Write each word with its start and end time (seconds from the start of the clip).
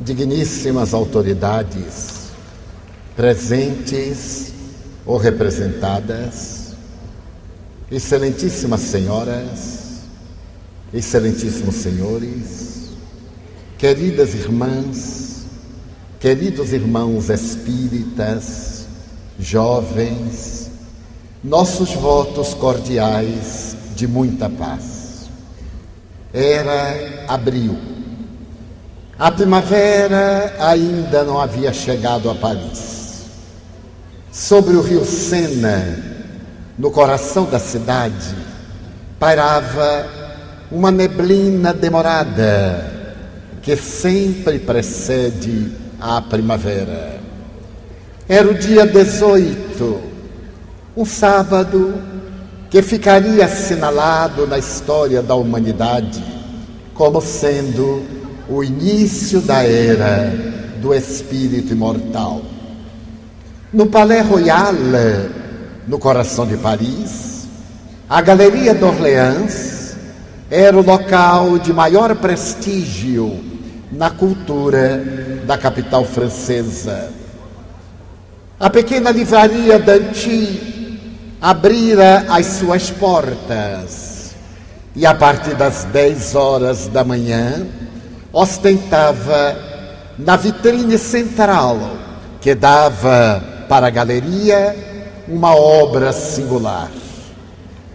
digníssimas 0.00 0.94
autoridades 0.94 2.18
presentes 3.16 4.52
ou 5.04 5.16
representadas, 5.16 6.74
excelentíssimas 7.90 8.80
senhoras, 8.80 10.02
excelentíssimos 10.94 11.74
senhores, 11.74 12.90
queridas 13.76 14.34
irmãs, 14.34 15.46
queridos 16.20 16.72
irmãos 16.72 17.28
espíritas, 17.28 18.86
jovens, 19.36 20.70
nossos 21.42 21.94
votos 21.94 22.54
cordiais 22.54 23.76
de 23.96 24.06
muita 24.06 24.48
paz. 24.48 25.28
Era 26.32 27.24
abril 27.26 27.97
a 29.18 29.32
primavera 29.32 30.54
ainda 30.60 31.24
não 31.24 31.40
havia 31.40 31.72
chegado 31.72 32.30
a 32.30 32.34
Paris. 32.36 33.24
Sobre 34.30 34.76
o 34.76 34.80
rio 34.80 35.04
Sena, 35.04 35.98
no 36.78 36.90
coração 36.92 37.44
da 37.44 37.58
cidade, 37.58 38.36
pairava 39.18 40.06
uma 40.70 40.92
neblina 40.92 41.74
demorada 41.74 42.94
que 43.60 43.74
sempre 43.74 44.60
precede 44.60 45.72
a 46.00 46.22
primavera. 46.22 47.18
Era 48.28 48.48
o 48.48 48.54
dia 48.54 48.86
18, 48.86 50.00
um 50.96 51.04
sábado 51.04 52.00
que 52.70 52.82
ficaria 52.82 53.46
assinalado 53.46 54.46
na 54.46 54.58
história 54.58 55.22
da 55.22 55.34
humanidade 55.34 56.22
como 56.94 57.20
sendo 57.20 58.17
o 58.48 58.64
início 58.64 59.40
da 59.40 59.62
era 59.62 60.32
do 60.80 60.94
espírito 60.94 61.72
imortal. 61.72 62.42
No 63.72 63.86
Palais 63.86 64.26
Royal, 64.26 64.74
no 65.86 65.98
coração 65.98 66.46
de 66.46 66.56
Paris, 66.56 67.46
a 68.08 68.22
Galeria 68.22 68.74
d'Orléans 68.74 69.96
era 70.50 70.76
o 70.76 70.82
local 70.82 71.58
de 71.58 71.72
maior 71.72 72.16
prestígio 72.16 73.44
na 73.92 74.08
cultura 74.10 75.02
da 75.46 75.58
capital 75.58 76.04
francesa. 76.04 77.10
A 78.58 78.70
pequena 78.70 79.10
livraria 79.10 79.78
Danty 79.78 80.98
abrira 81.40 82.24
as 82.30 82.46
suas 82.46 82.90
portas 82.90 84.34
e 84.96 85.06
a 85.06 85.14
partir 85.14 85.54
das 85.54 85.84
10 85.84 86.34
horas 86.34 86.88
da 86.88 87.04
manhã, 87.04 87.66
ostentava 88.32 89.56
na 90.18 90.36
vitrine 90.36 90.98
central 90.98 91.78
que 92.40 92.54
dava 92.54 93.42
para 93.68 93.86
a 93.86 93.90
galeria 93.90 94.76
uma 95.28 95.54
obra 95.54 96.12
singular, 96.12 96.90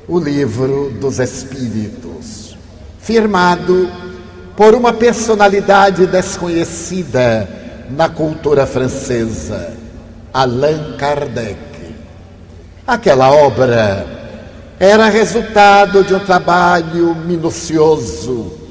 o 0.07 0.19
Livro 0.19 0.91
dos 0.99 1.19
Espíritos, 1.19 2.55
firmado 2.99 3.89
por 4.55 4.75
uma 4.75 4.93
personalidade 4.93 6.05
desconhecida 6.05 7.49
na 7.89 8.07
cultura 8.07 8.65
francesa, 8.65 9.73
Allan 10.31 10.95
Kardec. 10.97 11.57
Aquela 12.85 13.31
obra 13.31 14.05
era 14.79 15.09
resultado 15.09 16.03
de 16.03 16.13
um 16.13 16.19
trabalho 16.19 17.15
minucioso 17.15 18.62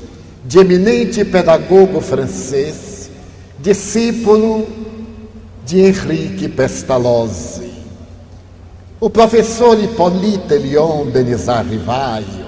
de 0.45 0.59
eminente 0.59 1.25
pedagogo 1.25 2.01
francês, 2.01 3.11
discípulo 3.61 4.67
de 5.65 5.81
Henrique 5.81 6.49
Pestalozzi. 6.49 7.71
O 8.99 9.09
professor 9.09 9.79
Hippolyte 9.79 10.59
Léon 10.59 11.11
Denisard 11.11 11.69
Rivaio 11.69 12.43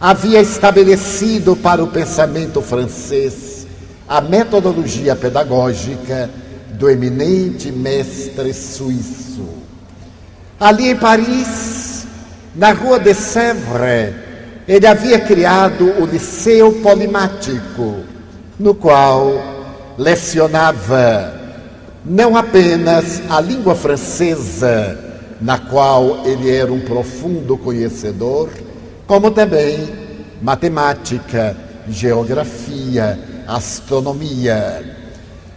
havia 0.00 0.40
estabelecido 0.40 1.56
para 1.56 1.82
o 1.82 1.88
pensamento 1.88 2.62
francês 2.62 3.66
a 4.08 4.20
metodologia 4.20 5.16
pedagógica 5.16 6.30
do 6.72 6.88
eminente 6.88 7.70
mestre 7.72 8.52
suíço. 8.52 9.48
Ali 10.58 10.90
em 10.90 10.96
Paris, 10.96 12.06
na 12.54 12.72
rua 12.72 12.98
de 12.98 13.14
Sèvres, 13.14 14.14
ele 14.72 14.86
havia 14.86 15.20
criado 15.20 15.84
o 16.00 16.06
Liceu 16.06 16.80
Polimático, 16.80 17.96
no 18.58 18.74
qual 18.74 19.30
lecionava 19.98 21.34
não 22.02 22.34
apenas 22.34 23.20
a 23.28 23.38
língua 23.38 23.74
francesa, 23.74 24.98
na 25.42 25.58
qual 25.58 26.22
ele 26.24 26.50
era 26.50 26.72
um 26.72 26.80
profundo 26.80 27.58
conhecedor, 27.58 28.48
como 29.06 29.30
também 29.30 29.90
matemática, 30.40 31.54
geografia, 31.86 33.18
astronomia. 33.46 34.96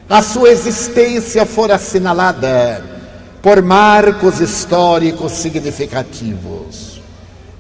A 0.10 0.22
sua 0.22 0.50
existência 0.50 1.46
fora 1.46 1.76
assinalada 1.76 2.84
por 3.42 3.62
marcos 3.62 4.42
históricos 4.42 5.32
significativos. 5.32 6.85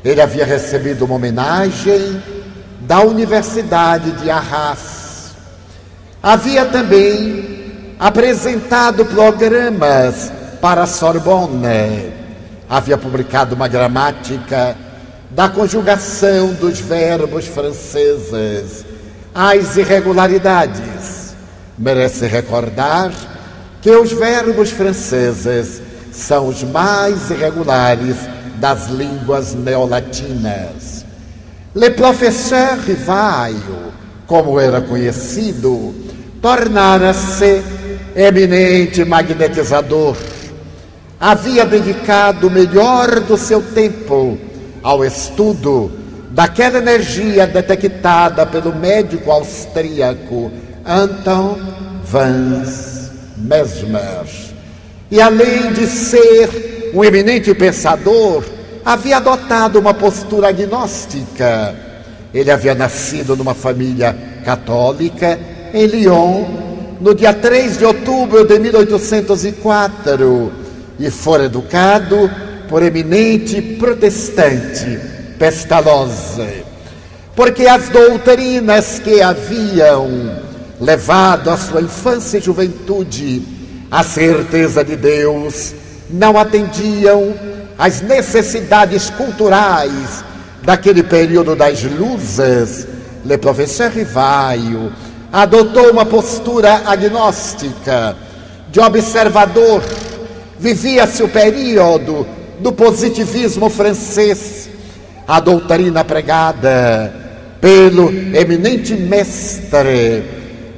Ele 0.06 0.22
havia 0.22 0.46
recebido 0.46 1.04
uma 1.04 1.16
homenagem 1.16 2.22
da 2.82 3.02
Universidade 3.02 4.12
de 4.12 4.30
Arras. 4.30 5.32
Havia 6.22 6.64
também 6.66 7.96
apresentado 7.98 9.04
programas 9.06 10.32
para 10.62 10.84
a 10.84 10.86
Sorbonne. 10.86 12.14
Havia 12.70 13.00
publicado 13.00 13.56
uma 13.56 13.68
gramática 13.68 14.78
da 15.32 15.50
conjugação 15.50 16.54
dos 16.54 16.80
verbos 16.80 17.48
franceses, 17.48 18.86
as 19.34 19.76
irregularidades. 19.76 21.36
Merece 21.76 22.28
recordar 22.28 23.12
que 23.82 23.90
os 23.90 24.12
verbos 24.12 24.70
franceses 24.70 25.82
são 26.12 26.48
os 26.48 26.64
mais 26.64 27.32
irregulares 27.32 28.35
das 28.60 28.88
línguas 28.88 29.54
neolatinas. 29.54 31.06
Le 31.74 31.92
Professeur 31.92 32.80
Rivaio, 32.86 33.94
como 34.26 34.60
era 34.60 34.82
conhecido, 34.82 35.94
tornara-se 36.42 37.62
eminente 38.16 39.04
magnetizador. 39.04 40.16
Havia 41.20 41.66
dedicado 41.66 42.48
o 42.48 42.52
melhor 42.52 43.20
do 43.22 43.38
seu 43.38 43.62
tempo 43.62 44.38
ao 44.84 45.04
estudo 45.04 45.92
daquela 46.30 46.78
energia 46.78 47.48
detectada 47.48 48.46
pelo 48.46 48.76
médico 48.76 49.32
austríaco 49.32 50.52
Anton 50.86 51.58
Vance 52.04 53.12
Mesmer. 53.38 54.26
E 55.10 55.22
além 55.22 55.72
de 55.74 55.88
ser 55.88 56.75
um 56.96 57.04
eminente 57.04 57.54
pensador, 57.54 58.42
havia 58.86 59.18
adotado 59.18 59.78
uma 59.78 59.94
postura 59.94 60.48
agnóstica. 60.48 61.76
Ele 62.34 62.50
havia 62.50 62.74
nascido 62.74 63.36
numa 63.36 63.54
família 63.54 64.16
católica 64.46 65.38
em 65.74 65.86
Lyon 65.88 66.46
no 67.02 67.14
dia 67.14 67.34
3 67.34 67.80
de 67.80 67.86
outubro 67.86 68.46
de 68.46 68.58
1804 68.58 70.54
e 70.98 71.12
foi 71.12 71.46
educado 71.46 72.32
por 72.70 72.82
eminente 72.82 73.62
protestante 73.62 74.98
Pestalozzi. 75.38 76.64
Porque 77.36 77.68
as 77.68 77.90
doutrinas 77.90 79.00
que 79.00 79.22
haviam 79.22 80.40
levado 80.80 81.50
a 81.50 81.58
sua 81.58 81.82
infância 81.82 82.38
e 82.38 82.42
juventude 82.42 83.44
à 83.92 84.02
certeza 84.02 84.82
de 84.82 84.96
Deus 84.96 85.74
não 86.10 86.38
atendiam 86.38 87.34
às 87.78 88.02
necessidades 88.02 89.10
culturais 89.10 90.24
daquele 90.64 91.04
período 91.04 91.56
das 91.56 91.84
luzes, 91.84 92.88
Le 93.24 93.38
Professeur 93.38 93.92
Rivaio 93.92 94.92
adotou 95.32 95.92
uma 95.92 96.06
postura 96.06 96.84
agnóstica, 96.86 98.16
de 98.72 98.80
observador. 98.80 99.84
Vivia-se 100.58 101.22
o 101.22 101.28
período 101.28 102.26
do 102.60 102.72
positivismo 102.72 103.70
francês, 103.70 104.70
a 105.28 105.40
doutrina 105.40 106.06
pregada 106.06 107.14
pelo 107.60 108.10
eminente 108.10 108.94
mestre, 108.94 110.24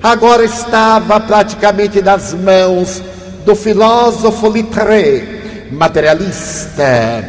agora 0.02 0.44
estava 0.44 1.20
praticamente 1.20 2.02
nas 2.02 2.34
mãos 2.34 3.04
do 3.48 3.56
filósofo 3.56 4.50
Littré, 4.50 5.70
materialista, 5.72 7.24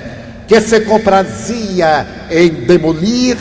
que 0.48 0.60
se 0.60 0.80
comprazia 0.80 2.04
em 2.28 2.50
demolir 2.66 3.36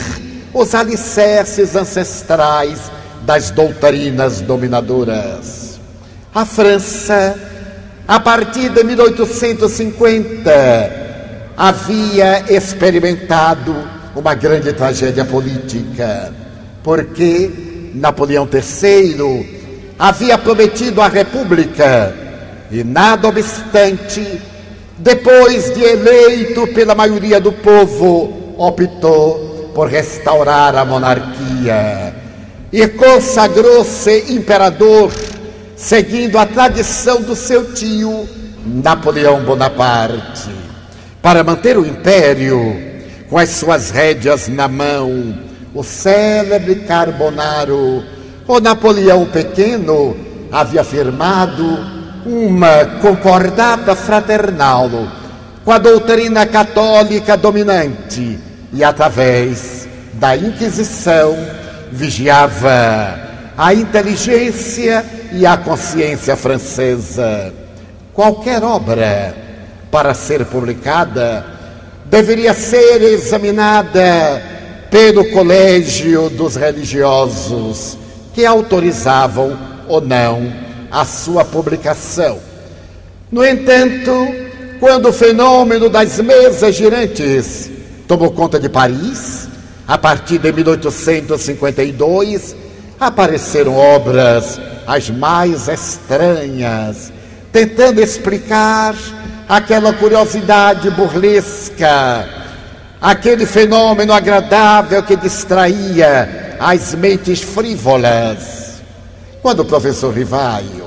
os 0.53 0.75
alicerces 0.75 1.75
ancestrais 1.75 2.91
das 3.23 3.49
doutrinas 3.49 4.41
dominadoras. 4.41 5.79
A 6.35 6.45
França, 6.45 7.35
a 8.07 8.19
partir 8.19 8.69
de 8.69 8.83
1850, 8.83 10.51
havia 11.57 12.45
experimentado 12.47 13.75
uma 14.15 14.35
grande 14.35 14.71
tragédia 14.73 15.25
política, 15.25 16.31
porque 16.83 17.91
Napoleão 17.95 18.47
III 18.47 19.95
havia 19.97 20.37
prometido 20.37 21.01
a 21.01 21.07
República 21.07 22.26
e, 22.71 22.83
nada 22.83 23.27
obstante, 23.27 24.41
depois 24.97 25.73
de 25.73 25.83
eleito 25.83 26.67
pela 26.67 26.95
maioria 26.95 27.39
do 27.39 27.51
povo, 27.51 28.55
optou 28.57 29.71
por 29.73 29.87
restaurar 29.87 30.75
a 30.75 30.83
monarquia 30.83 32.13
e 32.71 32.87
consagrou-se 32.87 34.33
imperador, 34.33 35.13
seguindo 35.75 36.37
a 36.37 36.45
tradição 36.45 37.21
do 37.21 37.35
seu 37.35 37.73
tio 37.73 38.27
Napoleão 38.65 39.43
Bonaparte. 39.43 40.49
Para 41.21 41.43
manter 41.43 41.77
o 41.77 41.85
império 41.85 42.75
com 43.29 43.37
as 43.37 43.49
suas 43.49 43.91
rédeas 43.91 44.47
na 44.47 44.67
mão, 44.67 45.37
o 45.73 45.83
célebre 45.83 46.75
Carbonaro, 46.75 48.03
o 48.47 48.59
Napoleão 48.59 49.25
Pequeno, 49.25 50.17
havia 50.51 50.83
firmado 50.83 51.96
uma 52.27 52.83
concordata 53.01 53.95
fraternal 53.95 54.89
com 55.63 55.71
a 55.71 55.77
doutrina 55.77 56.45
católica 56.45 57.37
dominante 57.37 58.37
e, 58.73 58.83
através 58.83 59.87
da 60.13 60.35
Inquisição, 60.35 61.37
vigiava 61.89 63.17
a 63.57 63.73
inteligência 63.73 65.05
e 65.31 65.45
a 65.45 65.55
consciência 65.55 66.35
francesa. 66.35 67.53
Qualquer 68.13 68.61
obra, 68.61 69.33
para 69.89 70.13
ser 70.13 70.45
publicada, 70.45 71.45
deveria 72.05 72.53
ser 72.53 73.01
examinada 73.03 74.41
pelo 74.91 75.31
colégio 75.31 76.29
dos 76.29 76.57
religiosos 76.57 77.97
que 78.33 78.45
autorizavam 78.45 79.57
ou 79.87 80.01
não 80.01 80.66
a 80.91 81.05
sua 81.05 81.45
publicação. 81.45 82.39
No 83.31 83.45
entanto, 83.45 84.11
quando 84.79 85.09
o 85.09 85.13
fenômeno 85.13 85.89
das 85.89 86.19
mesas 86.19 86.75
girantes 86.75 87.71
tomou 88.07 88.31
conta 88.31 88.59
de 88.59 88.69
Paris, 88.69 89.47
a 89.87 89.97
partir 89.97 90.37
de 90.37 90.51
1852, 90.51 92.55
apareceram 92.99 93.75
obras 93.75 94.59
as 94.85 95.09
mais 95.09 95.67
estranhas, 95.67 97.11
tentando 97.51 97.99
explicar 98.01 98.93
aquela 99.47 99.93
curiosidade 99.93 100.89
burlesca, 100.91 102.27
aquele 103.01 103.45
fenômeno 103.45 104.13
agradável 104.13 105.01
que 105.03 105.15
distraía 105.15 106.55
as 106.59 106.95
mentes 106.95 107.41
frívolas. 107.41 108.66
Quando 109.41 109.61
o 109.61 109.65
professor 109.65 110.13
Rivaio, 110.13 110.85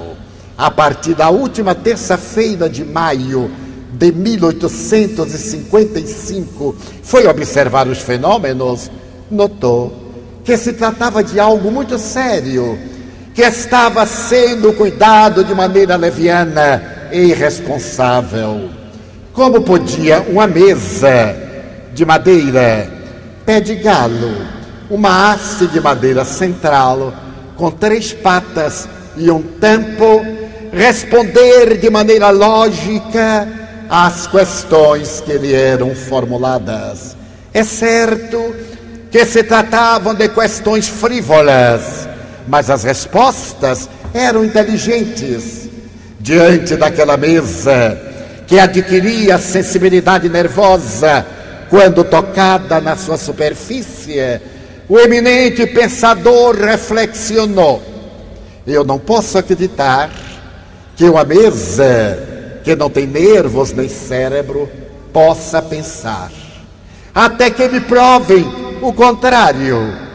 a 0.56 0.70
partir 0.70 1.14
da 1.14 1.30
última 1.30 1.74
terça-feira 1.74 2.68
de 2.68 2.84
maio 2.84 3.50
de 3.92 4.12
1855, 4.12 6.76
foi 7.02 7.26
observar 7.26 7.88
os 7.88 7.98
fenômenos, 7.98 8.88
notou 9.30 10.10
que 10.44 10.56
se 10.56 10.72
tratava 10.72 11.22
de 11.22 11.38
algo 11.38 11.70
muito 11.70 11.98
sério, 11.98 12.78
que 13.34 13.42
estava 13.42 14.06
sendo 14.06 14.72
cuidado 14.72 15.44
de 15.44 15.54
maneira 15.54 15.96
leviana 15.96 16.82
e 17.12 17.26
irresponsável. 17.26 18.70
Como 19.32 19.62
podia 19.62 20.20
uma 20.28 20.46
mesa 20.46 21.36
de 21.94 22.04
madeira, 22.04 22.90
pé 23.46 23.60
de 23.60 23.76
galo, 23.76 24.34
uma 24.90 25.32
haste 25.32 25.66
de 25.68 25.80
madeira 25.80 26.24
central, 26.24 27.14
com 27.60 27.70
três 27.70 28.10
patas 28.10 28.88
e 29.18 29.30
um 29.30 29.42
tampo, 29.42 30.24
responder 30.72 31.76
de 31.76 31.90
maneira 31.90 32.30
lógica 32.30 33.46
às 33.86 34.26
questões 34.26 35.20
que 35.20 35.34
lhe 35.34 35.52
eram 35.52 35.94
formuladas. 35.94 37.14
É 37.52 37.62
certo 37.62 38.56
que 39.10 39.26
se 39.26 39.42
tratavam 39.42 40.14
de 40.14 40.26
questões 40.30 40.88
frívolas, 40.88 42.08
mas 42.48 42.70
as 42.70 42.82
respostas 42.82 43.90
eram 44.14 44.42
inteligentes. 44.42 45.68
Diante 46.18 46.76
daquela 46.76 47.18
mesa 47.18 47.98
que 48.46 48.58
adquiria 48.58 49.36
sensibilidade 49.36 50.30
nervosa 50.30 51.26
quando 51.68 52.04
tocada 52.04 52.80
na 52.80 52.96
sua 52.96 53.18
superfície, 53.18 54.40
o 54.90 54.98
eminente 54.98 55.64
pensador 55.68 56.56
reflexionou: 56.56 57.80
eu 58.66 58.82
não 58.84 58.98
posso 58.98 59.38
acreditar 59.38 60.10
que 60.96 61.04
uma 61.04 61.24
mesa 61.24 62.58
que 62.64 62.74
não 62.74 62.90
tem 62.90 63.06
nervos 63.06 63.72
nem 63.72 63.88
cérebro 63.88 64.68
possa 65.12 65.62
pensar, 65.62 66.32
até 67.14 67.50
que 67.50 67.68
me 67.68 67.80
provem 67.80 68.44
o 68.82 68.92
contrário. 68.92 70.10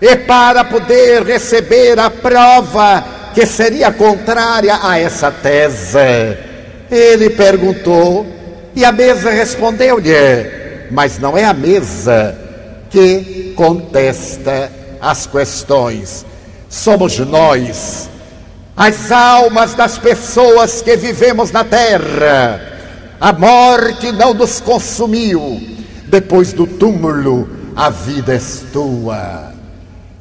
E 0.00 0.16
para 0.16 0.64
poder 0.64 1.22
receber 1.22 1.98
a 1.98 2.10
prova 2.10 3.04
que 3.34 3.44
seria 3.44 3.92
contrária 3.92 4.78
a 4.82 4.98
essa 4.98 5.30
tese, 5.30 5.98
ele 6.90 7.30
perguntou 7.30 8.26
e 8.74 8.86
a 8.86 8.90
mesa 8.90 9.30
respondeu-lhe: 9.30 10.88
Mas 10.90 11.18
não 11.18 11.36
é 11.36 11.44
a 11.44 11.52
mesa 11.52 12.43
que 12.94 13.52
contesta 13.56 14.70
as 15.00 15.26
questões. 15.26 16.24
Somos 16.70 17.18
nós, 17.18 18.08
as 18.76 19.10
almas 19.10 19.74
das 19.74 19.98
pessoas 19.98 20.80
que 20.80 20.96
vivemos 20.96 21.50
na 21.50 21.64
terra. 21.64 22.60
A 23.20 23.32
morte 23.32 24.12
não 24.12 24.32
nos 24.32 24.60
consumiu. 24.60 25.60
Depois 26.06 26.52
do 26.52 26.68
túmulo, 26.68 27.48
a 27.74 27.90
vida 27.90 28.36
é 28.36 28.40
tua. 28.72 29.52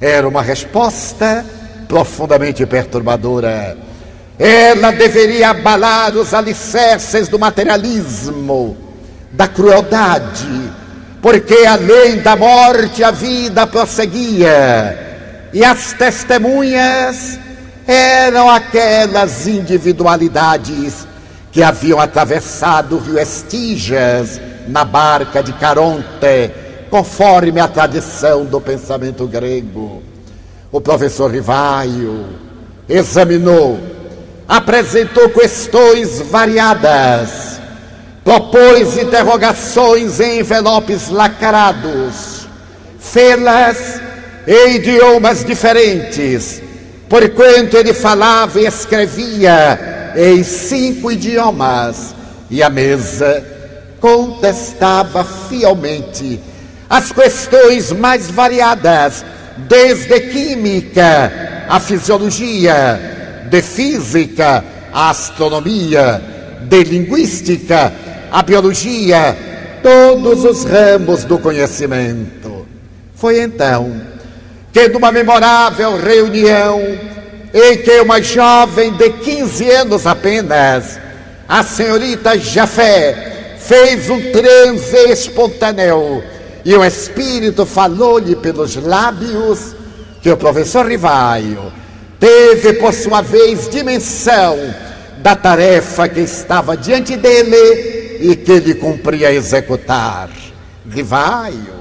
Era 0.01 0.27
uma 0.27 0.41
resposta 0.41 1.45
profundamente 1.87 2.65
perturbadora. 2.65 3.77
Ela 4.39 4.89
deveria 4.89 5.51
abalar 5.51 6.15
os 6.15 6.33
alicerces 6.33 7.27
do 7.27 7.37
materialismo, 7.37 8.75
da 9.31 9.47
crueldade, 9.47 10.73
porque 11.23 11.65
além 11.65 12.17
da 12.17 12.35
morte 12.35 13.01
a 13.01 13.09
vida 13.09 13.65
prosseguia, 13.65 15.47
e 15.53 15.63
as 15.63 15.93
testemunhas 15.93 17.39
eram 17.87 18.49
aquelas 18.49 19.47
individualidades 19.47 21.07
que 21.49 21.63
haviam 21.63 21.97
atravessado 21.97 22.97
o 22.97 22.99
rio 22.99 23.17
Estígias 23.17 24.41
na 24.67 24.83
barca 24.83 25.41
de 25.41 25.53
Caronte, 25.53 26.51
conforme 26.89 27.61
a 27.61 27.69
tradição 27.69 28.43
do 28.43 28.59
pensamento 28.59 29.25
grego. 29.25 30.03
O 30.69 30.81
professor 30.81 31.31
Rivaio 31.31 32.25
examinou, 32.89 33.79
apresentou 34.45 35.29
questões 35.29 36.19
variadas, 36.19 37.52
propôs 38.23 38.97
interrogações 38.97 40.19
em 40.19 40.39
envelopes 40.39 41.09
lacrados, 41.09 42.47
fê-las 42.99 44.01
em 44.47 44.75
idiomas 44.75 45.43
diferentes, 45.43 46.61
porquanto 47.09 47.75
ele 47.75 47.93
falava 47.93 48.59
e 48.61 48.65
escrevia 48.65 50.13
em 50.15 50.43
cinco 50.43 51.11
idiomas, 51.11 52.15
e 52.49 52.63
a 52.63 52.69
mesa 52.69 53.45
contestava 53.99 55.23
fielmente 55.23 56.39
as 56.89 57.11
questões 57.11 57.91
mais 57.91 58.29
variadas, 58.29 59.25
desde 59.57 60.19
química 60.19 61.65
a 61.67 61.79
fisiologia, 61.79 63.45
de 63.49 63.61
física 63.61 64.63
a 64.93 65.09
astronomia, 65.09 66.21
de 66.61 66.83
linguística 66.83 67.91
a 68.33 68.41
biologia, 68.41 69.37
todos 69.83 70.43
os 70.43 70.63
ramos 70.63 71.23
do 71.23 71.37
conhecimento. 71.37 72.65
Foi 73.13 73.39
então 73.39 74.01
que, 74.73 74.87
numa 74.87 75.11
memorável 75.11 75.95
reunião, 76.01 76.81
em 77.53 77.77
que 77.77 77.99
uma 77.99 78.19
jovem 78.19 78.91
de 78.93 79.11
15 79.11 79.69
anos 79.69 80.07
apenas, 80.07 80.99
a 81.47 81.61
senhorita 81.61 82.35
Jafé, 82.39 83.55
fez 83.59 84.09
um 84.09 84.19
transe 84.31 85.11
espontâneo 85.11 86.23
e 86.65 86.73
o 86.73 86.83
Espírito 86.83 87.67
falou-lhe 87.67 88.35
pelos 88.35 88.75
lábios, 88.77 89.75
que 90.23 90.31
o 90.31 90.37
professor 90.37 90.87
Rivaio 90.87 91.71
teve, 92.19 92.73
por 92.73 92.95
sua 92.95 93.21
vez, 93.21 93.69
dimensão 93.69 94.57
da 95.19 95.35
tarefa 95.35 96.09
que 96.09 96.21
estava 96.21 96.75
diante 96.75 97.15
dele 97.15 98.02
e 98.23 98.37
que 98.37 98.53
ele 98.53 98.75
cumpria 98.75 99.33
executar. 99.33 100.29
Rivaio, 100.89 101.75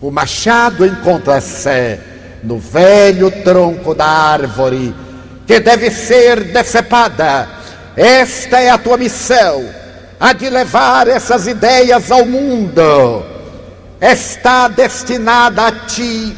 o 0.00 0.10
machado 0.10 0.86
encontra-se 0.86 1.98
no 2.42 2.58
velho 2.58 3.30
tronco 3.42 3.94
da 3.94 4.06
árvore 4.06 4.94
que 5.46 5.60
deve 5.60 5.90
ser 5.90 6.44
decepada. 6.44 7.46
Esta 7.94 8.60
é 8.60 8.70
a 8.70 8.78
tua 8.78 8.96
missão, 8.96 9.68
a 10.18 10.32
de 10.32 10.48
levar 10.48 11.06
essas 11.06 11.46
ideias 11.46 12.10
ao 12.10 12.24
mundo. 12.24 13.22
Está 14.00 14.68
destinada 14.68 15.66
a 15.66 15.72
ti 15.72 16.34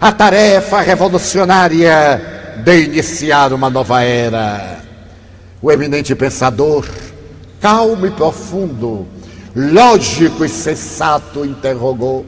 a 0.00 0.10
tarefa 0.10 0.80
revolucionária 0.80 2.54
de 2.64 2.84
iniciar 2.84 3.52
uma 3.52 3.68
nova 3.68 4.02
era. 4.02 4.78
O 5.60 5.70
eminente 5.70 6.14
pensador, 6.14 6.86
calmo 7.64 8.06
e 8.06 8.10
profundo, 8.10 9.06
lógico 9.56 10.44
e 10.44 10.48
sensato, 10.50 11.46
interrogou: 11.46 12.26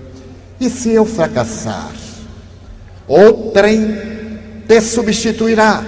e 0.59 0.71
se 0.71 0.93
eu 0.93 1.05
fracassar? 1.05 1.91
Outrem 3.07 4.41
te 4.67 4.81
substituirá, 4.81 5.85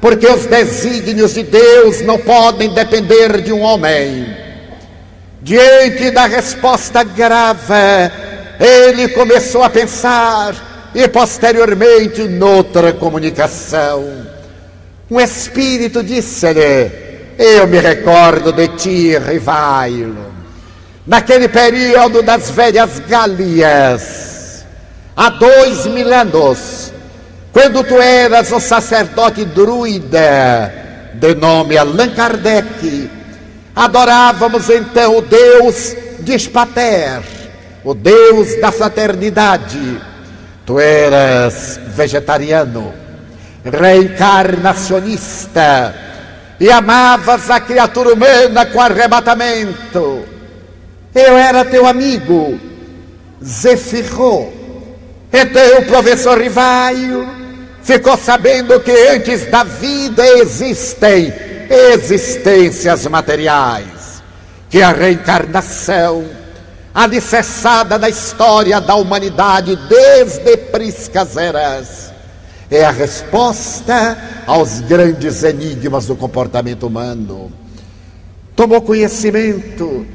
porque 0.00 0.26
os 0.26 0.46
desígnios 0.46 1.34
de 1.34 1.42
Deus 1.42 2.00
não 2.00 2.18
podem 2.18 2.72
depender 2.72 3.42
de 3.42 3.52
um 3.52 3.60
homem. 3.60 4.34
Diante 5.42 6.10
da 6.10 6.24
resposta 6.24 7.02
grave, 7.04 7.74
ele 8.58 9.08
começou 9.08 9.62
a 9.62 9.68
pensar 9.68 10.90
e 10.94 11.06
posteriormente 11.06 12.22
noutra 12.22 12.94
comunicação. 12.94 14.26
Um 15.10 15.20
espírito 15.20 16.02
disse-lhe: 16.02 17.09
Eu 17.42 17.66
me 17.66 17.80
recordo 17.80 18.52
de 18.52 18.68
ti, 18.76 19.16
Rivailo, 19.16 20.30
naquele 21.06 21.48
período 21.48 22.22
das 22.22 22.50
velhas 22.50 22.98
Galias 23.08 24.66
há 25.16 25.30
dois 25.30 25.86
mil 25.86 26.12
anos, 26.12 26.92
quando 27.50 27.82
tu 27.82 27.98
eras 27.98 28.52
o 28.52 28.60
sacerdote 28.60 29.46
druida, 29.46 30.70
de 31.14 31.34
nome 31.34 31.78
Allan 31.78 32.10
Kardec, 32.10 33.10
adorávamos 33.74 34.68
então 34.68 35.16
o 35.16 35.22
Deus 35.22 35.96
Dispater, 36.20 37.22
o 37.82 37.94
Deus 37.94 38.60
da 38.60 38.70
fraternidade. 38.70 39.98
Tu 40.66 40.78
eras 40.78 41.80
vegetariano, 41.96 42.92
reencarnacionista 43.64 46.09
e 46.60 46.70
amavas 46.70 47.50
a 47.50 47.58
criatura 47.58 48.12
humana 48.12 48.66
com 48.66 48.80
arrebatamento. 48.80 50.24
Eu 51.14 51.36
era 51.36 51.64
teu 51.64 51.86
amigo, 51.86 52.60
Zefirro 53.42 54.60
então 55.32 55.78
o 55.78 55.86
professor 55.86 56.40
Rivaio 56.40 57.28
ficou 57.82 58.16
sabendo 58.16 58.80
que 58.80 58.90
antes 58.90 59.46
da 59.46 59.62
vida 59.62 60.26
existem 60.26 61.32
existências 61.92 63.06
materiais, 63.06 64.20
que 64.68 64.82
a 64.82 64.90
reencarnação, 64.90 66.26
alicerçada 66.92 67.96
na 67.96 68.08
história 68.08 68.80
da 68.80 68.96
humanidade 68.96 69.76
desde 69.88 70.56
priscas 70.56 71.36
eras, 71.36 72.09
é 72.70 72.84
a 72.84 72.90
resposta 72.90 74.16
aos 74.46 74.80
grandes 74.80 75.42
enigmas 75.42 76.06
do 76.06 76.14
comportamento 76.14 76.86
humano. 76.86 77.50
Tomou 78.54 78.80
conhecimento 78.82 80.06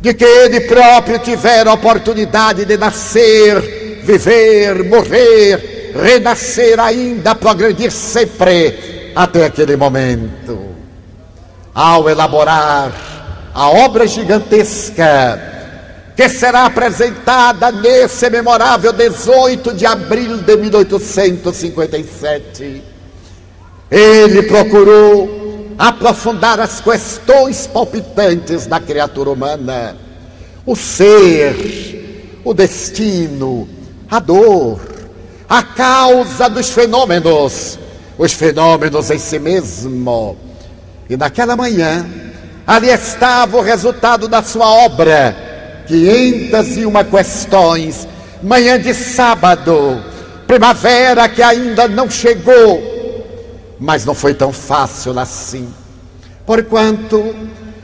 de 0.00 0.14
que 0.14 0.24
ele 0.24 0.60
próprio 0.60 1.18
tivera 1.18 1.70
a 1.70 1.74
oportunidade 1.74 2.64
de 2.64 2.76
nascer 2.76 3.84
viver, 4.04 4.84
morrer, 4.84 5.92
renascer 5.94 6.78
ainda, 6.78 7.34
progredir 7.34 7.90
sempre 7.90 9.12
até 9.16 9.46
aquele 9.46 9.76
momento. 9.76 10.74
Ao 11.74 12.08
elaborar 12.08 12.92
a 13.52 13.70
obra 13.70 14.06
gigantesca 14.06 15.53
que 16.16 16.28
será 16.28 16.66
apresentada 16.66 17.72
nesse 17.72 18.30
memorável 18.30 18.92
18 18.92 19.74
de 19.74 19.84
abril 19.84 20.36
de 20.38 20.56
1857, 20.56 22.84
ele 23.90 24.44
procurou 24.44 25.74
aprofundar 25.76 26.60
as 26.60 26.80
questões 26.80 27.66
palpitantes 27.66 28.64
da 28.66 28.80
criatura 28.80 29.30
humana, 29.30 29.96
o 30.64 30.76
ser, 30.76 32.40
o 32.44 32.54
destino, 32.54 33.68
a 34.08 34.20
dor, 34.20 34.80
a 35.48 35.62
causa 35.62 36.48
dos 36.48 36.70
fenômenos, 36.70 37.78
os 38.16 38.32
fenômenos 38.32 39.10
em 39.10 39.18
si 39.18 39.40
mesmo. 39.40 40.36
E 41.10 41.16
naquela 41.16 41.56
manhã, 41.56 42.06
ali 42.66 42.88
estava 42.88 43.56
o 43.56 43.62
resultado 43.62 44.28
da 44.28 44.42
sua 44.42 44.68
obra, 44.84 45.53
501 45.86 47.04
questões, 47.04 48.08
manhã 48.42 48.78
de 48.78 48.94
sábado, 48.94 50.02
primavera 50.46 51.28
que 51.28 51.42
ainda 51.42 51.88
não 51.88 52.08
chegou, 52.08 53.74
mas 53.78 54.04
não 54.04 54.14
foi 54.14 54.34
tão 54.34 54.52
fácil 54.52 55.18
assim, 55.18 55.68
porquanto, 56.46 57.34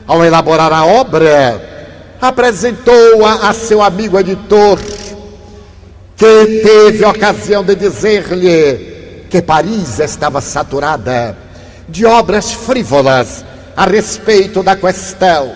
ao 0.07 0.23
elaborar 0.25 0.73
a 0.73 0.85
obra, 0.85 1.61
apresentou-a 2.21 3.49
a 3.49 3.53
seu 3.53 3.81
amigo 3.81 4.19
editor, 4.19 4.79
que 6.15 6.61
teve 6.63 7.03
ocasião 7.03 7.63
de 7.63 7.75
dizer-lhe 7.75 9.25
que 9.29 9.41
Paris 9.41 9.99
estava 9.99 10.41
saturada 10.41 11.35
de 11.87 12.05
obras 12.05 12.51
frívolas 12.51 13.43
a 13.75 13.85
respeito 13.85 14.61
da 14.61 14.75
questão. 14.75 15.51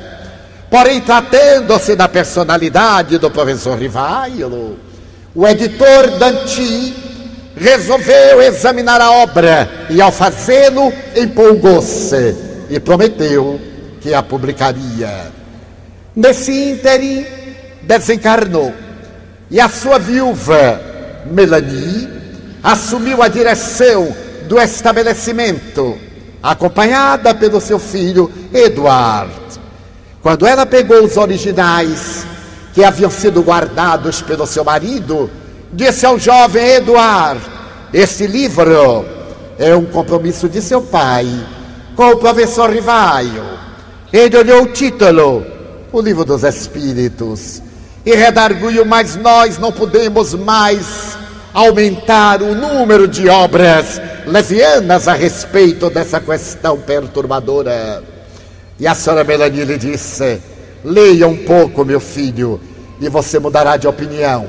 Porém, 0.69 1.01
tratando-se 1.01 1.95
da 1.95 2.07
personalidade 2.07 3.17
do 3.17 3.29
professor 3.29 3.77
Rivailo, 3.77 4.77
o 5.33 5.47
editor 5.47 6.17
Danti 6.17 6.93
resolveu 7.55 8.41
examinar 8.41 8.99
a 8.99 9.11
obra 9.11 9.87
e, 9.89 10.01
ao 10.01 10.11
fazê-lo, 10.11 10.91
empolgou-se 11.15 12.35
e 12.69 12.79
prometeu 12.79 13.59
que 14.01 14.13
a 14.13 14.21
publicaria. 14.21 15.31
Nesse 16.15 16.51
ínterim, 16.51 17.25
desencarnou 17.81 18.73
e 19.49 19.59
a 19.59 19.69
sua 19.69 19.99
viúva, 19.99 20.81
Melanie, 21.25 22.09
assumiu 22.63 23.21
a 23.21 23.27
direção 23.27 24.13
do 24.47 24.59
estabelecimento, 24.59 25.97
acompanhada 26.41 27.33
pelo 27.33 27.61
seu 27.61 27.77
filho 27.77 28.31
Eduard. 28.53 29.31
Quando 30.25 30.47
ela 30.47 30.65
pegou 30.65 31.03
os 31.03 31.17
originais 31.17 32.25
que 32.73 32.83
haviam 32.83 33.11
sido 33.11 33.43
guardados 33.43 34.23
pelo 34.23 34.47
seu 34.47 34.63
marido, 34.63 35.29
disse 35.71 36.03
ao 36.03 36.17
jovem 36.17 36.65
Eduard: 36.65 37.39
Este 37.93 38.25
livro 38.25 39.05
é 39.59 39.75
um 39.75 39.85
compromisso 39.85 40.49
de 40.49 40.63
seu 40.63 40.81
pai 40.81 41.27
com 41.95 42.09
o 42.09 42.17
professor 42.17 42.71
Rivaio. 42.71 43.43
Ele 44.11 44.35
olhou 44.35 44.63
o 44.63 44.73
título, 44.73 45.45
O 45.91 46.01
Livro 46.01 46.25
dos 46.25 46.43
Espíritos 46.43 47.61
e 48.03 48.15
redarguiu, 48.15 48.83
mas 48.83 49.15
nós 49.15 49.59
não 49.59 49.71
podemos 49.71 50.33
mais 50.33 51.15
aumentar 51.53 52.41
o 52.41 52.55
número 52.55 53.07
de 53.07 53.29
obras 53.29 54.01
levianas 54.25 55.07
a 55.07 55.13
respeito 55.13 55.87
dessa 55.91 56.19
questão 56.19 56.79
perturbadora. 56.79 58.14
E 58.79 58.87
a 58.87 58.93
senhora 58.93 59.23
Melanie 59.23 59.63
lhe 59.63 59.77
disse: 59.77 60.41
leia 60.83 61.27
um 61.27 61.37
pouco, 61.37 61.85
meu 61.85 61.99
filho, 61.99 62.59
e 62.99 63.09
você 63.09 63.39
mudará 63.39 63.77
de 63.77 63.87
opinião. 63.87 64.47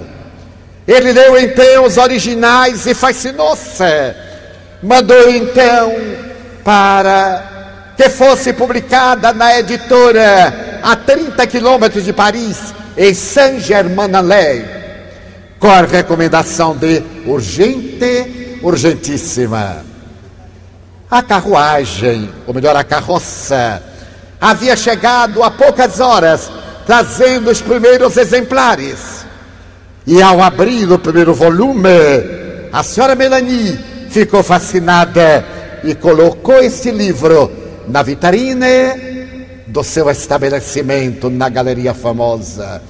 Ele 0.87 1.13
leu 1.13 1.39
então 1.39 1.85
os 1.85 1.97
originais 1.97 2.87
e 2.87 2.95
fascinou-se. 2.95 3.85
Mandou 4.83 5.31
então 5.31 5.95
para 6.63 7.93
que 7.97 8.09
fosse 8.11 8.53
publicada 8.53 9.33
na 9.33 9.59
editora 9.59 10.81
a 10.83 10.95
30 10.95 11.47
quilômetros 11.47 12.05
de 12.05 12.13
Paris 12.13 12.75
em 12.97 13.13
Saint-Germain-en-Laye, 13.15 14.65
com 15.59 15.69
a 15.69 15.83
recomendação 15.83 16.77
de 16.77 17.03
urgente, 17.27 18.59
urgentíssima. 18.63 19.85
A 21.11 21.23
carruagem, 21.23 22.31
ou 22.47 22.55
melhor, 22.55 22.77
a 22.77 22.85
carroça, 22.85 23.83
havia 24.41 24.77
chegado 24.77 25.43
há 25.43 25.51
poucas 25.51 26.01
horas, 26.01 26.51
trazendo 26.87 27.51
os 27.51 27.61
primeiros 27.61 28.17
exemplares. 28.17 29.27
E 30.07 30.23
ao 30.23 30.43
abrir 30.43 30.91
o 30.91 30.99
primeiro 30.99 31.35
volume, 31.35 31.89
a 32.73 32.83
senhora 32.83 33.15
Melanie 33.15 33.79
ficou 34.09 34.43
fascinada 34.43 35.45
e 35.83 35.95
colocou 35.95 36.57
este 36.59 36.91
livro 36.91 37.51
na 37.89 38.03
vitrine 38.03 39.17
do 39.67 39.83
seu 39.83 40.09
estabelecimento 40.11 41.29
na 41.29 41.49
Galeria 41.49 41.93
Famosa 41.93 42.81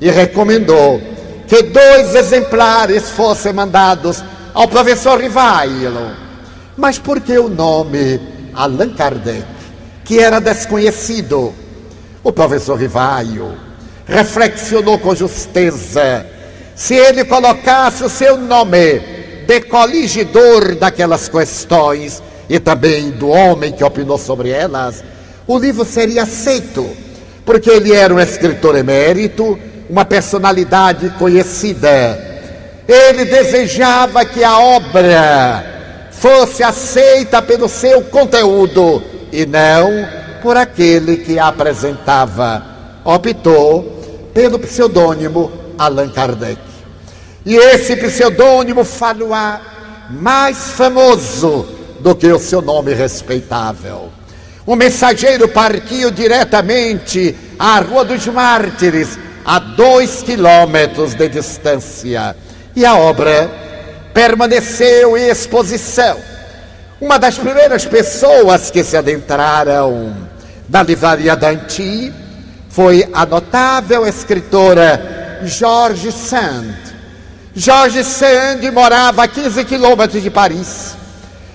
e 0.00 0.10
recomendou 0.10 1.00
que 1.46 1.62
dois 1.62 2.14
exemplares 2.14 3.10
fossem 3.10 3.52
mandados 3.52 4.22
ao 4.52 4.68
professor 4.68 5.20
Rivailo. 5.20 6.10
Mas 6.76 6.98
por 6.98 7.20
que 7.20 7.38
o 7.38 7.48
nome 7.48 8.20
Allan 8.54 8.90
Kardec, 8.90 9.44
que 10.04 10.18
era 10.18 10.40
desconhecido? 10.40 11.54
O 12.22 12.32
professor 12.32 12.78
Rivaio 12.78 13.56
reflexionou 14.06 14.98
com 14.98 15.14
justeza 15.14 16.26
se 16.74 16.94
ele 16.94 17.24
colocasse 17.24 18.02
o 18.02 18.08
seu 18.08 18.36
nome 18.36 19.00
de 19.46 19.60
coligidor 19.60 20.74
daquelas 20.74 21.28
questões 21.28 22.20
e 22.48 22.58
também 22.58 23.10
do 23.10 23.28
homem 23.28 23.72
que 23.72 23.84
opinou 23.84 24.18
sobre 24.18 24.50
elas, 24.50 25.04
o 25.46 25.56
livro 25.56 25.84
seria 25.84 26.24
aceito, 26.24 26.84
porque 27.44 27.70
ele 27.70 27.92
era 27.92 28.12
um 28.12 28.18
escritor 28.18 28.76
emérito, 28.76 29.58
uma 29.88 30.04
personalidade 30.04 31.10
conhecida. 31.10 32.32
Ele 32.88 33.24
desejava 33.24 34.24
que 34.24 34.42
a 34.42 34.58
obra 34.58 36.10
fosse 36.10 36.62
aceita 36.62 37.40
pelo 37.40 37.68
seu 37.68 38.02
conteúdo 38.02 39.02
e 39.34 39.44
não 39.44 39.90
por 40.40 40.56
aquele 40.56 41.16
que 41.16 41.40
a 41.40 41.48
apresentava. 41.48 42.64
Optou 43.04 44.30
pelo 44.32 44.60
pseudônimo 44.60 45.50
Allan 45.76 46.08
Kardec. 46.08 46.60
E 47.44 47.56
esse 47.56 47.96
pseudônimo 47.96 48.84
faloá 48.84 49.60
mais 50.08 50.70
famoso 50.70 51.66
do 51.98 52.14
que 52.14 52.30
o 52.30 52.38
seu 52.38 52.62
nome 52.62 52.94
respeitável. 52.94 54.08
O 54.64 54.76
mensageiro 54.76 55.48
partiu 55.48 56.12
diretamente 56.12 57.36
à 57.58 57.80
Rua 57.80 58.04
dos 58.04 58.24
Mártires, 58.26 59.18
a 59.44 59.58
dois 59.58 60.22
quilômetros 60.22 61.14
de 61.14 61.28
distância, 61.28 62.36
e 62.74 62.86
a 62.86 62.94
obra 62.94 63.50
permaneceu 64.14 65.18
em 65.18 65.28
exposição. 65.28 66.33
Uma 67.04 67.18
das 67.18 67.36
primeiras 67.36 67.84
pessoas 67.84 68.70
que 68.70 68.82
se 68.82 68.96
adentraram 68.96 70.16
na 70.66 70.82
livraria 70.82 71.36
Danti 71.36 72.10
foi 72.70 73.06
a 73.12 73.26
notável 73.26 74.06
escritora 74.06 75.38
George 75.44 76.10
Sand. 76.10 76.74
George 77.54 78.02
Sand 78.02 78.70
morava 78.72 79.24
a 79.24 79.28
15 79.28 79.66
quilômetros 79.66 80.22
de 80.22 80.30
Paris, 80.30 80.96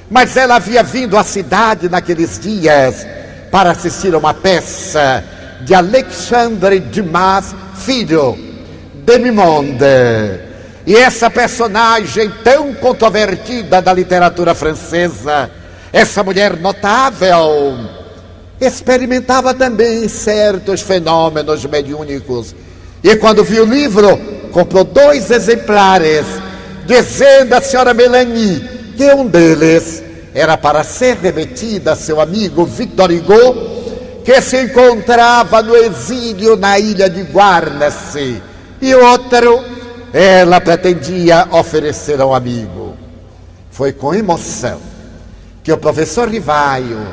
mas 0.07 0.37
ela 0.37 0.57
havia 0.57 0.83
vindo 0.83 1.17
à 1.17 1.23
cidade 1.23 1.89
naqueles 1.89 2.37
dias 2.37 3.07
para 3.49 3.71
assistir 3.71 4.13
a 4.13 4.19
uma 4.19 4.35
peça 4.35 5.23
de 5.61 5.73
Alexandre 5.73 6.79
Dumas 6.79 7.55
Filho, 7.73 8.37
Demimonde. 9.03 10.48
E 10.89 10.95
essa 10.95 11.29
personagem 11.29 12.31
tão 12.43 12.73
controvertida 12.73 13.79
da 13.79 13.93
literatura 13.93 14.55
francesa, 14.55 15.51
essa 15.93 16.23
mulher 16.23 16.57
notável, 16.57 17.77
experimentava 18.59 19.53
também 19.53 20.09
certos 20.09 20.81
fenômenos 20.81 21.63
mediúnicos. 21.65 22.55
E 23.03 23.15
quando 23.17 23.43
viu 23.43 23.65
o 23.65 23.69
livro, 23.69 24.17
comprou 24.51 24.83
dois 24.83 25.29
exemplares, 25.29 26.25
dizendo 26.87 27.53
à 27.53 27.61
senhora 27.61 27.93
Melanie 27.93 28.59
que 28.97 29.13
um 29.13 29.27
deles 29.27 30.01
era 30.33 30.57
para 30.57 30.83
ser 30.83 31.17
remetido 31.17 31.91
a 31.91 31.95
seu 31.95 32.19
amigo 32.19 32.65
Victor 32.65 33.11
Hugo, 33.11 34.23
que 34.25 34.41
se 34.41 34.63
encontrava 34.63 35.61
no 35.61 35.75
exílio 35.75 36.55
na 36.55 36.79
ilha 36.79 37.07
de 37.07 37.21
Guarnacy, 37.21 38.41
e 38.81 38.95
outro 38.95 39.77
ela 40.13 40.59
pretendia 40.59 41.47
oferecer 41.51 42.19
ao 42.19 42.33
amigo. 42.33 42.97
Foi 43.69 43.91
com 43.91 44.13
emoção 44.13 44.81
que 45.63 45.71
o 45.71 45.77
professor 45.77 46.27
Rivaio 46.27 47.07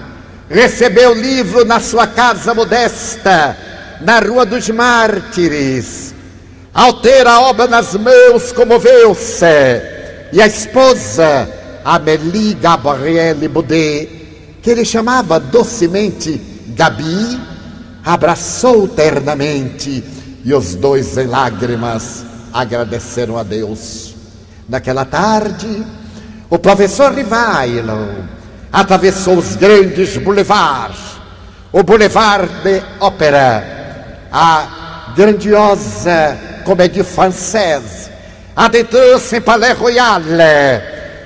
recebeu 0.49 1.11
o 1.11 1.15
livro 1.15 1.65
na 1.65 1.81
sua 1.81 2.07
casa 2.07 2.55
modesta, 2.55 3.57
na 4.01 4.19
Rua 4.21 4.47
dos 4.47 4.69
Mártires. 4.71 6.15
Ao 6.73 6.95
ter 6.95 7.27
a 7.27 7.41
obra 7.41 7.67
nas 7.67 7.95
mãos, 7.95 8.53
comoveu-se. 8.53 9.47
E 10.33 10.41
a 10.43 10.47
esposa, 10.47 11.49
Amélie 11.85 12.55
Gabrielle 12.55 13.49
Baudet, 13.49 14.09
que 14.63 14.71
ele 14.71 14.85
chamava 14.85 15.39
docemente 15.39 16.41
Gabi, 16.69 17.41
abraçou 18.05 18.87
ternamente 18.89 20.05
e 20.45 20.53
os 20.53 20.75
dois 20.75 21.17
em 21.17 21.27
lágrimas 21.27 22.25
agradeceram 22.53 23.37
a 23.39 23.43
Deus. 23.43 24.15
Naquela 24.69 25.05
tarde, 25.05 25.85
o 26.51 26.59
professor 26.59 27.13
Rivailo 27.13 28.25
atravessou 28.73 29.37
os 29.39 29.57
grandes 29.57 30.17
boulevards, 30.17 30.99
o 31.73 31.83
Boulevard 31.83 32.49
de 32.63 32.83
Ópera, 33.01 34.29
a 34.31 35.13
grandiosa 35.17 36.37
Comédie 36.65 37.03
Française, 37.03 38.11
adentrou-se 38.55 39.37
em 39.37 39.41
Palais 39.41 39.77
Royal, 39.79 40.21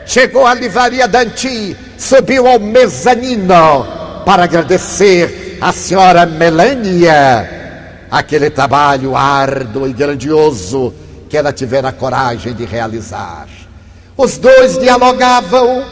chegou 0.07 0.47
à 0.47 0.55
livraria 0.55 1.09
Danti, 1.09 1.77
subiu 1.99 2.47
ao 2.47 2.59
mezanino 2.59 3.87
para 4.25 4.45
agradecer 4.45 5.59
à 5.61 5.73
senhora 5.73 6.27
Melania 6.27 8.07
aquele 8.11 8.51
trabalho 8.51 9.17
árduo 9.17 9.89
e 9.89 9.93
grandioso 9.93 10.95
que 11.31 11.37
ela 11.37 11.53
tivera 11.53 11.93
coragem 11.93 12.53
de 12.53 12.65
realizar. 12.65 13.47
Os 14.17 14.37
dois 14.37 14.77
dialogavam 14.77 15.85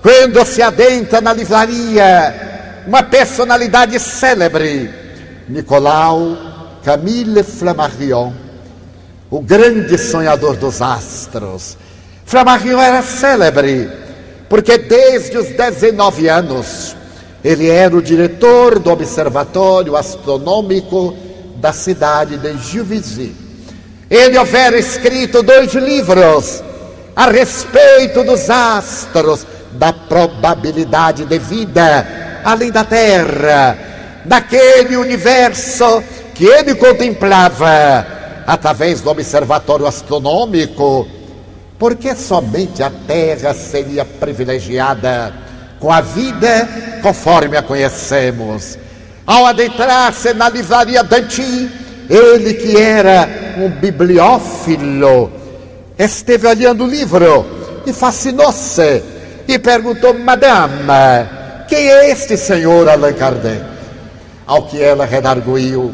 quando 0.00 0.46
se 0.46 0.62
adentra 0.62 1.20
na 1.20 1.32
livraria 1.32 2.84
uma 2.86 3.02
personalidade 3.02 3.98
célebre, 3.98 4.88
Nicolau 5.48 6.38
Camille 6.84 7.42
Flammarion, 7.42 8.32
o 9.28 9.40
grande 9.40 9.98
sonhador 9.98 10.56
dos 10.56 10.80
astros. 10.80 11.76
Flammarion 12.24 12.80
era 12.80 13.02
célebre, 13.02 13.90
porque 14.48 14.78
desde 14.78 15.36
os 15.36 15.48
19 15.48 16.28
anos 16.28 16.96
ele 17.42 17.68
era 17.68 17.96
o 17.96 18.00
diretor 18.00 18.78
do 18.78 18.90
Observatório 18.90 19.96
Astronômico 19.96 21.16
da 21.56 21.72
cidade 21.72 22.36
de 22.36 22.56
Juvisy. 22.58 23.47
Ele 24.10 24.38
houvera 24.38 24.78
escrito 24.78 25.42
dois 25.42 25.72
livros 25.74 26.62
a 27.14 27.30
respeito 27.30 28.24
dos 28.24 28.48
astros, 28.48 29.46
da 29.72 29.92
probabilidade 29.92 31.24
de 31.24 31.38
vida 31.38 32.06
além 32.44 32.70
da 32.70 32.84
Terra, 32.84 33.78
daquele 34.24 34.96
universo 34.96 36.02
que 36.34 36.44
ele 36.44 36.74
contemplava 36.74 38.06
através 38.46 39.00
do 39.00 39.10
observatório 39.10 39.86
astronômico, 39.86 41.06
porque 41.78 42.14
somente 42.14 42.82
a 42.82 42.90
Terra 43.06 43.54
seria 43.54 44.04
privilegiada 44.04 45.32
com 45.78 45.92
a 45.92 46.00
vida 46.00 46.68
conforme 47.02 47.56
a 47.56 47.62
conhecemos. 47.62 48.78
Ao 49.26 49.44
adentrar-se 49.44 50.32
na 50.32 50.48
livraria 50.48 51.04
Danti, 51.04 51.70
ele 52.08 52.54
que 52.54 52.76
era 52.76 53.28
um 53.58 53.68
bibliófilo, 53.68 55.30
esteve 55.98 56.46
olhando 56.46 56.84
o 56.84 56.88
livro 56.88 57.44
e 57.86 57.92
fascinou-se 57.92 59.02
e 59.46 59.58
perguntou: 59.58 60.14
Madame, 60.14 60.86
quem 61.68 61.88
é 61.88 62.10
este 62.10 62.36
senhor 62.36 62.88
Allan 62.88 63.12
Kardec? 63.12 63.62
Ao 64.46 64.66
que 64.66 64.82
ela 64.82 65.04
redarguiu: 65.04 65.92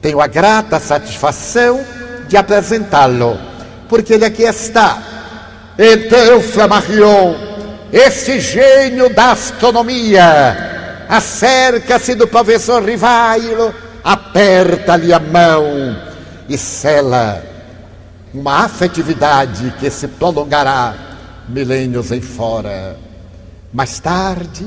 Tenho 0.00 0.20
a 0.20 0.26
grata 0.26 0.78
satisfação 0.78 1.84
de 2.28 2.36
apresentá-lo, 2.36 3.38
porque 3.88 4.14
ele 4.14 4.24
aqui 4.24 4.44
está. 4.44 5.02
Então, 5.76 6.40
Flammarion, 6.40 7.34
este 7.92 8.38
gênio 8.38 9.12
da 9.12 9.32
astronomia, 9.32 11.06
acerca-se 11.08 12.14
do 12.14 12.28
professor 12.28 12.84
Rivailo, 12.84 13.74
aperta-lhe 14.02 15.12
a 15.12 15.18
mão 15.18 15.96
e 16.48 16.56
sela 16.58 17.42
uma 18.32 18.64
afetividade 18.64 19.74
que 19.78 19.90
se 19.90 20.06
prolongará 20.08 20.94
milênios 21.48 22.12
em 22.12 22.20
fora. 22.20 22.96
Mais 23.72 23.98
tarde, 23.98 24.66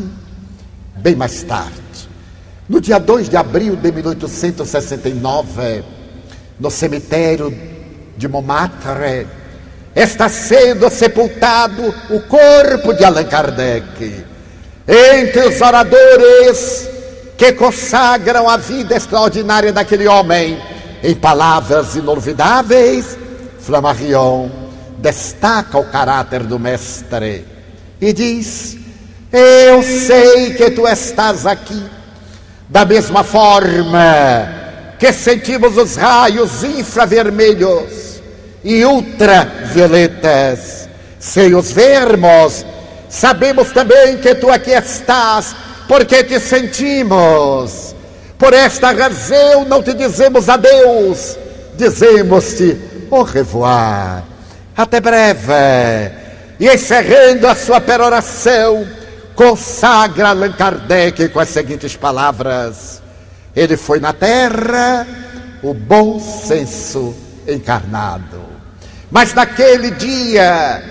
bem 0.98 1.16
mais 1.16 1.44
tarde, 1.44 2.10
no 2.68 2.80
dia 2.82 3.00
2 3.00 3.30
de 3.30 3.38
abril 3.38 3.76
de 3.76 3.92
1869, 3.92 5.84
no 6.60 6.70
cemitério 6.70 7.54
de 8.18 8.28
Montmartre, 8.28 9.28
está 9.96 10.28
sendo 10.30 10.90
sepultado 10.90 11.94
o 12.10 12.22
corpo 12.22 12.94
de 12.94 13.04
Allan 13.04 13.26
Kardec. 13.26 14.26
Entre 14.88 15.48
os 15.48 15.62
oradores 15.62 16.90
que 17.38 17.54
consagram 17.54 18.50
a 18.50 18.58
vida 18.58 18.96
extraordinária 18.96 19.74
daquele 19.74 20.08
homem 20.08 20.60
em 21.04 21.16
palavras 21.16 21.96
inolvidáveis, 21.96 23.18
Flammarion 23.60 24.50
destaca 25.00 25.78
o 25.78 25.86
caráter 25.86 26.44
do 26.44 26.58
mestre 26.58 27.46
e 28.00 28.14
diz: 28.14 28.78
Eu 29.32 29.84
sei 29.84 30.54
que 30.54 30.72
tu 30.72 30.88
estás 30.88 31.46
aqui, 31.46 31.84
da 32.70 32.86
mesma 32.86 33.24
forma 33.24 34.64
que 34.98 35.12
sentimos 35.12 35.78
os 35.78 35.98
raios 35.98 36.64
infravermelhos 36.64 38.22
e 38.64 38.86
ultravioletas, 38.86 40.88
sem 41.20 41.54
os 41.54 41.74
vermos, 41.74 42.66
sabemos 43.10 43.74
também 43.74 44.16
que 44.18 44.34
tu 44.36 44.50
aqui 44.50 44.72
estás, 44.72 45.54
porque 45.88 46.24
te 46.24 46.40
sentimos. 46.40 47.96
Por 48.38 48.54
esta 48.54 48.92
razão 48.92 49.66
não 49.66 49.82
te 49.82 49.94
dizemos 49.94 50.50
adeus, 50.50 51.38
dizemos-te 51.76 52.78
au 53.10 53.24
revoir. 53.24 54.24
Até 54.76 55.00
breve. 55.00 55.54
E 56.60 56.68
encerrando 56.68 57.48
a 57.48 57.56
sua 57.56 57.80
peroração, 57.80 58.88
consagra 59.36 60.30
Allan 60.30 60.52
Kardec 60.52 61.30
com 61.30 61.40
as 61.40 61.50
seguintes 61.50 61.96
palavras: 61.96 63.02
Ele 63.56 63.78
foi 63.78 64.00
na 64.00 64.14
terra 64.14 65.08
o 65.62 65.74
bom 65.74 66.20
senso 66.20 67.16
encarnado. 67.48 68.42
Mas 69.10 69.34
naquele 69.34 69.92
dia 69.92 70.82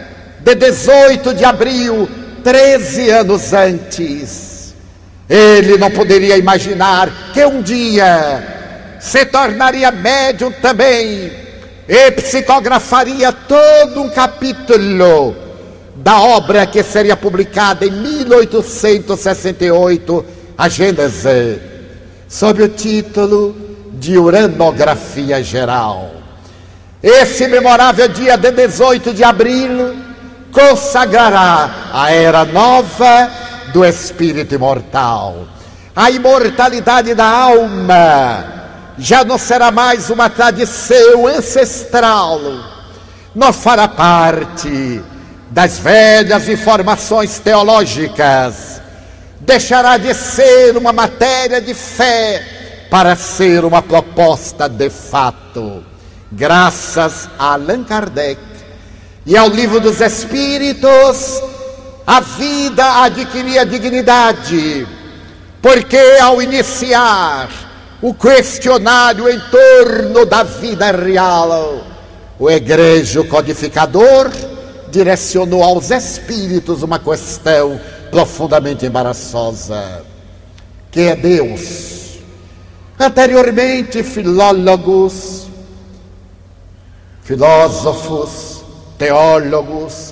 de 0.40 0.54
18 0.54 1.34
de 1.34 1.44
abril, 1.44 2.08
13 2.42 3.10
anos 3.10 3.52
antes, 3.52 4.51
ele 5.28 5.76
não 5.78 5.90
poderia 5.90 6.36
imaginar 6.36 7.32
que 7.32 7.44
um 7.44 7.60
dia 7.62 8.96
se 9.00 9.24
tornaria 9.26 9.90
médium 9.90 10.52
também 10.52 11.32
e 11.88 12.10
psicografaria 12.12 13.32
todo 13.32 14.02
um 14.02 14.08
capítulo 14.08 15.34
da 15.96 16.20
obra 16.20 16.64
que 16.66 16.80
seria 16.82 17.16
publicada 17.16 17.84
em 17.84 17.90
1868, 17.90 20.24
a 20.56 20.68
Gênese, 20.68 21.60
sob 22.28 22.62
o 22.62 22.68
título 22.68 23.56
de 23.92 24.16
Uranografia 24.18 25.42
Geral. 25.42 26.10
Esse 27.02 27.48
memorável 27.48 28.08
dia 28.08 28.36
de 28.36 28.50
18 28.50 29.12
de 29.12 29.24
abril 29.24 29.96
consagrará 30.52 31.90
a 31.92 32.12
era 32.12 32.44
nova 32.44 33.41
do 33.72 33.84
espírito 33.84 34.54
imortal, 34.54 35.46
a 35.94 36.10
imortalidade 36.10 37.14
da 37.14 37.26
alma 37.26 38.62
já 38.98 39.24
não 39.24 39.38
será 39.38 39.70
mais 39.70 40.10
uma 40.10 40.28
tradição 40.30 41.26
ancestral, 41.26 42.40
não 43.34 43.52
fará 43.52 43.88
parte 43.88 45.02
das 45.50 45.78
velhas 45.78 46.48
informações 46.48 47.38
teológicas, 47.38 48.80
deixará 49.40 49.98
de 49.98 50.14
ser 50.14 50.76
uma 50.76 50.92
matéria 50.92 51.60
de 51.60 51.74
fé 51.74 52.86
para 52.90 53.16
ser 53.16 53.64
uma 53.64 53.82
proposta 53.82 54.68
de 54.68 54.88
fato. 54.90 55.82
Graças 56.30 57.28
a 57.38 57.52
Allan 57.52 57.84
Kardec 57.84 58.40
e 59.26 59.36
ao 59.36 59.48
Livro 59.48 59.80
dos 59.80 60.00
Espíritos, 60.00 61.42
a 62.06 62.20
vida 62.20 63.04
adquiria 63.04 63.64
dignidade, 63.64 64.86
porque 65.60 66.18
ao 66.20 66.42
iniciar 66.42 67.48
o 68.00 68.12
questionário 68.12 69.28
em 69.28 69.40
torno 69.50 70.26
da 70.26 70.42
vida 70.42 70.90
real. 70.90 71.84
O 72.38 72.50
egrejo 72.50 73.24
codificador 73.28 74.30
direcionou 74.90 75.62
aos 75.62 75.90
espíritos 75.90 76.82
uma 76.82 76.98
questão 76.98 77.80
profundamente 78.10 78.84
embaraçosa: 78.84 80.04
que 80.90 81.02
é 81.02 81.14
Deus? 81.14 82.18
Anteriormente, 82.98 84.02
filólogos, 84.02 85.46
filósofos, 87.22 88.64
teólogos 88.98 90.11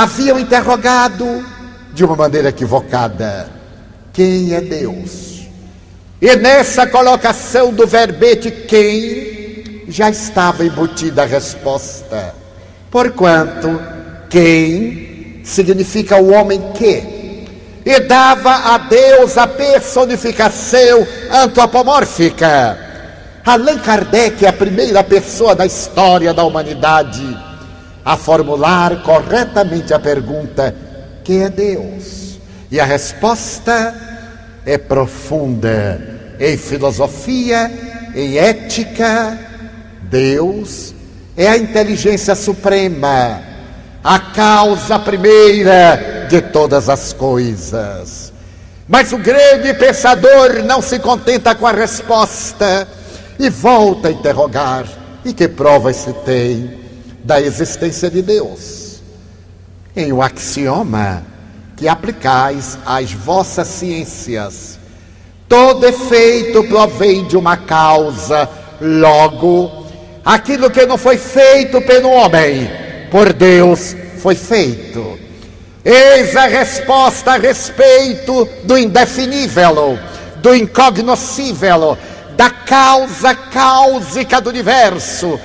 haviam 0.00 0.38
interrogado 0.38 1.44
de 1.92 2.02
uma 2.04 2.16
maneira 2.16 2.48
equivocada: 2.48 3.48
quem 4.12 4.54
é 4.54 4.60
Deus? 4.60 5.42
E 6.20 6.36
nessa 6.36 6.86
colocação 6.86 7.72
do 7.72 7.86
verbete 7.86 8.50
quem 8.50 9.84
já 9.88 10.08
estava 10.08 10.64
embutida 10.64 11.22
a 11.22 11.26
resposta. 11.26 12.34
Porquanto 12.90 13.80
quem 14.28 15.42
significa 15.44 16.16
o 16.16 16.32
homem 16.32 16.72
que 16.72 17.20
e 17.84 18.00
dava 18.00 18.74
a 18.74 18.78
Deus 18.78 19.36
a 19.36 19.46
personificação 19.46 21.06
antropomórfica. 21.30 22.78
Allan 23.44 23.78
Kardec 23.78 24.44
é 24.44 24.48
a 24.48 24.52
primeira 24.52 25.02
pessoa 25.02 25.54
da 25.54 25.64
história 25.64 26.32
da 26.32 26.44
humanidade 26.44 27.49
a 28.10 28.16
formular 28.16 29.02
corretamente 29.04 29.94
a 29.94 29.98
pergunta: 30.00 30.74
que 31.22 31.42
é 31.42 31.48
Deus? 31.48 32.40
E 32.68 32.80
a 32.80 32.84
resposta 32.84 33.94
é 34.66 34.76
profunda 34.76 36.34
em 36.40 36.56
filosofia, 36.56 37.70
em 38.14 38.36
ética, 38.36 39.38
Deus 40.02 40.92
é 41.36 41.46
a 41.46 41.56
inteligência 41.56 42.34
suprema, 42.34 43.42
a 44.02 44.18
causa 44.18 44.98
primeira 44.98 46.26
de 46.28 46.40
todas 46.40 46.88
as 46.88 47.12
coisas. 47.12 48.32
Mas 48.88 49.12
o 49.12 49.18
grande 49.18 49.72
pensador 49.74 50.64
não 50.64 50.82
se 50.82 50.98
contenta 50.98 51.54
com 51.54 51.64
a 51.64 51.72
resposta 51.72 52.88
e 53.38 53.48
volta 53.48 54.08
a 54.08 54.10
interrogar: 54.12 54.84
e 55.24 55.32
que 55.32 55.46
provas 55.46 55.94
se 55.94 56.12
tem 56.24 56.79
da 57.24 57.40
existência 57.40 58.10
de 58.10 58.22
Deus? 58.22 59.00
Em 59.94 60.12
um 60.12 60.22
axioma 60.22 61.24
que 61.76 61.88
aplicais 61.88 62.78
às 62.84 63.12
vossas 63.12 63.68
ciências 63.68 64.80
Todo 65.50 65.84
efeito 65.84 66.62
provém 66.68 67.26
de 67.26 67.36
uma 67.36 67.56
causa, 67.56 68.48
logo, 68.80 69.84
aquilo 70.24 70.70
que 70.70 70.86
não 70.86 70.96
foi 70.96 71.18
feito 71.18 71.80
pelo 71.80 72.08
homem, 72.08 72.70
por 73.10 73.32
Deus 73.32 73.96
foi 74.22 74.36
feito. 74.36 75.18
Eis 75.84 76.36
a 76.36 76.46
resposta 76.46 77.32
a 77.32 77.36
respeito 77.36 78.48
do 78.62 78.78
indefinível, 78.78 79.98
do 80.36 80.54
incognoscível, 80.54 81.98
da 82.36 82.48
causa 82.48 83.34
cáusica 83.34 84.40
do 84.40 84.50
universo, 84.50 85.36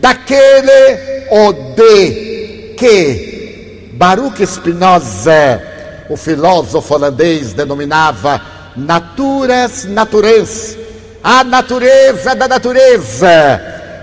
daquele 0.00 1.26
o 1.30 1.52
de 1.52 2.74
que 2.78 3.90
Baruch 3.92 4.46
Spinoza, 4.46 5.62
o 6.08 6.16
filósofo 6.16 6.94
holandês, 6.94 7.52
denominava 7.52 8.40
naturas 8.76 9.84
naturez, 9.84 10.78
a 11.22 11.42
natureza 11.42 12.34
da 12.34 12.46
natureza, 12.46 13.60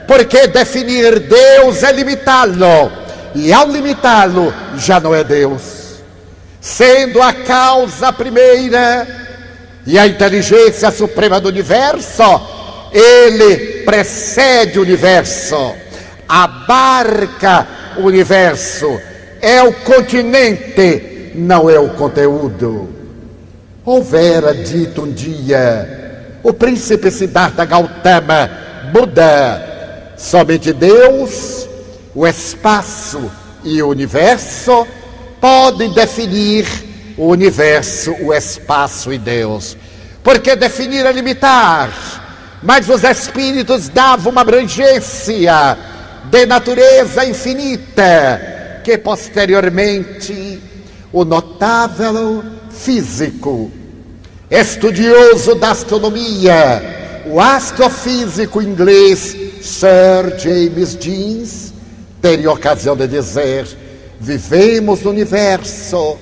porque 0.07 0.47
definir 0.47 1.19
Deus 1.19 1.81
é 1.81 1.91
limitá-lo, 1.93 2.91
e 3.33 3.53
ao 3.53 3.69
limitá-lo 3.69 4.53
já 4.77 4.99
não 4.99 5.15
é 5.15 5.23
Deus, 5.23 5.61
sendo 6.59 7.21
a 7.21 7.31
causa 7.31 8.11
primeira 8.11 9.07
e 9.87 9.97
a 9.97 10.07
inteligência 10.07 10.91
suprema 10.91 11.39
do 11.39 11.47
universo, 11.47 12.23
ele 12.91 13.83
precede 13.83 14.79
o 14.79 14.81
universo, 14.81 15.73
abarca 16.27 17.67
o 17.97 18.01
universo, 18.01 18.99
é 19.41 19.61
o 19.63 19.73
continente, 19.73 21.31
não 21.35 21.69
é 21.69 21.79
o 21.79 21.89
conteúdo. 21.89 22.89
Houvera 23.85 24.53
dito 24.53 25.03
um 25.03 25.11
dia 25.11 26.03
o 26.45 26.53
príncipe 26.53 27.09
Siddhartha 27.09 27.65
Gautama, 27.65 28.51
Buda, 28.93 30.13
somente 30.15 30.71
Deus, 30.71 31.67
o 32.13 32.25
espaço 32.27 33.31
e 33.63 33.81
o 33.81 33.89
universo 33.89 34.85
podem 35.41 35.91
definir 35.91 36.67
o 37.17 37.29
universo, 37.29 38.15
o 38.21 38.31
espaço 38.31 39.11
e 39.11 39.17
Deus. 39.17 39.75
Porque 40.23 40.55
definir 40.55 41.03
é 41.03 41.11
limitar, 41.11 41.89
mas 42.61 42.87
os 42.89 43.03
espíritos 43.03 43.89
davam 43.89 44.31
uma 44.31 44.41
abrangência 44.41 45.75
de 46.29 46.45
natureza 46.45 47.25
infinita, 47.25 48.81
que 48.83 48.97
posteriormente 48.97 50.59
o 51.11 51.23
notável 51.23 52.43
físico, 52.69 53.71
estudioso 54.49 55.55
da 55.55 55.71
astronomia, 55.71 57.23
o 57.25 57.39
astrofísico 57.39 58.61
inglês 58.61 59.35
Sir 59.61 60.37
James 60.37 60.97
Jeans, 60.99 61.73
teria 62.21 62.51
ocasião 62.51 62.95
de 62.95 63.07
dizer: 63.07 63.67
vivemos 64.19 65.01
no 65.01 65.11
universo 65.11 66.17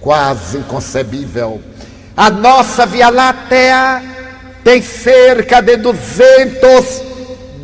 quase 0.00 0.58
inconcebível. 0.58 1.60
A 2.16 2.30
nossa 2.30 2.86
Via 2.86 3.08
Láctea 3.08 4.02
tem 4.62 4.80
cerca 4.80 5.60
de 5.60 5.76
200 5.76 7.13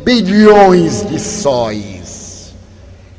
bilhões 0.03 1.07
de 1.07 1.19
sóis. 1.19 2.53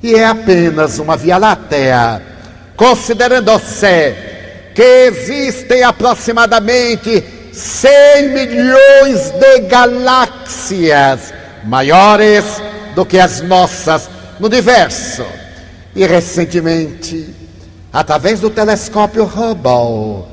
E 0.03 0.15
é 0.15 0.27
apenas 0.27 0.99
uma 0.99 1.17
Via 1.17 1.39
Láctea, 1.39 2.23
considerando-se 2.77 4.15
que 4.75 4.83
existem 4.83 5.83
aproximadamente 5.83 7.23
100 7.53 8.29
milhões 8.31 9.31
de 9.31 9.61
galáxias 9.69 11.33
maiores 11.65 12.45
do 12.95 13.05
que 13.05 13.19
as 13.19 13.41
nossas 13.43 14.09
no 14.41 14.47
universo. 14.47 15.25
E 15.95 16.07
recentemente, 16.07 17.35
através 17.93 18.41
do 18.41 18.51
telescópio 18.51 19.25
Hubble, 19.25 20.25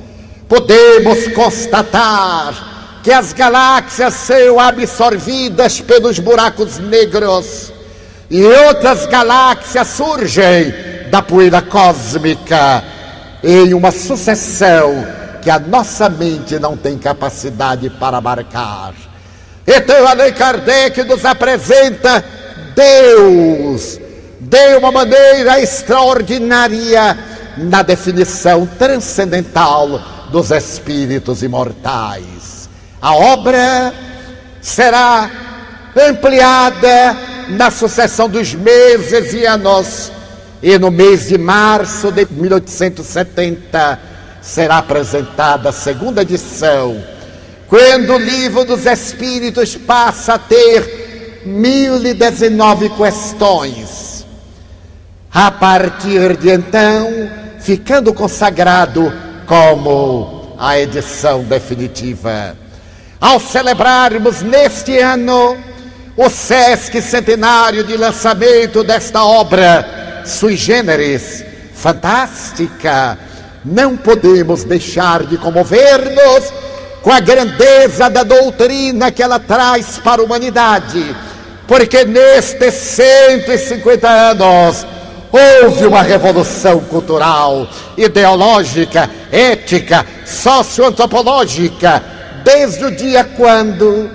podemos 0.48 1.28
constatar 1.34 2.79
que 3.10 3.14
as 3.14 3.34
galáxias 3.34 4.14
são 4.14 4.60
absorvidas 4.60 5.82
pelos 5.82 6.20
buracos 6.20 6.78
negros 6.78 7.74
e 8.30 8.44
outras 8.44 9.08
galáxias 9.08 9.88
surgem 9.88 10.72
da 11.10 11.20
poeira 11.20 11.60
cósmica 11.60 12.84
em 13.44 13.74
uma 13.74 13.90
sucessão 13.90 15.08
que 15.42 15.50
a 15.50 15.58
nossa 15.58 16.08
mente 16.08 16.60
não 16.60 16.78
tem 16.78 17.00
capacidade 17.00 17.90
para 17.90 18.22
marcar. 18.22 18.94
Então, 19.66 20.08
Allan 20.08 20.32
Kardec 20.32 21.04
nos 21.06 21.26
apresenta 21.26 22.24
Deus 22.76 24.00
de 24.40 24.76
uma 24.78 24.92
maneira 24.92 25.60
extraordinária 25.60 27.18
na 27.58 27.82
definição 27.82 28.68
transcendental 28.78 30.00
dos 30.32 30.52
espíritos 30.52 31.42
imortais. 31.42 32.39
A 33.02 33.16
obra 33.16 33.94
será 34.62 35.30
ampliada 35.96 37.18
na 37.50 37.72
sucessão 37.72 38.30
dos 38.30 38.54
meses 38.54 39.34
e 39.34 39.46
anos, 39.46 40.12
e 40.62 40.78
no 40.78 40.92
mês 40.92 41.28
de 41.28 41.38
março 41.38 42.12
de 42.12 42.28
1870 42.30 44.00
será 44.42 44.78
apresentada 44.80 45.70
a 45.70 45.74
segunda 45.74 46.22
edição 46.22 47.02
quando 47.70 48.16
o 48.16 48.18
livro 48.18 48.66
dos 48.66 48.88
Espíritos 48.88 49.76
passa 49.76 50.34
a 50.34 50.40
ter 50.40 51.44
mil 51.46 52.04
e 52.04 52.16
dezenove 52.16 52.90
questões, 52.90 54.26
a 55.32 55.52
partir 55.52 56.36
de 56.36 56.50
então, 56.50 57.08
ficando 57.60 58.12
consagrado 58.12 59.14
como 59.46 60.56
a 60.58 60.80
edição 60.80 61.44
definitiva. 61.44 62.58
Ao 63.22 63.38
celebrarmos 63.38 64.42
neste 64.42 64.98
ano 64.98 65.58
o 66.16 66.30
SESC 66.30 67.02
centenário 67.02 67.84
de 67.84 67.98
lançamento 67.98 68.82
desta 68.82 69.24
obra 69.26 70.24
sui 70.26 70.56
generis, 70.56 71.44
fantástica, 71.74 73.18
não 73.66 73.98
podemos 73.98 74.64
deixar 74.64 75.24
de 75.24 75.38
comover-nos 75.38 76.54
com 77.02 77.12
a 77.12 77.20
grandeza 77.20 78.10
da 78.10 78.24
doutrina 78.24 79.12
que 79.12 79.22
ela 79.22 79.40
traz 79.40 79.98
para 79.98 80.22
a 80.22 80.26
humanidade, 80.26 81.16
porque 81.68 82.06
nestes 82.06 82.74
150 82.74 84.08
anos 84.08 84.88
houve 85.30 85.86
uma 85.86 86.02
revolução 86.02 86.80
cultural, 86.82 87.68
ideológica, 87.98 89.10
ética, 89.30 90.06
socioantropológica, 90.26 92.19
desde 92.44 92.86
o 92.86 92.92
dia 92.92 93.24
quando, 93.24 94.10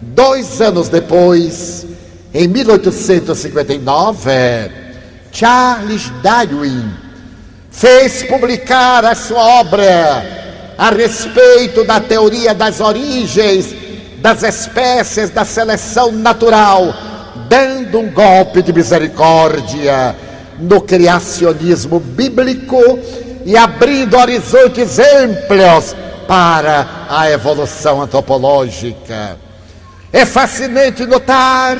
dois 0.00 0.60
anos 0.60 0.88
depois, 0.88 1.86
em 2.32 2.46
1859, 2.48 4.30
Charles 5.32 6.10
Darwin 6.22 6.90
fez 7.70 8.22
publicar 8.24 9.04
a 9.04 9.14
sua 9.14 9.60
obra 9.60 10.38
a 10.76 10.90
respeito 10.90 11.84
da 11.84 12.00
teoria 12.00 12.54
das 12.54 12.80
origens 12.80 13.74
das 14.20 14.42
espécies 14.42 15.30
da 15.30 15.44
seleção 15.44 16.10
natural, 16.10 16.92
dando 17.48 18.00
um 18.00 18.10
golpe 18.10 18.62
de 18.62 18.72
misericórdia 18.72 20.14
no 20.58 20.80
criacionismo 20.80 22.00
bíblico 22.00 22.98
e 23.46 23.56
abrindo 23.56 24.16
horizontes 24.16 24.98
amplos 24.98 25.94
para 26.28 27.06
a 27.08 27.30
evolução 27.30 28.02
antropológica. 28.02 29.38
É 30.12 30.26
fascinante 30.26 31.06
notar 31.06 31.78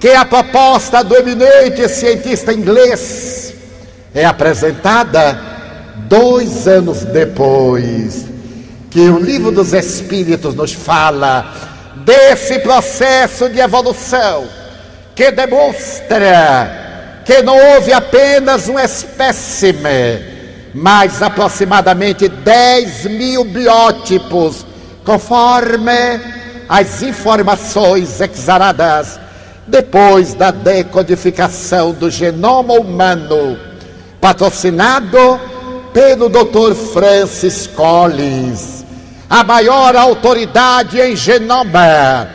que 0.00 0.08
a 0.08 0.24
proposta 0.24 1.04
do 1.04 1.14
eminente 1.14 1.86
cientista 1.88 2.52
inglês 2.52 3.54
é 4.14 4.24
apresentada 4.24 5.38
dois 6.08 6.66
anos 6.66 7.04
depois, 7.04 8.24
que 8.90 9.00
o 9.00 9.18
livro 9.20 9.52
dos 9.52 9.72
Espíritos 9.72 10.54
nos 10.54 10.72
fala 10.72 11.52
desse 12.04 12.58
processo 12.58 13.48
de 13.48 13.60
evolução 13.60 14.48
que 15.14 15.30
demonstra 15.30 16.80
que 17.24 17.42
não 17.42 17.56
houve 17.56 17.92
apenas 17.92 18.68
um 18.68 18.78
espécime, 18.78 20.31
mas 20.74 21.22
aproximadamente 21.22 22.28
10 22.28 23.06
mil 23.06 23.44
biótipos, 23.44 24.64
conforme 25.04 26.20
as 26.68 27.02
informações 27.02 28.20
exaradas 28.20 29.20
depois 29.66 30.34
da 30.34 30.50
decodificação 30.50 31.92
do 31.92 32.10
genoma 32.10 32.74
humano, 32.74 33.58
patrocinado 34.20 35.40
pelo 35.92 36.28
Dr. 36.28 36.74
Francis 36.92 37.66
Collins, 37.66 38.84
a 39.28 39.44
maior 39.44 39.94
autoridade 39.94 41.00
em 41.00 41.14
genoma, 41.14 42.28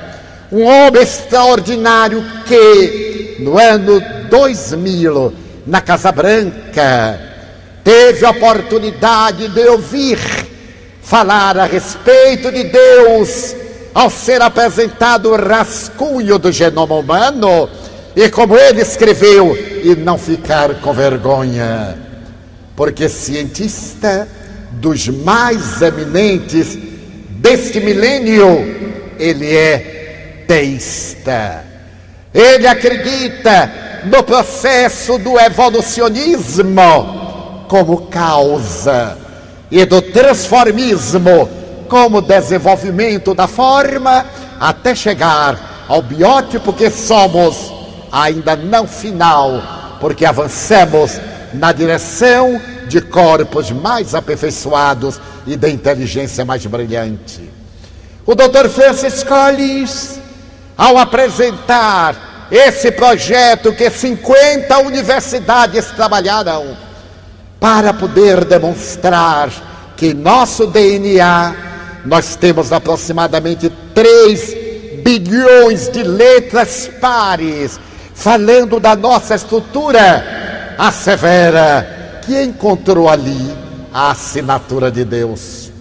um 0.52 0.64
homem 0.64 1.02
extraordinário 1.02 2.24
que, 2.46 3.38
no 3.40 3.58
ano 3.58 4.02
2000, 4.30 5.34
na 5.66 5.82
Casa 5.82 6.12
Branca, 6.12 7.27
teve 7.88 8.26
a 8.26 8.32
oportunidade 8.32 9.48
de 9.48 9.66
ouvir 9.70 10.20
falar 11.02 11.58
a 11.58 11.64
respeito 11.64 12.52
de 12.52 12.66
Deus 12.66 13.56
ao 13.94 14.10
ser 14.10 14.42
apresentado 14.42 15.32
o 15.32 15.38
rascunho 15.38 16.38
do 16.38 16.52
genoma 16.52 16.96
humano 16.96 17.70
e 18.14 18.28
como 18.30 18.58
ele 18.58 18.82
escreveu, 18.82 19.56
e 19.56 19.96
não 19.96 20.18
ficar 20.18 20.82
com 20.82 20.92
vergonha 20.92 21.98
porque 22.76 23.08
cientista 23.08 24.28
dos 24.74 25.08
mais 25.08 25.82
eminentes 25.82 26.78
deste 27.40 27.80
milênio, 27.80 29.16
ele 29.18 29.56
é 29.56 30.44
teísta. 30.46 31.64
Ele 32.34 32.68
acredita 32.68 33.72
no 34.04 34.24
processo 34.24 35.18
do 35.18 35.40
evolucionismo 35.40 37.17
como 37.68 38.08
causa 38.08 39.18
e 39.70 39.86
do 39.86 40.02
transformismo 40.02 41.50
como 41.88 42.22
desenvolvimento 42.22 43.34
da 43.34 43.48
forma 43.48 44.26
até 44.60 44.96
chegar 44.96 45.86
ao 45.88 46.02
biótipo 46.02 46.74
que 46.74 46.90
somos, 46.90 47.72
ainda 48.12 48.56
não 48.56 48.88
final, 48.88 49.62
porque 50.00 50.26
avançamos 50.26 51.20
na 51.54 51.72
direção 51.72 52.62
de 52.88 53.02
corpos 53.02 53.72
mais 53.72 54.14
aperfeiçoados 54.16 55.20
e 55.46 55.56
de 55.56 55.70
inteligência 55.70 56.44
mais 56.44 56.66
brilhante. 56.66 57.50
O 58.26 58.36
Dr. 58.36 58.68
Francis 58.70 59.24
Collins, 59.24 60.20
ao 60.78 60.98
apresentar 60.98 62.48
esse 62.52 62.92
projeto 62.92 63.74
que 63.74 63.90
50 63.90 64.78
universidades 64.80 65.86
trabalharam 65.88 66.87
para 67.60 67.94
poder 67.94 68.46
demonstrar 68.46 69.50
que 69.96 70.14
nosso 70.14 70.68
DNA 70.68 71.56
nós 72.06 72.36
temos 72.36 72.72
aproximadamente 72.72 73.72
3 73.94 74.56
bilhões 75.04 75.90
de 75.90 76.04
letras 76.04 76.90
pares 77.00 77.80
falando 78.18 78.80
da 78.80 78.96
nossa 78.96 79.36
estrutura, 79.36 80.76
assevera 80.78 82.20
que 82.26 82.42
encontrou 82.42 83.08
ali 83.08 83.56
a 83.94 84.12
assinatura 84.12 84.92
de 84.92 85.06
Deus. 85.06 85.72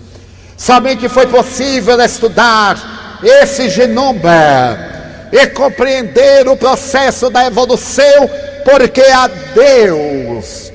Somente 0.57 1.09
foi 1.09 1.27
possível 1.27 2.01
estudar 2.01 3.21
esse 3.23 3.71
genoma 3.71 4.79
e 5.33 5.47
compreender 5.49 6.47
o 6.47 6.57
processo 6.57 7.31
da 7.31 7.47
evolução, 7.47 8.31
porque 8.65 9.01
há 9.01 9.29
Deus, 9.55 10.66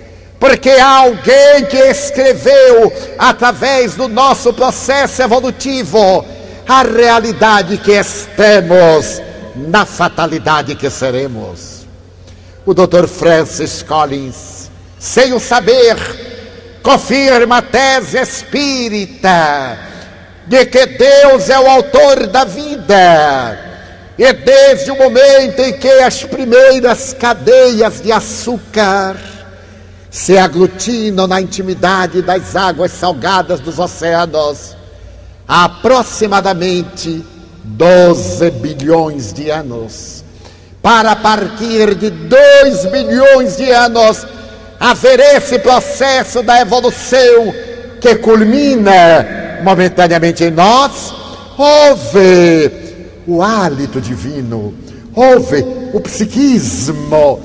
porque 0.42 0.72
há 0.72 0.98
alguém 0.98 1.66
que 1.70 1.78
escreveu 1.78 2.92
através 3.20 3.94
do 3.94 4.08
nosso 4.08 4.52
processo 4.52 5.22
evolutivo 5.22 6.26
a 6.68 6.82
realidade 6.82 7.78
que 7.78 7.92
estamos 7.92 9.22
na 9.56 9.86
fatalidade 9.86 10.74
que 10.74 10.90
seremos. 10.90 11.86
O 12.66 12.74
Dr. 12.74 13.06
Francis 13.06 13.84
Collins, 13.84 14.72
sem 14.98 15.32
o 15.32 15.40
saber, 15.40 15.96
confirma 16.82 17.60
a 17.60 17.62
tese 17.62 18.18
espírita 18.18 19.78
de 20.48 20.66
que 20.66 20.88
Deus 20.88 21.52
é 21.52 21.60
o 21.60 21.70
autor 21.70 22.26
da 22.26 22.46
vida. 22.46 23.60
E 24.18 24.34
desde 24.34 24.90
o 24.90 24.98
momento 24.98 25.60
em 25.60 25.74
que 25.74 25.88
as 25.88 26.24
primeiras 26.24 27.14
cadeias 27.14 28.02
de 28.02 28.12
açúcar 28.12 29.41
se 30.12 30.38
aglutinam 30.38 31.26
na 31.26 31.40
intimidade 31.40 32.22
das 32.22 32.54
águas 32.54 32.92
salgadas 32.92 33.62
dos 33.62 33.80
oceanos, 33.80 34.76
há 35.48 35.64
aproximadamente 35.64 37.24
12 37.64 38.52
bilhões 38.52 39.32
de 39.32 39.50
anos. 39.50 40.26
Para 40.82 41.16
partir 41.16 41.96
de 41.96 42.10
2 42.10 42.86
bilhões 42.88 43.56
de 43.56 43.72
anos, 43.72 44.28
haver 44.78 45.22
esse 45.22 45.58
processo 45.60 46.44
da 46.44 46.60
evolução 46.60 47.54
que 48.02 48.16
culmina 48.16 49.62
momentaneamente 49.64 50.44
em 50.44 50.52
nós, 50.52 51.14
houve 51.58 52.72
o 53.26 53.42
hálito 53.42 54.02
divino, 54.02 54.74
houve 55.16 55.64
o 55.94 56.02
psiquismo 56.02 57.40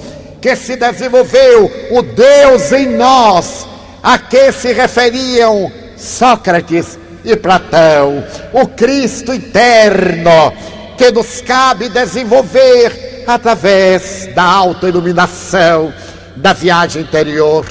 que 0.46 0.54
se 0.54 0.76
desenvolveu, 0.76 1.68
o 1.90 2.02
Deus 2.02 2.70
em 2.70 2.96
nós, 2.96 3.66
a 4.00 4.16
que 4.16 4.52
se 4.52 4.72
referiam 4.72 5.72
Sócrates 5.96 6.96
e 7.24 7.34
Platão, 7.34 8.22
o 8.52 8.68
Cristo 8.68 9.32
eterno 9.32 10.52
que 10.96 11.10
nos 11.10 11.40
cabe 11.40 11.88
desenvolver 11.88 13.24
através 13.26 14.32
da 14.36 14.44
autoiluminação 14.44 15.92
da 16.36 16.52
viagem 16.52 17.02
interior. 17.02 17.66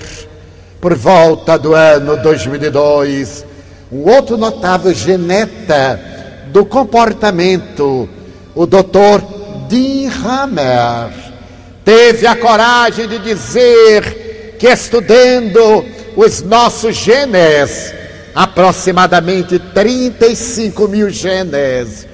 Por 0.82 0.96
volta 0.96 1.58
do 1.58 1.74
ano 1.74 2.18
2002, 2.18 3.46
um 3.90 4.12
outro 4.12 4.36
notável 4.36 4.94
geneta 4.94 5.98
do 6.48 6.66
comportamento, 6.66 8.10
o 8.54 8.66
Dr. 8.66 9.24
Dean 9.70 10.12
Hammer, 10.12 11.25
teve 11.86 12.26
a 12.26 12.36
coragem 12.36 13.08
de 13.08 13.19
dizer 13.19 14.56
que 14.58 14.67
estudando 14.67 15.86
os 16.15 16.41
nossos 16.41 16.95
genes, 16.95 17.93
aproximadamente 18.34 19.60
35 19.60 20.88
mil 20.88 21.10
genes. 21.12 22.08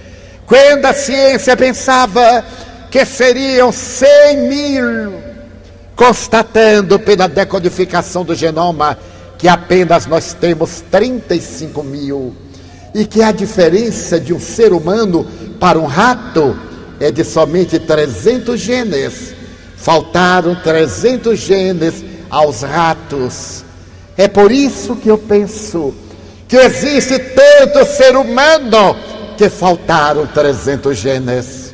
Quando 0.45 0.85
a 0.85 0.93
ciência 0.93 1.55
pensava 1.55 2.43
que 2.91 3.05
seriam 3.05 3.71
100 3.71 4.37
mil, 4.49 5.13
constatando 5.95 6.99
pela 6.99 7.27
decodificação 7.27 8.25
do 8.25 8.35
genoma 8.35 8.99
que 9.37 9.47
apenas 9.47 10.05
nós 10.05 10.33
temos 10.33 10.83
35 10.91 11.81
mil 11.83 12.35
e 12.93 13.05
que 13.05 13.23
a 13.23 13.31
diferença 13.31 14.19
de 14.19 14.33
um 14.33 14.39
ser 14.39 14.73
humano 14.73 15.25
para 15.59 15.79
um 15.79 15.85
rato 15.85 16.59
é 16.99 17.09
de 17.09 17.23
somente 17.23 17.79
300 17.79 18.59
genes. 18.59 19.40
Faltaram 19.81 20.53
300 20.53 21.39
genes 21.39 22.05
aos 22.29 22.61
ratos. 22.61 23.65
É 24.15 24.27
por 24.27 24.51
isso 24.51 24.95
que 24.95 25.09
eu 25.09 25.17
penso 25.17 25.91
que 26.47 26.55
existe 26.55 27.17
tanto 27.17 27.83
ser 27.85 28.15
humano 28.15 28.95
que 29.35 29.49
faltaram 29.49 30.27
300 30.27 30.95
genes. 30.95 31.73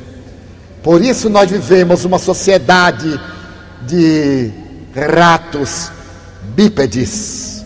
Por 0.82 1.02
isso 1.02 1.28
nós 1.28 1.50
vivemos 1.50 2.06
uma 2.06 2.18
sociedade 2.18 3.20
de 3.82 4.52
ratos 4.94 5.92
bípedes, 6.54 7.62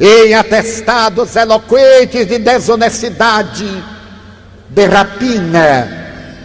em 0.00 0.34
atestados 0.34 1.36
eloquentes 1.36 2.26
de 2.26 2.38
desonestidade, 2.38 3.84
de 4.68 4.84
rapina, 4.84 5.88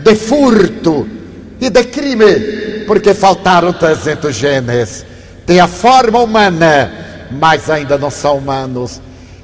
de 0.04 0.14
furto 0.14 1.15
e 1.60 1.70
de 1.70 1.84
crime, 1.86 2.86
porque 2.86 3.14
faltaram 3.14 3.74
300 3.74 4.36
genes. 4.36 5.06
Tem 5.46 5.60
a 5.60 5.68
forma 5.68 6.20
humana, 6.20 6.92
mas 7.32 7.70
ainda 7.70 7.98
não 7.98 8.10
são 8.10 8.38
humanos. 8.38 9.02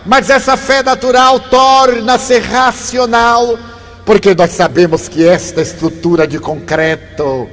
Mas 0.05 0.29
essa 0.29 0.57
fé 0.57 0.81
natural 0.81 1.39
torna-se 1.39 2.39
racional, 2.39 3.57
porque 4.05 4.33
nós 4.33 4.51
sabemos 4.51 5.07
que 5.07 5.27
esta 5.27 5.61
estrutura 5.61 6.27
de 6.27 6.39
concreto 6.39 7.47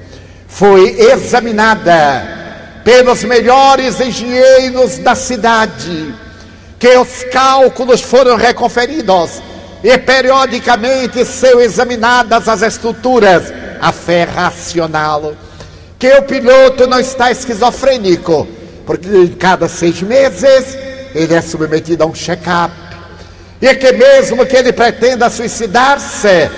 foi 0.46 1.00
examinada 1.00 2.80
pelos 2.84 3.24
melhores 3.24 4.00
engenheiros 4.00 4.98
da 4.98 5.14
cidade, 5.14 6.14
que 6.78 6.96
os 6.96 7.24
cálculos 7.24 8.00
foram 8.00 8.37
reconferidos 8.37 9.42
e 9.85 9.99
periodicamente 9.99 11.27
são 11.27 11.61
examinadas 11.61 12.48
as 12.48 12.63
estruturas 12.63 13.52
a 13.79 13.92
fé 13.92 14.25
racional, 14.25 15.35
que 15.98 16.11
o 16.15 16.23
piloto 16.23 16.87
não 16.87 16.98
está 16.98 17.31
esquizofrênico, 17.31 18.48
porque 18.87 19.06
em 19.08 19.29
cada 19.29 19.69
seis 19.69 20.00
meses 20.00 20.75
ele 21.15 21.35
é 21.35 21.42
submetido 21.42 22.02
a 22.02 22.06
um 22.06 22.15
check-up, 22.15 22.75
e 23.61 23.75
que 23.75 23.92
mesmo 23.92 24.46
que 24.46 24.56
ele 24.56 24.73
pretenda 24.73 25.29
suicidar-se, 25.29 26.50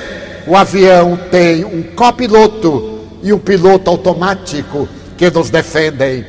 o 0.46 0.56
avião 0.56 1.18
tem 1.28 1.64
um 1.64 1.82
copiloto 1.82 3.08
e 3.24 3.32
um 3.32 3.38
piloto 3.40 3.90
automático 3.90 4.88
que 5.18 5.28
nos 5.30 5.50
defendem. 5.50 6.24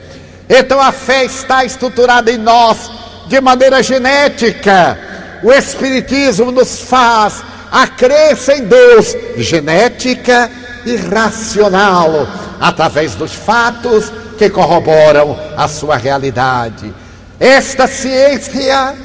Então 0.49 0.82
a 0.82 0.91
fé 0.91 1.26
está 1.26 1.63
estruturada 1.63 2.32
em 2.32 2.38
nós 2.38 2.89
de 3.28 3.39
maneira 3.39 3.84
genética. 3.84 5.07
O 5.43 5.51
Espiritismo 5.51 6.51
nos 6.51 6.79
faz 6.81 7.43
a 7.71 7.88
crença 7.88 8.55
em 8.55 8.63
Deus 8.63 9.15
genética 9.38 10.49
irracional 10.85 12.27
através 12.59 13.13
dos 13.15 13.33
fatos 13.33 14.11
que 14.38 14.49
corroboram 14.49 15.38
a 15.55 15.67
sua 15.67 15.97
realidade. 15.97 16.93
Esta 17.39 17.88
ciência, 17.88 18.95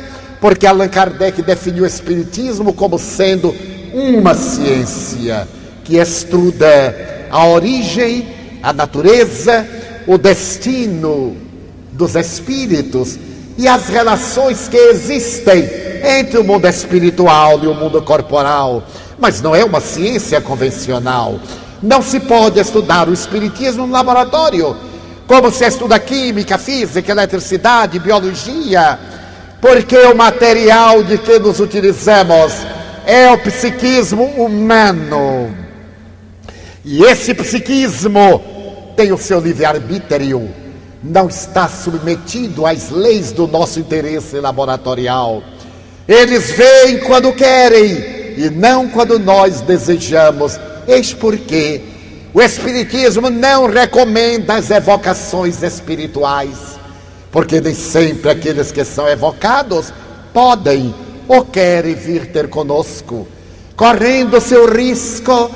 porque 0.40 0.66
Allan 0.66 0.88
Kardec 0.88 1.42
definiu 1.42 1.84
o 1.84 1.86
Espiritismo 1.86 2.72
como 2.72 2.98
sendo 2.98 3.54
uma 3.92 4.34
ciência 4.34 5.46
que 5.84 5.96
estuda 5.96 7.28
a 7.30 7.46
origem, 7.46 8.28
a 8.62 8.72
natureza, 8.72 9.66
o 10.06 10.16
destino 10.16 11.36
dos 11.92 12.14
espíritos 12.14 13.18
e 13.58 13.68
as 13.68 13.88
relações 13.88 14.68
que 14.68 14.76
existem 14.76 15.91
entre 16.02 16.38
o 16.38 16.44
mundo 16.44 16.66
espiritual 16.66 17.60
e 17.62 17.66
o 17.66 17.74
mundo 17.74 18.02
corporal. 18.02 18.82
Mas 19.18 19.40
não 19.40 19.54
é 19.54 19.64
uma 19.64 19.80
ciência 19.80 20.40
convencional. 20.40 21.38
Não 21.82 22.02
se 22.02 22.20
pode 22.20 22.60
estudar 22.60 23.08
o 23.08 23.12
espiritismo 23.12 23.86
no 23.86 23.92
laboratório, 23.92 24.76
como 25.26 25.50
se 25.50 25.64
estuda 25.64 25.98
química, 25.98 26.58
física, 26.58 27.10
eletricidade, 27.10 27.98
biologia, 27.98 28.98
porque 29.60 29.96
o 29.96 30.14
material 30.14 31.02
de 31.02 31.18
que 31.18 31.38
nos 31.38 31.60
utilizamos 31.60 32.52
é 33.06 33.30
o 33.30 33.38
psiquismo 33.38 34.24
humano. 34.24 35.54
E 36.84 37.04
esse 37.04 37.32
psiquismo 37.34 38.42
tem 38.96 39.12
o 39.12 39.18
seu 39.18 39.40
livre-arbítrio, 39.40 40.50
não 41.02 41.28
está 41.28 41.68
submetido 41.68 42.66
às 42.66 42.90
leis 42.90 43.32
do 43.32 43.46
nosso 43.46 43.80
interesse 43.80 44.38
laboratorial. 44.38 45.42
Eles 46.06 46.50
veem 46.50 46.98
quando 46.98 47.32
querem 47.32 48.22
e 48.36 48.50
não 48.50 48.88
quando 48.88 49.18
nós 49.18 49.60
desejamos. 49.60 50.58
Eis 50.86 51.14
porque 51.14 51.80
o 52.34 52.42
Espiritismo 52.42 53.30
não 53.30 53.66
recomenda 53.66 54.54
as 54.54 54.70
evocações 54.70 55.62
espirituais, 55.62 56.78
porque 57.30 57.60
nem 57.60 57.74
sempre 57.74 58.30
aqueles 58.30 58.72
que 58.72 58.84
são 58.84 59.08
evocados 59.08 59.92
podem 60.32 60.94
ou 61.28 61.44
querem 61.44 61.94
vir 61.94 62.26
ter 62.26 62.48
conosco, 62.48 63.28
correndo 63.76 64.40
seu 64.40 64.68
risco 64.70 65.50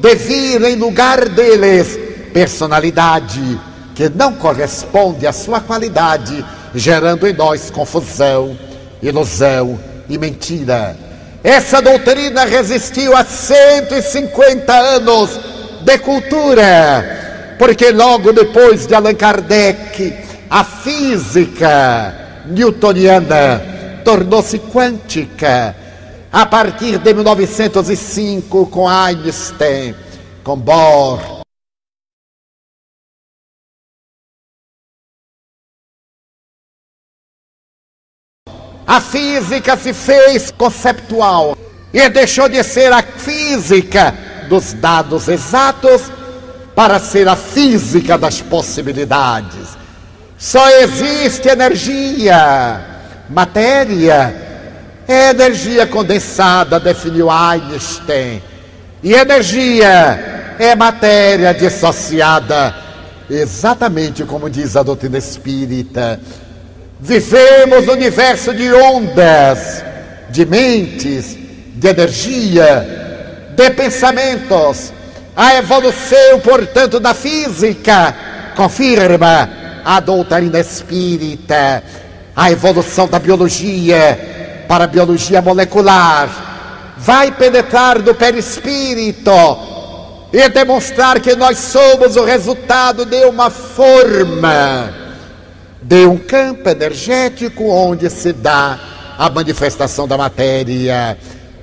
de 0.00 0.14
vir 0.14 0.62
em 0.62 0.76
lugar 0.76 1.28
deles 1.28 1.98
personalidade 2.32 3.60
que 3.94 4.08
não 4.08 4.32
corresponde 4.34 5.26
à 5.26 5.32
sua 5.32 5.60
qualidade, 5.60 6.42
gerando 6.74 7.26
em 7.26 7.34
nós 7.34 7.70
confusão, 7.70 8.56
ilusão 9.02 9.89
e 10.10 10.18
mentira. 10.18 10.96
Essa 11.42 11.80
doutrina 11.80 12.44
resistiu 12.44 13.16
a 13.16 13.24
150 13.24 14.72
anos 14.72 15.40
de 15.82 15.98
cultura, 15.98 17.56
porque 17.58 17.90
logo 17.90 18.32
depois 18.32 18.86
de 18.86 18.94
Allan 18.94 19.14
Kardec, 19.14 20.14
a 20.50 20.64
física 20.64 22.14
newtoniana 22.46 23.62
tornou-se 24.04 24.58
quântica 24.58 25.74
a 26.32 26.44
partir 26.44 26.98
de 26.98 27.14
1905 27.14 28.66
com 28.66 28.88
Einstein, 28.88 29.94
com 30.44 30.56
Bohr. 30.56 31.39
A 38.90 39.00
física 39.00 39.76
se 39.76 39.94
fez 39.94 40.50
conceptual 40.50 41.56
e 41.92 42.08
deixou 42.08 42.48
de 42.48 42.60
ser 42.64 42.92
a 42.92 43.02
física 43.02 44.12
dos 44.48 44.72
dados 44.72 45.28
exatos 45.28 46.10
para 46.74 46.98
ser 46.98 47.28
a 47.28 47.36
física 47.36 48.18
das 48.18 48.40
possibilidades. 48.40 49.78
Só 50.36 50.68
existe 50.70 51.48
energia 51.48 52.90
Matéria 53.30 54.34
é 55.06 55.30
energia 55.30 55.86
condensada, 55.86 56.80
definiu 56.80 57.30
Einstein. 57.30 58.42
E 59.04 59.14
energia 59.14 60.56
é 60.58 60.74
matéria 60.74 61.54
dissociada, 61.54 62.74
exatamente 63.30 64.24
como 64.24 64.50
diz 64.50 64.76
a 64.76 64.82
doutrina 64.82 65.16
espírita. 65.16 66.18
Vivemos 67.00 67.86
no 67.86 67.92
universo 67.92 68.52
de 68.52 68.72
ondas, 68.72 69.82
de 70.28 70.44
mentes, 70.44 71.36
de 71.74 71.88
energia, 71.88 73.48
de 73.56 73.70
pensamentos. 73.70 74.92
A 75.34 75.56
evolução, 75.56 76.40
portanto, 76.42 77.00
da 77.00 77.14
física 77.14 78.14
confirma 78.54 79.50
a 79.84 79.98
doutrina 80.00 80.58
espírita 80.60 81.82
a 82.34 82.50
evolução 82.50 83.06
da 83.06 83.18
biologia 83.18 84.64
para 84.66 84.84
a 84.84 84.86
biologia 84.86 85.42
molecular, 85.42 86.94
vai 86.96 87.30
penetrar 87.32 87.98
no 87.98 88.14
perispírito 88.14 89.30
e 90.32 90.48
demonstrar 90.48 91.20
que 91.20 91.34
nós 91.34 91.58
somos 91.58 92.16
o 92.16 92.24
resultado 92.24 93.04
de 93.04 93.24
uma 93.24 93.50
forma, 93.50 94.94
de 95.82 96.06
um 96.06 96.16
campo 96.16 96.68
energético 96.68 97.64
onde 97.64 98.10
se 98.10 98.32
dá 98.32 98.78
a 99.18 99.30
manifestação 99.30 100.06
da 100.06 100.16
matéria. 100.16 101.16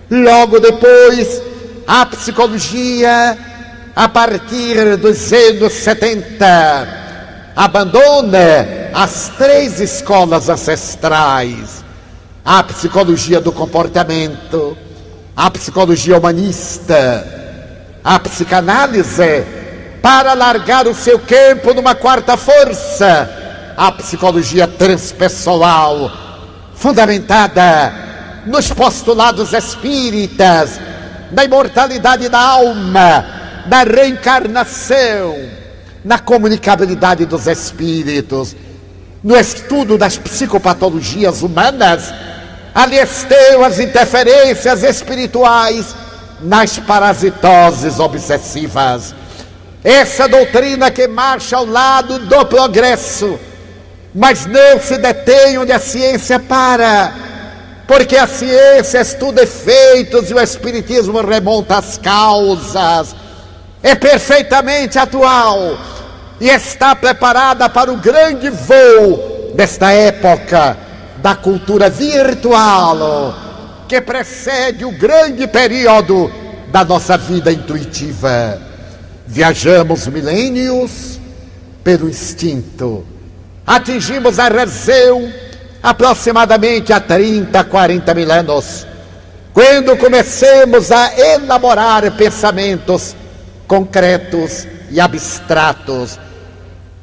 Logo 0.09 0.59
depois, 0.59 1.41
a 1.86 2.05
psicologia, 2.05 3.38
a 3.95 4.09
partir 4.09 4.97
dos 4.97 5.32
anos 5.32 5.74
70, 5.74 7.53
abandona 7.55 8.89
as 8.93 9.32
três 9.38 9.80
escolas 9.80 10.49
ancestrais: 10.49 11.84
a 12.43 12.63
psicologia 12.63 13.39
do 13.39 13.51
comportamento, 13.51 14.78
a 15.36 15.51
psicologia 15.51 16.18
humanista, 16.18 17.26
a 18.03 18.20
psicanálise, 18.20 19.43
para 20.01 20.34
largar 20.34 20.88
o 20.88 20.95
seu 20.95 21.20
campo 21.20 21.74
numa 21.74 21.93
quarta 21.93 22.38
força, 22.38 23.47
a 23.78 23.91
psicologia 23.91 24.67
transpessoal, 24.67 26.11
fundamentada 26.73 27.93
nos 28.47 28.73
postulados 28.73 29.53
espíritas, 29.53 30.80
da 31.32 31.45
imortalidade 31.45 32.28
da 32.28 32.39
alma, 32.39 33.25
da 33.67 33.84
reencarnação 33.84 35.38
na 36.03 36.17
comunicabilidade 36.17 37.25
dos 37.25 37.45
espíritos, 37.45 38.55
no 39.23 39.38
estudo 39.38 39.95
das 39.95 40.17
psicopatologias 40.17 41.43
humanas, 41.43 42.11
ali 42.73 42.97
estão 42.97 43.63
as 43.63 43.78
interferências 43.78 44.82
espirituais 44.82 45.95
nas 46.41 46.80
parasitoses 46.80 47.99
obsessivas. 47.99 49.13
Essa 49.84 50.28
doutrina 50.28 50.89
que 50.89 51.07
marcha 51.07 51.57
ao 51.57 51.65
lado 51.65 52.19
do 52.19 52.45
progresso, 52.45 53.39
mas 54.18 54.47
não 54.47 54.80
se 54.82 54.97
detém 54.97 55.59
onde 55.59 55.72
a 55.72 55.78
ciência 55.78 56.39
para, 56.39 57.13
porque 57.88 58.18
a 58.18 58.26
ciência 58.26 58.99
estuda 58.99 59.43
efeitos 59.43 60.32
e 60.32 60.34
o 60.34 60.39
Espiritismo 60.39 61.22
remonta 61.22 61.78
às 61.78 61.99
causas. 61.99 63.15
É 63.84 63.93
perfeitamente 63.93 64.97
atual 64.97 65.78
e 66.41 66.49
está 66.49 66.95
preparada 66.95 67.70
para 67.70 67.93
o 67.93 67.97
grande 67.97 68.49
voo 68.49 69.51
desta 69.53 69.91
época 69.91 70.76
da 71.18 71.36
cultura 71.36 71.88
virtual 71.88 73.36
que 73.88 74.01
precede 74.01 74.84
o 74.84 74.91
grande 74.91 75.45
período 75.45 76.32
da 76.72 76.84
nossa 76.84 77.20
vida 77.20 77.51
intuitiva. 77.51 78.59
Viajamos 79.28 80.07
milênios 80.07 81.20
pelo 81.84 82.09
instinto, 82.09 83.05
atingimos 83.68 84.39
a 84.39 84.47
razão 84.47 85.30
aproximadamente 85.84 86.93
há 86.93 87.01
30, 87.01 87.61
40 87.65 88.13
mil 88.13 88.32
anos, 88.32 88.88
quando 89.53 89.97
comecemos 89.97 90.89
a 90.89 91.11
elaborar 91.18 92.09
pensamentos 92.13 93.13
concretos 93.68 94.65
e 94.89 95.01
abstratos. 95.01 96.18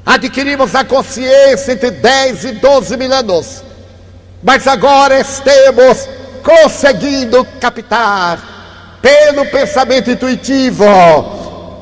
Adquirimos 0.06 0.74
a 0.74 0.84
consciência 0.84 1.72
entre 1.72 1.90
10 1.90 2.44
e 2.44 2.52
12 2.52 2.96
mil 2.96 3.12
anos, 3.12 3.62
mas 4.42 4.66
agora 4.66 5.20
estamos 5.20 6.08
conseguindo 6.42 7.46
captar, 7.60 8.98
pelo 9.00 9.44
pensamento 9.46 10.10
intuitivo, 10.10 10.84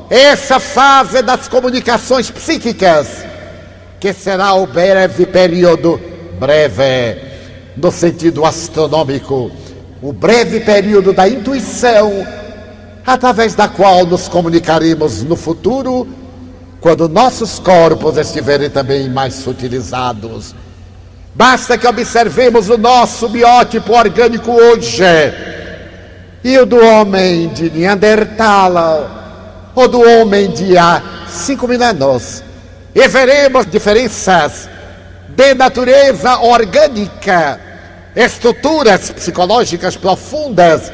essa 0.09 0.59
fase 0.59 1.21
das 1.21 1.47
comunicações 1.47 2.29
psíquicas, 2.29 3.32
que 4.03 4.11
será 4.11 4.53
o 4.55 4.67
breve 4.67 5.25
período 5.25 5.97
breve, 6.37 7.21
no 7.77 7.89
sentido 7.89 8.43
astronômico, 8.43 9.49
o 10.01 10.11
breve 10.11 10.59
período 10.59 11.13
da 11.13 11.25
intuição, 11.25 12.11
através 13.07 13.55
da 13.55 13.69
qual 13.69 14.05
nos 14.05 14.27
comunicaremos 14.27 15.23
no 15.23 15.37
futuro 15.37 16.05
quando 16.81 17.07
nossos 17.07 17.59
corpos 17.59 18.17
estiverem 18.17 18.69
também 18.69 19.09
mais 19.09 19.35
sutilizados. 19.35 20.53
Basta 21.33 21.77
que 21.77 21.87
observemos 21.87 22.69
o 22.69 22.77
nosso 22.77 23.29
biótipo 23.29 23.93
orgânico 23.93 24.51
hoje 24.51 25.01
e 26.43 26.57
o 26.57 26.65
do 26.65 26.75
homem 26.75 27.47
de 27.53 27.69
Neandertal, 27.69 29.71
ou 29.73 29.87
do 29.87 30.01
homem 30.01 30.51
de 30.51 30.77
há 30.77 31.01
5 31.29 31.65
mil 31.69 31.81
anos. 31.81 32.43
E 32.95 33.07
veremos 33.07 33.65
diferenças 33.65 34.69
de 35.29 35.55
natureza 35.55 36.39
orgânica, 36.39 37.59
estruturas 38.15 39.09
psicológicas 39.09 39.97
profundas 39.97 40.91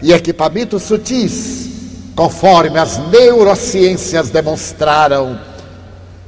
e 0.00 0.12
equipamentos 0.12 0.84
sutis, 0.84 1.68
conforme 2.14 2.78
as 2.78 2.96
neurociências 3.08 4.30
demonstraram. 4.30 5.38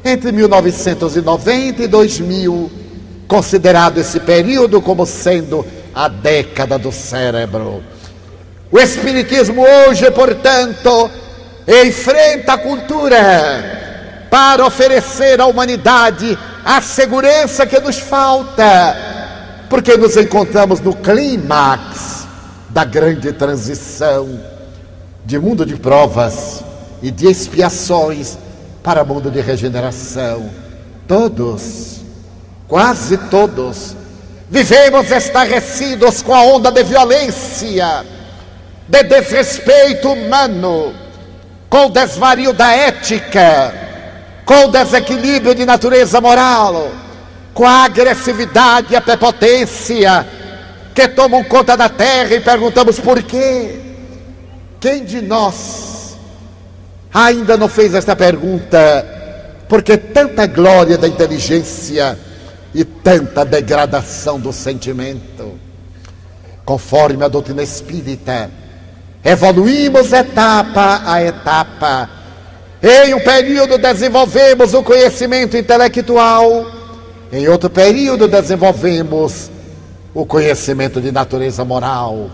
Entre 0.05 0.31
1990 0.31 1.83
e 1.83 1.87
2000, 1.87 2.71
considerado 3.27 3.99
esse 3.99 4.21
período 4.21 4.81
como 4.83 5.07
sendo 5.07 5.67
a 5.95 6.09
década 6.09 6.79
do 6.79 6.93
cérebro. 6.93 7.83
O 8.71 8.79
Espiritismo 8.79 9.65
hoje, 9.67 10.11
portanto, 10.11 11.11
enfrenta 11.67 12.53
a 12.53 12.59
cultura 12.59 13.88
para 14.31 14.65
oferecer 14.67 15.41
à 15.41 15.47
humanidade 15.47 16.39
a 16.65 16.81
segurança 16.81 17.67
que 17.67 17.81
nos 17.81 17.99
falta, 17.99 18.97
porque 19.69 19.97
nos 19.97 20.17
encontramos 20.17 20.81
no 20.81 20.95
clímax 20.95 22.27
da 22.69 22.85
grande 22.85 23.33
transição 23.33 24.39
de 25.25 25.39
mundo 25.39 25.65
de 25.65 25.77
provas 25.77 26.63
e 27.03 27.11
de 27.11 27.27
expiações 27.27 28.39
para 28.83 29.05
mundo 29.05 29.31
de 29.31 29.41
regeneração. 29.41 30.51
Todos, 31.07 32.01
quase 32.67 33.17
todos, 33.17 33.97
vivemos 34.51 35.11
estarrecidos 35.11 36.23
com 36.23 36.35
a 36.35 36.43
onda 36.43 36.71
de 36.71 36.83
violência, 36.83 38.05
de 38.87 39.03
desrespeito 39.05 40.13
humano, 40.13 40.95
com 41.69 41.87
o 41.87 41.91
desvario 41.91 42.53
da 42.53 42.73
ética, 42.73 43.88
com 44.49 44.65
o 44.65 44.69
desequilíbrio 44.69 45.55
de 45.55 45.67
natureza 45.67 46.23
moral, 46.23 46.91
com 47.53 47.67
a 47.67 47.85
agressividade 47.85 48.95
e 48.95 48.97
a 48.97 49.01
prepotência 49.03 50.27
que 50.95 51.07
tomam 51.07 51.45
conta 51.45 51.77
da 51.77 51.87
terra 51.91 52.35
e 52.35 52.41
perguntamos 52.41 52.99
por 52.99 53.23
quê? 53.23 53.79
Quem 54.81 55.05
de 55.05 55.21
nós 55.21 56.17
ainda 57.13 57.59
não 57.59 57.69
fez 57.69 57.93
esta 57.93 58.17
pergunta? 58.17 58.79
Porque 59.69 59.99
tanta 59.99 60.47
glória 60.47 60.97
da 60.97 61.07
inteligência 61.07 62.19
e 62.75 62.85
tanta 62.85 63.45
degradação 63.45 64.41
do 64.41 64.51
sentimento. 64.51 65.59
Conforme 66.65 67.23
a 67.23 67.29
doutrina 67.29 67.63
espírita, 67.63 68.51
evoluímos 69.23 70.11
etapa 70.11 71.03
a 71.05 71.23
etapa. 71.23 72.18
Em 72.83 73.13
um 73.13 73.21
período 73.21 73.77
desenvolvemos 73.77 74.73
o 74.73 74.85
conhecimento 74.85 75.57
intelectual, 75.57 76.67
em 77.33 77.49
outro 77.49 77.69
período 77.69 78.29
desenvolvemos 78.29 79.51
o 80.15 80.25
conhecimento 80.25 81.01
de 81.01 81.11
natureza 81.11 81.65
moral. 81.65 82.31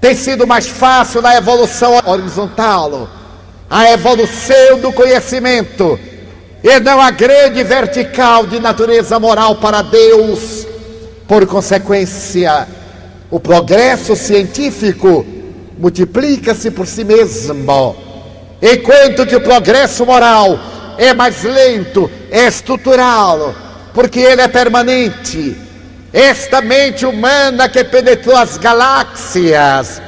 Tem 0.00 0.14
sido 0.14 0.46
mais 0.46 0.66
fácil 0.66 1.20
na 1.20 1.36
evolução 1.36 1.92
horizontal, 2.06 3.06
a 3.68 3.90
evolução 3.90 4.80
do 4.80 4.92
conhecimento, 4.92 6.00
e 6.64 6.80
não 6.80 6.98
a 6.98 7.10
grande 7.10 7.62
vertical 7.62 8.46
de 8.46 8.58
natureza 8.58 9.20
moral 9.20 9.56
para 9.56 9.82
Deus. 9.82 10.66
Por 11.28 11.46
consequência, 11.46 12.66
o 13.30 13.38
progresso 13.38 14.16
científico 14.16 15.26
multiplica-se 15.78 16.70
por 16.70 16.86
si 16.86 17.04
mesmo, 17.04 18.05
enquanto 18.60 19.26
que 19.26 19.36
o 19.36 19.40
progresso 19.40 20.04
moral 20.06 20.58
é 20.98 21.12
mais 21.12 21.42
lento, 21.42 22.10
é 22.30 22.46
estrutural, 22.46 23.54
porque 23.92 24.20
ele 24.20 24.42
é 24.42 24.48
permanente 24.48 25.66
esta 26.12 26.62
mente 26.62 27.04
humana 27.04 27.68
que 27.68 27.84
penetrou 27.84 28.34
as 28.34 28.56
galáxias, 28.56 30.00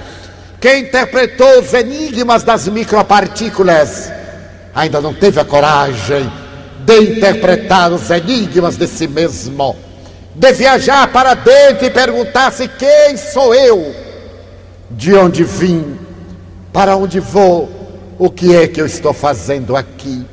que 0.59 0.78
interpretou 0.78 1.61
os 1.61 1.74
enigmas 1.74 2.42
das 2.42 2.66
micropartículas, 2.66 4.11
ainda 4.74 5.03
não 5.03 5.12
teve 5.12 5.38
a 5.38 5.44
coragem 5.44 6.32
de 6.78 6.99
interpretar 6.99 7.92
os 7.92 8.09
enigmas 8.09 8.78
de 8.78 8.86
si 8.86 9.07
mesmo, 9.07 9.76
de 10.34 10.53
viajar 10.53 11.12
para 11.12 11.34
dentro 11.34 11.84
e 11.84 11.90
perguntar-se: 11.90 12.66
quem 12.68 13.14
sou 13.18 13.55
eu? 13.55 13.94
De 14.90 15.14
onde 15.14 15.44
vim? 15.44 15.99
Para 16.72 16.96
onde 16.96 17.20
vou? 17.20 17.68
O 18.19 18.31
que 18.31 18.57
é 18.57 18.66
que 18.66 18.81
eu 18.81 18.87
estou 18.87 19.12
fazendo 19.12 19.77
aqui? 19.77 20.27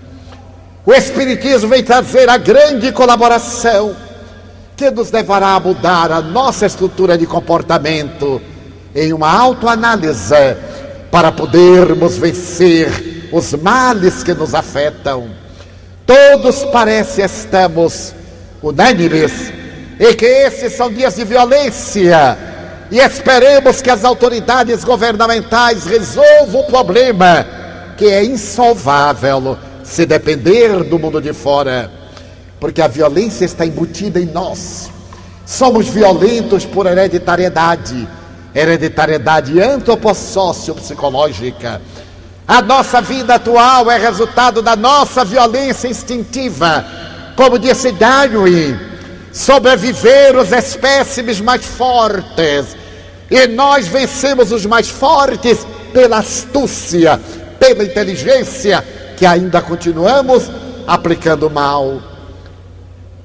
O 0.84 0.92
Espiritismo 0.92 1.70
vem 1.70 1.84
trazer 1.84 2.28
a 2.28 2.36
grande 2.36 2.92
colaboração 2.92 3.96
que 4.76 4.90
nos 4.90 5.12
levará 5.12 5.50
a 5.50 5.60
mudar 5.60 6.12
a 6.12 6.20
nossa 6.20 6.66
estrutura 6.66 7.16
de 7.16 7.28
comportamento 7.28 8.42
em 8.96 9.14
uma 9.14 9.32
autoanálise 9.32 10.34
para 11.12 11.32
podermos 11.32 12.18
vencer 12.18 13.30
os 13.32 13.54
males 13.54 14.24
que 14.24 14.34
nos 14.34 14.56
afetam. 14.56 15.30
Todos 16.08 16.64
parece 16.66 17.22
estamos 17.22 18.16
unânimes 18.64 19.54
e 20.00 20.16
que 20.16 20.26
esses 20.26 20.74
são 20.74 20.92
dias 20.92 21.16
de 21.16 21.24
violência 21.24 22.36
e 22.90 22.98
esperemos 22.98 23.80
que 23.80 23.92
as 23.92 24.04
autoridades 24.04 24.84
governamentais 24.84 25.86
resolvam 25.86 26.62
o 26.62 26.68
problema 26.68 27.55
que 27.98 28.06
é 28.06 28.24
insolvável 28.24 29.58
se 29.84 30.06
depender 30.06 30.84
do 30.84 31.00
mundo 31.00 31.22
de 31.22 31.34
fora 31.34 32.06
porque 32.60 32.82
a 32.82 32.88
violência 32.88 33.46
está 33.46 33.64
embutida 33.66 34.20
em 34.20 34.26
nós. 34.26 34.92
Somos 35.46 35.88
violentos 35.88 36.66
por 36.66 36.88
hereditariedade, 36.88 38.06
hereditariedade 38.54 39.62
antropossócio-psicológica. 39.62 41.82
A 42.48 42.62
nossa 42.62 43.02
vida 43.02 43.34
atual 43.36 43.90
é 43.92 43.98
resultado 43.98 44.62
da 44.62 44.76
nossa 44.76 45.24
violência 45.24 45.88
instintiva. 45.88 46.86
Como 47.36 47.58
disse 47.60 47.92
Darwin, 47.92 48.76
sobreviver 49.32 50.36
os 50.36 50.52
espécimes 50.52 51.40
mais 51.40 51.64
fortes. 51.66 52.76
E 53.30 53.46
nós 53.48 53.88
vencemos 53.88 54.52
os 54.52 54.66
mais 54.66 54.90
fortes 54.90 55.60
pela 55.94 56.18
astúcia, 56.18 57.22
pela 57.60 57.84
inteligência, 57.84 58.84
que 59.18 59.26
ainda 59.26 59.62
continuamos 59.62 60.50
aplicando 60.88 61.50
mal. 61.50 62.02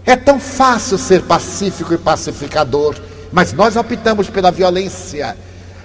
É 0.06 0.16
tão 0.16 0.40
fácil 0.40 0.98
ser 0.98 1.22
pacífico 1.22 1.94
e 1.94 1.98
pacificador, 1.98 2.96
mas 3.32 3.52
nós 3.52 3.76
optamos 3.76 4.28
pela 4.28 4.50
violência. 4.50 5.36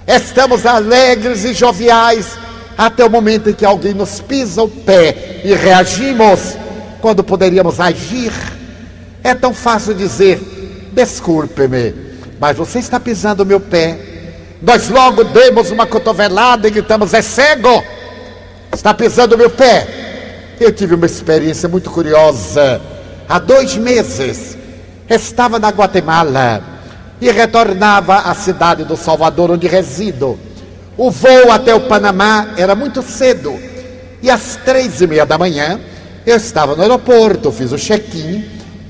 Estamos 0.06 0.64
alegres 0.64 1.44
e 1.44 1.52
joviais 1.52 2.38
até 2.76 3.04
o 3.04 3.10
momento 3.10 3.50
em 3.50 3.52
que 3.52 3.64
alguém 3.64 3.94
nos 3.94 4.20
pisa 4.20 4.62
o 4.62 4.68
pé 4.68 5.40
e 5.44 5.54
reagimos 5.54 6.56
quando 7.00 7.24
poderíamos 7.24 7.80
agir. 7.80 8.32
É 9.22 9.34
tão 9.34 9.52
fácil 9.52 9.94
dizer: 9.94 10.40
desculpe-me, 10.92 11.94
mas 12.38 12.56
você 12.56 12.78
está 12.78 13.00
pisando 13.00 13.42
o 13.42 13.46
meu 13.46 13.60
pé. 13.60 13.98
Nós 14.62 14.88
logo 14.88 15.24
demos 15.24 15.70
uma 15.70 15.86
cotovelada 15.86 16.68
e 16.68 16.70
gritamos: 16.70 17.12
é 17.14 17.22
cego, 17.22 17.82
está 18.76 18.92
pisando 18.94 19.34
o 19.34 19.38
meu 19.38 19.50
pé. 19.50 19.86
Eu 20.60 20.72
tive 20.72 20.94
uma 20.94 21.06
experiência 21.06 21.68
muito 21.68 21.90
curiosa 21.90 22.80
há 23.28 23.38
dois 23.38 23.76
meses, 23.76 24.56
estava 25.08 25.58
na 25.58 25.70
Guatemala 25.70 26.62
e 27.20 27.30
retornava 27.30 28.16
à 28.16 28.34
cidade 28.34 28.84
do 28.84 28.96
Salvador, 28.96 29.50
onde 29.50 29.66
resido. 29.66 30.38
O 30.96 31.10
voo 31.10 31.50
até 31.50 31.74
o 31.74 31.80
Panamá 31.80 32.48
era 32.56 32.74
muito 32.74 33.02
cedo 33.02 33.54
e 34.22 34.30
às 34.30 34.56
três 34.64 35.00
e 35.00 35.06
meia 35.06 35.26
da 35.26 35.36
manhã 35.36 35.78
eu 36.24 36.36
estava 36.36 36.74
no 36.74 36.82
aeroporto, 36.82 37.52
fiz 37.52 37.72
o 37.72 37.78
check-in 37.78 38.44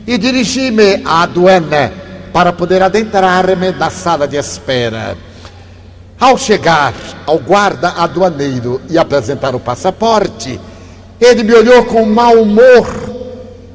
e 0.06 0.16
dirigi-me 0.16 1.02
à 1.04 1.22
aduana 1.22 1.92
para 2.32 2.52
poder 2.52 2.82
adentrar-me 2.82 3.72
na 3.72 3.90
sala 3.90 4.28
de 4.28 4.36
espera. 4.36 5.16
Ao 6.18 6.38
chegar 6.38 6.94
ao 7.26 7.38
guarda 7.38 7.90
aduaneiro 7.90 8.80
e 8.88 8.98
apresentar 8.98 9.54
o 9.54 9.60
passaporte, 9.60 10.60
ele 11.20 11.42
me 11.42 11.54
olhou 11.54 11.84
com 11.84 12.04
mau 12.06 12.40
humor 12.40 12.86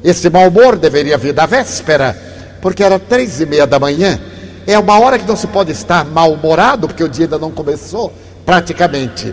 esse 0.04 0.28
mau 0.28 0.48
humor 0.48 0.76
deveria 0.76 1.16
vir 1.16 1.32
da 1.32 1.46
véspera, 1.46 2.16
porque 2.60 2.82
era 2.82 2.98
três 2.98 3.40
e 3.40 3.46
meia 3.46 3.66
da 3.66 3.78
manhã. 3.78 4.18
É 4.66 4.76
uma 4.78 4.98
hora 4.98 5.18
que 5.18 5.26
não 5.26 5.36
se 5.36 5.46
pode 5.46 5.70
estar 5.70 6.04
mal-humorado, 6.04 6.88
porque 6.88 7.04
o 7.04 7.08
dia 7.08 7.26
ainda 7.26 7.38
não 7.38 7.52
começou, 7.52 8.12
praticamente. 8.44 9.32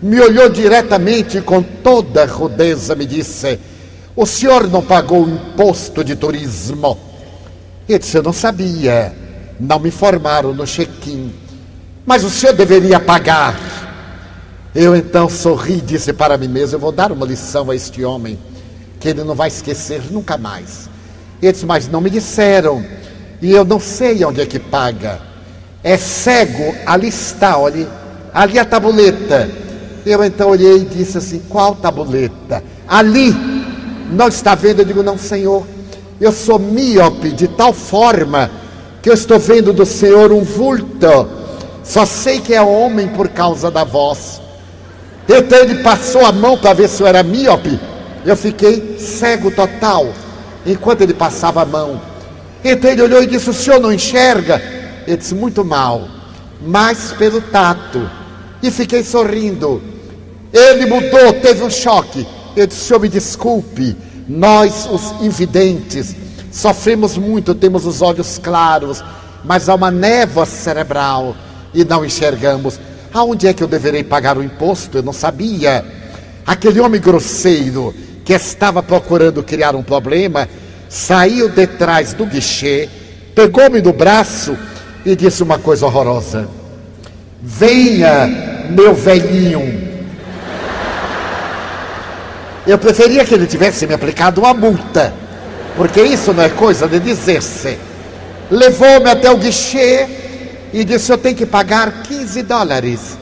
Me 0.00 0.20
olhou 0.20 0.48
diretamente 0.48 1.38
e 1.38 1.42
com 1.42 1.60
toda 1.60 2.24
rudeza 2.24 2.94
me 2.94 3.04
disse: 3.04 3.58
O 4.14 4.24
senhor 4.24 4.68
não 4.68 4.82
pagou 4.82 5.24
o 5.24 5.28
imposto 5.28 6.04
de 6.04 6.14
turismo? 6.14 6.96
Eu 7.88 7.98
disse: 7.98 8.16
Eu 8.16 8.22
não 8.22 8.32
sabia, 8.32 9.12
não 9.58 9.80
me 9.80 9.88
informaram 9.88 10.54
no 10.54 10.66
check-in. 10.66 11.32
Mas 12.06 12.22
o 12.22 12.30
senhor 12.30 12.54
deveria 12.54 13.00
pagar. 13.00 13.58
Eu 14.72 14.94
então 14.94 15.28
sorri 15.28 15.78
e 15.78 15.80
disse 15.80 16.12
para 16.12 16.38
mim 16.38 16.48
mesmo: 16.48 16.76
Eu 16.76 16.80
vou 16.80 16.92
dar 16.92 17.10
uma 17.10 17.26
lição 17.26 17.70
a 17.70 17.74
este 17.74 18.04
homem, 18.04 18.38
que 19.00 19.08
ele 19.08 19.24
não 19.24 19.34
vai 19.34 19.48
esquecer 19.48 20.02
nunca 20.10 20.38
mais. 20.38 20.88
Ele 21.42 21.52
disse: 21.52 21.66
Mas 21.66 21.88
não 21.88 22.00
me 22.00 22.08
disseram, 22.08 22.84
e 23.42 23.50
eu 23.50 23.64
não 23.64 23.80
sei 23.80 24.24
onde 24.24 24.40
é 24.40 24.46
que 24.46 24.60
paga. 24.60 25.20
É 25.82 25.96
cego, 25.96 26.74
ali 26.84 27.08
está, 27.08 27.56
olhe, 27.56 27.88
ali 28.32 28.58
a 28.58 28.64
tabuleta. 28.64 29.50
Eu 30.04 30.22
então 30.22 30.50
olhei 30.50 30.76
e 30.76 30.84
disse 30.84 31.18
assim: 31.18 31.42
Qual 31.48 31.74
tabuleta? 31.74 32.62
Ali, 32.86 33.34
não 34.12 34.28
está 34.28 34.54
vendo? 34.54 34.80
Eu 34.80 34.84
digo: 34.84 35.02
Não, 35.02 35.18
senhor, 35.18 35.66
eu 36.20 36.30
sou 36.30 36.58
míope 36.58 37.32
de 37.32 37.48
tal 37.48 37.72
forma 37.72 38.50
que 39.02 39.08
eu 39.08 39.14
estou 39.14 39.38
vendo 39.38 39.72
do 39.72 39.84
senhor 39.84 40.32
um 40.32 40.42
vulto. 40.42 41.45
Só 41.86 42.04
sei 42.04 42.40
que 42.40 42.52
é 42.52 42.60
homem 42.60 43.06
por 43.08 43.28
causa 43.28 43.70
da 43.70 43.84
voz. 43.84 44.40
Então 45.28 45.58
ele 45.58 45.82
passou 45.82 46.26
a 46.26 46.32
mão 46.32 46.58
para 46.58 46.74
ver 46.74 46.88
se 46.88 47.00
eu 47.00 47.06
era 47.06 47.22
míope. 47.22 47.78
Eu 48.24 48.36
fiquei 48.36 48.98
cego 48.98 49.52
total, 49.52 50.12
enquanto 50.66 51.02
ele 51.02 51.14
passava 51.14 51.62
a 51.62 51.64
mão. 51.64 52.00
Então 52.64 52.90
ele 52.90 53.02
olhou 53.02 53.22
e 53.22 53.26
disse: 53.26 53.48
O 53.48 53.54
senhor 53.54 53.78
não 53.78 53.92
enxerga? 53.92 54.60
Eu 55.06 55.16
disse: 55.16 55.32
Muito 55.32 55.64
mal, 55.64 56.08
mas 56.60 57.12
pelo 57.12 57.40
tato. 57.40 58.10
E 58.60 58.70
fiquei 58.70 59.04
sorrindo. 59.04 59.80
Ele 60.52 60.86
mudou, 60.86 61.34
teve 61.34 61.62
um 61.62 61.70
choque. 61.70 62.26
Eu 62.56 62.66
disse: 62.66 62.80
Senhor, 62.80 62.98
me 62.98 63.08
desculpe. 63.08 63.96
Nós, 64.28 64.88
os 64.90 65.24
invidentes, 65.24 66.16
sofremos 66.50 67.16
muito, 67.16 67.54
temos 67.54 67.86
os 67.86 68.02
olhos 68.02 68.38
claros, 68.38 69.04
mas 69.44 69.68
há 69.68 69.74
uma 69.76 69.88
névoa 69.88 70.44
cerebral 70.44 71.36
e 71.76 71.84
não 71.84 72.04
enxergamos. 72.04 72.80
Aonde 73.12 73.46
é 73.46 73.52
que 73.52 73.62
eu 73.62 73.68
deverei 73.68 74.02
pagar 74.02 74.36
o 74.36 74.42
imposto? 74.42 74.98
Eu 74.98 75.02
não 75.02 75.12
sabia. 75.12 75.84
Aquele 76.44 76.80
homem 76.80 77.00
grosseiro 77.00 77.94
que 78.24 78.32
estava 78.32 78.82
procurando 78.82 79.42
criar 79.42 79.76
um 79.76 79.82
problema 79.82 80.48
saiu 80.88 81.48
de 81.48 81.66
trás 81.66 82.14
do 82.14 82.24
guichê, 82.24 82.88
pegou-me 83.34 83.82
no 83.82 83.92
braço 83.92 84.56
e 85.04 85.14
disse 85.14 85.42
uma 85.42 85.58
coisa 85.58 85.86
horrorosa: 85.86 86.48
Venha, 87.42 88.26
meu 88.70 88.94
velhinho. 88.94 89.86
Eu 92.66 92.78
preferia 92.78 93.24
que 93.24 93.34
ele 93.34 93.46
tivesse 93.46 93.86
me 93.86 93.94
aplicado 93.94 94.40
uma 94.40 94.54
multa, 94.54 95.12
porque 95.76 96.02
isso 96.02 96.32
não 96.32 96.42
é 96.42 96.48
coisa 96.48 96.88
de 96.88 96.98
dizer-se. 96.98 97.78
Levou-me 98.50 99.10
até 99.10 99.30
o 99.30 99.36
guichê 99.36 100.25
e 100.72 100.84
disse: 100.84 101.12
Eu 101.12 101.18
tenho 101.18 101.36
que 101.36 101.46
pagar 101.46 102.02
15 102.02 102.42
dólares. 102.42 103.18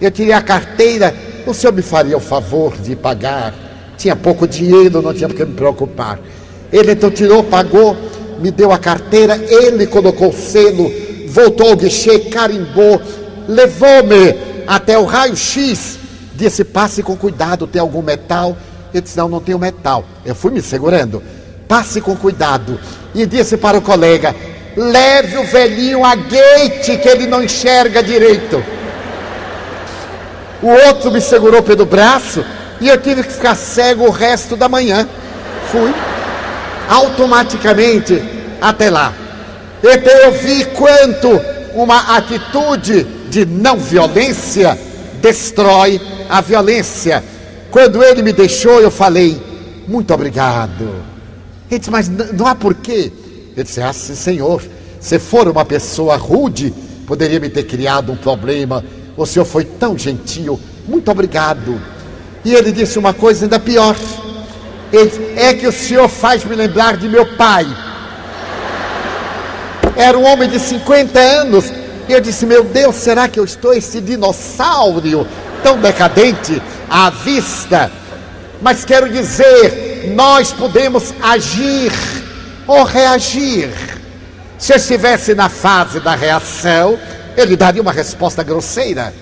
Eu 0.00 0.10
tirei 0.10 0.32
a 0.32 0.40
carteira, 0.40 1.14
o 1.46 1.52
senhor 1.52 1.72
me 1.72 1.82
faria 1.82 2.16
o 2.16 2.20
favor 2.20 2.76
de 2.76 2.96
pagar? 2.96 3.54
Tinha 3.98 4.16
pouco 4.16 4.48
dinheiro, 4.48 5.02
não 5.02 5.12
tinha 5.12 5.28
porque 5.28 5.44
me 5.44 5.54
preocupar. 5.54 6.18
Ele 6.72 6.92
então 6.92 7.10
tirou, 7.10 7.44
pagou, 7.44 7.96
me 8.40 8.50
deu 8.50 8.72
a 8.72 8.78
carteira, 8.78 9.36
ele 9.36 9.86
colocou 9.86 10.30
o 10.30 10.32
selo, 10.32 10.90
voltou 11.28 11.68
ao 11.70 11.76
guichê, 11.76 12.18
carimbou, 12.20 13.00
levou-me 13.46 14.34
até 14.66 14.98
o 14.98 15.04
raio-x, 15.04 15.98
disse: 16.34 16.64
passe 16.64 17.02
com 17.02 17.16
cuidado, 17.16 17.66
tem 17.66 17.80
algum 17.80 18.00
metal? 18.00 18.56
Eu 18.92 19.00
disse: 19.00 19.16
não, 19.16 19.28
não 19.28 19.40
tenho 19.40 19.58
metal. 19.58 20.04
Eu 20.24 20.34
fui 20.34 20.50
me 20.50 20.62
segurando. 20.62 21.22
Passe 21.68 22.00
com 22.00 22.16
cuidado. 22.16 22.80
E 23.14 23.26
disse 23.26 23.56
para 23.56 23.78
o 23.78 23.82
colega: 23.82 24.34
leve 24.80 25.36
o 25.36 25.44
velhinho 25.44 26.04
a 26.04 26.14
gate, 26.14 26.98
que 27.00 27.08
ele 27.08 27.26
não 27.26 27.42
enxerga 27.42 28.02
direito. 28.02 28.64
O 30.62 30.68
outro 30.86 31.10
me 31.10 31.20
segurou 31.20 31.62
pelo 31.62 31.84
braço 31.84 32.44
e 32.80 32.88
eu 32.88 32.98
tive 32.98 33.22
que 33.22 33.32
ficar 33.32 33.54
cego 33.54 34.06
o 34.06 34.10
resto 34.10 34.56
da 34.56 34.68
manhã. 34.68 35.06
Fui 35.70 35.92
automaticamente 36.88 38.22
até 38.60 38.90
lá. 38.90 39.12
Então 39.82 40.12
eu 40.12 40.32
vi 40.32 40.64
quanto 40.66 41.28
uma 41.74 42.16
atitude 42.16 43.04
de 43.28 43.44
não 43.44 43.76
violência 43.76 44.78
destrói 45.20 46.00
a 46.28 46.40
violência. 46.40 47.22
Quando 47.70 48.02
ele 48.02 48.22
me 48.22 48.32
deixou, 48.32 48.80
eu 48.80 48.90
falei, 48.90 49.40
muito 49.86 50.12
obrigado. 50.12 51.04
Ele 51.70 51.78
disse, 51.78 51.90
mas 51.90 52.08
não 52.08 52.46
há 52.46 52.54
porquê. 52.54 53.12
Eu 53.60 53.64
disse, 53.64 53.82
ah, 53.82 53.92
senhor, 53.92 54.62
se 54.98 55.18
for 55.18 55.46
uma 55.46 55.66
pessoa 55.66 56.16
rude, 56.16 56.72
poderia 57.06 57.38
me 57.38 57.50
ter 57.50 57.64
criado 57.64 58.10
um 58.10 58.16
problema. 58.16 58.82
O 59.18 59.26
senhor 59.26 59.44
foi 59.44 59.66
tão 59.66 59.98
gentil, 59.98 60.58
muito 60.88 61.10
obrigado. 61.10 61.78
E 62.42 62.54
ele 62.54 62.72
disse 62.72 62.98
uma 62.98 63.12
coisa 63.12 63.44
ainda 63.44 63.60
pior. 63.60 63.94
Ele, 64.90 65.34
é 65.36 65.52
que 65.52 65.66
o 65.66 65.72
senhor 65.72 66.08
faz 66.08 66.42
me 66.42 66.56
lembrar 66.56 66.96
de 66.96 67.06
meu 67.06 67.36
pai. 67.36 67.66
Era 69.94 70.16
um 70.16 70.24
homem 70.24 70.48
de 70.48 70.58
50 70.58 71.20
anos. 71.20 71.70
E 72.08 72.12
eu 72.14 72.20
disse: 72.22 72.46
Meu 72.46 72.64
Deus, 72.64 72.96
será 72.96 73.28
que 73.28 73.38
eu 73.38 73.44
estou 73.44 73.74
esse 73.74 74.00
dinossauro 74.00 75.26
tão 75.62 75.78
decadente 75.78 76.62
à 76.88 77.10
vista? 77.10 77.92
Mas 78.62 78.86
quero 78.86 79.10
dizer, 79.10 80.14
nós 80.14 80.50
podemos 80.50 81.12
agir 81.20 81.92
ou 82.70 82.84
reagir. 82.84 83.70
Se 84.58 84.74
estivesse 84.74 85.34
na 85.34 85.48
fase 85.48 86.00
da 86.00 86.14
reação, 86.14 86.98
ele 87.36 87.56
daria 87.56 87.82
uma 87.82 87.92
resposta 87.92 88.42
grosseira. 88.42 89.12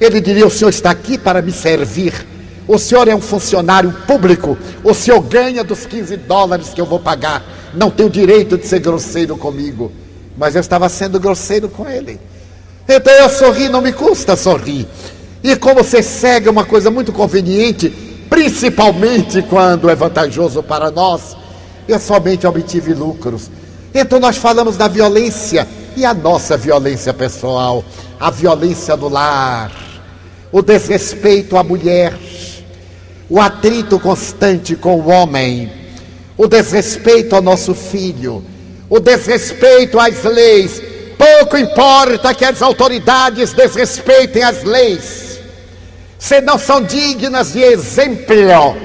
Ele 0.00 0.20
diria: 0.20 0.46
O 0.46 0.50
senhor 0.50 0.70
está 0.70 0.90
aqui 0.90 1.16
para 1.16 1.42
me 1.42 1.52
servir 1.52 2.12
o 2.68 2.78
senhor 2.78 3.08
é 3.08 3.16
um 3.16 3.20
funcionário 3.20 3.90
público. 4.06 4.56
O 4.84 4.92
senhor 4.92 5.22
ganha 5.22 5.64
dos 5.64 5.86
15 5.86 6.18
dólares 6.18 6.68
que 6.74 6.80
eu 6.80 6.84
vou 6.84 7.00
pagar. 7.00 7.42
Não 7.72 7.90
tem 7.90 8.04
o 8.04 8.10
direito 8.10 8.58
de 8.58 8.66
ser 8.66 8.80
grosseiro 8.80 9.38
comigo. 9.38 9.90
Mas 10.36 10.54
eu 10.54 10.60
estava 10.60 10.86
sendo 10.90 11.18
grosseiro 11.18 11.70
com 11.70 11.88
ele. 11.88 12.20
Então 12.86 13.12
eu 13.14 13.30
sorri, 13.30 13.70
não 13.70 13.80
me 13.80 13.90
custa 13.90 14.36
sorrir. 14.36 14.86
E 15.42 15.56
como 15.56 15.82
ser 15.82 16.02
cego 16.02 16.48
é 16.48 16.50
uma 16.50 16.64
coisa 16.64 16.90
muito 16.90 17.10
conveniente, 17.10 17.88
principalmente 18.28 19.40
quando 19.40 19.88
é 19.88 19.94
vantajoso 19.94 20.62
para 20.62 20.90
nós, 20.90 21.38
eu 21.88 21.98
somente 21.98 22.46
obtive 22.46 22.92
lucros. 22.92 23.50
Então 23.94 24.20
nós 24.20 24.36
falamos 24.36 24.76
da 24.76 24.86
violência. 24.86 25.66
E 25.96 26.04
a 26.04 26.14
nossa 26.14 26.56
violência 26.56 27.12
pessoal, 27.12 27.82
a 28.20 28.30
violência 28.30 28.96
do 28.96 29.08
lar, 29.08 29.72
o 30.52 30.62
desrespeito 30.62 31.56
à 31.56 31.64
mulher, 31.64 32.16
o 33.28 33.40
atrito 33.40 33.98
constante 33.98 34.76
com 34.76 35.00
o 35.00 35.08
homem, 35.08 35.72
o 36.36 36.46
desrespeito 36.46 37.34
ao 37.34 37.42
nosso 37.42 37.74
filho, 37.74 38.44
o 38.88 39.00
desrespeito 39.00 39.98
às 39.98 40.22
leis. 40.22 40.80
Pouco 41.18 41.56
importa 41.56 42.32
que 42.32 42.44
as 42.44 42.62
autoridades 42.62 43.52
desrespeitem 43.52 44.44
as 44.44 44.62
leis, 44.62 45.40
se 46.16 46.40
não 46.40 46.58
são 46.58 46.80
dignas 46.80 47.54
de 47.54 47.60
exemplo, 47.60 48.76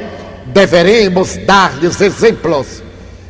deveremos 0.48 1.38
dar-lhes 1.38 2.02
exemplos 2.02 2.82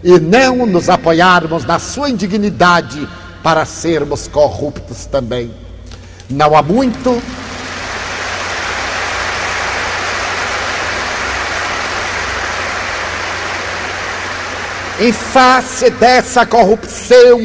e 0.03 0.19
não 0.19 0.65
nos 0.65 0.89
apoiarmos 0.89 1.65
na 1.65 1.79
sua 1.79 2.09
indignidade 2.09 3.07
para 3.41 3.65
sermos 3.65 4.27
corruptos 4.27 5.05
também. 5.05 5.51
Não 6.29 6.55
há 6.55 6.61
muito 6.61 7.21
em 14.99 15.11
face 15.11 15.89
dessa 15.89 16.45
corrupção 16.45 17.39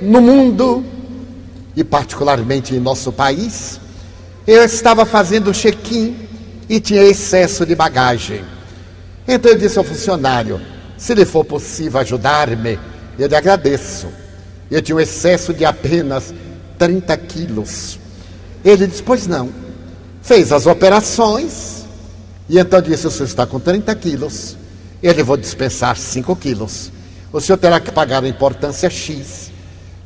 no 0.00 0.20
mundo 0.20 0.84
e 1.76 1.82
particularmente 1.82 2.74
em 2.74 2.80
nosso 2.80 3.12
país, 3.12 3.80
eu 4.46 4.62
estava 4.64 5.04
fazendo 5.04 5.52
check-in 5.52 6.16
e 6.68 6.78
tinha 6.78 7.02
excesso 7.02 7.66
de 7.66 7.74
bagagem. 7.74 8.44
Então 9.26 9.50
eu 9.50 9.58
disse 9.58 9.78
ao 9.78 9.84
funcionário: 9.84 10.60
se 11.04 11.14
lhe 11.14 11.24
for 11.24 11.44
possível 11.44 12.00
ajudar-me, 12.00 12.78
eu 13.18 13.26
lhe 13.26 13.36
agradeço. 13.36 14.06
Eu 14.70 14.80
tinha 14.80 14.96
um 14.96 15.00
excesso 15.00 15.52
de 15.52 15.64
apenas 15.64 16.32
30 16.78 17.16
quilos. 17.18 17.98
Ele 18.64 18.86
disse: 18.86 19.02
Pois 19.02 19.26
não. 19.26 19.50
Fez 20.22 20.52
as 20.52 20.66
operações 20.66 21.84
e 22.48 22.58
então 22.58 22.80
disse: 22.80 23.06
O 23.06 23.10
senhor 23.10 23.26
está 23.26 23.46
com 23.46 23.60
30 23.60 23.94
quilos 23.96 24.56
ele 25.04 25.22
vou 25.22 25.36
dispensar 25.36 25.98
5 25.98 26.34
quilos. 26.36 26.90
O 27.30 27.38
senhor 27.38 27.58
terá 27.58 27.78
que 27.78 27.92
pagar 27.92 28.24
a 28.24 28.28
importância 28.28 28.88
X, 28.88 29.52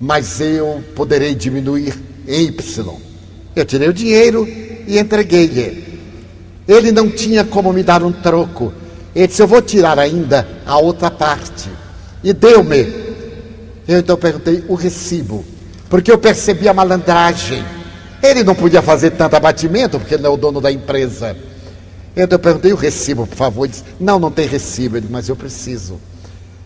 mas 0.01 0.40
eu 0.40 0.82
poderei 0.96 1.36
diminuir 1.36 1.94
em 2.26 2.46
Y. 2.46 2.96
Eu 3.55 3.64
tirei 3.64 3.88
o 3.88 3.92
dinheiro 3.92 4.44
e 4.88 4.99
entreguei-lhe. 4.99 6.01
Ele 6.66 6.90
não 6.90 7.09
tinha 7.09 7.44
como 7.44 7.72
me 7.72 7.84
dar 7.84 8.03
um 8.03 8.11
troco. 8.11 8.72
Ele 9.18 9.26
disse: 9.26 9.42
Eu 9.42 9.48
vou 9.48 9.60
tirar 9.60 9.98
ainda 9.98 10.46
a 10.64 10.78
outra 10.78 11.10
parte. 11.10 11.68
E 12.22 12.32
deu-me. 12.32 13.08
Eu 13.88 13.98
então 13.98 14.16
perguntei 14.16 14.64
o 14.68 14.74
recibo, 14.74 15.44
porque 15.90 16.12
eu 16.12 16.18
percebi 16.18 16.68
a 16.68 16.74
malandragem. 16.74 17.64
Ele 18.22 18.44
não 18.44 18.54
podia 18.54 18.80
fazer 18.80 19.10
tanto 19.12 19.34
abatimento, 19.34 19.98
porque 19.98 20.14
ele 20.14 20.22
não 20.22 20.30
é 20.30 20.34
o 20.34 20.36
dono 20.36 20.60
da 20.60 20.70
empresa. 20.70 21.36
Então 22.14 22.36
eu 22.36 22.38
perguntei 22.38 22.72
o 22.72 22.76
recibo, 22.76 23.26
por 23.26 23.36
favor. 23.36 23.64
Ele 23.64 23.72
disse, 23.72 23.84
não, 23.98 24.20
não 24.20 24.30
tem 24.30 24.46
recibo. 24.46 24.96
Ele 24.96 25.02
disse, 25.02 25.12
mas 25.12 25.28
eu 25.28 25.34
preciso. 25.34 25.98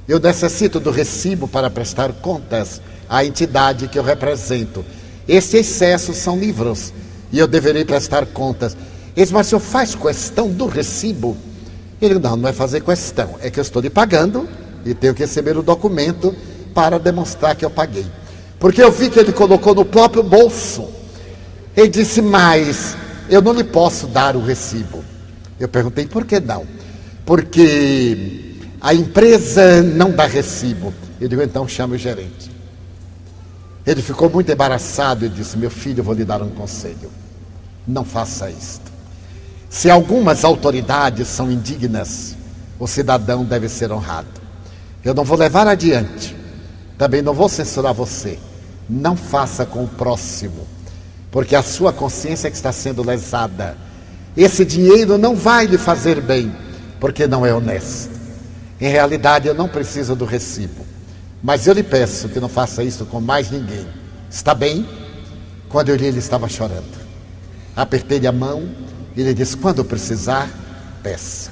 Eu 0.06 0.18
necessito 0.18 0.78
do 0.80 0.90
recibo 0.90 1.48
para 1.48 1.70
prestar 1.70 2.12
contas 2.14 2.82
à 3.08 3.24
entidade 3.24 3.88
que 3.88 3.98
eu 3.98 4.02
represento. 4.02 4.84
Esses 5.26 5.54
excessos 5.54 6.16
são 6.16 6.38
livros 6.38 6.92
e 7.30 7.38
eu 7.38 7.46
deverei 7.46 7.84
prestar 7.84 8.26
contas. 8.26 8.76
Ele 9.14 9.24
disse, 9.24 9.32
mas 9.32 9.46
o 9.46 9.50
senhor 9.50 9.60
faz 9.60 9.94
questão 9.94 10.50
do 10.50 10.66
recibo? 10.66 11.36
Ele 12.02 12.14
disse, 12.14 12.28
não, 12.28 12.36
não 12.36 12.48
é 12.48 12.52
fazer 12.52 12.80
questão, 12.80 13.36
é 13.40 13.50
que 13.50 13.60
eu 13.60 13.62
estou 13.62 13.80
lhe 13.80 13.88
pagando 13.88 14.48
e 14.84 14.92
tenho 14.92 15.14
que 15.14 15.22
receber 15.22 15.56
o 15.56 15.62
documento 15.62 16.34
para 16.74 16.98
demonstrar 16.98 17.54
que 17.54 17.64
eu 17.64 17.70
paguei. 17.70 18.06
Porque 18.58 18.82
eu 18.82 18.90
vi 18.90 19.08
que 19.08 19.18
ele 19.18 19.32
colocou 19.32 19.74
no 19.74 19.84
próprio 19.84 20.22
bolso. 20.22 20.88
Ele 21.76 21.88
disse, 21.88 22.20
mas 22.20 22.96
eu 23.28 23.40
não 23.40 23.52
lhe 23.52 23.64
posso 23.64 24.06
dar 24.06 24.36
o 24.36 24.44
recibo. 24.44 25.04
Eu 25.58 25.68
perguntei, 25.68 26.06
por 26.06 26.24
que 26.24 26.40
não? 26.40 26.66
Porque 27.24 28.56
a 28.80 28.92
empresa 28.92 29.80
não 29.82 30.10
dá 30.10 30.26
recibo. 30.26 30.92
Eu 31.20 31.28
digo, 31.28 31.42
então 31.42 31.68
chame 31.68 31.94
o 31.94 31.98
gerente. 31.98 32.50
Ele 33.86 34.02
ficou 34.02 34.28
muito 34.30 34.50
embaraçado 34.50 35.24
e 35.24 35.28
disse: 35.28 35.58
Meu 35.58 35.70
filho, 35.70 36.00
eu 36.00 36.04
vou 36.04 36.14
lhe 36.14 36.24
dar 36.24 36.40
um 36.40 36.50
conselho. 36.50 37.10
Não 37.86 38.04
faça 38.04 38.48
isto. 38.48 38.91
Se 39.72 39.88
algumas 39.88 40.44
autoridades 40.44 41.28
são 41.28 41.50
indignas, 41.50 42.36
o 42.78 42.86
cidadão 42.86 43.42
deve 43.42 43.70
ser 43.70 43.90
honrado. 43.90 44.28
Eu 45.02 45.14
não 45.14 45.24
vou 45.24 45.36
levar 45.36 45.66
adiante. 45.66 46.36
Também 46.98 47.22
não 47.22 47.32
vou 47.32 47.48
censurar 47.48 47.94
você. 47.94 48.38
Não 48.86 49.16
faça 49.16 49.64
com 49.64 49.82
o 49.82 49.88
próximo, 49.88 50.68
porque 51.30 51.56
a 51.56 51.62
sua 51.62 51.90
consciência 51.90 52.50
que 52.50 52.56
está 52.56 52.70
sendo 52.70 53.02
lesada. 53.02 53.78
Esse 54.36 54.62
dinheiro 54.62 55.16
não 55.16 55.34
vai 55.34 55.64
lhe 55.64 55.78
fazer 55.78 56.20
bem, 56.20 56.54
porque 57.00 57.26
não 57.26 57.46
é 57.46 57.54
honesto. 57.54 58.10
Em 58.78 58.88
realidade, 58.88 59.48
eu 59.48 59.54
não 59.54 59.68
preciso 59.68 60.14
do 60.14 60.26
recibo. 60.26 60.84
Mas 61.42 61.66
eu 61.66 61.72
lhe 61.72 61.82
peço 61.82 62.28
que 62.28 62.38
não 62.38 62.48
faça 62.48 62.84
isso 62.84 63.06
com 63.06 63.22
mais 63.22 63.50
ninguém. 63.50 63.86
Está 64.30 64.54
bem? 64.54 64.86
Quando 65.70 65.88
eu 65.88 65.96
li, 65.96 66.04
ele 66.04 66.18
estava 66.18 66.46
chorando. 66.46 67.00
Apertei-lhe 67.74 68.26
a 68.26 68.32
mão 68.32 68.91
ele 69.20 69.34
disse: 69.34 69.56
Quando 69.56 69.84
precisar, 69.84 70.48
peça, 71.02 71.50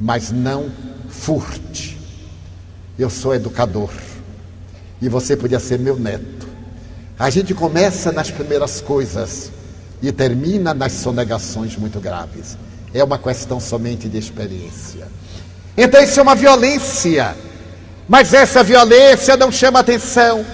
mas 0.00 0.30
não 0.30 0.70
furte. 1.08 1.98
Eu 2.98 3.10
sou 3.10 3.34
educador 3.34 3.90
e 5.00 5.08
você 5.08 5.36
podia 5.36 5.58
ser 5.58 5.78
meu 5.78 5.98
neto. 5.98 6.46
A 7.18 7.30
gente 7.30 7.54
começa 7.54 8.12
nas 8.12 8.30
primeiras 8.30 8.80
coisas 8.80 9.50
e 10.00 10.10
termina 10.12 10.74
nas 10.74 10.92
sonegações 10.92 11.76
muito 11.76 12.00
graves. 12.00 12.56
É 12.92 13.02
uma 13.02 13.18
questão 13.18 13.58
somente 13.58 14.08
de 14.08 14.18
experiência. 14.18 15.08
Então 15.76 16.02
isso 16.02 16.20
é 16.20 16.22
uma 16.22 16.34
violência. 16.34 17.34
Mas 18.08 18.34
essa 18.34 18.62
violência 18.62 19.36
não 19.36 19.50
chama 19.50 19.80
atenção. 19.80 20.44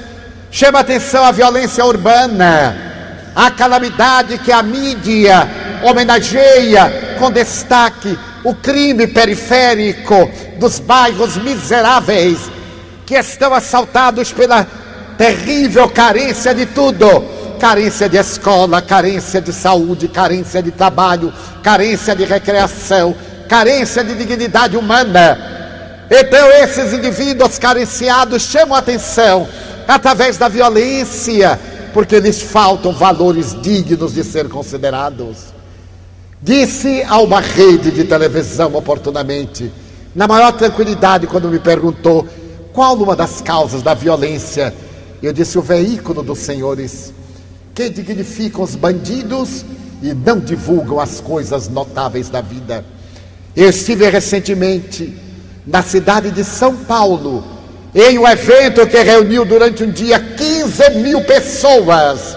Chama 0.51 0.81
atenção 0.81 1.25
a 1.25 1.33
violência 1.33 1.85
urbana, 1.85 3.33
a 3.35 3.51
calamidade 3.51 4.39
que 4.39 4.51
a 4.51 4.63
mídia 4.63 5.68
homenageia 5.85 7.17
com 7.19 7.31
destaque 7.31 8.19
o 8.45 8.55
crime 8.55 9.07
periférico 9.07 10.31
dos 10.59 10.79
bairros 10.79 11.37
miseráveis 11.37 12.39
que 13.05 13.15
estão 13.15 13.53
assaltados 13.53 14.33
pela 14.33 14.67
terrível 15.17 15.89
carência 15.89 16.55
de 16.55 16.67
tudo 16.67 17.39
carência 17.59 18.09
de 18.09 18.17
escola, 18.17 18.81
carência 18.81 19.41
de 19.41 19.53
saúde, 19.53 20.09
carência 20.09 20.63
de 20.63 20.71
trabalho, 20.71 21.33
carência 21.63 22.15
de 22.15 22.25
recreação, 22.25 23.15
carência 23.49 24.03
de 24.05 24.15
dignidade 24.15 24.77
humana. 24.77 26.07
Então, 26.11 26.49
esses 26.63 26.93
indivíduos 26.93 27.59
carenciados 27.59 28.43
chamam 28.43 28.77
a 28.77 28.79
atenção 28.79 29.47
através 29.87 30.39
da 30.39 30.49
violência, 30.49 31.59
porque 31.93 32.19
lhes 32.21 32.41
faltam 32.41 32.93
valores 32.93 33.61
dignos 33.61 34.15
de 34.15 34.25
ser 34.25 34.49
considerados. 34.49 35.58
Disse 36.41 37.03
a 37.03 37.19
uma 37.21 37.41
rede 37.41 37.91
de 37.91 38.05
televisão 38.05 38.75
oportunamente, 38.75 39.73
na 40.15 40.29
maior 40.29 40.53
tranquilidade, 40.53 41.27
quando 41.27 41.49
me 41.49 41.59
perguntou 41.59 42.27
qual 42.73 42.97
uma 42.97 43.17
das 43.17 43.41
causas 43.41 43.83
da 43.83 43.93
violência, 43.93 44.73
eu 45.21 45.33
disse: 45.33 45.59
o 45.59 45.63
veículo 45.63 46.23
dos 46.23 46.39
senhores 46.39 47.13
que 47.75 47.89
dignificam 47.89 48.63
os 48.63 48.77
bandidos 48.77 49.65
e 50.01 50.15
não 50.15 50.39
divulgam 50.39 51.01
as 51.01 51.21
coisas 51.21 51.69
notáveis 51.69 52.29
da 52.29 52.41
vida. 52.41 52.85
Eu 53.57 53.71
estive 53.71 54.09
recentemente 54.09 55.17
na 55.67 55.83
cidade 55.83 56.31
de 56.31 56.45
São 56.45 56.77
Paulo, 56.77 57.45
em 57.93 58.17
um 58.17 58.27
evento 58.27 58.87
que 58.87 59.03
reuniu 59.03 59.45
durante 59.45 59.83
um 59.83 59.91
dia 59.91 60.21
15 60.21 60.91
mil 61.03 61.21
pessoas. 61.23 62.37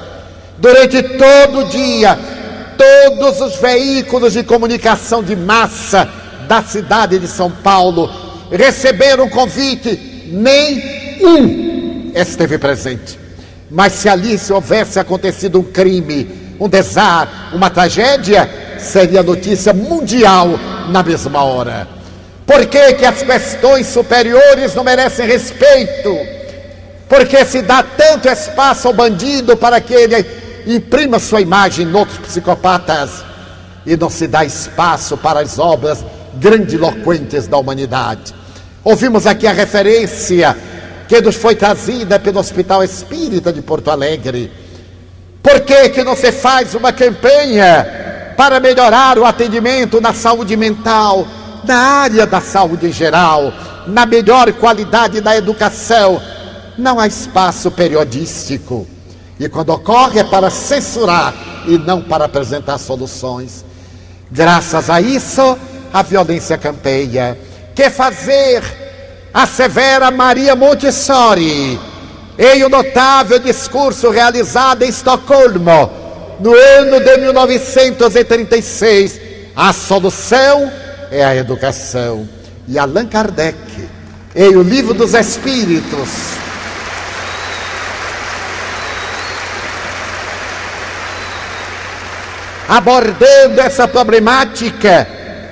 Durante 0.58 1.02
todo 1.02 1.60
o 1.60 1.70
dia, 1.70 2.41
todos 2.82 3.40
os 3.42 3.58
veículos 3.58 4.34
de 4.34 4.44
comunicação 4.44 5.24
de 5.24 5.36
massa 5.36 6.10
da 6.48 6.64
cidade 6.64 7.20
de 7.20 7.28
São 7.28 7.52
Paulo 7.52 8.10
receberam 8.52 9.30
convite, 9.30 10.28
nem 10.32 11.20
um 11.22 12.12
esteve 12.16 12.58
presente. 12.58 13.20
Mas 13.70 13.94
se 13.94 14.10
ali 14.10 14.36
se 14.38 14.52
houvesse 14.52 15.00
acontecido 15.00 15.60
um 15.60 15.64
crime, 15.64 16.56
um 16.60 16.68
desar, 16.68 17.52
uma 17.54 17.70
tragédia, 17.70 18.50
seria 18.80 19.22
notícia 19.22 19.74
mundial 19.74 20.50
na 20.90 21.04
mesma 21.04 21.44
hora. 21.44 21.88
Por 22.48 22.66
que, 22.66 22.94
que 22.94 23.06
as 23.06 23.22
questões 23.22 23.86
superiores 23.88 24.74
não 24.74 24.84
merecem 24.84 25.28
respeito? 25.28 26.18
Porque 27.08 27.46
se 27.46 27.62
dá 27.62 27.84
tanto 27.84 28.28
espaço 28.28 28.88
ao 28.88 28.94
bandido 28.94 29.56
para 29.56 29.80
que 29.80 29.94
ele 29.94 30.42
imprima 30.68 31.20
sua 31.20 31.42
imagem 31.42 31.88
em 31.88 31.94
outros 31.94 32.18
psicopatas 32.20 33.24
e 33.86 33.98
não 33.98 34.10
se 34.10 34.28
dá 34.28 34.46
espaço 34.46 35.18
para 35.18 35.40
as 35.40 35.58
obras 35.58 36.04
grandiloquentes 36.36 37.48
da 37.48 37.58
humanidade. 37.58 38.34
Ouvimos 38.84 39.28
aqui 39.28 39.46
a 39.48 39.52
referência 39.52 40.56
que 41.08 41.22
nos 41.22 41.36
foi 41.36 41.56
trazida 41.56 42.20
pelo 42.20 42.40
Hospital 42.40 42.84
Espírita 42.84 43.52
de 43.52 43.62
Porto 43.62 43.92
Alegre. 43.92 44.52
Por 45.44 45.60
que, 45.62 45.90
que 45.90 46.04
não 46.04 46.16
se 46.16 46.32
faz 46.32 46.74
uma 46.74 46.94
campanha 46.94 48.34
para 48.38 48.60
melhorar 48.60 49.18
o 49.20 49.26
atendimento 49.26 50.00
na 50.00 50.14
saúde 50.14 50.56
mental, 50.56 51.28
na 51.64 51.76
área 51.76 52.26
da 52.26 52.40
saúde 52.40 52.88
em 52.88 52.92
geral, 52.92 53.54
na 53.88 54.06
melhor 54.06 54.52
qualidade 54.54 55.20
da 55.20 55.36
educação? 55.36 56.22
Não 56.78 57.00
há 57.00 57.08
espaço 57.08 57.70
periodístico. 57.70 58.88
E 59.42 59.50
quando 59.50 59.72
ocorre 59.72 60.20
é 60.20 60.24
para 60.24 60.52
censurar 60.52 61.34
e 61.66 61.76
não 61.76 62.00
para 62.00 62.26
apresentar 62.26 62.78
soluções. 62.78 63.66
Graças 64.30 64.88
a 64.88 65.02
isso, 65.02 65.58
a 65.92 66.04
violência 66.04 66.60
campeia. 66.60 67.36
Quer 67.74 67.92
fazer 67.92 68.62
assevera 69.34 70.12
Maria 70.12 70.56
Montessori 70.56 71.80
em 72.38 72.64
um 72.64 72.70
notável 72.70 73.40
discurso 73.40 74.12
realizado 74.12 74.84
em 74.84 74.90
Estocolmo 74.90 75.90
no 76.40 76.54
ano 76.54 77.00
de 77.00 77.18
1936. 77.18 79.20
A 79.56 79.74
solução 79.74 80.72
é 81.10 81.26
a 81.26 81.36
educação. 81.36 82.30
E 82.68 82.78
Allan 82.78 83.08
Kardec, 83.08 83.58
em 84.36 84.56
O 84.56 84.62
Livro 84.62 84.94
dos 84.94 85.16
Espíritos, 85.16 86.41
abordando 92.72 93.60
essa 93.60 93.86
problemática, 93.86 95.06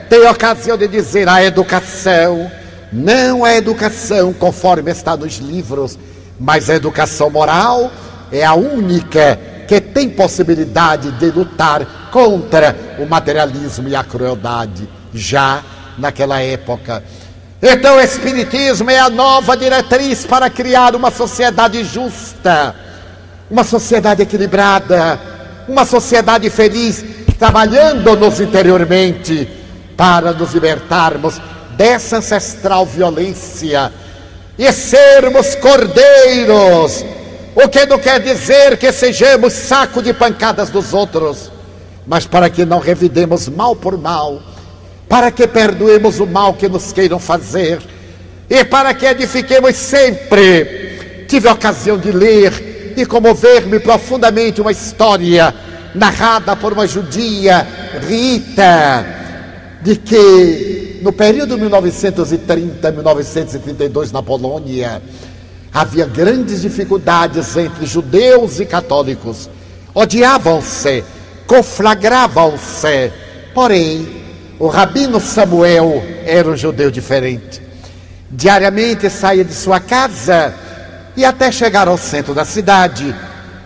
tem 0.09 0.25
ocasião 0.25 0.77
de 0.77 0.87
dizer 0.87 1.27
a 1.27 1.43
educação 1.43 2.49
não 2.93 3.43
a 3.43 3.53
educação 3.53 4.31
conforme 4.31 4.89
está 4.89 5.17
nos 5.17 5.35
livros, 5.35 5.99
mas 6.39 6.69
a 6.69 6.75
educação 6.75 7.29
moral 7.29 7.91
é 8.31 8.45
a 8.45 8.53
única 8.53 9.37
que 9.67 9.81
tem 9.81 10.09
possibilidade 10.09 11.11
de 11.11 11.29
lutar 11.29 12.09
contra 12.09 12.73
o 12.97 13.05
materialismo 13.05 13.89
e 13.89 13.97
a 13.97 14.03
crueldade, 14.03 14.87
já 15.13 15.61
naquela 15.97 16.39
época. 16.39 17.03
Então, 17.61 17.97
o 17.97 17.99
Espiritismo 17.99 18.89
é 18.89 18.97
a 18.97 19.09
nova 19.09 19.57
diretriz 19.57 20.25
para 20.25 20.49
criar 20.49 20.95
uma 20.95 21.11
sociedade 21.11 21.83
justa, 21.83 22.73
uma 23.51 23.65
sociedade 23.65 24.21
equilibrada, 24.21 25.38
uma 25.69 25.85
sociedade 25.85 26.49
feliz, 26.49 27.05
trabalhando-nos 27.37 28.39
interiormente 28.41 29.47
para 29.95 30.33
nos 30.33 30.53
libertarmos 30.53 31.39
dessa 31.77 32.17
ancestral 32.17 32.85
violência 32.85 33.91
e 34.57 34.71
sermos 34.73 35.55
cordeiros, 35.55 37.05
o 37.55 37.69
que 37.69 37.85
não 37.85 37.99
quer 37.99 38.19
dizer 38.19 38.77
que 38.77 38.91
sejamos 38.91 39.53
saco 39.53 40.01
de 40.01 40.13
pancadas 40.13 40.69
dos 40.69 40.93
outros, 40.93 41.51
mas 42.05 42.25
para 42.25 42.49
que 42.49 42.65
não 42.65 42.79
revidemos 42.79 43.47
mal 43.47 43.75
por 43.75 43.97
mal, 43.97 44.41
para 45.07 45.31
que 45.31 45.47
perdoemos 45.47 46.19
o 46.19 46.25
mal 46.25 46.53
que 46.53 46.67
nos 46.67 46.91
queiram 46.91 47.19
fazer 47.19 47.79
e 48.49 48.65
para 48.65 48.93
que 48.93 49.05
edifiquemos 49.05 49.75
sempre. 49.75 51.25
Tive 51.27 51.47
a 51.47 51.53
ocasião 51.53 51.97
de 51.97 52.11
ler 52.11 52.68
e 53.01 53.05
comover-me 53.05 53.79
profundamente 53.79 54.61
uma 54.61 54.71
história 54.71 55.53
narrada 55.93 56.55
por 56.55 56.73
uma 56.73 56.87
judia, 56.87 57.67
Rita, 58.07 59.05
de 59.81 59.95
que 59.95 60.99
no 61.01 61.11
período 61.11 61.57
1930-1932 61.57 64.11
na 64.11 64.21
Polônia, 64.21 65.01
Havia 65.71 66.05
grandes 66.05 66.61
dificuldades 66.61 67.55
entre 67.55 67.85
judeus 67.85 68.59
e 68.59 68.65
católicos. 68.65 69.49
Odiavam-se, 69.93 71.03
conflagravam-se. 71.45 73.11
Porém, 73.53 74.23
o 74.57 74.67
rabino 74.67 75.19
Samuel 75.19 76.03
era 76.25 76.49
um 76.49 76.57
judeu 76.57 76.89
diferente. 76.89 77.61
Diariamente 78.31 79.09
saía 79.09 79.45
de 79.45 79.53
sua 79.53 79.79
casa 79.79 80.53
e 81.15 81.25
até 81.25 81.51
chegar 81.51 81.87
ao 81.87 81.97
centro 81.97 82.33
da 82.33 82.45
cidade, 82.45 83.15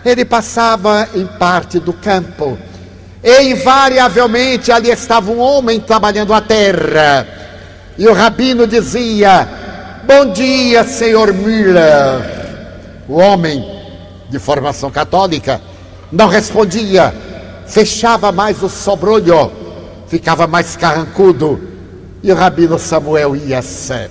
ele 0.04 0.24
passava 0.24 1.08
em 1.14 1.26
parte 1.26 1.78
do 1.78 1.92
campo. 1.92 2.58
E 3.22 3.52
invariavelmente 3.52 4.70
ali 4.70 4.90
estava 4.90 5.30
um 5.30 5.38
homem 5.40 5.80
trabalhando 5.80 6.34
a 6.34 6.40
terra. 6.40 7.26
E 7.96 8.06
o 8.06 8.12
rabino 8.12 8.66
dizia: 8.66 9.48
Bom 10.06 10.32
dia, 10.32 10.84
senhor 10.84 11.32
Müller. 11.32 12.34
O 13.08 13.14
homem 13.14 13.64
de 14.28 14.38
formação 14.38 14.90
católica 14.90 15.60
não 16.10 16.28
respondia, 16.28 17.14
fechava 17.66 18.30
mais 18.30 18.62
o 18.62 18.68
sobrolho, 18.68 19.50
ficava 20.06 20.46
mais 20.46 20.76
carrancudo. 20.76 21.60
E 22.22 22.32
o 22.32 22.34
rabino 22.34 22.78
Samuel 22.78 23.36
ia-se. 23.36 24.10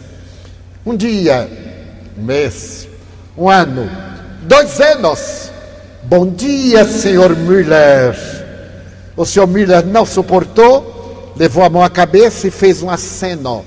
Um 0.86 0.96
dia, 0.96 1.50
um 2.18 2.24
mês, 2.24 2.88
um 3.38 3.50
ano, 3.50 3.90
dois 4.44 4.80
anos. 4.80 5.52
Bom 6.04 6.28
dia, 6.30 6.86
senhor 6.86 7.36
Müller. 7.36 8.16
O 9.16 9.26
senhor 9.26 9.48
Müller 9.48 9.86
não 9.86 10.06
suportou, 10.06 11.34
levou 11.36 11.64
a 11.64 11.70
mão 11.70 11.84
à 11.84 11.90
cabeça 11.90 12.48
e 12.48 12.52
fez 12.52 12.82
um 12.82 12.90
aceno. 12.90 13.66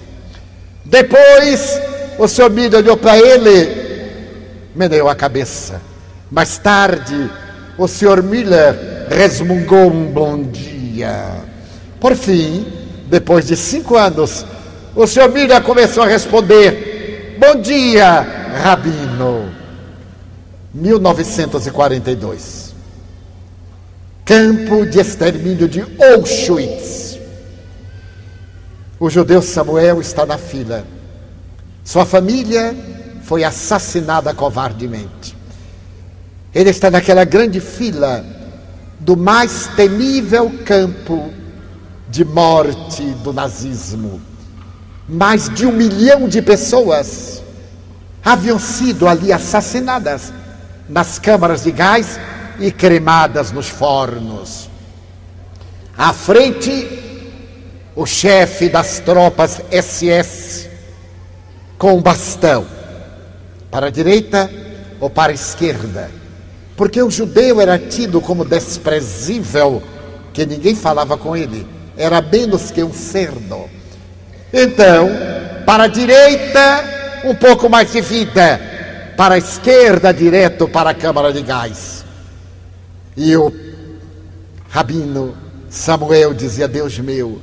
Depois 0.84 1.80
o 2.18 2.28
senhor 2.28 2.50
Mídia 2.50 2.78
olhou 2.78 2.96
para 2.96 3.18
ele, 3.18 4.70
meneou 4.74 5.08
a 5.08 5.14
cabeça. 5.14 5.80
Mais 6.30 6.58
tarde, 6.58 7.30
o 7.76 7.88
senhor 7.88 8.22
Miller 8.22 9.06
resmungou 9.10 9.90
um 9.90 10.06
bom 10.06 10.42
dia. 10.42 11.34
Por 12.00 12.14
fim, 12.14 12.66
depois 13.06 13.46
de 13.46 13.56
cinco 13.56 13.96
anos, 13.96 14.44
o 14.94 15.06
senhor 15.06 15.30
Miller 15.30 15.62
começou 15.62 16.02
a 16.02 16.06
responder: 16.06 17.36
Bom 17.38 17.60
dia, 17.60 18.20
Rabino. 18.62 19.55
1942. 20.76 22.74
Campo 24.24 24.84
de 24.84 25.00
extermínio 25.00 25.66
de 25.68 25.80
Auschwitz. 25.80 27.18
O 29.00 29.08
judeu 29.08 29.40
Samuel 29.40 30.00
está 30.00 30.26
na 30.26 30.36
fila. 30.36 30.84
Sua 31.82 32.04
família 32.04 32.76
foi 33.22 33.42
assassinada 33.42 34.34
covardemente. 34.34 35.34
Ele 36.54 36.68
está 36.70 36.90
naquela 36.90 37.24
grande 37.24 37.58
fila 37.60 38.22
do 39.00 39.16
mais 39.16 39.68
temível 39.76 40.52
campo 40.64 41.30
de 42.10 42.22
morte 42.24 43.02
do 43.22 43.32
nazismo. 43.32 44.20
Mais 45.08 45.48
de 45.48 45.64
um 45.64 45.72
milhão 45.72 46.28
de 46.28 46.42
pessoas 46.42 47.42
haviam 48.22 48.58
sido 48.58 49.06
ali 49.06 49.32
assassinadas 49.32 50.32
nas 50.88 51.18
câmaras 51.18 51.64
de 51.64 51.72
gás 51.72 52.18
e 52.58 52.70
cremadas 52.70 53.52
nos 53.52 53.68
fornos. 53.68 54.68
À 55.96 56.12
frente, 56.12 56.86
o 57.94 58.04
chefe 58.04 58.68
das 58.68 59.00
tropas 59.00 59.60
SS, 59.70 60.68
com 61.78 61.94
um 61.94 62.02
bastão, 62.02 62.66
para 63.70 63.86
a 63.86 63.90
direita 63.90 64.50
ou 65.00 65.10
para 65.10 65.32
a 65.32 65.34
esquerda, 65.34 66.10
porque 66.76 67.02
o 67.02 67.10
judeu 67.10 67.60
era 67.60 67.78
tido 67.78 68.20
como 68.20 68.44
desprezível, 68.44 69.82
que 70.32 70.44
ninguém 70.44 70.74
falava 70.74 71.16
com 71.16 71.34
ele, 71.34 71.66
era 71.96 72.20
menos 72.20 72.70
que 72.70 72.82
um 72.82 72.92
cerdo. 72.92 73.64
Então, 74.52 75.08
para 75.64 75.84
a 75.84 75.88
direita, 75.88 76.84
um 77.24 77.34
pouco 77.34 77.68
mais 77.68 77.90
de 77.92 78.00
vida, 78.00 78.75
para 79.16 79.36
a 79.36 79.38
esquerda, 79.38 80.12
direto 80.12 80.68
para 80.68 80.90
a 80.90 80.94
câmara 80.94 81.32
de 81.32 81.42
gás. 81.42 82.04
E 83.16 83.34
o 83.36 83.52
rabino 84.68 85.36
Samuel 85.70 86.34
dizia: 86.34 86.68
Deus 86.68 86.98
meu, 86.98 87.40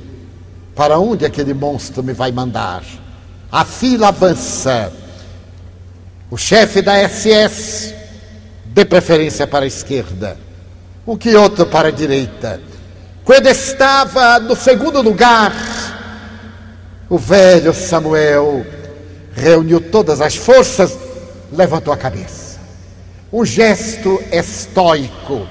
para 0.74 0.98
onde 0.98 1.24
aquele 1.24 1.52
monstro 1.52 2.02
me 2.02 2.12
vai 2.12 2.30
mandar? 2.30 2.82
A 3.50 3.64
fila 3.64 4.08
avança. 4.08 4.92
O 6.30 6.36
chefe 6.36 6.82
da 6.82 6.96
SS, 7.08 7.94
de 8.66 8.84
preferência 8.84 9.46
para 9.46 9.64
a 9.64 9.68
esquerda, 9.68 10.36
um 11.06 11.16
que 11.16 11.34
outro 11.34 11.66
para 11.66 11.88
a 11.88 11.92
direita. 11.92 12.60
Quando 13.24 13.46
estava 13.46 14.38
no 14.40 14.56
segundo 14.56 15.00
lugar, 15.00 15.52
o 17.08 17.16
velho 17.18 17.72
Samuel 17.72 18.66
reuniu 19.32 19.80
todas 19.80 20.20
as 20.20 20.34
forças, 20.34 20.96
levantou 21.54 21.92
a 21.92 21.96
cabeça. 21.96 22.58
Um 23.32 23.44
gesto 23.44 24.22
estoico. 24.30 25.46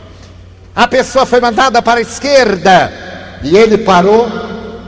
A 0.75 0.87
pessoa 0.87 1.25
foi 1.25 1.39
mandada 1.39 1.81
para 1.81 1.99
a 1.99 2.01
esquerda 2.01 2.91
e 3.43 3.55
ele 3.55 3.79
parou 3.79 4.27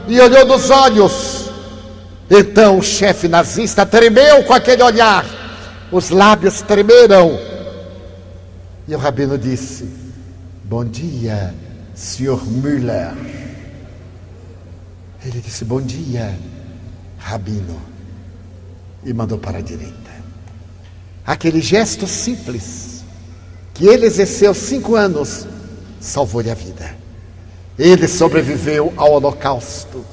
e 0.08 0.20
olhou 0.20 0.44
nos 0.46 0.70
olhos 0.70 1.46
então 2.30 2.78
o 2.78 2.82
chefe 2.82 3.28
nazista 3.28 3.86
tremeu 3.86 4.42
com 4.44 4.52
aquele 4.52 4.82
olhar, 4.82 5.24
os 5.92 6.10
lábios 6.10 6.60
tremeram. 6.60 7.38
E 8.88 8.94
o 8.94 8.98
rabino 8.98 9.38
disse: 9.38 9.88
Bom 10.64 10.84
dia, 10.84 11.54
senhor 11.94 12.44
Müller. 12.44 13.12
Ele 15.24 15.40
disse: 15.40 15.64
Bom 15.64 15.80
dia, 15.80 16.36
rabino. 17.18 17.80
E 19.04 19.12
mandou 19.12 19.38
para 19.38 19.58
a 19.58 19.62
direita. 19.62 20.05
Aquele 21.26 21.60
gesto 21.60 22.06
simples, 22.06 23.04
que 23.74 23.86
ele 23.86 24.06
exerceu 24.06 24.54
cinco 24.54 24.94
anos, 24.94 25.46
salvou-lhe 26.00 26.50
a 26.50 26.54
vida. 26.54 26.94
Ele 27.76 28.06
sobreviveu 28.06 28.92
ao 28.96 29.12
Holocausto 29.12 30.04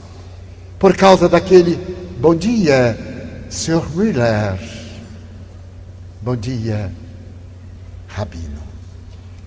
por 0.80 0.98
causa 0.98 1.30
daquele 1.30 1.76
bom 2.18 2.36
dia, 2.36 2.98
Sr. 3.50 3.88
Miller. 3.96 4.60
Bom 6.20 6.36
dia, 6.36 6.92
Rabino. 8.08 8.64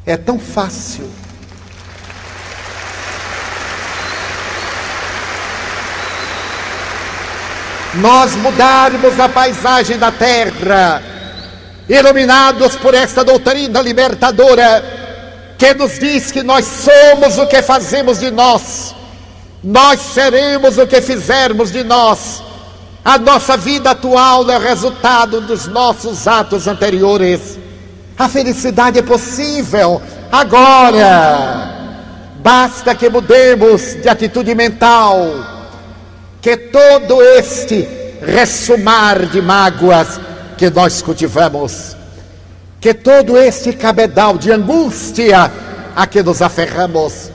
É 0.06 0.16
tão 0.16 0.38
fácil. 0.38 1.10
Nós 7.96 8.36
mudarmos 8.36 9.18
a 9.18 9.28
paisagem 9.28 9.98
da 9.98 10.12
terra, 10.12 11.15
iluminados 11.88 12.76
por 12.76 12.94
esta 12.94 13.24
doutrina 13.24 13.80
libertadora, 13.80 15.54
que 15.58 15.74
nos 15.74 15.98
diz 15.98 16.30
que 16.30 16.42
nós 16.42 16.64
somos 16.64 17.38
o 17.38 17.46
que 17.46 17.62
fazemos 17.62 18.20
de 18.20 18.30
nós 18.30 18.94
nós 19.66 20.00
seremos 20.00 20.78
o 20.78 20.86
que 20.86 21.00
fizermos 21.02 21.72
de 21.72 21.82
nós. 21.82 22.40
A 23.04 23.18
nossa 23.18 23.56
vida 23.56 23.90
atual 23.90 24.48
é 24.48 24.58
resultado 24.58 25.40
dos 25.40 25.66
nossos 25.66 26.28
atos 26.28 26.68
anteriores. 26.68 27.58
A 28.16 28.28
felicidade 28.28 29.00
é 29.00 29.02
possível 29.02 30.00
agora. 30.30 31.74
Basta 32.36 32.94
que 32.94 33.08
mudemos 33.08 33.94
de 34.00 34.08
atitude 34.08 34.54
mental. 34.54 35.18
Que 36.40 36.56
todo 36.56 37.20
este 37.20 37.88
ressumar 38.22 39.26
de 39.26 39.42
mágoas 39.42 40.20
que 40.56 40.70
nós 40.70 41.02
cultivamos, 41.02 41.96
que 42.80 42.94
todo 42.94 43.36
este 43.38 43.72
cabedal 43.72 44.38
de 44.38 44.52
angústia 44.52 45.50
a 45.94 46.06
que 46.06 46.22
nos 46.22 46.42
aferramos, 46.42 47.30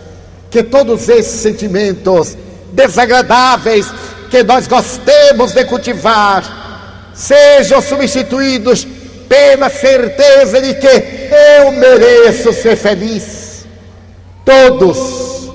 que 0.49 0.63
todos 0.63 1.07
esses 1.09 1.41
sentimentos 1.41 2.38
desagradáveis 2.72 3.88
que 4.30 4.43
nós 4.43 4.67
gostemos 4.67 5.53
de 5.53 5.65
cultivar 5.65 7.11
sejam 7.13 7.82
substituídos 7.82 8.88
pela 9.28 9.69
certeza 9.69 10.61
de 10.61 10.74
que 10.76 10.88
eu 10.88 11.72
mereço 11.72 12.51
ser 12.53 12.76
feliz. 12.76 13.65
Todos, 14.43 15.51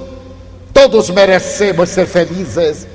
todos 0.72 1.10
merecemos 1.10 1.88
ser 1.88 2.06
felizes. 2.06 2.86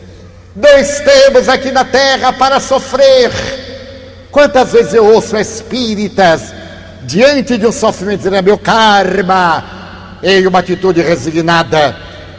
Não 0.55 0.77
estamos 0.77 1.47
aqui 1.49 1.71
na 1.71 1.85
terra 1.85 2.33
para 2.33 2.59
sofrer. 2.59 3.31
Quantas 4.31 4.71
vezes 4.71 4.93
eu 4.93 5.05
ouço 5.05 5.35
espíritas 5.37 6.53
diante 7.03 7.57
de 7.57 7.67
um 7.67 7.71
sofrimento 7.71 8.19
dizendo: 8.19 8.37
é 8.37 8.41
meu 8.41 8.57
karma, 8.57 10.19
em 10.23 10.47
uma 10.47 10.59
atitude 10.59 11.01
resignada. 11.01 11.95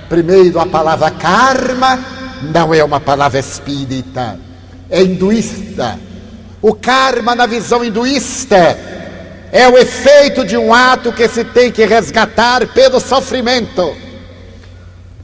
Primeiro, 0.09 0.59
a 0.59 0.67
palavra 0.67 1.11
karma 1.11 1.99
não 2.43 2.73
é 2.73 2.83
uma 2.83 2.99
palavra 2.99 3.39
espírita, 3.39 4.39
é 4.89 5.03
hinduísta. 5.03 5.99
O 6.61 6.75
karma, 6.75 7.35
na 7.35 7.45
visão 7.45 7.85
hinduísta, 7.85 8.79
é 9.51 9.69
o 9.69 9.77
efeito 9.77 10.45
de 10.45 10.57
um 10.57 10.73
ato 10.73 11.13
que 11.13 11.29
se 11.29 11.45
tem 11.45 11.71
que 11.71 11.85
resgatar 11.85 12.67
pelo 12.69 13.01
sofrimento. 13.01 13.95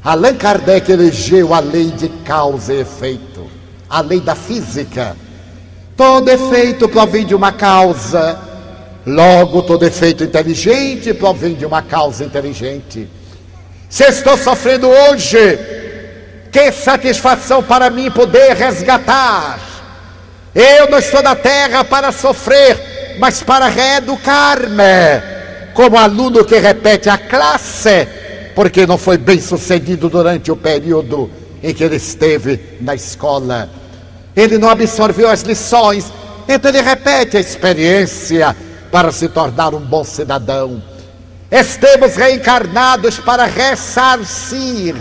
Allan 0.04 0.34
Kardec 0.34 0.90
elegeu 0.90 1.54
a 1.54 1.60
lei 1.60 1.90
de 1.90 2.08
causa 2.24 2.74
e 2.74 2.80
efeito, 2.80 3.46
a 3.88 4.00
lei 4.00 4.20
da 4.20 4.34
física. 4.34 5.16
Todo 5.98 6.28
efeito 6.28 6.88
provém 6.88 7.26
de 7.26 7.34
uma 7.34 7.50
causa, 7.50 8.38
logo 9.04 9.62
todo 9.62 9.84
efeito 9.84 10.22
inteligente 10.22 11.12
provém 11.12 11.54
de 11.54 11.66
uma 11.66 11.82
causa 11.82 12.24
inteligente. 12.24 13.08
Se 13.90 14.04
estou 14.04 14.38
sofrendo 14.38 14.86
hoje, 14.86 15.58
que 16.52 16.70
satisfação 16.70 17.64
para 17.64 17.90
mim 17.90 18.12
poder 18.12 18.54
resgatar. 18.54 19.58
Eu 20.54 20.88
não 20.88 20.98
estou 20.98 21.20
na 21.20 21.34
terra 21.34 21.82
para 21.82 22.12
sofrer, 22.12 23.16
mas 23.18 23.42
para 23.42 23.66
reeducar-me, 23.66 25.72
como 25.74 25.98
aluno 25.98 26.44
que 26.44 26.60
repete 26.60 27.08
a 27.08 27.18
classe, 27.18 28.06
porque 28.54 28.86
não 28.86 28.98
foi 28.98 29.18
bem 29.18 29.40
sucedido 29.40 30.08
durante 30.08 30.52
o 30.52 30.56
período 30.56 31.28
em 31.60 31.74
que 31.74 31.82
ele 31.82 31.96
esteve 31.96 32.78
na 32.80 32.94
escola. 32.94 33.87
Ele 34.38 34.56
não 34.56 34.70
absorveu 34.70 35.28
as 35.28 35.42
lições, 35.42 36.12
então 36.48 36.70
ele 36.70 36.80
repete 36.80 37.36
a 37.36 37.40
experiência 37.40 38.56
para 38.88 39.10
se 39.10 39.28
tornar 39.28 39.74
um 39.74 39.80
bom 39.80 40.04
cidadão. 40.04 40.80
Estamos 41.50 42.14
reencarnados 42.14 43.18
para 43.18 43.46
ressarcir, 43.46 44.94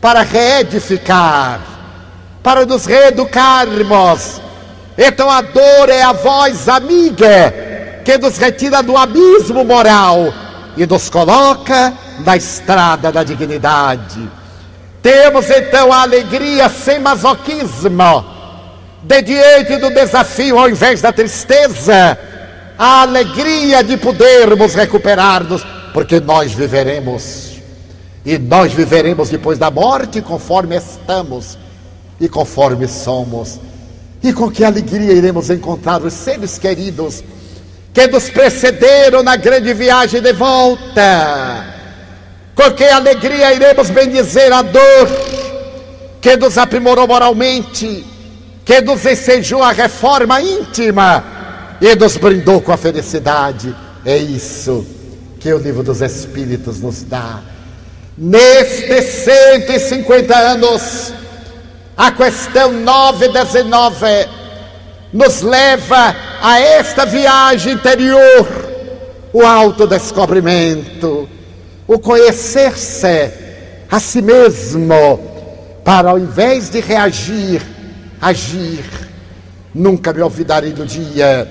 para 0.00 0.22
reedificar, 0.22 1.60
para 2.40 2.64
nos 2.64 2.86
reeducarmos. 2.86 4.40
Então 4.96 5.28
a 5.28 5.40
dor 5.40 5.88
é 5.88 6.02
a 6.02 6.12
voz 6.12 6.68
amiga 6.68 7.52
que 8.04 8.16
nos 8.18 8.38
retira 8.38 8.84
do 8.84 8.96
abismo 8.96 9.64
moral 9.64 10.32
e 10.76 10.86
nos 10.86 11.10
coloca 11.10 11.92
na 12.24 12.36
estrada 12.36 13.10
da 13.10 13.24
dignidade. 13.24 14.30
Temos 15.02 15.48
então 15.50 15.92
a 15.92 16.02
alegria 16.02 16.68
sem 16.68 16.98
masoquismo, 16.98 18.24
de 19.02 19.22
diante 19.22 19.76
do 19.76 19.90
desafio 19.90 20.58
ao 20.58 20.68
invés 20.68 21.00
da 21.00 21.12
tristeza 21.12 22.18
a 22.78 23.02
alegria 23.02 23.82
de 23.82 23.96
podermos 23.96 24.74
recuperar-nos, 24.74 25.66
porque 25.92 26.20
nós 26.20 26.52
viveremos. 26.52 27.58
E 28.24 28.38
nós 28.38 28.72
viveremos 28.72 29.30
depois 29.30 29.58
da 29.58 29.70
morte 29.70 30.22
conforme 30.22 30.76
estamos 30.76 31.58
e 32.20 32.28
conforme 32.28 32.86
somos. 32.86 33.58
E 34.22 34.32
com 34.32 34.50
que 34.50 34.64
alegria 34.64 35.12
iremos 35.12 35.50
encontrar 35.50 36.02
os 36.02 36.12
seres 36.12 36.56
queridos 36.56 37.24
que 37.92 38.06
nos 38.06 38.30
precederam 38.30 39.24
na 39.24 39.34
grande 39.34 39.74
viagem 39.74 40.20
de 40.20 40.32
volta. 40.32 41.77
Com 42.58 42.72
que 42.72 42.82
alegria 42.82 43.54
iremos 43.54 43.88
bendizer 43.88 44.52
a 44.52 44.62
dor 44.62 45.08
que 46.20 46.36
nos 46.36 46.58
aprimorou 46.58 47.06
moralmente, 47.06 48.04
que 48.64 48.80
nos 48.80 49.06
ensejou 49.06 49.62
a 49.62 49.70
reforma 49.70 50.42
íntima 50.42 51.22
e 51.80 51.94
nos 51.94 52.16
brindou 52.16 52.60
com 52.60 52.72
a 52.72 52.76
felicidade. 52.76 53.72
É 54.04 54.16
isso 54.16 54.84
que 55.38 55.52
o 55.52 55.58
livro 55.58 55.84
dos 55.84 56.00
Espíritos 56.00 56.80
nos 56.80 57.04
dá. 57.04 57.38
Nestes 58.18 59.04
150 59.04 60.36
anos, 60.36 61.12
a 61.96 62.10
questão 62.10 62.72
919 62.72 64.06
nos 65.12 65.42
leva 65.42 66.16
a 66.42 66.58
esta 66.58 67.06
viagem 67.06 67.74
interior, 67.74 68.48
o 69.32 69.46
autodescobrimento, 69.46 71.37
o 71.88 71.98
conhecer-se 71.98 73.32
a 73.90 73.98
si 73.98 74.20
mesmo, 74.20 75.18
para 75.82 76.10
ao 76.10 76.18
invés 76.18 76.68
de 76.68 76.80
reagir, 76.80 77.62
agir. 78.20 78.84
Nunca 79.74 80.12
me 80.12 80.20
olvidarei 80.20 80.72
do 80.72 80.84
dia 80.84 81.50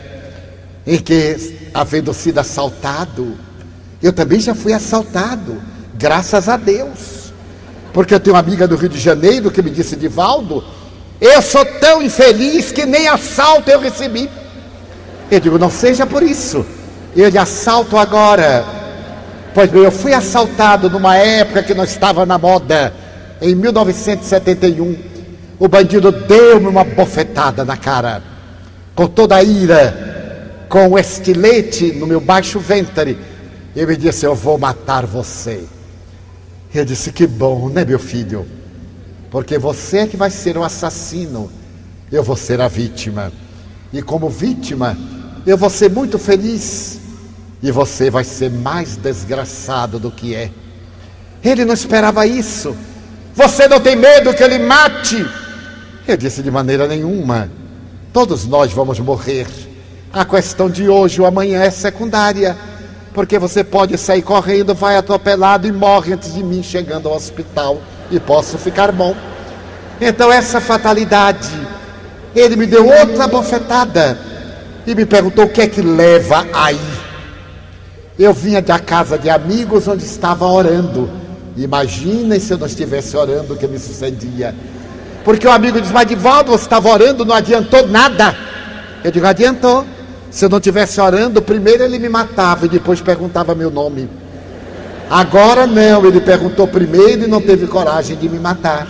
em 0.85 0.99
que, 0.99 1.69
havendo 1.73 2.13
sido 2.13 2.37
assaltado, 2.37 3.35
eu 4.01 4.13
também 4.13 4.39
já 4.39 4.53
fui 4.53 4.73
assaltado, 4.73 5.59
graças 5.95 6.47
a 6.47 6.55
Deus. 6.55 7.33
Porque 7.91 8.13
eu 8.13 8.19
tenho 8.19 8.35
uma 8.35 8.39
amiga 8.39 8.67
do 8.67 8.75
Rio 8.75 8.89
de 8.89 8.99
Janeiro 8.99 9.49
que 9.49 9.63
me 9.63 9.71
disse, 9.71 9.95
Divaldo, 9.95 10.63
eu 11.19 11.41
sou 11.41 11.65
tão 11.65 12.03
infeliz 12.03 12.71
que 12.71 12.85
nem 12.85 13.07
assalto 13.07 13.71
eu 13.71 13.79
recebi. 13.79 14.29
Eu 15.31 15.39
digo, 15.39 15.57
não 15.57 15.71
seja 15.71 16.05
por 16.05 16.21
isso, 16.21 16.63
eu 17.15 17.27
lhe 17.27 17.39
assalto 17.39 17.97
agora. 17.97 18.76
Pois 19.53 19.69
bem, 19.69 19.83
eu 19.83 19.91
fui 19.91 20.13
assaltado 20.13 20.89
numa 20.89 21.15
época 21.17 21.63
que 21.63 21.73
não 21.73 21.83
estava 21.83 22.25
na 22.25 22.37
moda, 22.37 22.93
em 23.41 23.55
1971. 23.55 24.97
O 25.59 25.67
bandido 25.67 26.11
deu-me 26.11 26.67
uma 26.67 26.83
bofetada 26.83 27.65
na 27.65 27.75
cara, 27.75 28.21
com 28.95 29.07
toda 29.07 29.35
a 29.35 29.43
ira 29.43 30.07
com 30.67 30.89
o 30.89 30.99
estilete 30.99 31.91
no 31.93 32.05
meu 32.05 32.19
baixo 32.19 32.59
ventre. 32.59 33.17
Ele 33.75 33.85
me 33.85 33.97
disse: 33.97 34.25
Eu 34.25 34.35
vou 34.35 34.57
matar 34.57 35.05
você. 35.05 35.63
Eu 36.73 36.85
disse: 36.85 37.11
Que 37.11 37.25
bom, 37.25 37.69
né, 37.69 37.85
meu 37.85 37.99
filho? 37.99 38.45
Porque 39.29 39.57
você 39.57 39.99
é 39.99 40.07
que 40.07 40.17
vai 40.17 40.29
ser 40.29 40.57
o 40.57 40.63
assassino, 40.63 41.51
eu 42.11 42.23
vou 42.23 42.35
ser 42.35 42.61
a 42.61 42.67
vítima. 42.67 43.31
E 43.91 44.01
como 44.01 44.29
vítima, 44.29 44.97
eu 45.45 45.57
vou 45.57 45.69
ser 45.69 45.89
muito 45.89 46.17
feliz. 46.17 46.99
E 47.61 47.71
você 47.71 48.09
vai 48.09 48.23
ser 48.23 48.51
mais 48.51 48.95
desgraçado 48.97 49.99
do 49.99 50.11
que 50.11 50.35
é. 50.35 50.51
Ele 51.43 51.65
não 51.65 51.73
esperava 51.73 52.25
isso. 52.25 52.75
Você 53.33 53.67
não 53.67 53.79
tem 53.79 53.95
medo 53.95 54.33
que 54.33 54.43
ele 54.43 54.59
mate? 54.59 55.25
Eu 56.07 56.17
disse: 56.17 56.41
De 56.41 56.51
maneira 56.51 56.87
nenhuma. 56.87 57.49
Todos 58.13 58.45
nós 58.45 58.71
vamos 58.71 58.99
morrer. 58.99 59.47
A 60.11 60.25
questão 60.25 60.69
de 60.69 60.87
hoje 60.87 61.21
ou 61.21 61.27
amanhã 61.27 61.61
é 61.61 61.69
secundária, 61.69 62.57
porque 63.13 63.37
você 63.37 63.63
pode 63.63 63.97
sair 63.97 64.21
correndo, 64.21 64.73
vai 64.73 64.97
atropelado 64.97 65.67
e 65.67 65.71
morre 65.71 66.13
antes 66.13 66.33
de 66.33 66.43
mim 66.43 66.63
chegando 66.63 67.09
ao 67.09 67.15
hospital 67.15 67.81
e 68.09 68.19
posso 68.19 68.57
ficar 68.57 68.91
bom. 68.91 69.15
Então, 69.99 70.31
essa 70.31 70.61
fatalidade, 70.61 71.49
ele 72.35 72.55
me 72.55 72.65
deu 72.65 72.87
outra 72.87 73.27
bofetada 73.27 74.17
e 74.85 74.95
me 74.95 75.05
perguntou 75.05 75.45
o 75.45 75.49
que 75.49 75.61
é 75.61 75.67
que 75.67 75.81
leva 75.81 76.47
aí. 76.53 76.79
Eu 78.17 78.33
vinha 78.33 78.61
da 78.61 78.79
casa 78.79 79.17
de 79.17 79.29
amigos 79.29 79.87
onde 79.87 80.03
estava 80.03 80.45
orando. 80.45 81.09
Imaginem 81.55 82.39
se 82.39 82.51
eu 82.51 82.57
não 82.57 82.65
estivesse 82.67 83.15
orando 83.15 83.53
o 83.53 83.57
que 83.57 83.67
me 83.67 83.77
sucedia. 83.77 84.55
Porque 85.23 85.47
o 85.47 85.51
amigo 85.51 85.79
diz, 85.79 85.91
mas 85.91 86.07
Divaldo, 86.07 86.51
você 86.51 86.63
estava 86.63 86.89
orando, 86.89 87.25
não 87.25 87.35
adiantou 87.35 87.87
nada. 87.87 88.35
Eu 89.03 89.11
digo, 89.11 89.25
adiantou. 89.25 89.85
Se 90.31 90.45
eu 90.45 90.49
não 90.49 90.57
estivesse 90.57 90.99
orando, 90.99 91.41
primeiro 91.41 91.83
ele 91.83 91.99
me 91.99 92.09
matava 92.09 92.65
e 92.65 92.69
depois 92.69 93.01
perguntava 93.01 93.55
meu 93.55 93.69
nome. 93.69 94.09
Agora 95.09 95.65
não, 95.65 96.05
ele 96.05 96.19
perguntou 96.19 96.67
primeiro 96.67 97.23
e 97.23 97.27
não 97.27 97.41
teve 97.41 97.65
coragem 97.67 98.17
de 98.17 98.27
me 98.27 98.39
matar. 98.39 98.87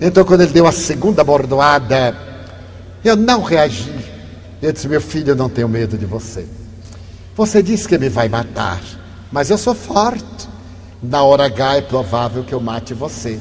Então, 0.00 0.24
quando 0.24 0.42
ele 0.42 0.52
deu 0.52 0.66
a 0.66 0.72
segunda 0.72 1.24
bordoada, 1.24 2.14
eu 3.04 3.16
não 3.16 3.42
reagi. 3.42 3.92
Eu 4.62 4.72
disse: 4.72 4.86
Meu 4.86 5.00
filho, 5.00 5.30
eu 5.30 5.36
não 5.36 5.48
tenho 5.48 5.68
medo 5.68 5.98
de 5.98 6.06
você. 6.06 6.46
Você 7.38 7.62
disse 7.62 7.86
que 7.86 7.96
me 7.96 8.08
vai 8.08 8.28
matar, 8.28 8.80
mas 9.30 9.48
eu 9.48 9.56
sou 9.56 9.72
forte. 9.72 10.48
Na 11.00 11.22
hora 11.22 11.44
H 11.44 11.76
é 11.76 11.80
provável 11.80 12.42
que 12.42 12.52
eu 12.52 12.58
mate 12.58 12.92
você. 12.94 13.38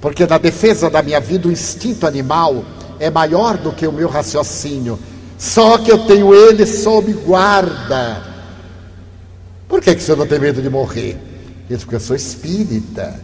Porque 0.00 0.26
na 0.26 0.38
defesa 0.38 0.88
da 0.88 1.02
minha 1.02 1.20
vida, 1.20 1.46
o 1.46 1.52
instinto 1.52 2.06
animal 2.06 2.64
é 2.98 3.10
maior 3.10 3.58
do 3.58 3.70
que 3.70 3.86
o 3.86 3.92
meu 3.92 4.08
raciocínio. 4.08 4.98
Só 5.36 5.76
que 5.76 5.92
eu 5.92 6.06
tenho 6.06 6.34
ele 6.34 6.64
sob 6.64 7.12
guarda. 7.12 8.22
Por 9.68 9.82
que, 9.82 9.94
que 9.94 10.00
o 10.00 10.04
senhor 10.04 10.16
não 10.16 10.26
tem 10.26 10.38
medo 10.38 10.62
de 10.62 10.70
morrer? 10.70 11.18
Ele 11.68 11.78
porque 11.80 11.96
eu 11.96 12.00
sou 12.00 12.16
espírita. 12.16 13.14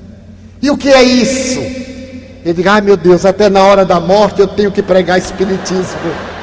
E 0.61 0.71
o 0.71 0.77
que 0.77 0.91
é 0.91 1.03
isso? 1.03 1.61
Ele 1.61 2.53
diz, 2.53 2.67
ai 2.67 2.83
meu 2.83 2.99
Deus, 2.99 3.25
até 3.25 3.49
na 3.49 3.65
hora 3.65 3.87
da 3.87 3.99
morte 3.99 4.43
eu 4.43 4.49
tenho 4.49 4.71
que 4.71 4.83
pregar 4.83 5.19
espiritismo. 5.19 6.34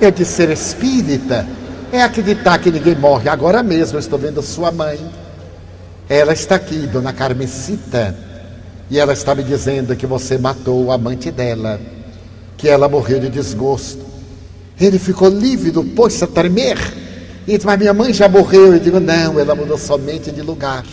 Eu 0.00 0.10
disse: 0.10 0.32
ser 0.32 0.50
espírita 0.50 1.46
é 1.92 2.02
acreditar 2.02 2.58
que 2.58 2.70
ninguém 2.70 2.94
morre. 2.94 3.28
Agora 3.28 3.62
mesmo 3.62 3.96
eu 3.96 4.00
estou 4.00 4.18
vendo 4.18 4.40
sua 4.42 4.72
mãe. 4.72 4.98
Ela 6.08 6.32
está 6.32 6.56
aqui, 6.56 6.86
dona 6.86 7.12
Carmesita, 7.12 8.16
e 8.90 8.98
ela 8.98 9.12
está 9.12 9.34
me 9.34 9.44
dizendo 9.44 9.94
que 9.94 10.06
você 10.06 10.36
matou 10.36 10.84
o 10.84 10.90
amante 10.90 11.30
dela, 11.30 11.80
que 12.56 12.68
ela 12.68 12.88
morreu 12.88 13.20
de 13.20 13.28
desgosto. 13.28 14.04
Ele 14.80 14.98
ficou 14.98 15.28
lívido, 15.28 15.84
pôs-se 15.84 16.24
a 16.24 16.26
tremer. 16.26 16.78
E 17.46 17.54
disse, 17.54 17.66
mas 17.66 17.78
minha 17.78 17.92
mãe 17.92 18.12
já 18.12 18.28
morreu. 18.28 18.74
Eu 18.74 18.80
digo, 18.80 18.98
não, 18.98 19.38
ela 19.38 19.54
mudou 19.54 19.76
somente 19.76 20.32
de 20.32 20.40
lugar. 20.40 20.84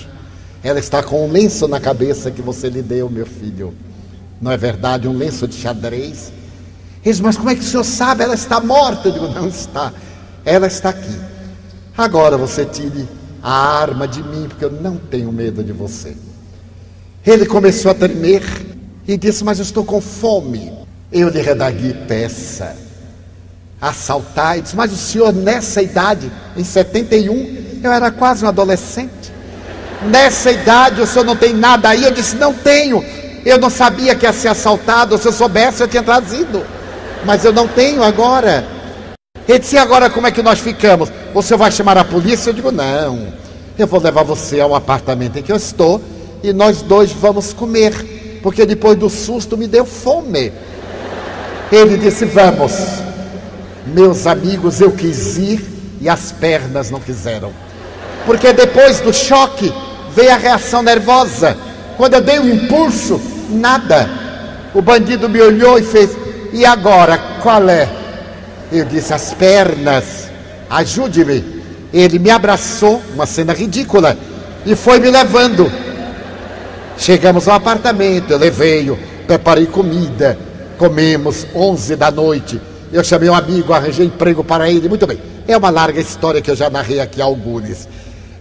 Ela 0.64 0.80
está 0.80 1.02
com 1.02 1.26
um 1.26 1.32
lenço 1.32 1.68
na 1.68 1.80
cabeça 1.80 2.30
que 2.30 2.42
você 2.42 2.70
lhe 2.70 2.82
deu, 2.82 3.10
meu 3.10 3.26
filho. 3.26 3.74
Não 4.42 4.52
é 4.52 4.58
verdade? 4.58 5.08
Um 5.08 5.18
lenço 5.18 5.48
de 5.48 5.56
xadrez. 5.56 6.32
Ele 7.04 7.14
diz, 7.14 7.20
mas 7.20 7.38
como 7.38 7.50
é 7.50 7.56
que 7.56 7.62
o 7.62 7.64
senhor 7.64 7.84
sabe? 7.84 8.24
Ela 8.24 8.36
está 8.36 8.60
morta. 8.60 9.08
Eu 9.08 9.14
digo, 9.14 9.28
não 9.28 9.48
está. 9.48 9.94
Ela 10.44 10.68
está 10.68 10.90
aqui. 10.90 11.20
Agora 11.98 12.38
você 12.38 12.66
tire 12.66 13.08
a 13.42 13.52
arma 13.80 14.08
de 14.08 14.22
mim, 14.22 14.48
porque 14.48 14.66
eu 14.66 14.72
não 14.72 14.98
tenho 14.98 15.32
medo 15.32 15.64
de 15.64 15.72
você. 15.72 16.16
Ele 17.26 17.46
começou 17.46 17.92
a 17.92 17.94
tremer 17.94 18.44
e 19.08 19.18
disse, 19.18 19.44
mas 19.44 19.60
eu 19.60 19.64
estou 19.64 19.84
com 19.84 20.00
fome. 20.00 20.72
Eu 21.12 21.30
lhe 21.30 21.42
redagui 21.42 21.94
peça. 22.08 22.76
Assaltar. 23.82 24.58
E 24.58 24.62
disse, 24.62 24.76
mas 24.76 24.92
o 24.92 24.98
senhor 24.98 25.34
nessa 25.34 25.82
idade, 25.82 26.32
em 26.56 26.64
71, 26.64 27.80
eu 27.84 27.92
era 27.92 28.12
quase 28.12 28.46
um 28.46 28.48
adolescente. 28.48 29.32
Nessa 30.10 30.52
idade 30.52 31.02
o 31.02 31.08
senhor 31.08 31.26
não 31.26 31.36
tem 31.36 31.54
nada 31.54 31.90
aí? 31.90 32.04
Eu 32.04 32.12
disse, 32.12 32.36
não 32.36 32.54
tenho. 32.54 33.04
Eu 33.46 33.58
não 33.58 33.70
sabia 33.70 34.14
que 34.16 34.26
ia 34.26 34.34
ser 34.34 34.50
assaltado. 34.50 35.18
Se 35.18 35.28
eu 35.28 35.34
soubesse, 35.34 35.82
eu 35.82 35.88
tinha 35.88 36.04
trazido. 36.04 36.66
Mas 37.26 37.44
eu 37.44 37.54
não 37.54 37.68
tenho 37.68 38.04
agora. 38.04 38.66
Ele 39.48 39.60
disse, 39.60 39.78
agora 39.78 40.10
como 40.10 40.28
é 40.28 40.32
que 40.32 40.42
nós 40.42 40.60
ficamos? 40.60 41.10
Você 41.34 41.56
vai 41.56 41.72
chamar 41.72 41.98
a 41.98 42.04
polícia? 42.04 42.50
Eu 42.50 42.54
digo, 42.54 42.72
não. 42.72 43.28
Eu 43.78 43.88
vou 43.88 44.02
levar 44.02 44.24
você 44.24 44.60
ao 44.60 44.76
apartamento 44.76 45.38
em 45.38 45.44
que 45.44 45.52
eu 45.52 45.56
estou 45.56 46.02
e 46.44 46.52
nós 46.52 46.82
dois 46.82 47.12
vamos 47.12 47.54
comer. 47.54 48.40
Porque 48.44 48.66
depois 48.66 48.98
do 48.98 49.10
susto 49.10 49.58
me 49.58 49.68
deu 49.68 49.86
fome. 49.86 50.52
Ele 51.72 51.98
disse, 51.98 52.26
vamos. 52.26 52.74
Meus 53.86 54.28
amigos, 54.28 54.82
eu 54.82 54.92
quis 54.92 55.38
ir 55.38 55.66
e 56.02 56.10
as 56.10 56.32
pernas 56.32 56.92
não 56.92 57.00
quiseram. 57.00 57.52
Porque 58.26 58.52
depois 58.52 59.00
do 59.00 59.14
choque 59.14 59.74
veio 60.14 60.34
a 60.34 60.38
reação 60.38 60.82
nervosa. 60.82 61.58
Quando 61.96 62.16
eu 62.16 62.22
dei 62.22 62.40
um 62.40 62.50
impulso, 62.50 63.20
nada. 63.50 64.10
O 64.74 64.82
bandido 64.82 65.30
me 65.30 65.42
olhou 65.42 65.80
e 65.80 65.84
fez: 65.84 66.12
E 66.54 66.66
agora, 66.66 67.18
qual 67.42 67.70
é? 67.70 67.90
Eu 68.72 68.86
disse: 68.86 69.14
As 69.14 69.34
pernas, 69.34 70.30
ajude-me. 70.70 71.58
Ele 71.94 72.20
me 72.20 72.30
abraçou, 72.30 73.02
uma 73.14 73.26
cena 73.26 73.54
ridícula, 73.54 74.18
e 74.66 74.76
foi 74.76 75.00
me 75.00 75.10
levando. 75.10 75.72
Chegamos 76.98 77.48
ao 77.48 77.56
apartamento, 77.56 78.32
eu 78.32 78.38
levei-o, 78.38 78.98
preparei 79.26 79.68
comida, 79.68 80.38
comemos, 80.78 81.48
11 81.56 81.96
da 81.96 82.12
noite. 82.12 82.60
Eu 82.92 83.04
chamei 83.04 83.30
um 83.30 83.36
amigo, 83.36 83.74
arranjei 83.74 84.06
emprego 84.06 84.44
para 84.44 84.70
ele. 84.70 84.90
Muito 84.90 85.06
bem, 85.08 85.20
é 85.48 85.56
uma 85.56 85.70
larga 85.70 86.00
história 86.00 86.42
que 86.42 86.52
eu 86.52 86.56
já 86.56 86.70
narrei 86.70 87.00
aqui 87.00 87.22
a 87.22 87.26
alguns. 87.26 87.88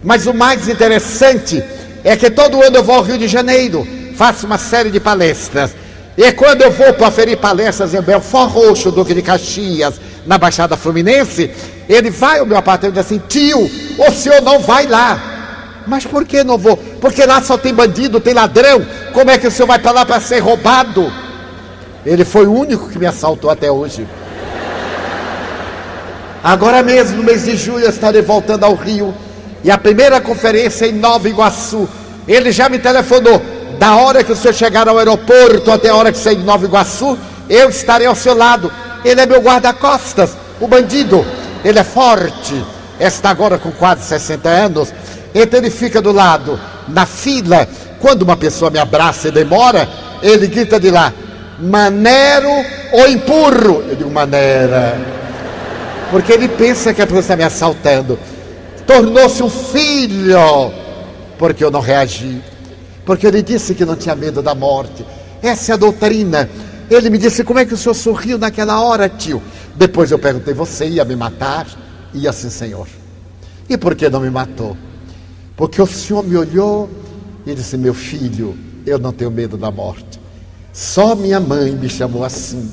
Mas 0.03 0.25
o 0.25 0.33
mais 0.33 0.67
interessante 0.67 1.63
é 2.03 2.15
que 2.15 2.29
todo 2.29 2.61
ano 2.61 2.77
eu 2.77 2.83
vou 2.83 2.95
ao 2.95 3.03
Rio 3.03 3.17
de 3.17 3.27
Janeiro, 3.27 3.87
faço 4.15 4.45
uma 4.45 4.57
série 4.57 4.91
de 4.91 4.99
palestras. 4.99 5.73
E 6.17 6.31
quando 6.31 6.63
eu 6.63 6.71
vou 6.71 6.93
para 6.93 7.11
ferir 7.11 7.37
palestras 7.37 7.93
em 7.93 8.01
Belfort 8.01 8.49
Roxo, 8.49 8.91
Duque 8.91 9.13
de 9.13 9.21
Caxias, 9.21 10.01
na 10.25 10.37
Baixada 10.37 10.75
Fluminense, 10.75 11.51
ele 11.87 12.09
vai 12.09 12.39
ao 12.39 12.45
meu 12.45 12.57
apartamento 12.57 12.97
e 12.97 12.99
diz 12.99 13.05
assim: 13.05 13.21
tio, 13.27 13.69
o 13.99 14.11
senhor 14.11 14.41
não 14.41 14.59
vai 14.59 14.87
lá. 14.87 15.35
Mas 15.85 16.05
por 16.05 16.25
que 16.25 16.43
não 16.43 16.57
vou? 16.57 16.75
Porque 16.75 17.23
lá 17.23 17.41
só 17.41 17.57
tem 17.57 17.73
bandido, 17.73 18.19
tem 18.19 18.33
ladrão. 18.33 18.85
Como 19.13 19.29
é 19.29 19.37
que 19.37 19.47
o 19.47 19.51
senhor 19.51 19.67
vai 19.67 19.79
para 19.79 19.91
lá 19.91 20.05
para 20.05 20.19
ser 20.19 20.39
roubado? 20.39 21.11
Ele 22.05 22.25
foi 22.25 22.47
o 22.47 22.53
único 22.53 22.89
que 22.89 22.97
me 22.97 23.05
assaltou 23.05 23.49
até 23.49 23.71
hoje. 23.71 24.05
Agora 26.43 26.81
mesmo, 26.81 27.17
no 27.17 27.23
mês 27.23 27.45
de 27.45 27.55
julho, 27.55 27.87
estarei 27.87 28.21
voltando 28.21 28.63
ao 28.63 28.73
Rio 28.73 29.13
e 29.63 29.69
a 29.69 29.77
primeira 29.77 30.19
conferência 30.19 30.87
em 30.87 30.93
Nova 30.93 31.29
Iguaçu. 31.29 31.87
Ele 32.27 32.51
já 32.51 32.67
me 32.69 32.79
telefonou. 32.79 33.56
Da 33.77 33.95
hora 33.95 34.23
que 34.23 34.31
o 34.31 34.35
senhor 34.35 34.53
chegar 34.53 34.87
ao 34.87 34.97
aeroporto 34.97 35.71
até 35.71 35.89
a 35.89 35.95
hora 35.95 36.11
que 36.11 36.17
sair 36.17 36.35
de 36.35 36.43
Nova 36.43 36.65
Iguaçu, 36.65 37.17
eu 37.49 37.69
estarei 37.69 38.07
ao 38.07 38.15
seu 38.15 38.35
lado. 38.35 38.71
Ele 39.05 39.21
é 39.21 39.25
meu 39.25 39.41
guarda-costas, 39.41 40.35
o 40.59 40.67
bandido. 40.67 41.25
Ele 41.63 41.79
é 41.79 41.83
forte. 41.83 42.63
Está 42.99 43.29
agora 43.29 43.57
com 43.57 43.71
quase 43.71 44.03
60 44.03 44.49
anos. 44.49 44.93
Então 45.33 45.59
ele 45.59 45.69
fica 45.69 46.01
do 46.01 46.11
lado, 46.11 46.59
na 46.87 47.05
fila. 47.05 47.67
Quando 47.99 48.23
uma 48.23 48.35
pessoa 48.35 48.71
me 48.71 48.79
abraça 48.79 49.27
e 49.27 49.31
demora, 49.31 49.87
ele 50.21 50.47
grita 50.47 50.79
de 50.79 50.89
lá: 50.89 51.13
Manero 51.59 52.49
ou 52.91 53.07
empurro? 53.07 53.83
Eu 53.87 53.95
digo: 53.95 54.09
Manera. 54.09 54.99
Porque 56.09 56.31
ele 56.31 56.47
pensa 56.47 56.93
que 56.93 57.01
a 57.01 57.05
pessoa 57.05 57.21
está 57.21 57.35
me 57.35 57.43
assaltando 57.43 58.17
tornou-se 58.87 59.43
um 59.43 59.49
filho, 59.49 60.71
porque 61.37 61.63
eu 61.63 61.69
não 61.69 61.81
reagi, 61.81 62.41
porque 63.07 63.25
ele 63.25 63.41
disse 63.41 63.73
que 63.73 63.85
não 63.85 63.95
tinha 63.95 64.13
medo 64.13 64.41
da 64.41 64.53
morte. 64.53 65.05
Essa 65.41 65.71
é 65.71 65.73
a 65.75 65.77
doutrina. 65.77 66.49
Ele 66.91 67.09
me 67.09 67.17
disse: 67.17 67.41
Como 67.41 67.57
é 67.57 67.65
que 67.65 67.73
o 67.73 67.77
senhor 67.77 67.95
sorriu 67.95 68.37
naquela 68.37 68.81
hora, 68.81 69.07
tio? 69.07 69.41
Depois 69.75 70.11
eu 70.11 70.19
perguntei: 70.19 70.53
Você 70.53 70.89
ia 70.89 71.05
me 71.05 71.15
matar? 71.15 71.65
E 72.13 72.27
assim, 72.27 72.49
senhor. 72.49 72.85
E 73.69 73.77
por 73.77 73.95
que 73.95 74.09
não 74.09 74.19
me 74.19 74.29
matou? 74.29 74.75
Porque 75.55 75.81
o 75.81 75.87
senhor 75.87 76.21
me 76.21 76.35
olhou 76.35 76.89
e 77.45 77.55
disse: 77.55 77.77
Meu 77.77 77.93
filho, 77.93 78.57
eu 78.85 78.99
não 78.99 79.13
tenho 79.13 79.31
medo 79.31 79.55
da 79.55 79.71
morte. 79.71 80.19
Só 80.73 81.15
minha 81.15 81.39
mãe 81.39 81.71
me 81.71 81.87
chamou 81.87 82.25
assim. 82.25 82.69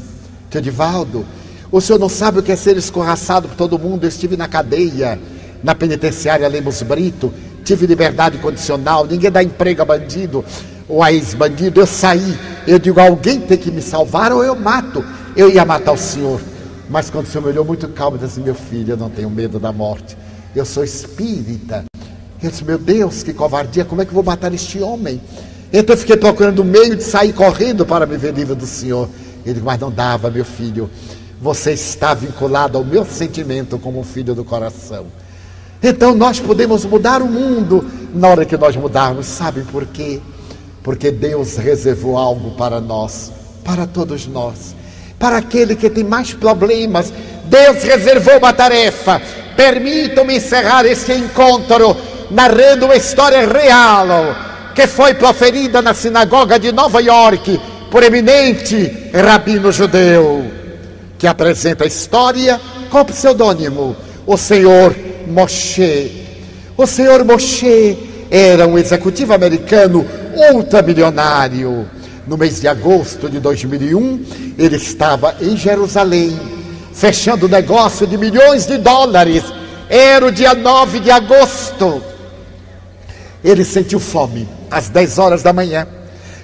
Tio 0.50 0.60
Divaldo, 0.60 1.24
o 1.70 1.80
senhor 1.80 2.00
não 2.00 2.08
sabe 2.08 2.40
o 2.40 2.42
que 2.42 2.50
é 2.50 2.56
ser 2.56 2.76
escorraçado 2.76 3.46
por 3.46 3.56
todo 3.56 3.78
mundo. 3.78 4.02
Eu 4.02 4.08
estive 4.08 4.36
na 4.36 4.48
cadeia 4.48 5.16
na 5.62 5.76
penitenciária 5.76 6.46
Lemos 6.48 6.82
Brito, 6.82 7.32
tive 7.64 7.86
liberdade 7.86 8.38
condicional, 8.38 9.06
ninguém 9.06 9.30
dá 9.30 9.42
emprego 9.42 9.82
a 9.82 9.84
bandido 9.84 10.44
ou 10.88 11.02
a 11.02 11.12
ex-bandido. 11.12 11.80
Eu 11.80 11.86
saí, 11.86 12.38
eu 12.66 12.78
digo: 12.78 13.00
alguém 13.00 13.40
tem 13.40 13.58
que 13.58 13.70
me 13.70 13.82
salvar 13.82 14.32
ou 14.32 14.44
eu 14.44 14.54
mato. 14.54 15.04
Eu 15.34 15.50
ia 15.50 15.64
matar 15.64 15.92
o 15.92 15.98
senhor. 15.98 16.40
Mas 16.88 17.10
quando 17.10 17.26
o 17.26 17.28
senhor 17.28 17.42
me 17.42 17.50
olhou 17.50 17.64
muito 17.64 17.88
calmo, 17.88 18.18
disse: 18.18 18.40
Meu 18.40 18.54
filho, 18.54 18.92
eu 18.92 18.96
não 18.96 19.10
tenho 19.10 19.30
medo 19.30 19.58
da 19.58 19.72
morte. 19.72 20.16
Eu 20.54 20.64
sou 20.64 20.84
espírita. 20.84 21.84
Eu 22.42 22.50
disse: 22.50 22.64
Meu 22.64 22.78
Deus, 22.78 23.22
que 23.22 23.32
covardia, 23.32 23.84
como 23.84 24.02
é 24.02 24.04
que 24.04 24.10
eu 24.10 24.14
vou 24.14 24.22
matar 24.22 24.52
este 24.52 24.80
homem? 24.80 25.20
Então 25.72 25.94
eu 25.94 25.98
fiquei 25.98 26.16
procurando 26.16 26.60
o 26.60 26.64
meio 26.64 26.94
de 26.94 27.02
sair 27.02 27.32
correndo 27.32 27.84
para 27.84 28.06
me 28.06 28.16
ver 28.16 28.32
livre 28.32 28.54
do 28.54 28.66
senhor. 28.66 29.08
Ele 29.44 29.54
disse: 29.54 29.64
Mas 29.64 29.80
não 29.80 29.90
dava, 29.90 30.30
meu 30.30 30.44
filho. 30.44 30.90
Você 31.40 31.72
está 31.72 32.14
vinculado 32.14 32.78
ao 32.78 32.84
meu 32.84 33.04
sentimento 33.04 33.78
como 33.78 33.98
um 33.98 34.04
filho 34.04 34.34
do 34.34 34.44
coração. 34.44 35.06
Então 35.86 36.14
nós 36.14 36.40
podemos 36.40 36.86
mudar 36.86 37.20
o 37.20 37.26
mundo 37.26 37.84
na 38.14 38.28
hora 38.28 38.46
que 38.46 38.56
nós 38.56 38.74
mudarmos. 38.74 39.26
Sabe 39.26 39.60
por 39.70 39.84
quê? 39.84 40.18
Porque 40.82 41.10
Deus 41.10 41.58
reservou 41.58 42.16
algo 42.16 42.52
para 42.52 42.80
nós, 42.80 43.30
para 43.62 43.86
todos 43.86 44.26
nós. 44.26 44.74
Para 45.18 45.36
aquele 45.36 45.76
que 45.76 45.90
tem 45.90 46.02
mais 46.02 46.32
problemas, 46.32 47.12
Deus 47.44 47.82
reservou 47.82 48.38
uma 48.38 48.54
tarefa. 48.54 49.20
Permitam-me 49.54 50.36
encerrar 50.36 50.86
este 50.86 51.12
encontro 51.12 51.94
narrando 52.30 52.86
uma 52.86 52.96
história 52.96 53.46
real 53.46 54.08
que 54.74 54.86
foi 54.86 55.12
proferida 55.12 55.82
na 55.82 55.92
sinagoga 55.92 56.58
de 56.58 56.72
Nova 56.72 57.00
York 57.02 57.60
por 57.90 58.02
eminente 58.02 59.10
rabino 59.12 59.70
judeu, 59.70 60.50
que 61.18 61.26
apresenta 61.26 61.84
a 61.84 61.86
história 61.86 62.58
com 62.90 63.00
o 63.00 63.04
pseudônimo 63.04 63.94
O 64.26 64.36
Senhor 64.36 64.94
Moshe. 65.26 66.24
O 66.76 66.86
senhor 66.86 67.24
Moshe 67.24 67.96
era 68.30 68.66
um 68.66 68.78
executivo 68.78 69.32
americano 69.32 70.04
ultramilionário. 70.52 71.88
No 72.26 72.36
mês 72.36 72.60
de 72.60 72.66
agosto 72.66 73.28
de 73.28 73.38
2001, 73.38 74.24
ele 74.58 74.76
estava 74.76 75.36
em 75.40 75.56
Jerusalém, 75.56 76.38
fechando 76.92 77.48
negócio 77.48 78.06
de 78.06 78.16
milhões 78.16 78.66
de 78.66 78.78
dólares. 78.78 79.44
Era 79.88 80.26
o 80.26 80.32
dia 80.32 80.54
9 80.54 81.00
de 81.00 81.10
agosto. 81.10 82.02
Ele 83.42 83.64
sentiu 83.64 84.00
fome 84.00 84.48
às 84.70 84.88
10 84.88 85.18
horas 85.18 85.42
da 85.42 85.52
manhã. 85.52 85.86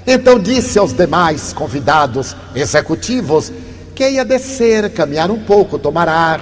Então 0.06 0.38
disse 0.38 0.78
aos 0.78 0.92
demais 0.92 1.52
convidados 1.52 2.36
executivos 2.54 3.50
que 3.94 4.08
ia 4.08 4.24
descer, 4.24 4.90
caminhar 4.90 5.30
um 5.30 5.38
pouco, 5.40 5.78
tomar 5.78 6.08
ar, 6.08 6.40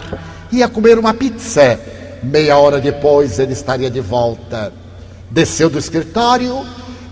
ia 0.53 0.69
comer 0.69 0.99
uma 0.99 1.15
pizza 1.15 1.79
Meia 2.23 2.57
hora 2.57 2.81
depois 2.81 3.39
ele 3.39 3.53
estaria 3.53 3.91
de 3.91 4.01
volta. 4.01 4.73
Desceu 5.31 5.69
do 5.69 5.79
escritório, 5.79 6.65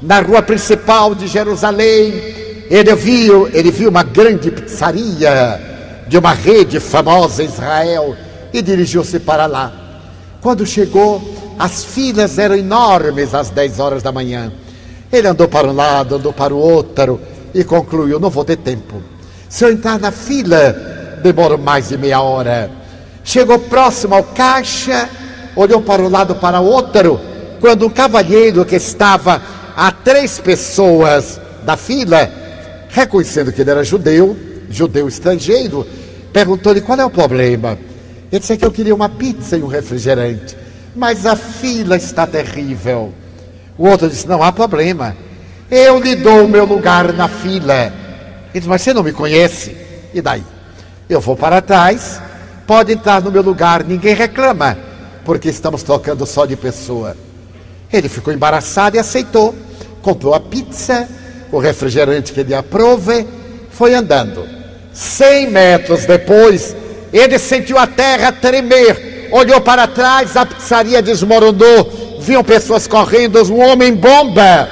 na 0.03 0.21
rua 0.21 0.43
principal 0.43 1.15
de 1.15 1.27
Jerusalém, 1.27 2.13
ele 2.69 2.95
viu, 2.95 3.49
ele 3.53 3.71
viu 3.71 3.89
uma 3.89 4.03
grande 4.03 4.51
pizzaria 4.51 5.61
de 6.07 6.19
uma 6.19 6.33
rede 6.33 6.81
famosa 6.81 7.43
em 7.43 7.47
Israel 7.47 8.17
e 8.53 8.61
dirigiu-se 8.63 9.21
para 9.21 9.47
lá. 9.47 9.73
Quando 10.41 10.67
chegou, 10.67 11.23
as 11.59 11.85
filas 11.85 12.39
eram 12.39 12.57
enormes 12.57 13.35
às 13.35 13.51
10 13.51 13.81
horas 13.81 14.03
da 14.03 14.13
manhã. 14.13 14.53
Ele 15.13 15.29
andou 15.29 15.49
para 15.49 15.69
um 15.69 15.73
lado, 15.73 16.17
andou 16.17 16.33
para 16.33 16.55
o 16.55 16.59
outro 16.59 17.21
e 17.55 17.65
concluiu: 17.65 18.21
não 18.21 18.31
vou 18.31 18.45
ter 18.45 18.57
tempo. 18.57 19.03
Se 19.49 19.65
eu 19.65 19.73
entrar 19.73 19.99
na 19.99 20.11
fila, 20.11 20.73
demoro 21.23 21.59
mais 21.59 21.89
de 21.89 21.97
meia 21.97 22.21
hora. 22.21 22.71
Chegou 23.27 23.59
próximo 23.59 24.15
ao 24.15 24.23
caixa, 24.23 25.11
olhou 25.57 25.83
para 25.83 26.01
um 26.01 26.09
lado 26.09 26.37
para 26.37 26.61
o 26.61 26.65
outro, 26.65 27.21
quando 27.61 27.85
um 27.85 27.91
cavalheiro 27.91 28.65
que 28.65 28.77
estava 28.77 29.43
a 29.77 29.91
três 29.91 30.39
pessoas 30.39 31.41
da 31.65 31.77
fila, 31.77 32.31
reconhecendo 32.89 33.53
que 33.53 33.61
ele 33.61 33.73
era 33.73 33.83
judeu, 33.83 34.37
judeu 34.71 35.09
estrangeiro, 35.09 35.85
perguntou-lhe 36.33 36.81
qual 36.81 37.01
é 37.01 37.05
o 37.05 37.11
problema. 37.11 37.77
Ele 38.31 38.39
disse 38.39 38.57
que 38.57 38.65
eu 38.65 38.71
queria 38.71 38.95
uma 38.95 39.09
pizza 39.09 39.57
e 39.57 39.63
um 39.63 39.67
refrigerante, 39.67 40.57
mas 40.95 41.27
a 41.27 41.35
fila 41.35 41.97
está 41.97 42.29
terrível. 42.29 43.13
O 43.77 43.89
outro 43.89 44.09
disse: 44.09 44.29
Não 44.29 44.41
há 44.41 44.53
problema, 44.53 45.17
eu 45.69 45.99
lhe 45.99 46.15
dou 46.15 46.45
o 46.45 46.49
meu 46.49 46.65
lugar 46.65 47.13
na 47.13 47.27
fila. 47.27 47.87
Ele 48.55 48.61
disse: 48.61 48.69
Mas 48.69 48.83
você 48.83 48.95
não 48.95 49.03
me 49.03 49.13
conhece? 49.13 49.77
E 50.15 50.23
daí? 50.23 50.45
Eu 51.09 51.21
vou 51.21 51.35
para 51.35 51.61
trás, 51.61 52.21
pode 52.67 52.93
entrar 52.93 53.23
no 53.23 53.31
meu 53.31 53.43
lugar, 53.43 53.85
ninguém 53.85 54.15
reclama, 54.15 54.77
porque 55.25 55.49
estamos 55.49 55.83
trocando 55.83 56.27
só 56.27 56.45
de 56.45 56.57
pessoa. 56.57 57.17
Ele 57.93 58.09
ficou 58.09 58.33
embaraçado 58.33 58.97
e 58.97 58.99
aceitou. 58.99 59.55
Comprou 60.03 60.35
a 60.35 60.41
pizza, 60.41 61.09
o 61.51 61.59
refrigerante 61.59 62.33
que 62.33 62.41
ele 62.41 62.55
aprove, 62.55 63.27
foi 63.71 63.95
andando. 63.95 64.47
Cem 64.93 65.51
metros 65.51 66.05
depois, 66.07 66.75
ele 67.13 67.39
sentiu 67.39 67.79
a 67.79 67.87
terra 67.87 68.33
tremer, 68.33 69.29
olhou 69.31 69.61
para 69.61 69.87
trás, 69.87 70.37
a 70.37 70.47
pizzaria 70.47 71.03
desmoronou, 71.03 72.19
viam 72.21 72.43
pessoas 72.43 72.87
correndo, 72.87 73.43
um 73.53 73.61
homem 73.61 73.95
bomba, 73.95 74.69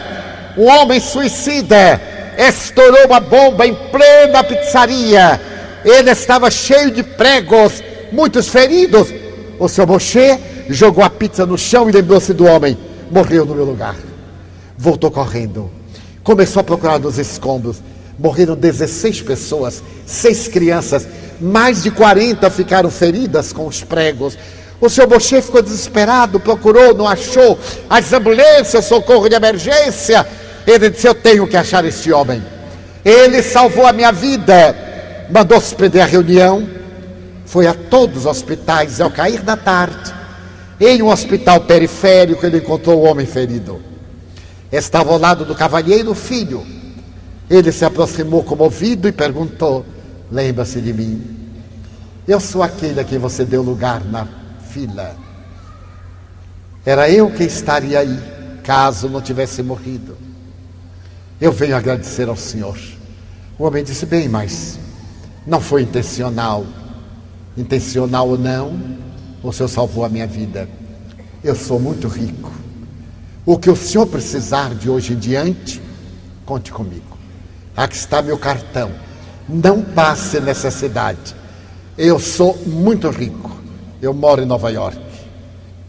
um 0.56 0.66
homem 0.66 1.00
suicida, 1.00 2.00
estourou 2.38 3.06
uma 3.06 3.20
bomba 3.20 3.66
em 3.66 3.74
plena 3.74 4.42
pizzaria. 4.42 5.53
Ele 5.84 6.10
estava 6.10 6.50
cheio 6.50 6.90
de 6.90 7.02
pregos, 7.02 7.82
muitos 8.10 8.48
feridos. 8.48 9.12
O 9.58 9.68
seu 9.68 9.86
Moshe 9.86 10.38
jogou 10.68 11.04
a 11.04 11.10
pizza 11.10 11.44
no 11.44 11.58
chão 11.58 11.88
e 11.88 11.92
lembrou-se 11.92 12.32
do 12.32 12.46
homem. 12.46 12.76
Morreu 13.10 13.44
no 13.44 13.54
meu 13.54 13.64
lugar. 13.64 13.96
Voltou 14.76 15.10
correndo. 15.10 15.70
Começou 16.22 16.60
a 16.60 16.64
procurar 16.64 16.98
nos 16.98 17.18
escombros. 17.18 17.82
Morreram 18.18 18.54
16 18.54 19.22
pessoas, 19.22 19.82
seis 20.06 20.46
crianças, 20.46 21.06
mais 21.40 21.82
de 21.82 21.90
40 21.90 22.48
ficaram 22.48 22.90
feridas 22.90 23.52
com 23.52 23.66
os 23.66 23.82
pregos. 23.82 24.38
O 24.80 24.88
seu 24.88 25.08
Moshe 25.08 25.40
ficou 25.42 25.62
desesperado, 25.62 26.38
procurou, 26.38 26.94
não 26.94 27.08
achou. 27.08 27.58
As 27.90 28.12
ambulâncias, 28.12 28.84
socorro 28.84 29.28
de 29.28 29.34
emergência. 29.34 30.26
Ele 30.66 30.90
disse: 30.90 31.06
Eu 31.06 31.14
tenho 31.14 31.46
que 31.46 31.56
achar 31.56 31.84
este 31.84 32.12
homem. 32.12 32.42
Ele 33.04 33.42
salvou 33.42 33.86
a 33.86 33.92
minha 33.92 34.12
vida. 34.12 34.93
Mandou 35.34 35.60
suspender 35.60 36.00
a 36.00 36.06
reunião. 36.06 36.64
Foi 37.44 37.66
a 37.66 37.74
todos 37.74 38.18
os 38.18 38.26
hospitais 38.26 39.00
ao 39.00 39.10
cair 39.10 39.42
da 39.42 39.56
tarde. 39.56 40.14
Em 40.80 41.02
um 41.02 41.08
hospital 41.08 41.62
periférico, 41.62 42.46
ele 42.46 42.58
encontrou 42.58 43.00
o 43.00 43.10
homem 43.10 43.26
ferido. 43.26 43.82
Estava 44.70 45.10
ao 45.10 45.18
lado 45.18 45.44
do 45.44 45.52
cavalheiro 45.52 46.14
filho. 46.14 46.64
Ele 47.50 47.72
se 47.72 47.84
aproximou 47.84 48.44
comovido 48.44 49.08
e 49.08 49.12
perguntou: 49.12 49.84
Lembra-se 50.30 50.80
de 50.80 50.92
mim? 50.92 51.50
Eu 52.28 52.38
sou 52.38 52.62
aquele 52.62 53.00
a 53.00 53.04
quem 53.04 53.18
você 53.18 53.44
deu 53.44 53.60
lugar 53.60 54.04
na 54.04 54.28
fila. 54.70 55.16
Era 56.86 57.10
eu 57.10 57.28
que 57.28 57.42
estaria 57.42 57.98
aí, 57.98 58.20
caso 58.62 59.08
não 59.08 59.20
tivesse 59.20 59.64
morrido. 59.64 60.16
Eu 61.40 61.50
venho 61.50 61.76
agradecer 61.76 62.28
ao 62.28 62.36
Senhor. 62.36 62.78
O 63.58 63.64
homem 63.64 63.82
disse: 63.82 64.06
Bem, 64.06 64.28
mas 64.28 64.78
não 65.46 65.60
foi 65.60 65.82
intencional. 65.82 66.64
Intencional 67.56 68.28
ou 68.28 68.38
não, 68.38 68.78
o 69.42 69.52
Senhor 69.52 69.68
salvou 69.68 70.04
a 70.04 70.08
minha 70.08 70.26
vida. 70.26 70.68
Eu 71.42 71.54
sou 71.54 71.78
muito 71.78 72.08
rico. 72.08 72.50
O 73.46 73.58
que 73.58 73.70
o 73.70 73.76
Senhor 73.76 74.06
precisar 74.06 74.74
de 74.74 74.88
hoje 74.88 75.12
em 75.12 75.18
diante, 75.18 75.80
conte 76.46 76.72
comigo. 76.72 77.18
Aqui 77.76 77.96
está 77.96 78.22
meu 78.22 78.38
cartão. 78.38 78.90
Não 79.48 79.82
passe 79.82 80.40
necessidade. 80.40 81.36
Eu 81.98 82.18
sou 82.18 82.56
muito 82.66 83.10
rico. 83.10 83.50
Eu 84.00 84.14
moro 84.14 84.42
em 84.42 84.46
Nova 84.46 84.70
York. 84.70 84.98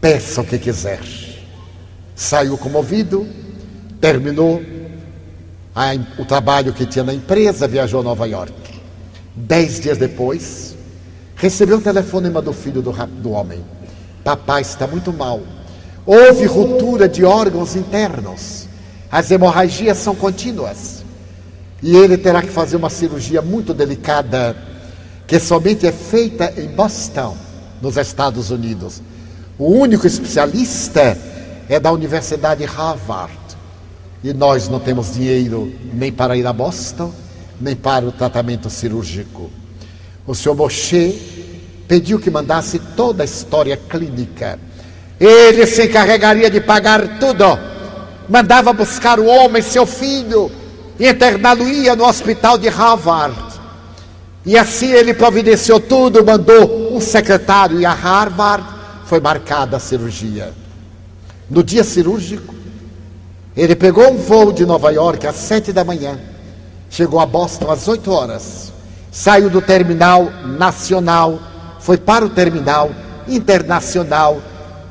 Peça 0.00 0.42
o 0.42 0.44
que 0.44 0.58
quiser. 0.58 1.00
Saiu 2.14 2.56
comovido, 2.58 3.26
terminou 4.00 4.62
a, 5.74 5.94
o 6.18 6.24
trabalho 6.24 6.72
que 6.72 6.86
tinha 6.86 7.04
na 7.04 7.14
empresa, 7.14 7.66
viajou 7.66 8.00
a 8.00 8.04
Nova 8.04 8.26
York. 8.26 8.75
Dez 9.36 9.78
dias 9.78 9.98
depois, 9.98 10.74
recebeu 11.34 11.76
um 11.76 11.80
telefonema 11.80 12.40
do 12.40 12.54
filho 12.54 12.80
do, 12.80 12.90
do 12.90 13.30
homem. 13.32 13.62
Papai 14.24 14.62
está 14.62 14.86
muito 14.86 15.12
mal. 15.12 15.42
Houve 16.06 16.46
ruptura 16.46 17.06
de 17.06 17.22
órgãos 17.22 17.76
internos. 17.76 18.66
As 19.10 19.30
hemorragias 19.30 19.98
são 19.98 20.14
contínuas. 20.14 21.04
E 21.82 21.94
ele 21.94 22.16
terá 22.16 22.40
que 22.40 22.48
fazer 22.48 22.76
uma 22.76 22.88
cirurgia 22.88 23.42
muito 23.42 23.74
delicada, 23.74 24.56
que 25.26 25.38
somente 25.38 25.86
é 25.86 25.92
feita 25.92 26.54
em 26.56 26.68
Boston, 26.68 27.36
nos 27.82 27.98
Estados 27.98 28.50
Unidos. 28.50 29.02
O 29.58 29.70
único 29.70 30.06
especialista 30.06 31.16
é 31.68 31.78
da 31.78 31.92
Universidade 31.92 32.64
Harvard. 32.64 33.36
E 34.24 34.32
nós 34.32 34.68
não 34.68 34.80
temos 34.80 35.12
dinheiro 35.12 35.72
nem 35.92 36.10
para 36.10 36.36
ir 36.36 36.46
a 36.46 36.52
Boston, 36.52 37.12
nem 37.60 37.74
para 37.74 38.06
o 38.06 38.12
tratamento 38.12 38.68
cirúrgico. 38.68 39.50
O 40.26 40.34
senhor 40.34 40.54
Moshe 40.54 41.18
pediu 41.86 42.18
que 42.18 42.30
mandasse 42.30 42.78
toda 42.96 43.22
a 43.22 43.24
história 43.24 43.76
clínica. 43.76 44.58
Ele 45.18 45.66
se 45.66 45.84
encarregaria 45.84 46.50
de 46.50 46.60
pagar 46.60 47.18
tudo. 47.18 47.44
Mandava 48.28 48.72
buscar 48.72 49.20
o 49.20 49.26
homem, 49.26 49.62
seu 49.62 49.86
filho, 49.86 50.50
e 50.98 51.08
interná-lo-ia 51.08 51.94
no 51.94 52.04
hospital 52.04 52.58
de 52.58 52.68
Harvard. 52.68 53.36
E 54.44 54.56
assim 54.56 54.92
ele 54.92 55.14
providenciou 55.14 55.80
tudo, 55.80 56.24
mandou 56.24 56.94
um 56.94 57.00
secretário 57.00 57.80
e 57.80 57.86
a 57.86 57.92
Harvard 57.92 58.64
foi 59.04 59.20
marcada 59.20 59.76
a 59.76 59.80
cirurgia. 59.80 60.52
No 61.48 61.62
dia 61.62 61.84
cirúrgico, 61.84 62.54
ele 63.56 63.74
pegou 63.74 64.12
um 64.12 64.16
voo 64.16 64.52
de 64.52 64.66
Nova 64.66 64.90
York 64.90 65.26
às 65.26 65.36
sete 65.36 65.72
da 65.72 65.84
manhã, 65.84 66.18
chegou 66.96 67.20
a 67.20 67.26
Boston 67.26 67.70
às 67.70 67.86
oito 67.88 68.10
horas, 68.10 68.72
saiu 69.12 69.50
do 69.50 69.60
terminal 69.60 70.32
nacional, 70.58 71.38
foi 71.78 71.98
para 71.98 72.24
o 72.24 72.30
terminal 72.30 72.90
internacional, 73.28 74.40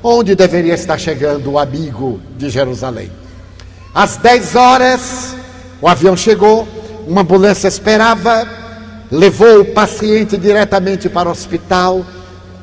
onde 0.04 0.36
deveria 0.36 0.76
estar 0.76 1.00
chegando 1.00 1.52
o 1.52 1.58
amigo 1.58 2.22
de 2.38 2.48
Jerusalém. 2.48 3.12
Às 3.92 4.18
dez 4.18 4.56
horas, 4.56 5.36
o 5.82 5.88
avião 5.88 6.16
chegou, 6.16 6.68
uma 7.08 7.22
ambulância 7.22 7.68
esperava, 7.68 8.48
levou 9.10 9.62
o 9.62 9.74
paciente 9.74 10.38
diretamente 10.38 11.10
para 11.10 11.28
o 11.28 11.32
hospital. 11.32 12.06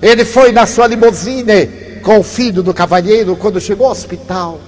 Ele 0.00 0.24
foi 0.24 0.52
na 0.52 0.66
sua 0.66 0.86
limusine 0.86 1.66
com 2.04 2.20
o 2.20 2.22
filho 2.22 2.62
do 2.62 2.72
cavalheiro 2.72 3.34
quando 3.34 3.60
chegou 3.60 3.86
ao 3.86 3.92
hospital. 3.92 4.60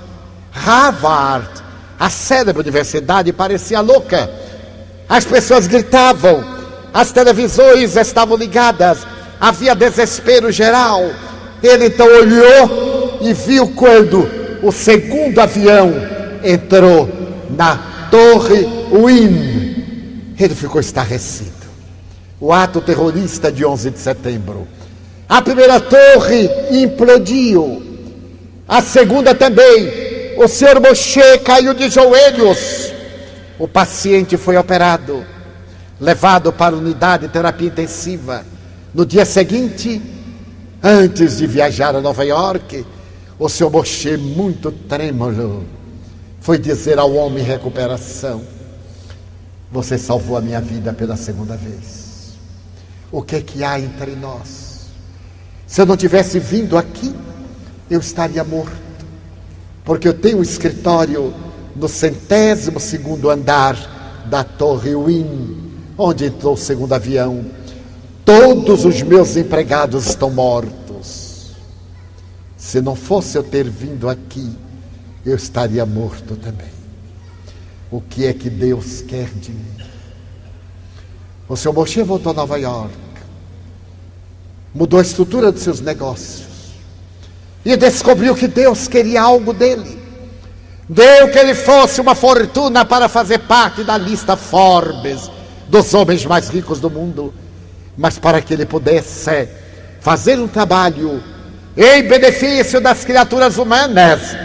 Harvard, 0.51 1.63
a 1.97 2.11
célebre 2.11 2.61
universidade, 2.61 3.33
parecia 3.33 3.81
louca. 3.81 4.44
As 5.09 5.25
pessoas 5.25 5.67
gritavam, 5.67 6.45
as 6.93 7.13
televisões 7.13 7.97
estavam 7.97 8.37
ligadas, 8.37 8.99
havia 9.41 9.75
desespero 9.75 10.51
geral. 10.51 11.03
Ele 11.63 11.87
então 11.87 12.07
olhou 12.07 13.19
e 13.21 13.33
viu 13.33 13.69
quando 13.69 14.29
o 14.63 14.73
segundo 14.73 15.39
avião 15.39 15.93
entrou 16.43 17.09
na 17.51 18.09
Torre 18.11 18.67
Wynn. 18.93 20.35
Ele 20.39 20.55
ficou 20.55 20.81
estarrecido. 20.81 21.53
O 22.41 22.53
ato 22.53 22.81
terrorista 22.81 23.51
de 23.51 23.65
11 23.65 23.91
de 23.91 23.99
setembro. 23.99 24.67
A 25.29 25.41
primeira 25.41 25.81
torre 25.81 26.51
implodiu. 26.71 27.83
A 28.69 28.83
segunda 28.83 29.35
também 29.35 30.05
o 30.37 30.49
senhor 30.49 30.81
Moshe 30.81 31.39
caiu 31.45 31.75
de 31.75 31.89
joelhos. 31.89 32.94
O 33.59 33.69
paciente 33.69 34.37
foi 34.37 34.57
operado, 34.57 35.25
levado 36.01 36.53
para 36.53 36.75
a 36.75 36.79
unidade 36.79 37.27
de 37.27 37.33
terapia 37.33 37.69
intensiva. 37.69 38.45
No 38.93 39.07
dia 39.07 39.25
seguinte, 39.25 40.03
antes 40.83 41.39
de 41.39 41.47
viajar 41.47 41.95
a 41.95 42.01
Nova 42.01 42.25
York, 42.25 42.85
o 43.39 43.49
senhor 43.49 43.71
Moshe, 43.71 44.17
muito 44.17 44.73
trêmulo, 44.73 45.65
foi 46.41 46.59
dizer 46.59 46.99
ao 46.99 47.13
homem 47.15 47.43
em 47.43 47.47
recuperação: 47.47 48.43
Você 49.71 49.99
salvou 49.99 50.37
a 50.37 50.41
minha 50.41 50.61
vida 50.61 50.93
pela 50.93 51.17
segunda 51.17 51.57
vez. 51.57 52.35
o 53.13 53.23
que 53.23 53.37
é 53.37 53.41
que 53.41 53.63
há 53.63 53.79
entre 53.79 54.17
nós. 54.17 54.89
Se 55.69 55.81
eu 55.81 55.87
não 55.87 55.97
tivesse 55.97 56.41
vindo 56.41 56.77
aqui, 56.77 57.15
eu 57.89 58.01
estaria 58.01 58.43
morto, 58.43 58.73
porque 59.85 60.09
eu 60.09 60.15
tenho 60.15 60.39
um 60.39 60.43
escritório 60.43 61.33
no 61.75 61.89
centésimo 61.89 62.79
segundo 62.79 63.31
andar 63.31 64.25
da 64.27 64.45
Torre 64.45 64.95
Wynn, 64.95 65.57
onde 65.99 66.27
entrou 66.27 66.55
o 66.55 66.59
segundo 66.59 66.93
avião. 66.93 67.45
Todos 68.25 68.85
os 68.85 69.03
meus 69.03 69.37
empregados 69.37 70.07
estão 70.07 70.31
mortos. 70.31 71.53
Se 72.57 72.81
não 72.81 72.97
fosse 72.97 73.37
eu 73.37 73.43
ter 73.43 73.69
vindo 73.69 74.09
aqui, 74.09 74.51
eu 75.25 75.37
estaria 75.37 75.85
morto 75.85 76.37
também. 76.37 76.73
O 77.91 78.01
que 78.01 78.27
é 78.27 78.33
que 78.33 78.49
Deus 78.49 79.03
quer 79.03 79.29
de 79.29 79.51
mim? 79.53 79.77
O 81.49 81.57
seu 81.57 81.73
Moshe 81.73 82.03
voltou 82.03 82.33
a 82.33 82.35
Nova 82.35 82.59
York 82.59 83.05
mudou 84.75 84.99
a 84.99 85.03
estrutura 85.03 85.53
dos 85.53 85.63
seus 85.63 85.81
negócios 85.81 86.75
e 87.65 87.77
descobriu 87.77 88.35
que 88.35 88.49
Deus 88.49 88.89
queria 88.89 89.23
algo 89.23 89.53
dele. 89.53 90.04
Deu 90.89 91.31
que 91.31 91.39
ele 91.39 91.55
fosse 91.55 92.01
uma 92.01 92.15
fortuna 92.15 92.85
para 92.85 93.09
fazer 93.09 93.39
parte 93.39 93.83
da 93.83 93.97
lista 93.97 94.37
Forbes 94.37 95.31
dos 95.69 95.95
homens 95.95 96.27
mais 96.27 96.49
ricos 96.49 96.79
do 96.79 96.91
mundo, 96.91 97.33
mas 97.97 98.19
para 98.19 98.43
que 98.43 98.53
ele 98.53 98.67
pudesse 98.67 99.49
fazer 100.01 100.39
um 100.39 100.47
trabalho 100.47 101.23
em 101.77 102.03
benefício 102.03 102.81
das 102.81 103.05
criaturas 103.05 103.57
humanas. 103.57 104.37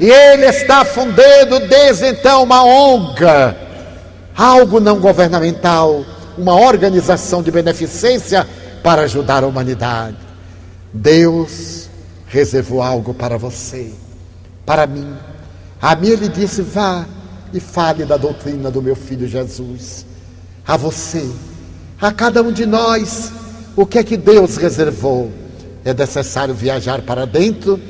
E 0.00 0.10
ele 0.10 0.46
está 0.46 0.84
fundando 0.84 1.60
desde 1.68 2.08
então 2.08 2.42
uma 2.42 2.64
ONG, 2.64 3.24
algo 4.36 4.80
não 4.80 4.98
governamental, 4.98 6.04
uma 6.36 6.54
organização 6.54 7.42
de 7.42 7.50
beneficência 7.50 8.46
para 8.82 9.02
ajudar 9.02 9.44
a 9.44 9.46
humanidade. 9.46 10.16
Deus 10.92 11.88
reservou 12.26 12.82
algo 12.82 13.14
para 13.14 13.38
você, 13.38 13.92
para 14.66 14.86
mim. 14.86 15.16
A 15.80 15.94
mim 15.94 16.08
ele 16.08 16.28
disse: 16.28 16.62
vá 16.62 17.06
e 17.52 17.60
fale 17.60 18.04
da 18.04 18.16
doutrina 18.16 18.70
do 18.70 18.82
meu 18.82 18.96
filho 18.96 19.26
Jesus. 19.26 20.06
A 20.66 20.76
você, 20.76 21.28
a 22.00 22.12
cada 22.12 22.42
um 22.42 22.52
de 22.52 22.66
nós, 22.66 23.32
o 23.76 23.86
que 23.86 23.98
é 23.98 24.04
que 24.04 24.16
Deus 24.16 24.56
reservou? 24.56 25.30
É 25.84 25.94
necessário 25.94 26.54
viajar 26.54 27.02
para 27.02 27.26
dentro 27.26 27.80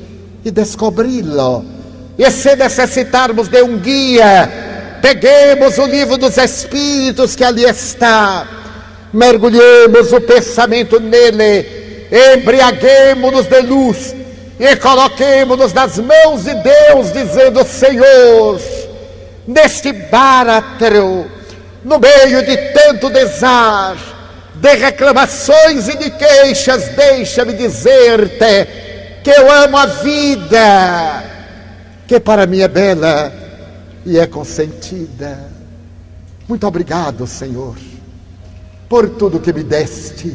e 0.45 0.51
descobri-lo. 0.51 1.65
E 2.19 2.31
se 2.31 2.55
necessitarmos 2.55 3.49
de 3.49 3.63
um 3.63 3.79
guia, 3.79 4.99
peguemos 5.01 5.79
o 5.79 5.87
livro 5.87 6.17
dos 6.17 6.37
Espíritos 6.37 7.35
que 7.35 7.45
ali 7.45 7.65
está 7.65 8.57
mergulhemos 9.17 10.13
o 10.13 10.21
pensamento 10.21 11.01
nele, 11.01 11.67
embriaguemos-nos 12.35 13.47
de 13.47 13.61
luz 13.63 14.15
e 14.59 14.77
coloquemos-nos 14.77 15.73
nas 15.73 15.99
mãos 15.99 16.45
de 16.45 16.55
Deus, 16.55 17.13
dizendo: 17.13 17.65
Senhor, 17.65 18.61
neste 19.47 19.93
báratro, 19.93 21.27
no 21.85 21.99
meio 21.99 22.45
de 22.45 22.57
tanto 22.73 23.11
desar, 23.11 23.97
de 24.55 24.75
reclamações 24.75 25.89
e 25.89 25.97
de 25.97 26.11
queixas, 26.11 26.89
deixa-me 26.89 27.53
dizer-te 27.53 29.23
que 29.23 29.31
eu 29.31 29.51
amo 29.51 29.77
a 29.77 29.87
vida, 29.87 31.25
que 32.07 32.21
para 32.21 32.47
mim 32.47 32.61
é 32.61 32.69
bela 32.69 33.33
e 34.05 34.19
é 34.19 34.27
consentida. 34.27 35.39
Muito 36.49 36.67
obrigado, 36.67 37.27
Senhor 37.27 37.75
por 38.89 39.11
tudo 39.11 39.41
que 39.41 39.53
me 39.53 39.63
deste, 39.63 40.35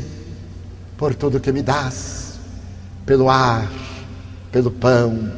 por 0.97 1.15
tudo 1.15 1.39
que 1.39 1.51
me 1.51 1.61
das, 1.61 2.39
pelo 3.05 3.29
ar, 3.29 3.67
pelo 4.51 4.71
pão, 4.71 5.31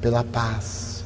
pela 0.00 0.24
paz. 0.24 1.04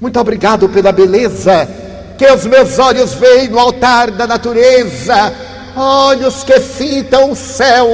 Muito 0.00 0.18
obrigado 0.18 0.68
pela 0.68 0.92
beleza 0.92 1.68
que 2.16 2.30
os 2.30 2.46
meus 2.46 2.78
olhos 2.78 3.14
veem 3.14 3.48
no 3.48 3.58
altar 3.58 4.10
da 4.10 4.26
natureza, 4.26 5.32
olhos 5.76 6.42
que 6.42 6.58
fitam 6.60 7.30
o 7.32 7.36
céu, 7.36 7.86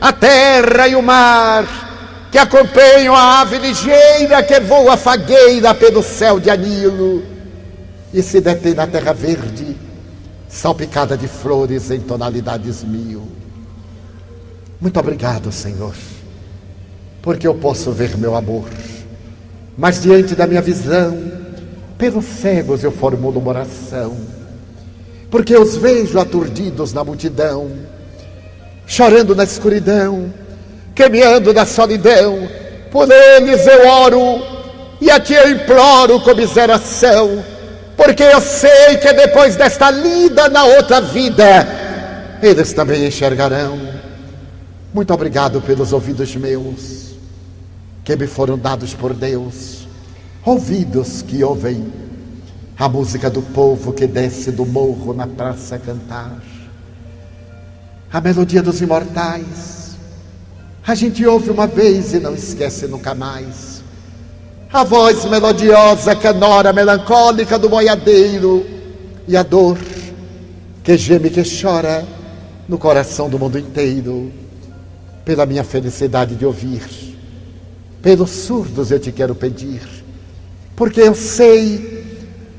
a 0.00 0.12
terra 0.12 0.88
e 0.88 0.94
o 0.94 1.02
mar, 1.02 2.28
que 2.30 2.38
acompanham 2.38 3.14
a 3.14 3.40
ave 3.40 3.58
ligeira 3.58 4.42
que 4.42 4.60
voa 4.60 4.96
fagueira 4.96 5.74
pelo 5.74 6.02
céu 6.02 6.40
de 6.40 6.48
anilo 6.48 7.22
e 8.12 8.22
se 8.22 8.40
detém 8.40 8.74
na 8.74 8.86
terra 8.86 9.12
verde 9.12 9.76
salpicada 10.48 11.16
de 11.16 11.28
flores 11.28 11.90
em 11.90 12.00
tonalidades 12.00 12.82
mil. 12.82 13.28
Muito 14.80 14.98
obrigado, 14.98 15.52
Senhor, 15.52 15.94
porque 17.22 17.46
eu 17.46 17.54
posso 17.54 17.92
ver 17.92 18.16
meu 18.16 18.34
amor, 18.34 18.64
mas 19.76 20.02
diante 20.02 20.34
da 20.34 20.46
minha 20.46 20.62
visão, 20.62 21.16
pelos 21.96 22.24
cegos 22.24 22.82
eu 22.82 22.90
formulo 22.90 23.40
uma 23.40 23.50
oração, 23.50 24.16
porque 25.30 25.56
os 25.56 25.76
vejo 25.76 26.18
aturdidos 26.18 26.92
na 26.92 27.04
multidão, 27.04 27.70
chorando 28.86 29.34
na 29.34 29.44
escuridão, 29.44 30.32
quemeando 30.94 31.52
na 31.52 31.66
solidão, 31.66 32.48
por 32.90 33.08
eles 33.10 33.66
eu 33.66 33.88
oro 33.88 34.42
e 35.00 35.10
a 35.10 35.20
ti 35.20 35.34
eu 35.34 35.50
imploro 35.50 36.20
com 36.20 36.34
miseração 36.34 37.42
porque 38.00 38.22
eu 38.22 38.40
sei 38.40 38.96
que 38.96 39.12
depois 39.12 39.56
desta 39.56 39.90
lida 39.90 40.48
na 40.48 40.64
outra 40.64 41.02
vida, 41.02 41.68
eles 42.42 42.72
também 42.72 43.06
enxergarão. 43.06 43.78
Muito 44.94 45.12
obrigado 45.12 45.60
pelos 45.60 45.92
ouvidos 45.92 46.34
meus, 46.34 47.09
que 48.04 48.16
me 48.16 48.26
foram 48.26 48.58
dados 48.58 48.94
por 48.94 49.14
Deus, 49.14 49.86
ouvidos 50.44 51.22
que 51.22 51.42
ouvem 51.44 51.92
a 52.78 52.88
música 52.88 53.28
do 53.28 53.42
povo 53.42 53.92
que 53.92 54.06
desce 54.06 54.50
do 54.50 54.64
morro 54.64 55.12
na 55.12 55.26
praça 55.26 55.76
a 55.76 55.78
cantar, 55.78 56.40
a 58.12 58.20
melodia 58.20 58.62
dos 58.62 58.80
imortais. 58.80 59.96
A 60.86 60.94
gente 60.94 61.24
ouve 61.26 61.50
uma 61.50 61.66
vez 61.66 62.14
e 62.14 62.18
não 62.18 62.34
esquece 62.34 62.86
nunca 62.86 63.14
mais. 63.14 63.82
A 64.72 64.82
voz 64.82 65.24
melodiosa, 65.26 66.16
canora, 66.16 66.72
melancólica 66.72 67.58
do 67.58 67.68
boiadeiro 67.68 68.66
e 69.28 69.36
a 69.36 69.42
dor 69.42 69.78
que 70.82 70.96
geme, 70.96 71.30
que 71.30 71.42
chora 71.42 72.06
no 72.68 72.78
coração 72.78 73.28
do 73.28 73.38
mundo 73.38 73.58
inteiro, 73.58 74.32
pela 75.24 75.44
minha 75.44 75.62
felicidade 75.62 76.34
de 76.34 76.46
ouvir, 76.46 76.82
pelos 78.02 78.30
surdos 78.30 78.90
eu 78.90 78.98
te 78.98 79.12
quero 79.12 79.34
pedir, 79.34 79.80
porque 80.74 81.00
eu 81.00 81.14
sei 81.14 82.04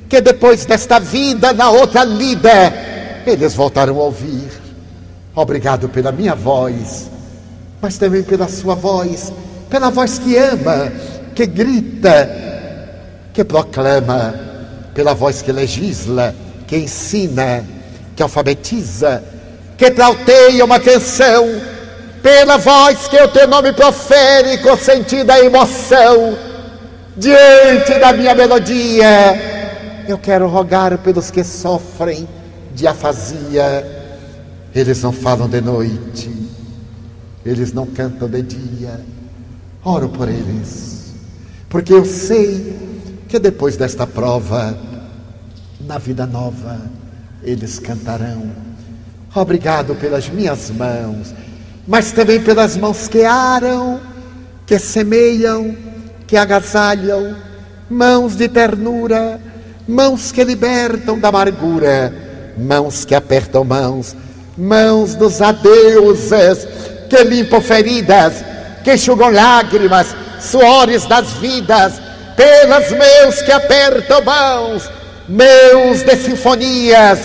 que 0.08 0.22
depois 0.22 0.66
desta 0.66 1.00
vida, 1.00 1.54
na 1.54 1.70
outra 1.70 2.04
lida, 2.04 2.74
eles 3.26 3.56
voltarão 3.56 3.98
a 3.98 4.04
ouvir. 4.04 4.50
Obrigado 5.34 5.88
pela 5.88 6.12
minha 6.12 6.36
voz, 6.36 7.10
mas 7.82 7.98
também 7.98 8.22
pela 8.22 8.48
sua 8.48 8.76
voz, 8.76 9.32
pela 9.70 9.90
voz 9.90 10.20
que 10.20 10.36
ama 10.36 10.92
que 11.34 11.46
grita, 11.46 12.30
que 13.34 13.44
proclama, 13.44 14.34
pela 14.94 15.14
voz 15.14 15.42
que 15.42 15.52
legisla, 15.52 16.36
que 16.68 16.78
ensina, 16.78 17.64
que 18.16 18.22
alfabetiza, 18.22 19.24
que 19.78 19.90
trauteia 19.92 20.64
uma 20.64 20.80
canção, 20.80 21.48
pela 22.22 22.57
voz 22.57 23.07
que 23.07 23.22
o 23.22 23.27
teu 23.27 23.48
nome 23.48 23.73
profere 23.73 24.57
com 24.60 24.76
sentido 24.77 25.31
a 25.31 25.39
emoção, 25.39 26.38
diante 27.18 27.99
da 27.99 28.14
minha 28.14 28.35
melodia, 28.35 30.06
eu 30.07 30.18
quero 30.18 30.48
rogar 30.48 30.98
pelos 30.99 31.31
que 31.31 31.43
sofrem 31.43 32.27
de 32.73 32.88
afasia, 32.88 33.85
eles 34.73 35.02
não 35.02 35.11
falam 35.11 35.49
de 35.49 35.61
noite, 35.61 36.31
eles 37.45 37.73
não 37.73 37.85
cantam 37.85 38.30
de 38.30 38.41
dia, 38.41 39.02
oro 39.84 40.10
por 40.10 40.30
eles 40.30 40.91
porque 41.72 41.93
eu 41.93 42.03
sei 42.03 42.76
que 43.30 43.39
depois 43.39 43.77
desta 43.77 44.06
prova, 44.06 44.77
na 45.80 45.98
vida 45.98 46.27
nova, 46.27 46.81
eles 47.41 47.80
cantarão. 47.80 48.52
Obrigado 49.34 49.95
pelas 49.95 50.27
minhas 50.27 50.69
mãos, 50.69 51.34
mas 51.88 52.12
também 52.12 52.40
pelas 52.41 52.78
mãos 52.78 53.08
que 53.08 53.24
aram, 53.24 53.99
que 54.66 54.78
semeiam, 54.78 55.76
que 56.28 56.38
agasalham, 56.38 57.36
mãos 57.90 58.36
de 58.36 58.48
ternura, 58.48 59.40
mãos 59.88 60.32
que 60.32 60.44
libertam 60.44 61.20
da 61.20 61.30
amargura, 61.30 62.14
mãos 62.58 63.03
que 63.03 63.16
apertam 63.16 63.64
mãos, 63.64 64.16
mãos 64.58 65.16
dos 65.16 65.41
adeuses, 65.41 66.68
que 67.10 67.24
limpam 67.24 67.60
feridas, 67.60 68.34
que 68.84 68.94
enxugam 68.94 69.32
lágrimas, 69.32 70.16
suores 70.40 71.06
das 71.06 71.32
vidas, 71.34 71.94
pelas 72.36 72.91
meus 72.91 73.41
que 73.41 73.52
apertam 73.52 74.24
mãos, 74.24 74.90
mãos 75.28 76.03
de 76.03 76.16
sinfonias, 76.16 77.20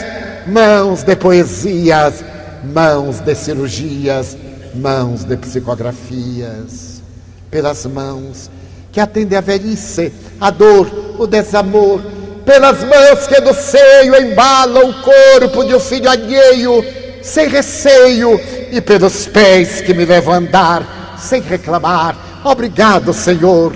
mãos 0.47 1.03
de 1.03 1.15
poesias, 1.15 2.24
mãos 2.65 3.20
de 3.20 3.35
cirurgias, 3.35 4.37
mãos 4.77 5.24
de 5.24 5.36
psicografias, 5.36 7.03
pelas 7.51 7.86
mãos 7.86 8.51
que 8.93 9.01
atendem 9.01 9.36
a 9.36 9.43
velhice, 9.43 10.11
a 10.40 10.51
dor, 10.51 11.16
o 11.19 11.27
desamor, 11.27 12.01
pelas 12.47 12.82
mãos 12.82 13.27
que 13.27 13.39
do 13.43 13.53
seio 13.53 14.16
embalam 14.23 14.89
o 14.89 15.03
corpo 15.03 15.65
de 15.65 15.74
um 15.74 15.81
filho 15.81 16.09
alheio, 16.09 16.82
sem 17.23 17.48
receio, 17.48 18.40
e 18.70 18.81
pelos 18.81 19.27
pés 19.27 19.82
que 19.82 19.93
me 19.93 20.05
levam 20.05 20.32
a 20.32 20.36
andar, 20.39 21.16
sem 21.19 21.43
reclamar. 21.43 22.40
Obrigado, 22.44 23.12
Senhor, 23.12 23.74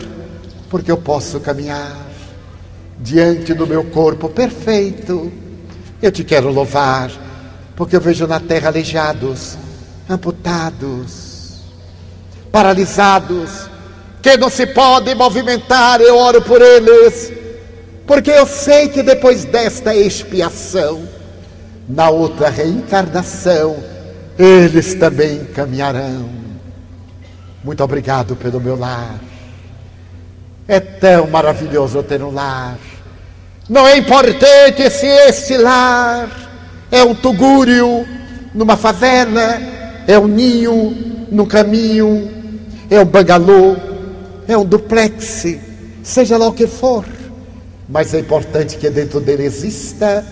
porque 0.70 0.90
eu 0.90 0.96
posso 0.96 1.38
caminhar 1.40 1.96
diante 2.98 3.52
do 3.52 3.66
meu 3.66 3.84
corpo 3.84 4.28
perfeito. 4.28 5.30
Eu 6.00 6.10
te 6.10 6.24
quero 6.24 6.50
louvar, 6.50 7.10
porque 7.76 7.96
eu 7.96 8.00
vejo 8.00 8.26
na 8.26 8.40
terra 8.40 8.68
aleijados, 8.68 9.58
amputados, 10.10 11.60
paralisados, 12.50 13.70
que 14.20 14.36
não 14.36 14.50
se 14.50 14.66
podem 14.66 15.14
movimentar. 15.14 16.00
Eu 16.00 16.16
oro 16.18 16.42
por 16.42 16.60
eles, 16.60 17.32
porque 18.06 18.30
eu 18.30 18.44
sei 18.44 18.88
que 18.88 19.04
depois 19.04 19.44
desta 19.44 19.94
expiação, 19.94 21.08
na 21.88 22.10
outra 22.10 22.50
reencarnação, 22.50 23.76
eles 24.36 24.94
também 24.94 25.44
caminharão. 25.46 26.28
Muito 27.62 27.82
obrigado 27.84 28.34
pelo 28.34 28.60
meu 28.60 28.76
lar. 28.76 29.20
É 30.66 30.80
tão 30.80 31.28
maravilhoso 31.28 32.02
ter 32.02 32.22
um 32.22 32.32
lar. 32.32 32.78
Não 33.68 33.86
é 33.86 33.96
importante 33.96 34.90
se 34.90 35.06
este 35.06 35.56
lar 35.56 36.28
é 36.90 37.04
um 37.04 37.14
tugúrio 37.14 38.06
numa 38.52 38.76
favela, 38.76 39.79
é 40.10 40.18
um 40.18 40.26
ninho 40.26 41.28
no 41.30 41.46
caminho, 41.46 42.28
é 42.90 42.98
um 42.98 43.04
bangalô, 43.04 43.76
é 44.48 44.58
um 44.58 44.64
duplex, 44.64 45.46
seja 46.02 46.36
lá 46.36 46.48
o 46.48 46.52
que 46.52 46.66
for. 46.66 47.04
Mas 47.88 48.12
é 48.12 48.18
importante 48.18 48.76
que 48.76 48.90
dentro 48.90 49.20
dele 49.20 49.44
exista 49.44 50.26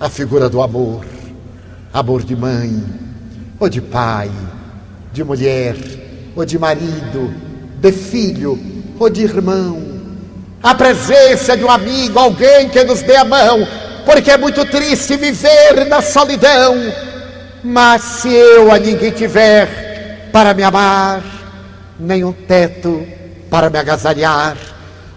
a 0.00 0.08
figura 0.08 0.48
do 0.48 0.62
amor, 0.62 1.04
amor 1.92 2.22
de 2.22 2.34
mãe, 2.34 2.82
ou 3.60 3.68
de 3.68 3.82
pai, 3.82 4.30
de 5.12 5.22
mulher, 5.22 5.76
ou 6.34 6.46
de 6.46 6.58
marido, 6.58 7.34
de 7.78 7.92
filho, 7.92 8.58
ou 8.98 9.10
de 9.10 9.22
irmão. 9.22 9.82
A 10.62 10.74
presença 10.74 11.54
de 11.54 11.62
um 11.62 11.70
amigo, 11.70 12.18
alguém 12.18 12.70
que 12.70 12.82
nos 12.84 13.02
dê 13.02 13.16
a 13.16 13.24
mão, 13.24 13.68
porque 14.06 14.30
é 14.30 14.38
muito 14.38 14.64
triste 14.64 15.14
viver 15.18 15.84
na 15.90 16.00
solidão. 16.00 16.74
Mas 17.64 18.02
se 18.02 18.28
eu 18.28 18.70
a 18.70 18.78
ninguém 18.78 19.10
tiver 19.10 20.28
para 20.30 20.52
me 20.52 20.62
amar, 20.62 21.24
nem 21.98 22.22
um 22.22 22.30
teto 22.32 23.06
para 23.48 23.70
me 23.70 23.78
agasalhar, 23.78 24.54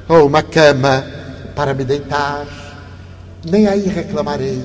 ou 0.08 0.28
uma 0.28 0.42
cama 0.42 1.06
para 1.54 1.74
me 1.74 1.84
deitar, 1.84 2.46
nem 3.44 3.68
aí 3.68 3.82
reclamarei. 3.82 4.64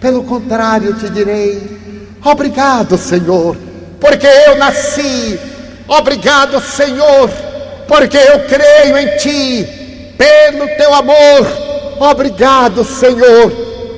Pelo 0.00 0.24
contrário, 0.24 0.94
te 0.94 1.08
direi: 1.08 2.10
obrigado, 2.24 2.98
Senhor, 2.98 3.56
porque 4.00 4.26
eu 4.26 4.56
nasci. 4.56 5.38
Obrigado, 5.86 6.60
Senhor, 6.60 7.30
porque 7.86 8.16
eu 8.16 8.40
creio 8.40 8.98
em 8.98 9.16
Ti, 9.18 10.14
pelo 10.18 10.66
Teu 10.76 10.92
amor. 10.92 11.46
Obrigado, 12.00 12.82
Senhor, 12.84 13.52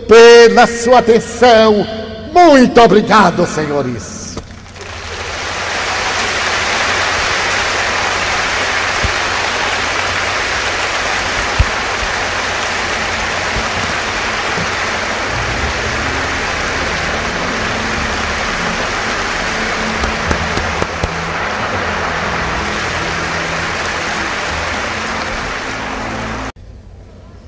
pela 0.06 0.66
Sua 0.66 0.98
atenção. 0.98 2.03
Muito 2.34 2.80
obrigado, 2.80 3.46
senhores. 3.46 4.24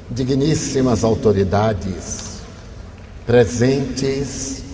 digníssimas 0.09 1.05
autoridades 1.05 2.41
presentes 3.27 4.66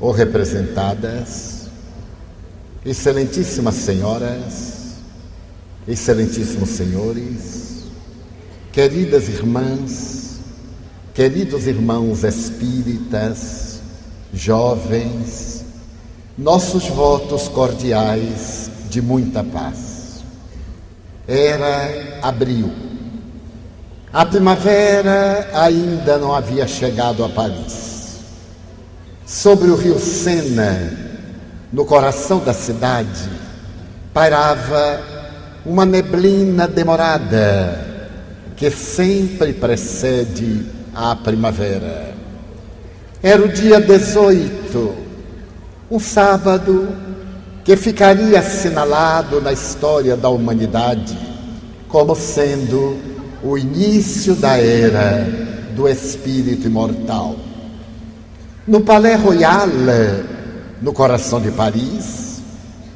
ou 0.00 0.10
representadas, 0.10 1.68
excelentíssimas 2.84 3.74
senhoras, 3.74 4.96
excelentíssimos 5.86 6.70
senhores, 6.70 7.84
queridas 8.72 9.28
irmãs, 9.28 10.40
queridos 11.12 11.66
irmãos 11.66 12.24
espíritas, 12.24 13.80
jovens, 14.32 15.64
nossos 16.38 16.86
votos 16.88 17.48
cordiais 17.48 18.70
de 18.88 19.02
muita 19.02 19.44
paz. 19.44 20.24
Era 21.28 22.18
abril 22.22 22.90
a 24.12 24.26
primavera 24.26 25.48
ainda 25.54 26.18
não 26.18 26.34
havia 26.34 26.66
chegado 26.66 27.24
a 27.24 27.28
Paris. 27.28 27.89
Sobre 29.30 29.70
o 29.70 29.76
rio 29.76 29.96
Sena, 30.00 30.90
no 31.72 31.84
coração 31.84 32.40
da 32.40 32.52
cidade, 32.52 33.30
pairava 34.12 35.00
uma 35.64 35.86
neblina 35.86 36.66
demorada 36.66 38.08
que 38.56 38.68
sempre 38.72 39.52
precede 39.52 40.66
a 40.92 41.14
primavera. 41.14 42.12
Era 43.22 43.40
o 43.44 43.48
dia 43.48 43.80
18, 43.80 44.94
um 45.88 46.00
sábado 46.00 46.88
que 47.64 47.76
ficaria 47.76 48.40
assinalado 48.40 49.40
na 49.40 49.52
história 49.52 50.16
da 50.16 50.28
humanidade 50.28 51.16
como 51.86 52.16
sendo 52.16 52.98
o 53.44 53.56
início 53.56 54.34
da 54.34 54.56
era 54.56 55.24
do 55.76 55.88
espírito 55.88 56.66
imortal. 56.66 57.36
No 58.70 58.82
Palais 58.82 59.20
Royal, 59.20 59.68
no 60.80 60.92
coração 60.92 61.40
de 61.40 61.50
Paris, 61.50 62.40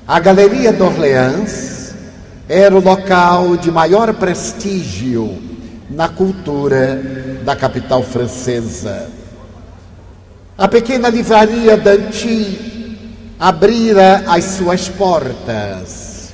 a 0.06 0.20
Galeria 0.20 0.72
d'Orléans 0.72 1.92
era 2.48 2.76
o 2.76 2.80
local 2.80 3.56
de 3.56 3.72
maior 3.72 4.14
prestígio 4.14 5.36
na 5.90 6.08
cultura 6.08 7.02
da 7.44 7.56
capital 7.56 8.04
francesa. 8.04 9.10
A 10.56 10.68
pequena 10.68 11.08
livraria 11.08 11.76
Danty 11.76 12.96
abrira 13.40 14.22
as 14.28 14.44
suas 14.44 14.88
portas 14.88 16.32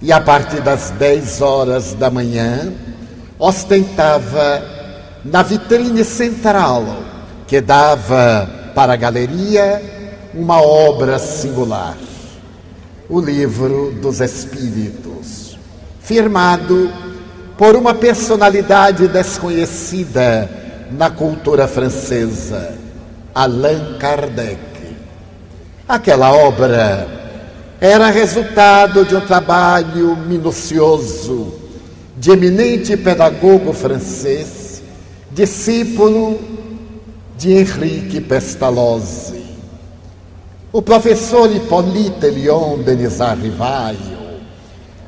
e 0.00 0.10
a 0.10 0.20
partir 0.20 0.60
das 0.60 0.90
10 0.90 1.40
horas 1.40 1.94
da 1.94 2.10
manhã 2.10 2.72
ostentava 3.38 4.60
na 5.24 5.44
vitrine 5.44 6.02
central 6.02 6.84
que 7.46 7.60
dava 7.60 8.61
para 8.74 8.94
a 8.94 8.96
galeria 8.96 9.82
uma 10.34 10.60
obra 10.62 11.18
singular, 11.18 11.96
o 13.08 13.20
Livro 13.20 13.92
dos 14.00 14.20
Espíritos, 14.20 15.58
firmado 16.00 16.90
por 17.58 17.76
uma 17.76 17.94
personalidade 17.94 19.08
desconhecida 19.08 20.50
na 20.90 21.10
cultura 21.10 21.68
francesa, 21.68 22.74
Allan 23.34 23.98
Kardec. 23.98 24.60
Aquela 25.86 26.32
obra 26.32 27.06
era 27.80 28.08
resultado 28.10 29.04
de 29.04 29.14
um 29.14 29.20
trabalho 29.20 30.16
minucioso 30.16 31.54
de 32.16 32.30
eminente 32.30 32.96
pedagogo 32.96 33.72
francês, 33.72 34.82
discípulo 35.30 36.51
de 37.36 37.52
Henrique 37.52 38.20
Pestalozzi. 38.20 39.42
O 40.72 40.80
professor 40.80 41.50
Hippolyte 41.54 42.30
Léon 42.30 42.78
Denisard 42.78 43.42
Rivaio 43.42 44.22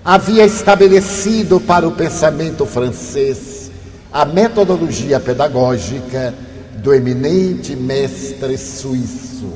havia 0.04 0.44
estabelecido 0.44 1.58
para 1.60 1.88
o 1.88 1.92
pensamento 1.92 2.66
francês 2.66 3.70
a 4.12 4.24
metodologia 4.24 5.18
pedagógica 5.18 6.34
do 6.76 6.92
eminente 6.92 7.74
mestre 7.74 8.58
suíço. 8.58 9.52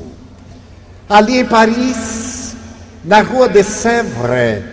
Ali 1.07 1.39
em 1.39 1.45
Paris, 1.45 2.55
na 3.05 3.21
rua 3.21 3.47
de 3.47 3.63
Sèvres, 3.63 4.63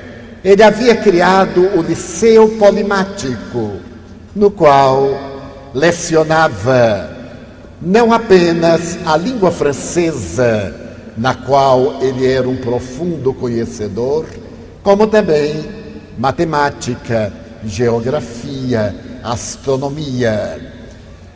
ele 0.43 0.62
havia 0.62 0.97
criado 0.97 1.60
o 1.77 1.82
Liceu 1.82 2.56
Polimático, 2.59 3.73
no 4.35 4.51
qual 4.51 5.10
lecionava 5.74 7.16
não 7.81 8.12
apenas 8.12 8.98
a 9.05 9.16
língua 9.16 9.51
francesa 9.51 10.74
na 11.16 11.35
qual 11.35 12.03
ele 12.03 12.27
era 12.31 12.48
um 12.48 12.57
profundo 12.57 13.32
conhecedor, 13.32 14.27
como 14.82 15.07
também 15.07 15.65
matemática, 16.19 17.32
geografia, 17.65 18.94
astronomia. 19.23 20.73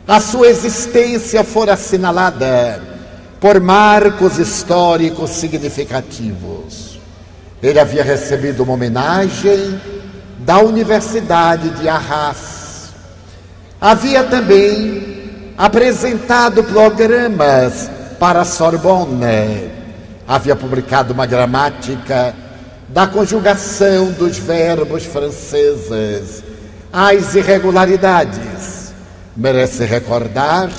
A 0.07 0.19
sua 0.19 0.47
existência 0.47 1.43
fora 1.43 1.73
assinalada 1.73 2.81
por 3.39 3.59
marcos 3.59 4.37
históricos 4.37 5.31
significativos. 5.31 6.99
Ele 7.61 7.79
havia 7.79 8.03
recebido 8.03 8.63
uma 8.63 8.73
homenagem 8.73 9.79
da 10.39 10.59
Universidade 10.59 11.69
de 11.71 11.87
Arras. 11.87 12.89
Havia 13.79 14.23
também 14.23 15.10
apresentado 15.61 16.63
programas 16.63 17.87
para 18.19 18.41
a 18.41 18.45
Sorbonne. 18.45 19.69
Havia 20.27 20.55
publicado 20.55 21.13
uma 21.13 21.27
gramática 21.27 22.33
da 22.89 23.05
conjugação 23.05 24.11
dos 24.11 24.39
verbos 24.39 25.05
franceses, 25.05 26.43
as 26.91 27.35
irregularidades. 27.35 28.91
Merece 29.37 29.85
recordar 29.85 30.71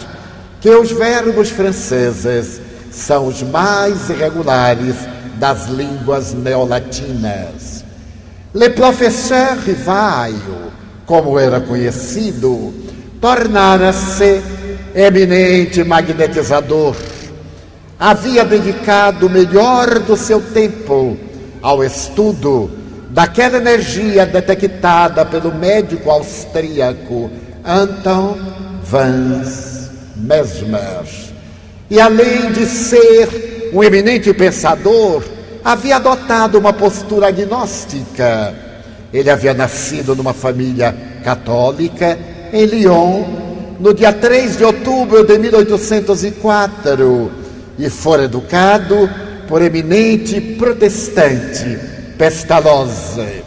que 0.61 0.71
os 0.71 0.91
verbos 0.91 1.49
franceses 1.49 2.61
são 2.91 3.29
os 3.29 3.41
mais 3.41 4.11
irregulares 4.11 4.97
das 5.37 5.69
línguas 5.69 6.35
neolatinas. 6.35 7.85
Le 8.53 8.69
professeur 8.71 9.59
Rivaio, 9.65 10.73
como 11.07 11.39
era 11.39 11.61
conhecido, 11.61 12.75
tornara-se 13.21 14.43
eminente 14.95 15.83
magnetizador. 15.85 16.97
Havia 17.99 18.45
dedicado 18.45 19.27
o 19.27 19.31
melhor 19.31 20.01
do 20.01 20.17
seu 20.17 20.41
tempo 20.41 21.17
ao 21.63 21.85
estudo 21.85 22.71
daquela 23.11 23.59
energia 23.59 24.27
detectada 24.27 25.25
pelo 25.25 25.55
médico 25.55 26.11
austríaco 26.11 27.31
Anton 27.65 28.39
Vance 28.83 29.91
Mesmer. 30.17 31.05
E 31.89 32.01
além 32.01 32.51
de 32.53 32.67
ser 32.67 33.71
um 33.73 33.85
eminente 33.85 34.33
pensador, 34.35 35.23
havia 35.65 35.97
adotado 35.97 36.59
uma 36.59 36.73
postura 36.73 37.29
agnóstica. 37.29 38.55
Ele 39.13 39.31
havia 39.31 39.55
nascido 39.55 40.17
numa 40.17 40.33
família 40.33 40.95
católica 41.23 42.19
em 42.53 42.65
Lyon 42.65 43.52
no 43.83 43.93
dia 43.93 44.13
3 44.13 44.59
de 44.59 44.65
outubro 44.65 45.25
de 45.25 45.37
1804 45.37 47.33
e 47.77 47.91
foi 47.91 48.23
educado 48.23 49.11
por 49.49 49.61
eminente 49.61 50.41
protestante 50.41 51.81
Pestalozzi, 52.17 53.43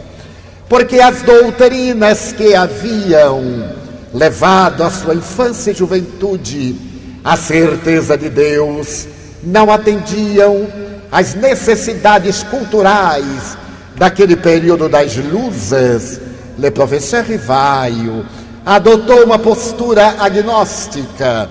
porque 0.68 1.00
as 1.00 1.22
doutrinas 1.22 2.32
que 2.32 2.54
haviam 2.54 3.74
levado 4.12 4.84
a 4.84 4.90
sua 4.90 5.14
infância 5.14 5.70
e 5.70 5.74
juventude 5.74 6.76
à 7.24 7.34
certeza 7.34 8.18
de 8.18 8.28
Deus 8.28 9.08
não 9.42 9.72
atendiam 9.72 10.66
as 11.10 11.34
necessidades 11.34 12.42
culturais 12.42 13.56
daquele 13.96 14.36
período 14.36 14.86
das 14.86 15.16
luzes, 15.16 16.20
Le 16.58 16.70
Professeur 16.70 17.24
Rivaio 17.24 18.26
adotou 18.66 19.22
uma 19.22 19.38
postura 19.38 20.16
agnóstica, 20.18 21.48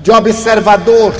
de 0.00 0.10
observador. 0.10 1.14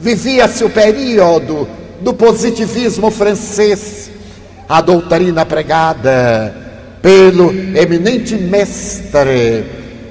Vivia-se 0.00 0.64
o 0.64 0.70
período 0.70 1.68
do 2.00 2.12
positivismo 2.12 3.08
francês, 3.08 4.10
a 4.68 4.80
doutrina 4.80 5.46
pregada 5.46 6.52
pelo 7.00 7.50
eminente 7.78 8.34
mestre, 8.34 9.64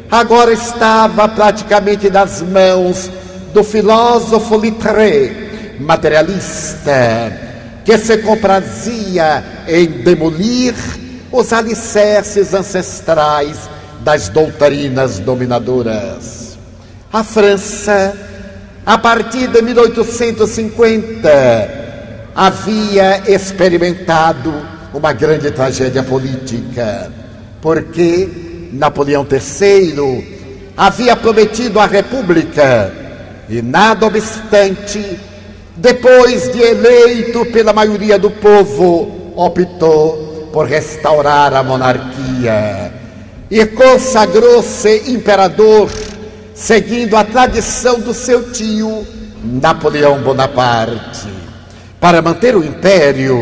agora 0.10 0.54
estava 0.54 1.28
praticamente 1.28 2.10
nas 2.10 2.42
mãos 2.42 3.12
do 3.54 3.64
filósofo 3.64 4.58
Littré, 4.58 5.76
materialista, 5.80 7.36
que 7.84 7.98
se 7.98 8.18
comprazia 8.20 9.44
em 9.68 9.88
demolir 9.88 10.74
os 11.32 11.52
alicerces 11.52 12.54
ancestrais 12.54 13.73
das 14.04 14.30
doutrinas 14.30 15.20
dominadoras. 15.20 16.58
A 17.12 17.24
França, 17.24 18.14
a 18.86 18.98
partir 18.98 19.48
de 19.48 19.62
1850, 19.62 21.30
havia 22.36 23.24
experimentado 23.32 24.54
uma 24.94 25.14
grande 25.14 25.52
tragédia 25.52 26.04
política, 26.04 27.12
porque 27.62 28.70
Napoleão 28.74 29.26
III 29.30 30.74
havia 30.76 31.16
prometido 31.16 31.80
a 31.80 31.86
República 31.86 32.92
e, 33.48 33.62
nada 33.62 34.06
obstante, 34.06 35.20
depois 35.78 36.52
de 36.52 36.62
eleito 36.62 37.46
pela 37.46 37.72
maioria 37.72 38.20
do 38.20 38.30
povo, 38.30 39.34
optou 39.36 40.50
por 40.52 40.68
restaurar 40.68 41.54
a 41.54 41.64
monarquia 41.64 43.03
e 43.54 43.68
consagrou-se 43.68 45.12
imperador, 45.12 45.88
seguindo 46.56 47.16
a 47.16 47.24
tradição 47.24 48.00
do 48.00 48.12
seu 48.12 48.52
tio 48.52 49.06
Napoleão 49.44 50.24
Bonaparte. 50.24 51.28
Para 52.00 52.20
manter 52.20 52.56
o 52.56 52.64
império 52.64 53.38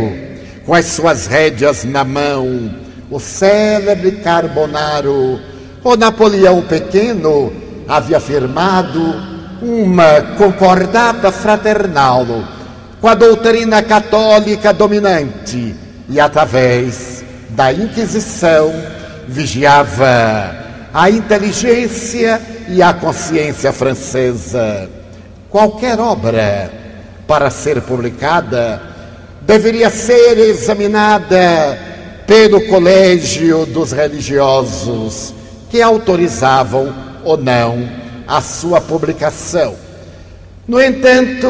com 0.66 0.74
as 0.74 0.88
suas 0.88 1.28
rédeas 1.28 1.86
na 1.86 2.04
mão, 2.04 2.76
o 3.10 3.22
célebre 3.22 4.12
Carbonaro, 4.22 5.40
o 5.82 5.96
Napoleão 5.96 6.62
Pequeno, 6.62 7.54
havia 7.88 8.18
afirmado 8.18 9.16
uma 9.62 10.22
concordata 10.38 11.32
fraternal 11.32 12.26
com 13.00 13.08
a 13.08 13.16
doutrina 13.16 13.82
católica 13.82 14.74
dominante 14.74 15.74
e, 16.10 16.20
através 16.20 17.24
da 17.52 17.72
Inquisição, 17.72 18.74
vigiava 19.32 20.56
a 20.94 21.10
inteligência 21.10 22.42
e 22.68 22.82
a 22.82 22.94
consciência 22.94 23.72
francesa. 23.72 24.90
Qualquer 25.50 26.00
obra, 26.00 26.72
para 27.26 27.50
ser 27.50 27.82
publicada, 27.82 28.82
deveria 29.42 29.90
ser 29.90 30.38
examinada 30.38 31.80
pelo 32.28 32.68
colégio 32.68 33.66
dos 33.66 33.92
religiosos 33.92 35.34
que 35.70 35.82
autorizavam 35.82 36.94
ou 37.24 37.38
não 37.38 37.90
a 38.28 38.42
sua 38.42 38.82
publicação. 38.82 39.76
No 40.68 40.82
entanto, 40.82 41.48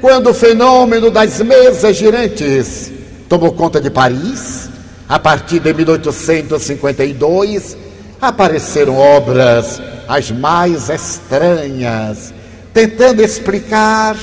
quando 0.00 0.30
o 0.30 0.34
fenômeno 0.34 1.10
das 1.10 1.40
mesas 1.40 1.96
girantes 1.96 2.92
tomou 3.28 3.52
conta 3.52 3.80
de 3.80 3.90
Paris, 3.90 4.68
a 5.08 5.18
partir 5.18 5.60
de 5.60 5.72
1852, 5.72 7.76
apareceram 8.20 8.96
obras 8.96 9.80
as 10.08 10.30
mais 10.30 10.88
estranhas, 10.88 12.32
tentando 12.72 13.22
explicar 13.22 14.16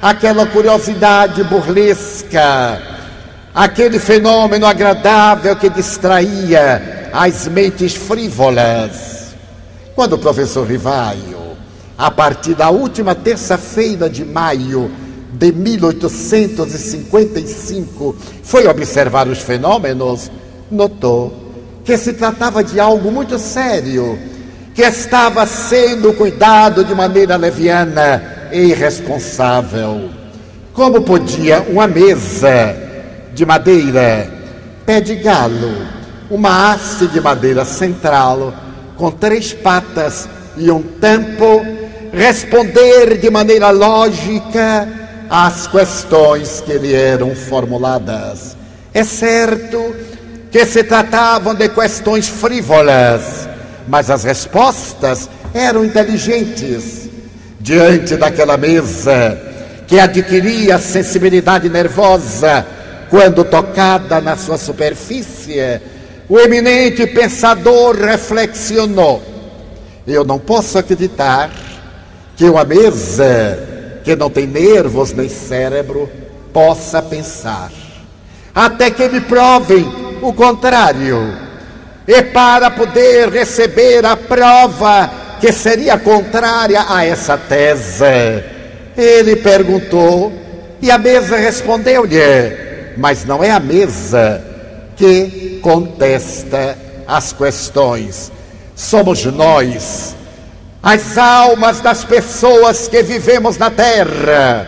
aquela 0.00 0.46
curiosidade 0.46 1.42
burlesca, 1.44 2.80
aquele 3.54 3.98
fenômeno 3.98 4.66
agradável 4.66 5.56
que 5.56 5.68
distraía 5.68 7.10
as 7.12 7.48
mentes 7.48 7.94
frívolas. 7.94 9.34
Quando 9.94 10.14
o 10.14 10.18
professor 10.18 10.66
Rivaio 10.66 11.38
a 11.96 12.12
partir 12.12 12.54
da 12.54 12.70
última 12.70 13.12
terça-feira 13.12 14.08
de 14.08 14.24
maio 14.24 14.88
de 15.32 15.50
1855, 15.52 18.16
foi 18.42 18.66
observar 18.66 19.28
os 19.28 19.38
fenômenos, 19.38 20.30
notou 20.70 21.46
que 21.84 21.96
se 21.96 22.12
tratava 22.12 22.62
de 22.62 22.78
algo 22.78 23.10
muito 23.10 23.38
sério, 23.38 24.18
que 24.74 24.82
estava 24.82 25.46
sendo 25.46 26.12
cuidado 26.12 26.84
de 26.84 26.94
maneira 26.94 27.36
leviana 27.36 28.22
e 28.52 28.58
irresponsável. 28.58 30.10
Como 30.74 31.00
podia 31.00 31.62
uma 31.62 31.86
mesa 31.86 32.76
de 33.34 33.46
madeira, 33.46 34.30
pé 34.84 35.00
de 35.00 35.14
galo, 35.16 35.74
uma 36.30 36.72
haste 36.72 37.06
de 37.06 37.18
madeira 37.20 37.64
central, 37.64 38.52
com 38.96 39.10
três 39.10 39.54
patas 39.54 40.28
e 40.56 40.70
um 40.70 40.82
tampo, 40.82 41.64
responder 42.12 43.18
de 43.18 43.30
maneira 43.30 43.70
lógica 43.70 45.07
às 45.28 45.66
questões 45.66 46.60
que 46.60 46.72
lhe 46.74 46.94
eram 46.94 47.34
formuladas. 47.34 48.56
É 48.92 49.04
certo 49.04 49.94
que 50.50 50.64
se 50.64 50.82
tratavam 50.82 51.54
de 51.54 51.68
questões 51.68 52.28
frívolas, 52.28 53.48
mas 53.86 54.10
as 54.10 54.24
respostas 54.24 55.28
eram 55.52 55.84
inteligentes. 55.84 57.08
Diante 57.60 58.16
daquela 58.16 58.56
mesa 58.56 59.38
que 59.86 59.98
adquiria 59.98 60.78
sensibilidade 60.78 61.68
nervosa 61.68 62.64
quando 63.10 63.44
tocada 63.44 64.20
na 64.20 64.36
sua 64.36 64.56
superfície, 64.56 65.80
o 66.28 66.38
eminente 66.38 67.06
pensador 67.06 67.96
reflexionou: 67.96 69.22
eu 70.06 70.24
não 70.24 70.38
posso 70.38 70.78
acreditar 70.78 71.50
que 72.36 72.44
uma 72.44 72.64
mesa 72.64 73.67
que 74.08 74.16
não 74.16 74.30
tem 74.30 74.46
nervos 74.46 75.12
nem 75.12 75.28
cérebro 75.28 76.08
possa 76.50 77.02
pensar, 77.02 77.70
até 78.54 78.90
que 78.90 79.06
me 79.06 79.20
provem 79.20 79.86
o 80.22 80.32
contrário. 80.32 81.36
E 82.06 82.22
para 82.22 82.70
poder 82.70 83.28
receber 83.28 84.06
a 84.06 84.16
prova 84.16 85.10
que 85.38 85.52
seria 85.52 85.98
contrária 85.98 86.86
a 86.88 87.04
essa 87.04 87.36
tese, 87.36 88.02
ele 88.96 89.36
perguntou 89.36 90.32
e 90.80 90.90
a 90.90 90.96
mesa 90.96 91.36
respondeu-lhe: 91.36 92.94
Mas 92.96 93.26
não 93.26 93.44
é 93.44 93.50
a 93.50 93.60
mesa 93.60 94.42
que 94.96 95.60
contesta 95.62 96.78
as 97.06 97.34
questões, 97.34 98.32
somos 98.74 99.22
nós, 99.26 100.16
as 100.90 101.18
almas 101.18 101.82
das 101.82 102.02
pessoas 102.02 102.88
que 102.88 103.02
vivemos 103.02 103.58
na 103.58 103.70
terra. 103.70 104.66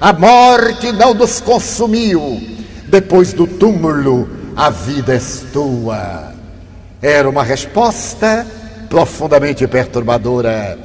A 0.00 0.12
morte 0.12 0.90
não 0.90 1.14
nos 1.14 1.40
consumiu, 1.40 2.42
depois 2.88 3.32
do 3.32 3.46
túmulo, 3.46 4.28
a 4.56 4.70
vida 4.70 5.14
é 5.14 5.20
tua. 5.52 6.32
Era 7.00 7.30
uma 7.30 7.44
resposta 7.44 8.44
profundamente 8.90 9.64
perturbadora. 9.68 10.76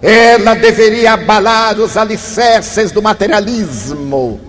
Ela 0.00 0.54
deveria 0.54 1.12
abalar 1.12 1.78
os 1.78 1.94
alicerces 1.94 2.92
do 2.92 3.02
materialismo, 3.02 4.40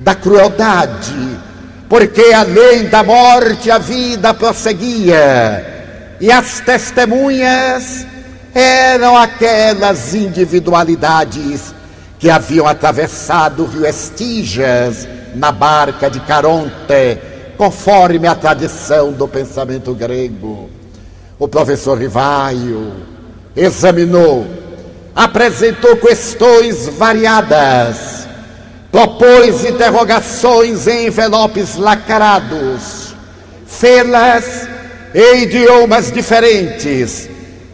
da 0.00 0.14
crueldade, 0.14 1.38
porque 1.86 2.32
além 2.32 2.88
da 2.88 3.04
morte 3.04 3.70
a 3.70 3.76
vida 3.76 4.32
prosseguia, 4.32 6.16
e 6.18 6.32
as 6.32 6.60
testemunhas 6.60 8.07
eram 8.54 9.16
aquelas 9.16 10.14
individualidades 10.14 11.74
que 12.18 12.28
haviam 12.30 12.66
atravessado 12.66 13.62
o 13.62 13.66
rio 13.66 13.86
Estigas 13.86 15.06
na 15.34 15.52
barca 15.52 16.10
de 16.10 16.20
Caronte, 16.20 17.18
conforme 17.56 18.26
a 18.26 18.34
tradição 18.34 19.12
do 19.12 19.28
pensamento 19.28 19.94
grego. 19.94 20.68
O 21.38 21.46
professor 21.46 21.96
Rivaio 21.96 22.92
examinou, 23.54 24.46
apresentou 25.14 25.96
questões 25.96 26.88
variadas, 26.88 28.26
propôs 28.90 29.64
interrogações 29.64 30.86
em 30.88 31.06
envelopes 31.06 31.76
lacrados, 31.76 33.14
fê-las 33.66 34.68
em 35.14 35.42
idiomas 35.42 36.10
diferentes, 36.10 37.28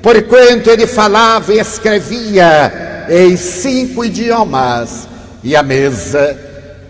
porquanto 0.05 0.69
ele 0.69 0.87
falava 0.87 1.55
e 1.55 1.59
escrevia 1.59 3.07
em 3.09 3.39
cinco 3.39 4.05
idiomas, 4.05 5.09
e 5.43 5.57
a 5.57 5.63
mesa 5.63 6.39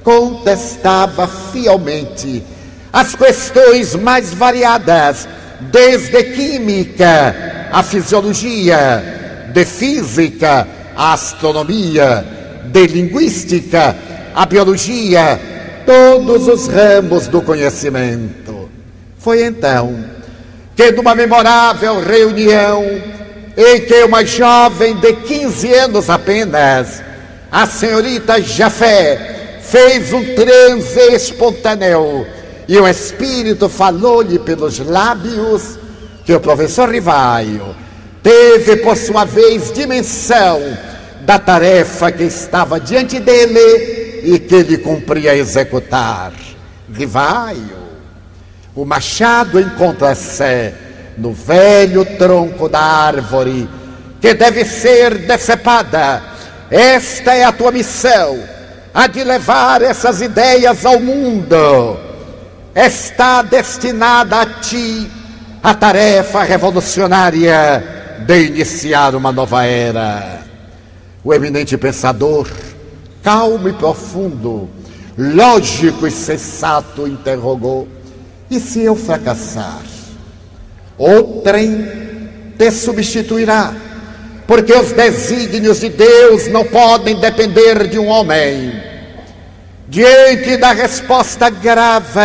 contestava 0.03 1.29
fielmente 1.29 2.43
as 2.93 3.15
questões 3.15 3.95
mais 3.95 4.35
variadas, 4.35 5.29
desde 5.61 6.25
química 6.25 7.69
a 7.71 7.85
fisiologia, 7.85 9.47
de 9.53 9.65
física 9.65 10.67
a 10.97 11.13
astronomia, 11.13 12.25
de 12.67 12.87
linguística 12.89 13.95
a 14.35 14.45
biologia, 14.45 15.41
todos 15.87 16.49
os 16.49 16.67
ramos 16.67 17.29
do 17.29 17.41
conhecimento. 17.41 18.69
Foi 19.19 19.45
então 19.45 20.14
que, 20.77 20.91
numa 20.93 21.15
memorável 21.15 22.01
reunião, 22.01 22.85
em 23.57 23.81
que 23.81 24.03
uma 24.03 24.25
jovem 24.25 24.97
de 24.97 25.13
15 25.13 25.73
anos 25.75 26.11
apenas, 26.11 27.03
a 27.51 27.67
senhorita 27.67 28.43
Jafé, 28.43 29.61
fez 29.63 30.13
um 30.13 30.35
transe 30.35 31.15
espontâneo 31.15 32.27
e 32.67 32.79
o 32.79 32.89
Espírito 32.89 33.69
falou-lhe 33.69 34.39
pelos 34.39 34.79
lábios 34.79 35.79
que 36.25 36.35
o 36.35 36.41
professor 36.41 36.89
Rivaio 36.89 37.75
teve, 38.23 38.77
por 38.79 38.97
sua 38.97 39.25
vez, 39.25 39.73
dimensão 39.73 40.61
da 41.21 41.39
tarefa 41.39 42.11
que 42.11 42.25
estava 42.25 42.81
diante 42.81 43.21
dele 43.21 44.23
e 44.25 44.39
que 44.39 44.55
ele 44.55 44.79
cumpria 44.79 45.37
executar. 45.37 46.33
Rivaio, 46.93 47.84
o 48.75 48.85
machado 48.85 49.61
encontra-se 49.61 50.73
no 51.17 51.33
velho 51.33 52.05
tronco 52.17 52.69
da 52.69 52.81
árvore 52.81 53.69
que 54.21 54.35
deve 54.35 54.65
ser 54.65 55.19
decepada. 55.27 56.23
Esta 56.71 57.35
é 57.35 57.45
a 57.45 57.53
tua 57.53 57.71
missão, 57.71 58.43
a 58.93 59.07
de 59.07 59.23
levar 59.23 59.83
essas 59.83 60.21
ideias 60.21 60.85
ao 60.85 60.99
mundo 60.99 62.05
está 62.75 63.43
destinada 63.43 64.41
a 64.41 64.47
ti 64.47 65.09
a 65.63 65.73
tarefa 65.73 66.43
revolucionária 66.43 67.83
de 68.27 68.47
iniciar 68.47 69.15
uma 69.15 69.31
nova 69.31 69.65
era. 69.65 70.43
O 71.23 71.33
eminente 71.33 71.79
pensador, 71.79 72.51
calmo 73.23 73.69
e 73.69 73.73
profundo, 73.73 74.69
lógico 75.17 76.07
e 76.07 76.11
sensato, 76.11 77.07
interrogou: 77.07 77.89
e 78.57 78.61
se 78.61 78.83
eu 78.83 78.97
fracassar? 78.97 79.83
Outrem 80.97 82.31
te 82.59 82.71
substituirá, 82.71 83.75
porque 84.47 84.73
os 84.73 84.93
desígnios 84.93 85.81
de 85.81 85.89
Deus 85.89 86.49
não 86.49 86.65
podem 86.65 87.19
depender 87.19 87.89
de 87.89 87.99
um 87.99 88.07
homem 88.07 88.95
Diante 89.87 90.57
da 90.57 90.73
resposta 90.73 91.51
grave, 91.51 92.19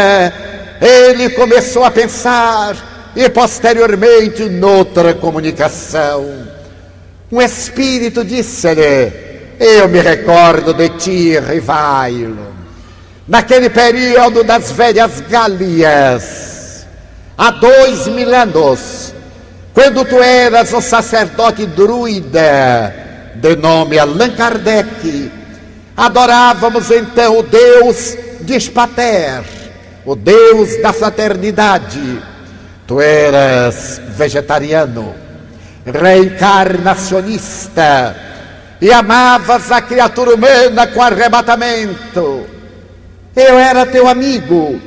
ele 0.82 1.30
começou 1.32 1.84
a 1.84 1.92
pensar 1.92 3.12
e 3.16 3.30
posteriormente 3.30 4.44
noutra 4.46 5.14
comunicação. 5.14 6.48
Um 7.30 7.42
espírito 7.42 8.24
disse-lhe: 8.24 9.12
Eu 9.60 9.90
me 9.90 10.00
recordo 10.00 10.74
de 10.74 10.90
ti, 10.90 11.38
Rivailo, 11.38 12.49
naquele 13.30 13.70
período 13.70 14.44
das 14.44 14.74
velhas 14.74 15.22
Galias, 15.22 16.86
há 17.38 17.52
dois 17.52 18.08
mil 18.08 18.36
anos, 18.36 19.14
quando 19.74 20.04
tu 20.04 20.22
eras 20.22 20.74
um 20.74 20.82
sacerdote 20.82 21.66
druida, 21.66 22.94
de 23.36 23.56
nome 23.56 23.98
Allan 23.98 24.32
Kardec 24.32 25.40
Adorávamos 26.00 26.90
então 26.92 27.40
o 27.40 27.44
Deus 27.44 28.18
Dispater, 28.40 29.44
o 30.06 30.16
Deus 30.16 30.82
da 30.82 30.94
fraternidade. 30.94 32.24
Tu 32.88 33.02
eras 33.02 34.00
vegetariano, 34.16 35.14
reencarnacionista 35.86 38.16
e 38.80 38.94
amavas 38.94 39.70
a 39.74 39.82
criatura 39.82 40.36
humana 40.36 40.88
com 40.88 41.02
arrebatamento. 41.02 42.48
Eu 43.36 43.58
era 43.58 43.86
teu 43.86 44.08
amigo, 44.08 44.80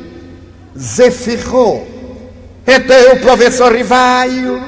Zefirro. 0.78 1.86
Então 2.66 3.12
o 3.14 3.20
professor 3.20 3.74
Rivaio 3.74 4.62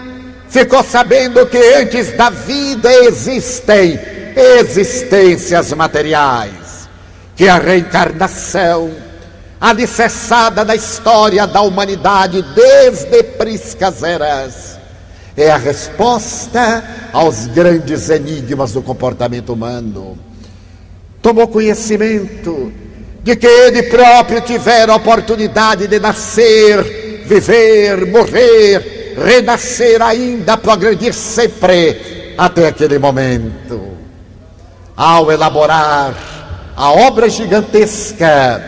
ficou 0.48 0.82
sabendo 0.82 1.46
que 1.46 1.58
antes 1.58 2.12
da 2.16 2.30
vida 2.30 2.92
existem 2.92 3.98
existências 4.36 5.72
materiais, 5.72 6.88
que 7.36 7.48
a 7.48 7.58
reencarnação, 7.58 8.90
alicerçada 9.60 10.64
na 10.64 10.74
história 10.74 11.46
da 11.46 11.60
humanidade 11.60 12.42
desde 12.54 13.22
priscas 13.22 14.02
eras, 14.02 14.78
é 15.36 15.50
a 15.50 15.56
resposta 15.56 16.84
aos 17.12 17.46
grandes 17.46 18.10
enigmas 18.10 18.72
do 18.72 18.82
comportamento 18.82 19.52
humano. 19.52 20.18
Tomou 21.22 21.48
conhecimento 21.48 22.72
de 23.24 23.34
que 23.36 23.46
ele 23.46 23.84
próprio 23.84 24.42
tivera 24.42 24.92
a 24.92 24.96
oportunidade 24.96 25.86
de 25.88 25.98
nascer, 25.98 27.24
viver, 27.24 28.04
morrer, 28.06 29.14
renascer 29.16 30.02
ainda, 30.02 30.58
progredir 30.58 31.14
sempre 31.14 32.34
até 32.36 32.68
aquele 32.68 32.98
momento 32.98 33.94
ao 34.94 35.32
elaborar 35.32 36.14
a 36.76 36.92
obra 36.92 37.30
gigantesca 37.30 38.62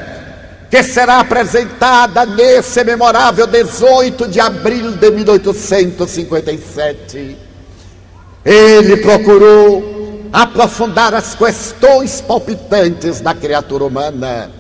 que 0.70 0.82
será 0.82 1.20
apresentada 1.20 2.24
nesse 2.24 2.82
memorável 2.82 3.46
18 3.46 4.26
de 4.26 4.40
abril 4.40 4.92
de 4.92 5.10
1857. 5.10 7.36
Ele 8.42 8.96
procurou 8.96 9.95
aprofundar 10.32 11.14
as 11.14 11.34
questões 11.34 12.20
palpitantes 12.20 13.20
da 13.20 13.34
criatura 13.34 13.84
humana, 13.84 14.50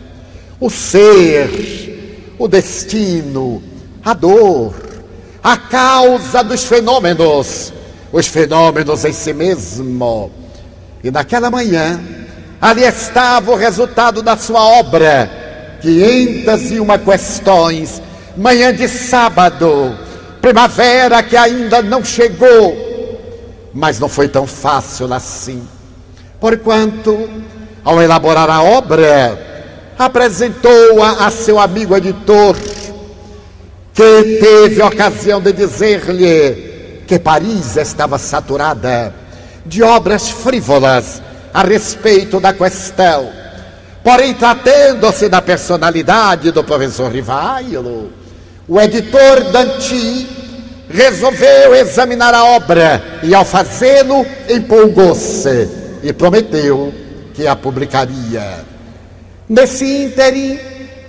o 0.60 0.70
ser, 0.70 2.34
o 2.38 2.48
destino, 2.48 3.62
a 4.04 4.14
dor, 4.14 4.74
a 5.42 5.56
causa 5.56 6.42
dos 6.42 6.64
fenômenos, 6.64 7.72
os 8.12 8.26
fenômenos 8.26 9.04
em 9.04 9.12
si 9.12 9.32
mesmo. 9.32 10.30
E 11.02 11.10
naquela 11.10 11.50
manhã, 11.50 12.00
ali 12.60 12.82
estava 12.82 13.52
o 13.52 13.56
resultado 13.56 14.22
da 14.22 14.36
sua 14.36 14.62
obra, 14.62 15.78
501 15.82 16.98
questões, 17.04 18.02
manhã 18.36 18.74
de 18.74 18.88
sábado, 18.88 19.96
primavera 20.40 21.22
que 21.22 21.36
ainda 21.36 21.82
não 21.82 22.04
chegou, 22.04 22.85
mas 23.76 24.00
não 24.00 24.08
foi 24.08 24.26
tão 24.26 24.46
fácil 24.46 25.12
assim. 25.12 25.62
Porquanto, 26.40 27.28
ao 27.84 28.02
elaborar 28.02 28.48
a 28.48 28.62
obra, 28.62 29.92
apresentou-a 29.98 31.26
a 31.26 31.30
seu 31.30 31.60
amigo 31.60 31.94
editor, 31.94 32.56
que 33.92 34.38
teve 34.40 34.80
ocasião 34.80 35.42
de 35.42 35.52
dizer-lhe 35.52 37.02
que 37.06 37.18
Paris 37.18 37.76
estava 37.76 38.16
saturada 38.16 39.14
de 39.66 39.82
obras 39.82 40.30
frívolas 40.30 41.20
a 41.52 41.62
respeito 41.62 42.40
da 42.40 42.54
questão. 42.54 43.28
Porém, 44.02 44.32
tratando-se 44.32 45.28
da 45.28 45.42
personalidade 45.42 46.50
do 46.50 46.64
professor 46.64 47.12
Rivailo, 47.12 48.10
o 48.66 48.80
editor 48.80 49.52
Danti 49.52 50.35
resolveu 50.88 51.74
examinar 51.74 52.34
a 52.34 52.44
obra 52.44 53.20
e, 53.22 53.34
ao 53.34 53.44
fazê-lo, 53.44 54.26
empolgou-se 54.48 55.68
e 56.02 56.12
prometeu 56.12 56.92
que 57.34 57.46
a 57.46 57.56
publicaria. 57.56 58.64
Nesse 59.48 59.84
ínterim, 59.84 60.58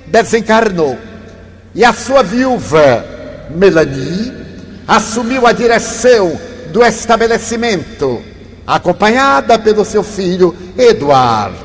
desencarnou 0.08 0.98
e 1.74 1.84
a 1.84 1.94
sua 1.94 2.24
viúva, 2.24 3.06
Melanie, 3.52 4.34
assumiu 4.88 5.46
a 5.46 5.52
direção 5.52 6.40
do 6.72 6.84
estabelecimento, 6.84 8.22
acompanhada 8.66 9.60
pelo 9.60 9.86
seu 9.86 10.04
filho 10.04 10.56
Eduard. 10.78 11.56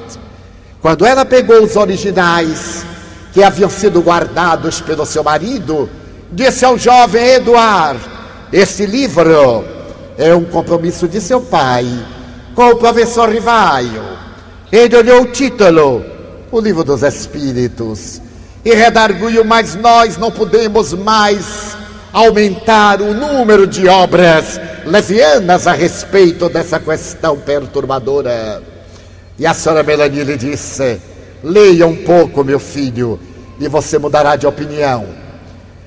Quando 0.81 1.07
ela 1.07 1.25
pegou 1.25 1.63
os 1.63 1.77
originais 1.77 2.85
que 3.33 3.43
haviam 3.43 3.71
sido 3.71 4.03
guardados 4.03 4.81
pelo 4.81 5.07
seu 5.07 5.25
marido, 5.25 5.89
disse 6.33 6.65
ao 6.65 6.79
jovem 6.79 7.23
Eduard: 7.35 8.01
Este 8.53 8.87
livro 8.87 9.65
é 10.17 10.35
um 10.35 10.45
compromisso 10.45 11.07
de 11.07 11.21
seu 11.21 11.41
pai 11.41 11.87
com 12.55 12.71
o 12.71 12.77
professor 12.77 13.29
Rivaio. 13.29 14.03
Ele 14.71 14.97
olhou 14.97 15.23
o 15.23 15.27
título, 15.27 16.05
o 16.51 16.61
livro 16.61 16.83
dos 16.83 17.03
Espíritos, 17.03 18.21
e 18.65 18.75
redarguiu, 18.75 19.45
mas 19.45 19.75
nós 19.75 20.17
não 20.17 20.31
podemos 20.31 20.95
mais 20.95 21.77
aumentar 22.13 23.01
o 23.01 23.13
número 23.13 23.67
de 23.67 23.87
obras 23.87 24.61
levianas 24.85 25.67
a 25.67 25.73
respeito 25.73 26.49
dessa 26.49 26.81
questão 26.81 27.39
perturbadora. 27.39 28.63
E 29.39 29.47
a 29.47 29.53
senhora 29.53 29.83
Melanie 29.83 30.25
lhe 30.25 30.37
disse: 30.37 31.01
Leia 31.43 31.87
um 31.87 31.97
pouco, 31.97 32.45
meu 32.45 32.59
filho, 32.59 33.21
e 33.59 33.69
você 33.69 33.99
mudará 33.99 34.37
de 34.37 34.47
opinião. 34.47 35.22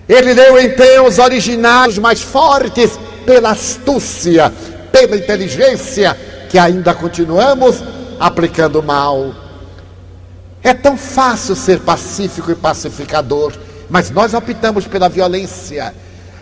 Ele 0.08 0.34
leu 0.34 0.60
então 0.60 1.06
os 1.08 1.18
originais 1.18 1.98
mais 1.98 2.22
fortes 2.22 3.00
pela 3.26 3.52
astúcia, 3.52 4.54
pela 4.92 5.18
inteligência, 5.18 6.16
que 6.50 6.60
ainda 6.60 6.94
continuamos 6.94 7.84
aplicando 8.20 8.84
mal. 8.84 9.34
É 10.64 10.74
tão 10.74 10.98
fácil 10.98 11.56
ser 11.56 11.80
pacífico 11.80 12.52
e 12.52 12.56
pacificador, 12.56 13.54
mas 13.90 14.12
nós 14.12 14.34
optamos 14.34 14.88
pela 14.88 15.10
violência. 15.10 15.94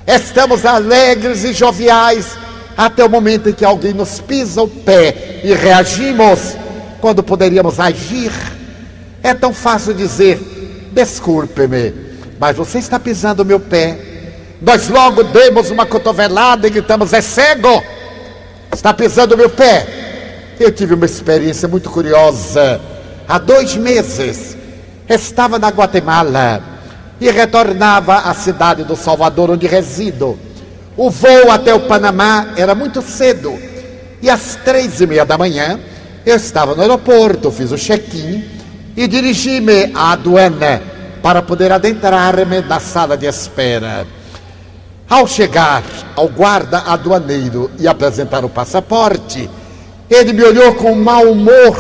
Estamos 0.06 0.66
alegres 0.66 1.44
e 1.44 1.54
joviais 1.54 2.38
até 2.76 3.04
o 3.04 3.10
momento 3.10 3.50
em 3.50 3.54
que 3.54 3.64
alguém 3.64 3.94
nos 3.94 4.20
pisa 4.20 4.62
o 4.62 4.68
pé 4.68 5.42
e 5.44 5.54
reagimos 5.54 6.56
quando 7.00 7.24
poderíamos 7.24 7.80
agir. 7.80 8.32
É 9.22 9.34
tão 9.34 9.54
fácil 9.54 9.94
dizer: 9.94 10.40
desculpe-me, 10.92 12.13
mas 12.40 12.56
você 12.56 12.80
está 12.80 13.00
pisando 13.00 13.44
o 13.44 13.46
meu 13.46 13.60
pé. 13.60 13.98
Nós 14.62 14.90
logo 14.90 15.24
demos 15.24 15.70
uma 15.70 15.86
cotovelada 15.86 16.68
e 16.68 16.70
gritamos: 16.70 17.14
é 17.14 17.22
cego, 17.22 17.84
está 18.74 18.94
pisando 18.94 19.36
o 19.36 19.38
meu 19.38 19.50
pé. 19.50 20.56
Eu 20.60 20.72
tive 20.72 20.94
uma 20.94 21.06
experiência 21.06 21.68
muito 21.68 21.90
curiosa. 21.90 22.80
Há 23.28 23.38
dois 23.38 23.76
meses, 23.76 24.58
estava 25.10 25.58
na 25.58 25.70
Guatemala 25.70 26.62
e 27.20 27.30
retornava 27.30 28.16
à 28.16 28.34
cidade 28.34 28.84
do 28.84 28.96
Salvador, 28.96 29.52
onde 29.52 29.68
resido. 29.68 30.38
O 30.96 31.10
voo 31.10 31.52
até 31.52 31.74
o 31.74 31.82
Panamá 31.82 32.54
era 32.56 32.76
muito 32.76 33.02
cedo 33.02 33.58
e 34.24 34.30
às 34.30 34.56
três 34.64 35.02
e 35.02 35.06
meia 35.06 35.26
da 35.26 35.38
manhã 35.38 35.78
eu 36.26 36.38
estava 36.38 36.74
no 36.74 36.82
aeroporto, 36.82 37.52
fiz 37.52 37.72
o 37.72 37.78
check-in 37.78 38.46
e 38.96 39.06
dirigi-me 39.06 39.92
à 39.94 40.14
aduana 40.14 40.93
para 41.24 41.42
poder 41.42 41.72
adentrar-me 41.72 42.62
na 42.62 42.80
sala 42.80 43.18
de 43.18 43.26
espera. 43.26 44.06
Ao 45.10 45.26
chegar 45.26 45.84
ao 46.16 46.28
guarda 46.28 46.80
aduaneiro 46.80 47.72
e 47.80 47.88
apresentar 47.88 48.46
o 48.46 48.50
passaporte, 48.50 49.50
ele 50.08 50.34
me 50.34 50.44
olhou 50.44 50.76
com 50.76 50.94
mau 50.94 51.32
humor. 51.32 51.76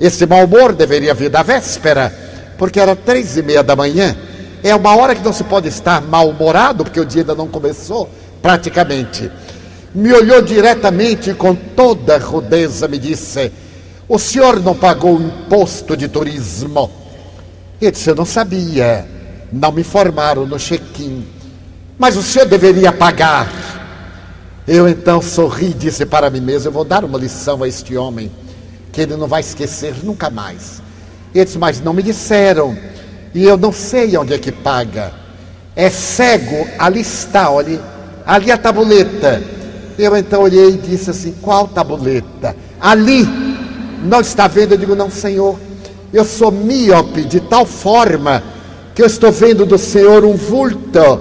Esse 0.00 0.26
mau 0.26 0.44
humor 0.44 0.72
deveria 0.72 1.14
vir 1.14 1.30
da 1.30 1.44
véspera, 1.44 2.12
porque 2.58 2.80
era 2.80 2.96
três 2.96 3.36
e 3.36 3.42
meia 3.42 3.62
da 3.62 3.76
manhã 3.76 4.16
é 4.62 4.74
uma 4.74 4.96
hora 4.96 5.14
que 5.14 5.24
não 5.24 5.32
se 5.32 5.44
pode 5.44 5.68
estar 5.68 6.02
mal-humorado, 6.02 6.84
porque 6.84 6.98
o 6.98 7.04
dia 7.04 7.22
ainda 7.22 7.34
não 7.34 7.46
começou, 7.46 8.08
praticamente. 8.42 9.30
Me 9.94 10.12
olhou 10.12 10.42
diretamente 10.42 11.30
e 11.30 11.34
com 11.34 11.54
toda 11.54 12.18
rudeza 12.18 12.88
me 12.88 12.98
disse: 12.98 13.52
O 14.08 14.18
senhor 14.18 14.60
não 14.60 14.74
pagou 14.74 15.16
o 15.16 15.22
imposto 15.22 15.96
de 15.96 16.08
turismo? 16.08 16.90
Eu 17.80 17.90
disse: 17.90 18.10
Eu 18.10 18.14
não 18.14 18.24
sabia, 18.24 19.06
não 19.52 19.72
me 19.72 19.80
informaram 19.80 20.46
no 20.46 20.58
check-in. 20.58 21.26
Mas 21.98 22.16
o 22.16 22.22
senhor 22.22 22.46
deveria 22.46 22.92
pagar. 22.92 23.48
Eu 24.66 24.88
então 24.88 25.22
sorri 25.22 25.70
e 25.70 25.74
disse 25.74 26.04
para 26.06 26.30
mim 26.30 26.40
mesmo: 26.40 26.68
Eu 26.68 26.72
vou 26.72 26.84
dar 26.84 27.04
uma 27.04 27.18
lição 27.18 27.62
a 27.62 27.68
este 27.68 27.96
homem, 27.96 28.30
que 28.92 29.00
ele 29.00 29.16
não 29.16 29.26
vai 29.26 29.40
esquecer 29.40 29.94
nunca 30.02 30.30
mais. 30.30 30.82
Ele 31.34 31.44
disse: 31.44 31.58
Mas 31.58 31.80
não 31.80 31.92
me 31.92 32.02
disseram 32.02 32.76
e 33.36 33.44
eu 33.44 33.58
não 33.58 33.70
sei 33.70 34.16
onde 34.16 34.32
é 34.32 34.38
que 34.38 34.50
paga. 34.50 35.12
É 35.76 35.90
cego, 35.90 36.66
ali 36.78 37.00
está, 37.00 37.50
olhe, 37.50 37.78
ali 38.24 38.50
a 38.50 38.56
tabuleta. 38.56 39.42
Eu 39.98 40.16
então 40.16 40.40
olhei 40.40 40.70
e 40.70 40.78
disse 40.78 41.10
assim: 41.10 41.34
qual 41.42 41.68
tabuleta? 41.68 42.56
Ali, 42.80 43.28
não 44.02 44.22
está 44.22 44.48
vendo? 44.48 44.72
Eu 44.72 44.78
digo: 44.78 44.94
não, 44.94 45.10
senhor, 45.10 45.58
eu 46.12 46.24
sou 46.24 46.50
míope 46.50 47.22
de 47.22 47.40
tal 47.40 47.66
forma 47.66 48.42
que 48.94 49.02
eu 49.02 49.06
estou 49.06 49.30
vendo 49.30 49.66
do 49.66 49.76
senhor 49.76 50.24
um 50.24 50.34
vulto. 50.34 51.20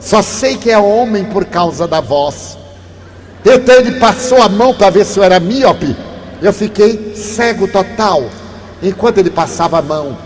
Só 0.00 0.22
sei 0.22 0.56
que 0.56 0.70
é 0.70 0.78
homem 0.78 1.24
por 1.24 1.44
causa 1.44 1.86
da 1.86 2.00
voz. 2.00 2.56
Então 3.44 3.74
ele 3.74 3.98
passou 3.98 4.40
a 4.40 4.48
mão 4.48 4.74
para 4.74 4.90
ver 4.90 5.04
se 5.04 5.18
eu 5.18 5.24
era 5.24 5.38
míope. 5.38 5.94
Eu 6.40 6.52
fiquei 6.52 7.14
cego 7.14 7.68
total 7.68 8.24
enquanto 8.82 9.18
ele 9.18 9.30
passava 9.30 9.78
a 9.78 9.82
mão. 9.82 10.16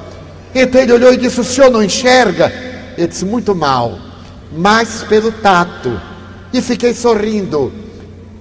Então 0.54 0.80
ele 0.80 0.92
olhou 0.92 1.12
e 1.12 1.16
disse: 1.16 1.40
O 1.40 1.44
senhor 1.44 1.70
não 1.70 1.82
enxerga? 1.82 2.52
Eu 2.96 3.08
disse: 3.08 3.24
Muito 3.24 3.54
mal, 3.54 3.98
mas 4.52 5.02
pelo 5.08 5.32
tato. 5.32 6.00
E 6.52 6.62
fiquei 6.62 6.94
sorrindo. 6.94 7.72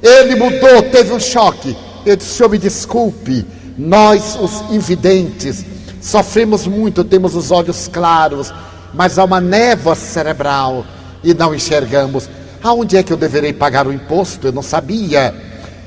Ele 0.01 0.35
mudou, 0.35 0.83
teve 0.91 1.11
um 1.13 1.19
choque. 1.19 1.75
Eu 2.05 2.15
disse: 2.15 2.35
Senhor, 2.35 2.49
me 2.49 2.59
desculpe. 2.59 3.45
Nós, 3.77 4.37
os 4.39 4.71
invidentes, 4.71 5.65
sofremos 6.01 6.67
muito, 6.67 7.03
temos 7.03 7.35
os 7.35 7.51
olhos 7.51 7.87
claros, 7.87 8.53
mas 8.93 9.17
há 9.17 9.23
uma 9.23 9.41
névoa 9.41 9.95
cerebral 9.95 10.85
e 11.23 11.33
não 11.33 11.55
enxergamos. 11.55 12.29
Aonde 12.63 12.97
é 12.97 13.03
que 13.03 13.11
eu 13.11 13.17
deverei 13.17 13.51
pagar 13.51 13.87
o 13.87 13.93
imposto? 13.93 14.47
Eu 14.47 14.51
não 14.51 14.61
sabia. 14.61 15.33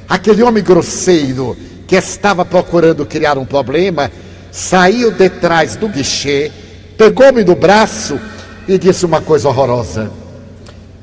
Aquele 0.09 0.43
homem 0.43 0.63
grosseiro 0.63 1.57
que 1.87 1.97
estava 1.97 2.45
procurando 2.45 3.07
criar 3.07 3.39
um 3.39 3.45
problema 3.45 4.11
saiu 4.51 5.11
de 5.11 5.29
trás 5.29 5.77
do 5.77 5.89
guichê, 5.89 6.51
pegou-me 6.97 7.45
no 7.45 7.55
braço 7.55 8.19
e 8.67 8.79
disse 8.79 9.05
uma 9.07 9.21
coisa 9.21 9.49
horrorosa: 9.49 10.11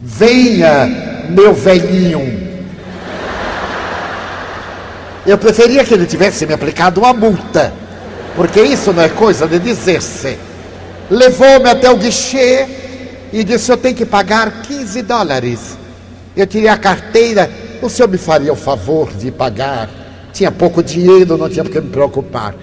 Venha, 0.02 1.28
meu 1.30 1.54
velhinho. 1.54 2.53
Eu 5.26 5.38
preferia 5.38 5.86
que 5.86 5.94
ele 5.94 6.06
tivesse 6.06 6.46
me 6.46 6.54
aplicado 6.54 7.00
uma 7.00 7.14
multa, 7.14 7.74
porque 8.36 8.62
isso 8.62 8.92
não 8.92 9.02
é 9.02 9.10
coisa 9.10 9.48
de 9.48 9.58
dizer-se. 9.58 10.38
Levou-me 11.10 11.70
até 11.70 11.90
o 11.90 11.96
guichê 11.96 12.68
e 13.32 13.44
disse: 13.44 13.72
Eu 13.72 13.78
tenho 13.78 13.96
que 13.96 14.06
pagar 14.06 14.64
15 14.64 15.02
dólares. 15.02 15.78
Eu 16.36 16.46
tirei 16.46 16.68
a 16.68 16.76
carteira, 16.76 17.50
o 17.82 17.90
senhor 17.90 18.10
me 18.10 18.18
faria 18.18 18.52
o 18.52 18.56
favor 18.56 19.14
de 19.14 19.30
pagar 19.30 19.88
Tinha 20.34 20.52
pouco 20.52 20.82
dinheiro, 20.82 21.38
não 21.38 21.48
tinha 21.48 21.64
por 21.64 21.72
que 21.72 21.80
me 21.80 21.90
preocupar. 21.90 22.56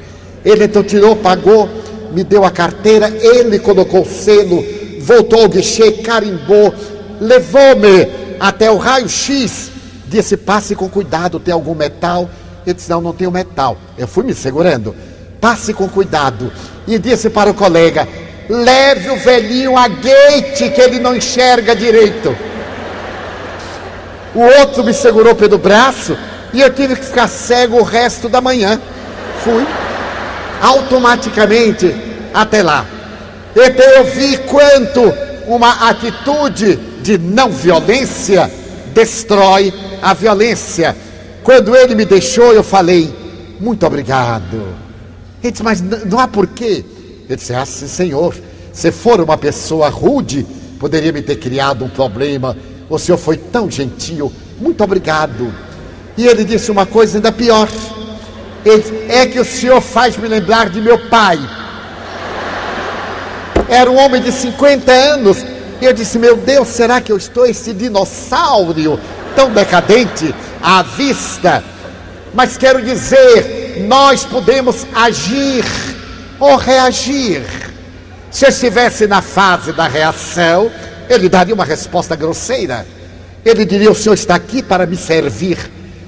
Ele 0.45 0.65
então 0.65 0.83
tirou, 0.83 1.15
pagou, 1.15 1.69
me 2.13 2.25
deu 2.25 2.45
a 2.45 2.51
carteira, 2.51 3.09
ele 3.09 3.59
colocou 3.59 4.03
o 4.03 4.07
selo, 4.07 4.65
voltou 5.01 5.43
ao 5.43 5.49
guichê, 5.49 5.93
carimbou, 5.93 6.75
levou-me 7.21 8.09
até 8.41 8.71
o 8.71 8.77
raio-x, 8.77 9.71
disse: 10.07 10.37
passe 10.37 10.75
com 10.75 10.89
cuidado, 10.89 11.39
tem 11.39 11.55
algum 11.55 11.75
metal? 11.75 12.29
Eu 12.67 12.75
disse: 12.75 12.91
não, 12.91 13.01
não 13.01 13.13
tenho 13.13 13.31
metal. 13.31 13.77
Eu 13.97 14.07
fui 14.07 14.25
me 14.25 14.35
segurando. 14.35 14.95
Passe 15.41 15.73
com 15.73 15.89
cuidado. 15.89 16.53
E 16.87 16.99
disse 16.99 17.31
para 17.31 17.51
o 17.51 17.55
colega: 17.55 18.07
leve 18.49 19.11
o 19.11 19.17
velhinho 19.17 19.77
a 19.77 19.89
gate, 19.89 20.71
que 20.75 20.81
ele 20.81 20.99
não 20.99 21.15
enxerga 21.15 21.75
direito. 21.75 22.37
O 24.35 24.41
outro 24.61 24.85
me 24.85 24.95
segurou 24.95 25.35
pelo 25.35 25.59
braço 25.59 26.17
e 26.53 26.61
eu 26.61 26.73
tive 26.73 26.95
que 26.97 27.05
ficar 27.05 27.29
cego 27.29 27.79
o 27.79 27.83
resto 27.83 28.29
da 28.29 28.41
manhã. 28.41 28.81
Fui 29.43 29.67
automaticamente 30.61 31.95
até 32.33 32.63
lá. 32.63 32.87
Então 33.57 33.87
eu 33.87 34.05
vi 34.05 34.39
quanto 34.39 35.13
uma 35.47 35.89
atitude 35.89 36.77
de 37.03 37.19
não 37.19 37.51
violência 37.51 38.51
destrói 38.93 39.73
a 40.03 40.15
violência. 40.15 40.97
Quando 41.43 41.75
ele 41.75 41.95
me 41.95 42.05
deixou, 42.05 42.53
eu 42.53 42.63
falei, 42.63 43.13
muito 43.59 43.87
obrigado. 43.87 44.75
Ele 45.43 45.51
disse, 45.51 45.63
mas 45.63 45.81
não 45.81 46.19
há 46.19 46.29
porquê. 46.29 46.85
Eu 47.29 47.37
disse, 47.37 47.55
ah, 47.55 47.65
senhor, 47.65 48.35
se 48.73 48.91
for 48.93 49.21
uma 49.21 49.39
pessoa 49.39 49.89
rude, 49.89 50.47
poderia 50.79 51.13
me 51.13 51.23
ter 51.23 51.37
criado 51.37 51.85
um 51.85 51.89
problema. 51.89 52.57
O 52.89 52.99
senhor 52.99 53.19
foi 53.19 53.37
tão 53.37 53.71
gentil, 53.71 54.33
muito 54.61 54.83
obrigado. 54.83 55.53
E 56.17 56.27
ele 56.27 56.45
disse 56.45 56.71
uma 56.71 56.85
coisa 56.85 57.19
ainda 57.19 57.33
pior. 57.33 57.69
Ele 58.65 58.83
disse, 58.83 58.95
é 59.09 59.27
que 59.27 59.41
o 59.41 59.45
senhor 59.45 59.81
faz 59.81 60.17
me 60.17 60.29
lembrar 60.29 60.69
de 60.69 60.81
meu 60.81 60.99
pai. 61.09 61.39
Era 63.69 63.91
um 63.91 63.97
homem 63.97 64.21
de 64.21 64.33
50 64.33 64.91
anos. 64.93 65.39
E 65.81 65.85
eu 65.85 65.93
disse, 65.93 66.19
meu 66.19 66.37
Deus, 66.37 66.69
será 66.69 67.01
que 67.01 67.11
eu 67.11 67.17
estou 67.17 67.47
esse 67.47 67.73
dinossauro 67.73 69.01
tão 69.35 69.51
decadente 69.51 70.35
à 70.63 70.83
vista? 70.83 71.63
Mas 72.35 72.57
quero 72.57 72.83
dizer, 72.83 73.85
nós 73.89 74.25
podemos 74.25 74.87
agir 74.95 75.65
ou 76.39 76.57
reagir. 76.57 77.43
Se 78.31 78.45
eu 78.45 78.51
estivesse 78.51 79.07
na 79.07 79.21
fase 79.21 79.73
da 79.73 79.89
reação, 79.89 80.71
ele 81.09 81.29
daria 81.29 81.55
uma 81.55 81.65
resposta 81.65 82.15
grosseira. 82.15 82.87
Ele 83.45 83.65
diria: 83.65 83.91
O 83.91 83.95
senhor 83.95 84.15
está 84.15 84.37
aqui 84.37 84.63
para 84.63 84.87
me 84.87 84.97
servir. 84.97 85.59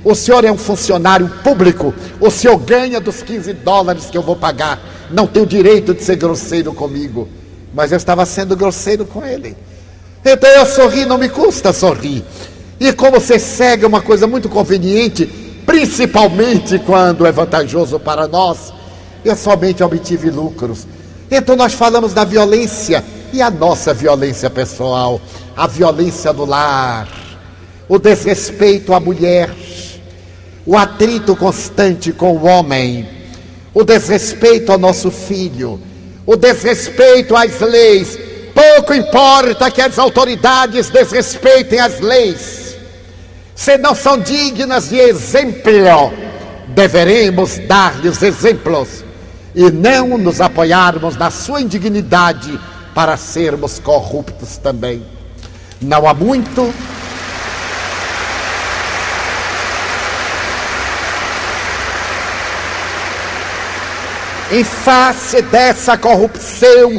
O 0.04 0.14
senhor 0.14 0.44
é 0.44 0.50
um 0.50 0.58
funcionário 0.58 1.28
público. 1.42 1.94
O 2.20 2.30
senhor 2.30 2.56
ganha 2.58 3.00
dos 3.00 3.22
15 3.22 3.52
dólares 3.54 4.06
que 4.06 4.16
eu 4.16 4.22
vou 4.22 4.36
pagar. 4.36 4.80
Não 5.10 5.26
tem 5.26 5.42
o 5.42 5.46
direito 5.46 5.94
de 5.94 6.02
ser 6.02 6.16
grosseiro 6.16 6.72
comigo. 6.72 7.28
Mas 7.74 7.92
eu 7.92 7.96
estava 7.96 8.24
sendo 8.26 8.56
grosseiro 8.56 9.04
com 9.04 9.24
ele. 9.24 9.56
Então 10.24 10.50
eu 10.50 10.66
sorri, 10.66 11.04
não 11.04 11.18
me 11.18 11.28
custa 11.28 11.72
sorrir. 11.72 12.24
E 12.80 12.92
como 12.92 13.20
cego 13.20 13.84
é 13.84 13.88
uma 13.88 14.00
coisa 14.00 14.26
muito 14.26 14.48
conveniente, 14.48 15.26
principalmente 15.64 16.78
quando 16.80 17.26
é 17.26 17.32
vantajoso 17.32 17.98
para 18.00 18.26
nós, 18.26 18.72
eu 19.24 19.36
somente 19.36 19.82
obtive 19.82 20.30
lucros. 20.30 20.86
Então 21.30 21.56
nós 21.56 21.72
falamos 21.72 22.12
da 22.12 22.24
violência 22.24 23.04
e 23.32 23.40
a 23.40 23.50
nossa 23.50 23.94
violência 23.94 24.50
pessoal, 24.50 25.20
a 25.56 25.66
violência 25.66 26.32
do 26.32 26.44
lar, 26.44 27.08
o 27.88 27.98
desrespeito 27.98 28.92
à 28.92 29.00
mulher, 29.00 29.50
o 30.66 30.76
atrito 30.76 31.34
constante 31.34 32.12
com 32.12 32.36
o 32.36 32.44
homem, 32.44 33.08
o 33.72 33.84
desrespeito 33.84 34.70
ao 34.70 34.78
nosso 34.78 35.10
filho, 35.10 35.80
o 36.26 36.36
desrespeito 36.36 37.34
às 37.34 37.60
leis. 37.60 38.18
Pouco 38.54 38.92
importa 38.92 39.70
que 39.70 39.80
as 39.80 39.98
autoridades 39.98 40.90
desrespeitem 40.90 41.80
as 41.80 42.00
leis, 42.00 42.61
se 43.62 43.78
não 43.78 43.94
são 43.94 44.18
dignas 44.18 44.88
de 44.88 44.98
exemplo, 44.98 46.12
deveremos 46.66 47.58
dar-lhes 47.58 48.20
exemplos 48.20 49.04
e 49.54 49.70
não 49.70 50.18
nos 50.18 50.40
apoiarmos 50.40 51.16
na 51.16 51.30
sua 51.30 51.60
indignidade 51.60 52.58
para 52.92 53.16
sermos 53.16 53.78
corruptos 53.78 54.56
também. 54.56 55.06
Não 55.80 56.08
há 56.08 56.12
muito. 56.12 56.74
Em 64.50 64.64
face 64.64 65.40
dessa 65.40 65.96
corrupção 65.96 66.90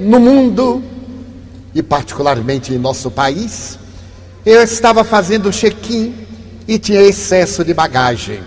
no 0.00 0.18
mundo, 0.18 0.82
e 1.72 1.80
particularmente 1.84 2.74
em 2.74 2.78
nosso 2.78 3.12
país, 3.12 3.78
eu 4.44 4.62
estava 4.62 5.04
fazendo 5.04 5.50
check-in 5.50 6.14
e 6.66 6.78
tinha 6.78 7.02
excesso 7.02 7.64
de 7.64 7.74
bagagem. 7.74 8.40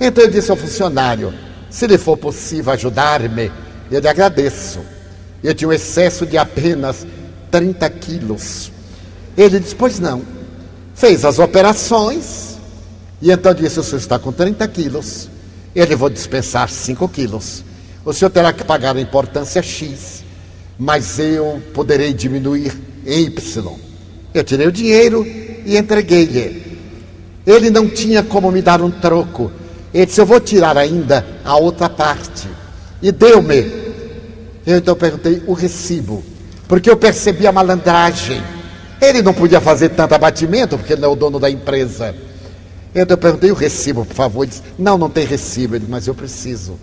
Então 0.00 0.24
eu 0.24 0.30
disse 0.30 0.50
ao 0.50 0.56
funcionário: 0.56 1.32
se 1.74 1.86
lhe 1.86 1.98
for 1.98 2.16
possível 2.16 2.72
ajudar-me, 2.72 3.50
eu 3.90 4.00
lhe 4.00 4.08
agradeço. 4.08 4.78
Eu 5.42 5.52
tinha 5.54 5.68
um 5.68 5.72
excesso 5.72 6.24
de 6.24 6.38
apenas 6.38 7.06
30 7.50 7.90
quilos. 7.90 8.70
Ele 9.36 9.58
disse: 9.58 9.74
Pois 9.74 9.98
não. 9.98 10.22
Fez 10.94 11.24
as 11.24 11.40
operações 11.40 12.56
e 13.20 13.30
então 13.30 13.52
disse: 13.52 13.80
O 13.80 13.82
senhor 13.82 13.98
está 13.98 14.18
com 14.18 14.30
30 14.30 14.66
quilos. 14.68 15.28
Ele 15.74 15.96
vou 15.96 16.08
dispensar 16.08 16.68
5 16.68 17.08
quilos. 17.08 17.64
O 18.04 18.12
senhor 18.12 18.30
terá 18.30 18.52
que 18.52 18.62
pagar 18.62 18.96
a 18.96 19.00
importância 19.00 19.60
X, 19.60 20.22
mas 20.78 21.18
eu 21.18 21.60
poderei 21.72 22.12
diminuir 22.12 22.72
em 23.04 23.24
Y. 23.24 23.83
Eu 24.34 24.42
tirei 24.42 24.66
o 24.66 24.72
dinheiro 24.72 25.24
e 25.64 25.76
entreguei-lhe. 25.76 26.64
Ele 27.46 27.70
não 27.70 27.88
tinha 27.88 28.22
como 28.22 28.50
me 28.50 28.60
dar 28.60 28.82
um 28.82 28.90
troco. 28.90 29.52
Ele 29.92 30.06
disse: 30.06 30.20
Eu 30.20 30.26
vou 30.26 30.40
tirar 30.40 30.76
ainda 30.76 31.24
a 31.44 31.56
outra 31.56 31.88
parte. 31.88 32.48
E 33.00 33.12
deu-me. 33.12 33.84
Eu 34.66 34.78
então 34.78 34.96
perguntei 34.96 35.42
o 35.46 35.52
recibo, 35.52 36.24
porque 36.66 36.90
eu 36.90 36.96
percebi 36.96 37.46
a 37.46 37.52
malandragem. 37.52 38.42
Ele 39.00 39.20
não 39.22 39.34
podia 39.34 39.60
fazer 39.60 39.90
tanto 39.90 40.14
abatimento, 40.14 40.78
porque 40.78 40.94
ele 40.94 41.02
não 41.02 41.10
é 41.10 41.12
o 41.12 41.16
dono 41.16 41.38
da 41.38 41.50
empresa. 41.50 42.14
Então 42.94 43.14
eu 43.14 43.18
perguntei 43.18 43.50
o 43.50 43.54
recibo, 43.54 44.04
por 44.04 44.14
favor. 44.14 44.42
Ele 44.42 44.50
disse: 44.50 44.62
Não, 44.76 44.98
não 44.98 45.08
tem 45.08 45.24
recibo. 45.24 45.74
Ele 45.74 45.80
disse: 45.80 45.90
Mas 45.92 46.08
eu 46.08 46.14
preciso. 46.14 46.76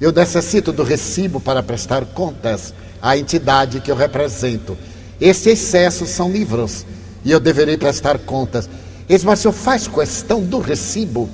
Eu 0.00 0.10
necessito 0.10 0.72
do 0.72 0.82
recibo 0.82 1.38
para 1.38 1.62
prestar 1.62 2.04
contas 2.06 2.74
à 3.00 3.16
entidade 3.16 3.78
que 3.78 3.90
eu 3.90 3.94
represento. 3.94 4.76
Esse 5.22 5.50
excesso 5.50 6.04
são 6.04 6.32
livros 6.32 6.84
e 7.24 7.30
eu 7.30 7.38
deverei 7.38 7.76
prestar 7.76 8.18
contas. 8.18 8.68
Ele 9.08 9.22
mas 9.24 9.38
o 9.38 9.42
senhor 9.42 9.52
faz 9.52 9.86
questão 9.86 10.42
do 10.42 10.58
recibo? 10.58 11.30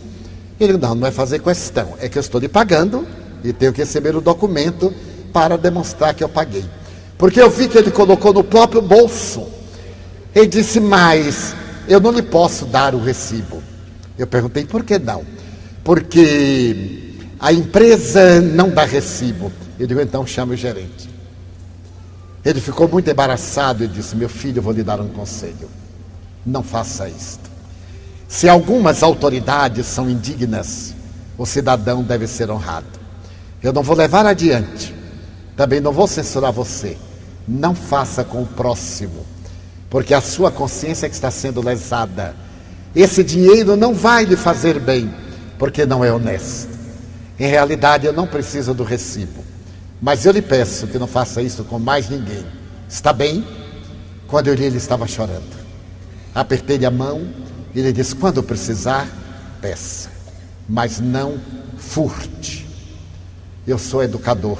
Ele 0.60 0.76
não, 0.76 0.94
não 0.94 1.06
é 1.06 1.10
fazer 1.10 1.38
questão, 1.38 1.94
é 1.98 2.06
que 2.06 2.18
eu 2.18 2.20
estou 2.20 2.38
lhe 2.38 2.48
pagando 2.48 3.06
e 3.42 3.50
tenho 3.50 3.72
que 3.72 3.80
receber 3.80 4.14
o 4.14 4.20
documento 4.20 4.92
para 5.32 5.56
demonstrar 5.56 6.12
que 6.12 6.22
eu 6.22 6.28
paguei. 6.28 6.66
Porque 7.16 7.40
eu 7.40 7.48
vi 7.48 7.66
que 7.66 7.78
ele 7.78 7.90
colocou 7.90 8.30
no 8.30 8.44
próprio 8.44 8.82
bolso. 8.82 9.46
Ele 10.34 10.46
disse, 10.46 10.80
mas 10.80 11.54
eu 11.88 11.98
não 11.98 12.12
lhe 12.12 12.22
posso 12.22 12.66
dar 12.66 12.94
o 12.94 13.02
recibo. 13.02 13.62
Eu 14.18 14.26
perguntei, 14.26 14.66
por 14.66 14.84
que 14.84 14.98
não? 14.98 15.24
Porque 15.82 17.16
a 17.40 17.54
empresa 17.54 18.38
não 18.42 18.68
dá 18.68 18.84
recibo. 18.84 19.50
Eu 19.78 19.86
digo, 19.86 20.00
então 20.00 20.26
chame 20.26 20.52
o 20.52 20.56
gerente. 20.56 21.07
Ele 22.48 22.62
ficou 22.62 22.88
muito 22.88 23.10
embaraçado 23.10 23.84
e 23.84 23.86
disse: 23.86 24.16
Meu 24.16 24.26
filho, 24.26 24.56
eu 24.56 24.62
vou 24.62 24.72
lhe 24.72 24.82
dar 24.82 24.98
um 25.02 25.08
conselho. 25.08 25.68
Não 26.46 26.62
faça 26.62 27.06
isto. 27.06 27.50
Se 28.26 28.48
algumas 28.48 29.02
autoridades 29.02 29.84
são 29.84 30.08
indignas, 30.08 30.94
o 31.36 31.44
cidadão 31.44 32.02
deve 32.02 32.26
ser 32.26 32.50
honrado. 32.50 32.86
Eu 33.62 33.70
não 33.70 33.82
vou 33.82 33.94
levar 33.94 34.24
adiante, 34.24 34.94
também 35.58 35.78
não 35.78 35.92
vou 35.92 36.06
censurar 36.06 36.50
você. 36.50 36.96
Não 37.46 37.74
faça 37.74 38.24
com 38.24 38.42
o 38.42 38.46
próximo, 38.46 39.26
porque 39.90 40.14
a 40.14 40.22
sua 40.22 40.50
consciência 40.50 41.04
é 41.04 41.10
que 41.10 41.14
está 41.14 41.30
sendo 41.30 41.60
lesada. 41.60 42.34
Esse 42.96 43.22
dinheiro 43.22 43.76
não 43.76 43.92
vai 43.92 44.24
lhe 44.24 44.36
fazer 44.36 44.80
bem, 44.80 45.14
porque 45.58 45.84
não 45.84 46.02
é 46.02 46.10
honesto. 46.10 46.70
Em 47.38 47.46
realidade, 47.46 48.06
eu 48.06 48.12
não 48.14 48.26
preciso 48.26 48.72
do 48.72 48.84
recibo, 48.84 49.44
mas 50.00 50.24
eu 50.24 50.32
lhe 50.32 50.42
peço 50.42 50.86
que 50.86 50.98
não 50.98 51.06
faça 51.06 51.42
isso 51.42 51.64
com 51.64 51.78
mais 51.78 52.08
ninguém. 52.08 52.44
Está 52.88 53.12
bem? 53.12 53.46
Quando 54.26 54.48
eu 54.48 54.54
li, 54.54 54.64
ele 54.64 54.76
estava 54.76 55.06
chorando. 55.06 55.56
Apertei-lhe 56.34 56.86
a 56.86 56.90
mão 56.90 57.26
ele 57.80 57.92
diz: 57.92 58.12
quando 58.12 58.42
precisar, 58.42 59.08
peça, 59.60 60.10
mas 60.68 61.00
não 61.00 61.40
furte. 61.76 62.66
Eu 63.66 63.78
sou 63.78 64.02
educador 64.02 64.58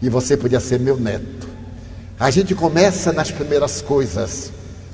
e 0.00 0.08
você 0.08 0.36
podia 0.36 0.60
ser 0.60 0.80
meu 0.80 0.98
neto. 0.98 1.48
A 2.18 2.30
gente 2.30 2.54
começa 2.54 3.12
nas 3.12 3.30
primeiras 3.30 3.82
coisas 3.82 4.52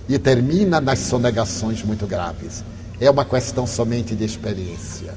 e 0.08 0.18
termina 0.18 0.80
nas 0.80 0.98
sonegações 1.00 1.82
muito 1.82 2.06
graves. 2.06 2.64
é 3.00 3.10
uma 3.10 3.24
questão 3.24 3.66
somente 3.66 4.14
de 4.14 4.24
experiência. 4.24 5.14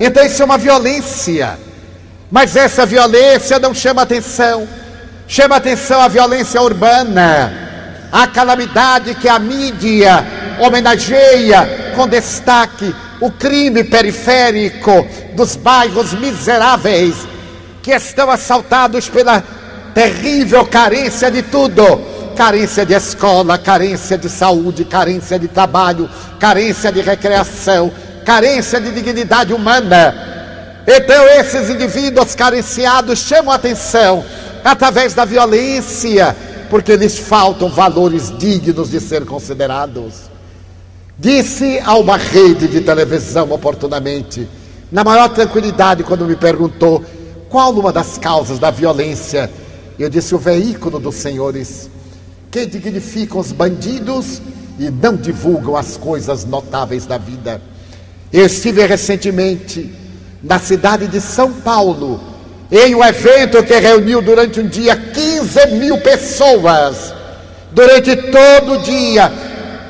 Então 0.00 0.24
isso 0.24 0.40
é 0.42 0.44
uma 0.44 0.58
violência, 0.58 1.58
mas 2.32 2.56
essa 2.56 2.86
violência 2.86 3.58
não 3.58 3.74
chama 3.74 4.00
atenção, 4.00 4.66
chama 5.28 5.54
atenção 5.56 6.00
a 6.00 6.08
violência 6.08 6.62
urbana, 6.62 7.52
a 8.10 8.26
calamidade 8.26 9.14
que 9.14 9.28
a 9.28 9.38
mídia 9.38 10.26
homenageia 10.58 11.92
com 11.94 12.08
destaque 12.08 12.94
o 13.20 13.30
crime 13.30 13.84
periférico 13.84 15.06
dos 15.34 15.56
bairros 15.56 16.14
miseráveis 16.14 17.14
que 17.82 17.90
estão 17.92 18.30
assaltados 18.30 19.10
pela 19.10 19.44
terrível 19.94 20.64
carência 20.64 21.30
de 21.30 21.42
tudo 21.42 22.10
carência 22.34 22.86
de 22.86 22.94
escola, 22.94 23.58
carência 23.58 24.16
de 24.16 24.30
saúde, 24.30 24.86
carência 24.86 25.38
de 25.38 25.48
trabalho, 25.48 26.08
carência 26.40 26.90
de 26.90 27.02
recreação, 27.02 27.92
carência 28.24 28.80
de 28.80 28.90
dignidade 28.90 29.52
humana. 29.52 30.32
Então, 30.86 31.26
esses 31.26 31.70
indivíduos 31.70 32.34
carenciados 32.34 33.20
chamam 33.20 33.52
a 33.52 33.56
atenção 33.56 34.24
através 34.64 35.14
da 35.14 35.24
violência, 35.24 36.36
porque 36.68 36.96
lhes 36.96 37.18
faltam 37.18 37.68
valores 37.68 38.36
dignos 38.36 38.90
de 38.90 39.00
ser 39.00 39.24
considerados. 39.24 40.30
Disse 41.18 41.78
a 41.84 41.96
uma 41.96 42.16
rede 42.16 42.66
de 42.66 42.80
televisão 42.80 43.50
oportunamente, 43.52 44.48
na 44.90 45.04
maior 45.04 45.28
tranquilidade, 45.28 46.02
quando 46.02 46.26
me 46.26 46.34
perguntou 46.34 47.04
qual 47.48 47.72
uma 47.72 47.92
das 47.92 48.18
causas 48.18 48.58
da 48.58 48.70
violência, 48.70 49.50
eu 49.98 50.10
disse: 50.10 50.34
o 50.34 50.38
veículo 50.38 50.98
dos 50.98 51.14
senhores 51.14 51.88
que 52.50 52.66
dignificam 52.66 53.40
os 53.40 53.52
bandidos 53.52 54.42
e 54.78 54.90
não 54.90 55.16
divulgam 55.16 55.76
as 55.76 55.96
coisas 55.96 56.44
notáveis 56.44 57.06
da 57.06 57.18
vida. 57.18 57.62
Eu 58.32 58.46
estive 58.46 58.84
recentemente 58.84 60.01
na 60.42 60.58
cidade 60.58 61.06
de 61.06 61.20
São 61.20 61.52
Paulo, 61.52 62.20
em 62.70 62.94
um 62.94 63.04
evento 63.04 63.62
que 63.62 63.78
reuniu 63.78 64.20
durante 64.20 64.60
um 64.60 64.66
dia 64.66 64.96
15 64.96 65.66
mil 65.78 65.98
pessoas. 65.98 67.14
Durante 67.70 68.16
todo 68.16 68.72
o 68.74 68.82
dia, 68.82 69.32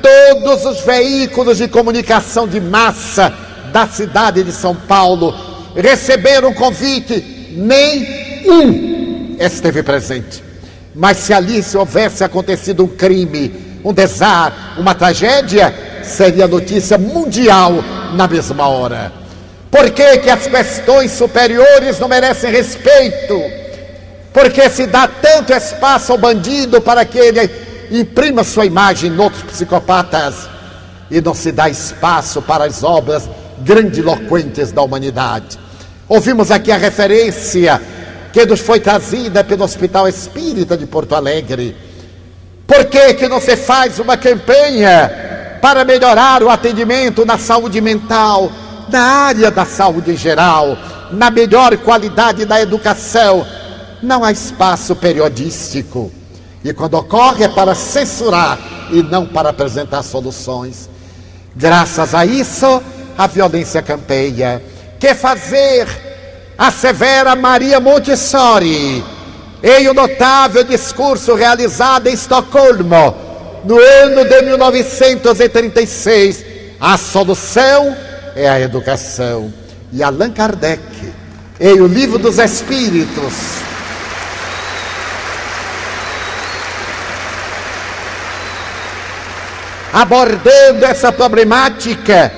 todos 0.01 0.65
os 0.65 0.81
veículos 0.81 1.57
de 1.57 1.67
comunicação 1.67 2.47
de 2.47 2.61
massa 2.61 3.33
da 3.71 3.87
cidade 3.87 4.43
de 4.43 4.51
São 4.51 4.75
Paulo 4.75 5.33
receberam 5.75 6.53
convite, 6.53 7.49
nem 7.55 8.43
um 8.45 9.35
esteve 9.39 9.81
presente. 9.81 10.43
Mas 10.93 11.17
se 11.17 11.33
ali 11.33 11.63
se 11.63 11.75
houvesse 11.75 12.23
acontecido 12.23 12.83
um 12.83 12.87
crime, 12.87 13.79
um 13.83 13.91
desar, 13.91 14.75
uma 14.77 14.93
tragédia, 14.93 15.73
seria 16.03 16.47
notícia 16.47 16.97
mundial 16.97 17.73
na 18.13 18.27
mesma 18.27 18.67
hora. 18.67 19.22
Por 19.73 19.89
que, 19.89 20.19
que 20.19 20.29
as 20.29 20.45
questões 20.45 21.11
superiores 21.13 21.97
não 21.97 22.07
merecem 22.07 22.51
respeito? 22.51 23.41
Porque 24.31 24.69
se 24.69 24.85
dá 24.85 25.07
tanto 25.07 25.51
espaço 25.51 26.11
ao 26.11 26.17
bandido 26.19 26.79
para 26.79 27.03
que 27.03 27.17
ele 27.17 27.49
imprima 27.89 28.43
sua 28.43 28.67
imagem 28.67 29.11
em 29.11 29.17
outros 29.17 29.41
psicopatas 29.41 30.47
e 31.09 31.19
não 31.19 31.33
se 31.33 31.51
dá 31.51 31.69
espaço 31.69 32.39
para 32.39 32.65
as 32.65 32.83
obras 32.83 33.27
grandiloquentes 33.61 34.71
da 34.71 34.83
humanidade. 34.83 35.57
Ouvimos 36.07 36.51
aqui 36.51 36.71
a 36.71 36.77
referência 36.77 37.81
que 38.31 38.45
nos 38.45 38.59
foi 38.59 38.79
trazida 38.79 39.43
pelo 39.43 39.63
Hospital 39.63 40.07
Espírita 40.07 40.77
de 40.77 40.85
Porto 40.85 41.15
Alegre. 41.15 41.75
Por 42.67 42.85
que, 42.85 43.15
que 43.15 43.27
não 43.27 43.41
se 43.41 43.57
faz 43.57 43.97
uma 43.97 44.17
campanha 44.17 45.57
para 45.59 45.83
melhorar 45.83 46.43
o 46.43 46.49
atendimento 46.51 47.25
na 47.25 47.39
saúde 47.39 47.81
mental, 47.81 48.51
na 48.89 49.01
área 49.01 49.51
da 49.51 49.65
saúde 49.65 50.11
em 50.11 50.17
geral, 50.17 50.77
na 51.11 51.29
melhor 51.29 51.75
qualidade 51.77 52.45
da 52.45 52.61
educação? 52.61 53.45
Não 54.01 54.23
há 54.23 54.31
espaço 54.31 54.95
periodístico. 54.95 56.11
E 56.63 56.73
quando 56.73 56.95
ocorre 56.95 57.45
é 57.45 57.49
para 57.49 57.75
censurar 57.75 58.57
e 58.91 59.03
não 59.03 59.25
para 59.25 59.49
apresentar 59.49 60.03
soluções. 60.03 60.89
Graças 61.55 62.15
a 62.15 62.25
isso, 62.25 62.81
a 63.17 63.27
violência 63.27 63.81
campeia. 63.81 64.61
Que 64.99 65.13
fazer 65.13 65.87
assevera 66.57 67.35
Maria 67.35 67.79
Montessori 67.79 69.03
em 69.63 69.89
um 69.89 69.93
notável 69.93 70.63
discurso 70.63 71.35
realizado 71.35 72.07
em 72.07 72.13
Estocolmo 72.13 73.15
no 73.63 73.79
ano 73.79 74.25
de 74.25 74.41
1936. 74.41 76.43
A 76.79 76.97
solução 76.97 77.95
é 78.35 78.49
a 78.49 78.59
educação. 78.59 79.53
E 79.91 80.01
Allan 80.01 80.31
Kardec, 80.31 80.81
em 81.59 81.81
O 81.81 81.87
Livro 81.87 82.17
dos 82.17 82.37
Espíritos, 82.39 83.33
abordando 89.91 90.85
essa 90.85 91.11
problemática, 91.11 92.31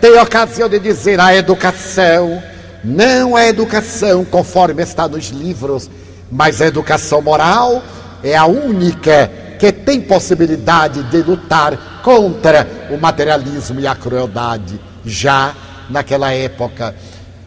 tem 0.00 0.18
ocasião 0.20 0.68
de 0.68 0.78
dizer 0.78 1.18
a 1.18 1.34
educação 1.34 2.42
não 2.84 3.34
a 3.34 3.46
educação 3.46 4.24
conforme 4.24 4.82
está 4.82 5.08
nos 5.08 5.28
livros, 5.28 5.90
mas 6.30 6.62
a 6.62 6.66
educação 6.66 7.20
moral 7.20 7.82
é 8.22 8.36
a 8.36 8.46
única 8.46 9.30
que 9.58 9.72
tem 9.72 10.00
possibilidade 10.00 11.02
de 11.04 11.22
lutar 11.22 12.00
contra 12.02 12.66
o 12.90 12.96
materialismo 12.96 13.80
e 13.80 13.86
a 13.86 13.94
crueldade, 13.94 14.80
já 15.08 15.54
naquela 15.88 16.32
época. 16.32 16.94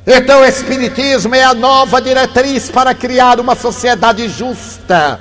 Então, 0.06 0.42
o 0.42 0.46
Espiritismo 0.46 1.36
é 1.36 1.44
a 1.44 1.54
nova 1.54 2.02
diretriz 2.02 2.70
para 2.70 2.94
criar 2.94 3.40
uma 3.40 3.56
sociedade 3.56 4.28
justa, 4.28 5.20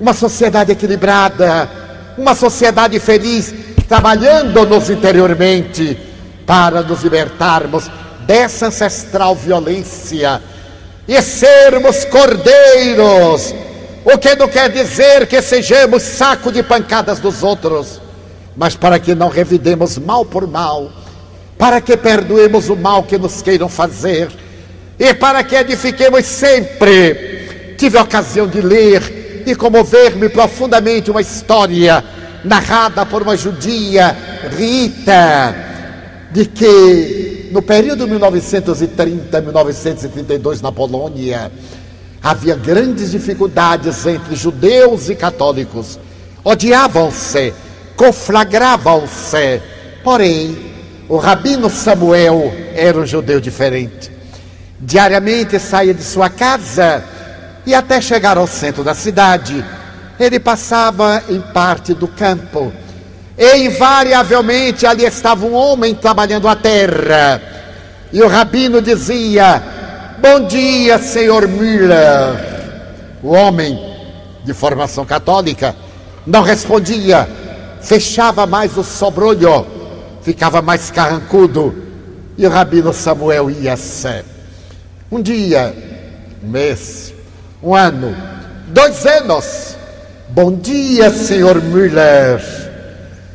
uma 0.00 0.14
sociedade 0.14 0.72
equilibrada, 0.72 1.68
uma 2.16 2.34
sociedade 2.34 2.98
feliz, 3.00 3.52
trabalhando-nos 3.88 4.90
interiormente 4.90 5.98
para 6.46 6.82
nos 6.82 7.02
libertarmos 7.02 7.90
dessa 8.26 8.66
ancestral 8.66 9.34
violência 9.34 10.40
e 11.06 11.20
sermos 11.22 12.04
cordeiros, 12.04 13.54
o 14.04 14.18
que 14.18 14.34
não 14.34 14.48
quer 14.48 14.70
dizer 14.70 15.26
que 15.26 15.40
sejamos 15.42 16.02
saco 16.02 16.50
de 16.50 16.62
pancadas 16.62 17.20
dos 17.20 17.42
outros, 17.42 18.00
mas 18.56 18.74
para 18.74 18.98
que 18.98 19.14
não 19.14 19.28
revidemos 19.28 19.98
mal 19.98 20.24
por 20.24 20.46
mal, 20.46 20.90
para 21.58 21.80
que 21.80 21.96
perdoemos 21.96 22.68
o 22.68 22.76
mal 22.76 23.02
que 23.02 23.18
nos 23.18 23.42
queiram 23.42 23.68
fazer 23.68 24.28
e 24.98 25.12
para 25.14 25.44
que 25.44 25.54
edifiquemos 25.54 26.26
sempre. 26.26 27.74
Tive 27.76 27.98
a 27.98 28.02
ocasião 28.02 28.46
de 28.46 28.60
ler 28.60 29.44
e 29.46 29.54
comover-me 29.54 30.28
profundamente 30.28 31.10
uma 31.10 31.20
história 31.20 32.02
narrada 32.44 33.06
por 33.06 33.22
uma 33.22 33.36
judia, 33.36 34.16
Rita, 34.56 35.54
de 36.32 36.46
que 36.46 37.50
no 37.52 37.62
período 37.62 38.08
1930-1932 38.08 40.60
na 40.60 40.72
Polônia, 40.72 41.52
havia 42.22 42.56
grandes 42.56 43.12
dificuldades 43.12 44.04
entre 44.06 44.34
judeus 44.34 45.08
e 45.08 45.14
católicos. 45.14 45.98
Odiavam-se, 46.42 47.54
conflagravam-se. 47.96 49.62
Porém, 50.02 50.75
o 51.08 51.16
rabino 51.16 51.70
Samuel 51.70 52.52
era 52.74 52.98
um 52.98 53.06
judeu 53.06 53.40
diferente. 53.40 54.10
Diariamente 54.78 55.58
saía 55.58 55.94
de 55.94 56.02
sua 56.02 56.28
casa 56.28 57.02
e 57.64 57.74
até 57.74 58.00
chegar 58.00 58.36
ao 58.36 58.46
centro 58.46 58.84
da 58.84 58.94
cidade, 58.94 59.64
ele 60.18 60.38
passava 60.38 61.22
em 61.28 61.40
parte 61.40 61.94
do 61.94 62.08
campo 62.08 62.72
e 63.38 63.66
invariavelmente 63.66 64.86
ali 64.86 65.04
estava 65.04 65.44
um 65.44 65.54
homem 65.54 65.94
trabalhando 65.94 66.48
a 66.48 66.56
terra. 66.56 67.40
E 68.12 68.22
o 68.22 68.28
rabino 68.28 68.80
dizia: 68.80 69.62
Bom 70.18 70.46
dia, 70.46 70.98
senhor 70.98 71.46
Müller. 71.46 72.56
O 73.22 73.32
homem, 73.32 73.78
de 74.44 74.54
formação 74.54 75.04
católica, 75.04 75.74
não 76.26 76.42
respondia, 76.42 77.28
fechava 77.82 78.46
mais 78.46 78.76
o 78.76 78.84
sobrolho, 78.84 79.66
ficava 80.26 80.60
mais 80.60 80.90
carrancudo. 80.90 81.72
E 82.36 82.44
o 82.44 82.50
rabino 82.50 82.92
Samuel 82.92 83.48
ia-se. 83.48 84.24
Um 85.10 85.22
dia, 85.22 85.72
um 86.42 86.48
mês, 86.48 87.14
um 87.62 87.72
ano, 87.72 88.14
dois 88.66 89.06
anos. 89.06 89.76
Bom 90.30 90.52
dia, 90.52 91.10
senhor 91.10 91.62
Müller. 91.62 92.42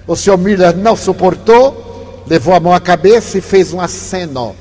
O 0.05 0.17
senhor 0.17 0.37
Miller 0.37 0.75
não 0.75 0.97
suportou, 0.97 2.25
levou 2.27 2.53
a 2.53 2.59
mão 2.59 2.73
à 2.73 2.81
cabeça 2.81 3.37
e 3.37 3.41
fez 3.41 3.71
um 3.71 3.79
aceno. 3.79 4.53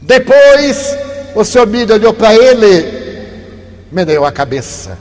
Depois, 0.00 0.96
o 1.34 1.44
senhor 1.44 1.66
Miller 1.66 1.96
olhou 1.96 2.14
para 2.14 2.32
ele, 2.32 3.26
meneou 3.90 4.24
a 4.24 4.30
cabeça. 4.30 4.96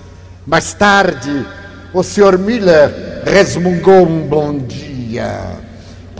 Mais 0.47 0.73
tarde, 0.73 1.45
o 1.93 2.01
senhor 2.01 2.39
Miller 2.39 3.21
resmungou 3.23 4.07
um 4.07 4.21
bom 4.27 4.57
dia. 4.57 5.68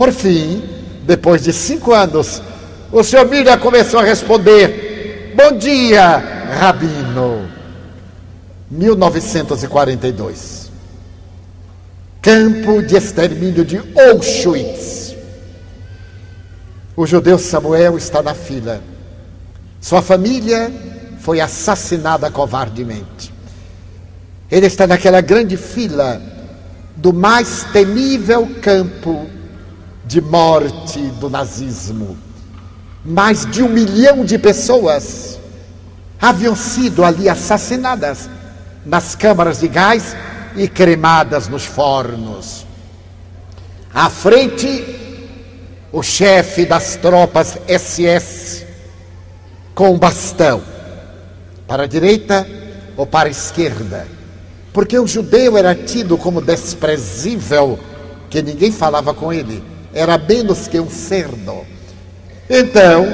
Por 0.00 0.10
fim, 0.12 0.62
Depois 1.04 1.42
de 1.42 1.52
cinco 1.52 1.92
anos, 1.92 2.40
o 2.90 3.04
senhor 3.04 3.28
Miller 3.28 3.58
começou 3.58 4.00
a 4.00 4.02
responder: 4.02 5.34
Bom 5.36 5.58
dia, 5.58 6.16
Rabino. 6.58 7.46
1942. 8.70 10.72
Campo 12.22 12.82
de 12.82 12.96
extermínio 12.96 13.62
de 13.62 13.78
Auschwitz. 14.08 15.14
O 16.96 17.06
judeu 17.06 17.38
Samuel 17.38 17.98
está 17.98 18.22
na 18.22 18.32
fila. 18.32 18.80
Sua 19.82 20.00
família 20.00 20.72
foi 21.18 21.42
assassinada 21.42 22.30
covardemente. 22.30 23.34
Ele 24.50 24.64
está 24.64 24.86
naquela 24.86 25.20
grande 25.20 25.58
fila 25.58 26.22
do 26.96 27.12
mais 27.12 27.64
temível 27.64 28.48
campo 28.62 29.28
de 30.10 30.20
morte 30.20 30.98
do 31.20 31.30
nazismo. 31.30 32.18
Mais 33.04 33.46
de 33.46 33.62
um 33.62 33.68
milhão 33.68 34.24
de 34.24 34.36
pessoas 34.38 35.38
haviam 36.20 36.56
sido 36.56 37.04
ali 37.04 37.28
assassinadas 37.28 38.28
nas 38.84 39.14
câmaras 39.14 39.60
de 39.60 39.68
gás 39.68 40.16
e 40.56 40.66
cremadas 40.66 41.46
nos 41.46 41.64
fornos. 41.64 42.66
À 43.94 44.10
frente, 44.10 44.84
o 45.92 46.02
chefe 46.02 46.66
das 46.66 46.96
tropas 46.96 47.56
SS 47.68 48.66
com 49.76 49.92
um 49.92 49.98
bastão, 49.98 50.60
para 51.68 51.84
a 51.84 51.86
direita 51.86 52.44
ou 52.96 53.06
para 53.06 53.28
a 53.28 53.30
esquerda, 53.30 54.08
porque 54.72 54.98
o 54.98 55.06
judeu 55.06 55.56
era 55.56 55.72
tido 55.72 56.18
como 56.18 56.40
desprezível, 56.40 57.78
que 58.28 58.42
ninguém 58.42 58.72
falava 58.72 59.14
com 59.14 59.32
ele, 59.32 59.69
era 59.92 60.16
menos 60.18 60.68
que 60.68 60.78
um 60.78 60.90
cerdo. 60.90 61.64
Então, 62.48 63.06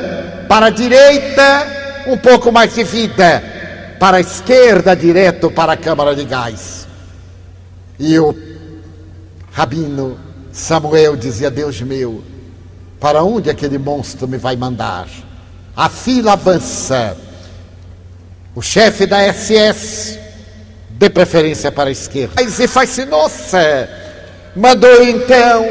para 0.49 0.67
a 0.67 0.71
direita, 0.71 2.05
um 2.07 2.17
pouco 2.17 2.53
mais 2.53 2.75
de 2.75 2.85
vida, 2.85 3.43
para 3.99 4.19
a 4.19 4.21
esquerda, 4.21 4.95
direto 4.95 5.51
para 5.51 5.73
a 5.73 5.77
câmara 5.77 6.15
de 6.15 6.25
gás. 6.25 6.87
E 7.99 8.19
o 8.19 8.35
rabino 9.53 10.19
Samuel 10.53 11.17
dizia: 11.17 11.51
Deus 11.51 11.81
meu, 11.81 12.23
para 13.01 13.23
onde 13.23 13.51
aquele 13.51 13.79
monstro 13.79 14.29
me 14.29 14.39
vai 14.39 14.57
mandar? 14.57 15.09
A 15.75 15.89
fila 15.89 16.33
avança. 16.33 17.17
O 18.55 18.63
chefe 18.63 19.05
da 19.05 19.21
SS, 19.31 20.19
de 20.89 21.11
preferência 21.11 21.71
para 21.71 21.91
a 21.91 21.93
esquerda, 21.93 22.41
e 22.43 22.67
faz-se 22.67 23.05
nossa, 23.05 23.87
mandou 24.55 25.03
então 25.03 25.63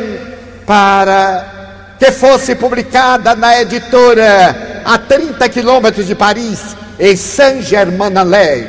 para 0.65 1.95
que 1.99 2.11
fosse 2.11 2.55
publicada 2.55 3.35
na 3.35 3.61
editora 3.61 4.81
a 4.83 4.97
30 4.97 5.47
quilômetros 5.49 6.07
de 6.07 6.15
Paris, 6.15 6.75
em 6.99 7.15
Saint-Germain-en-Laye, 7.15 8.67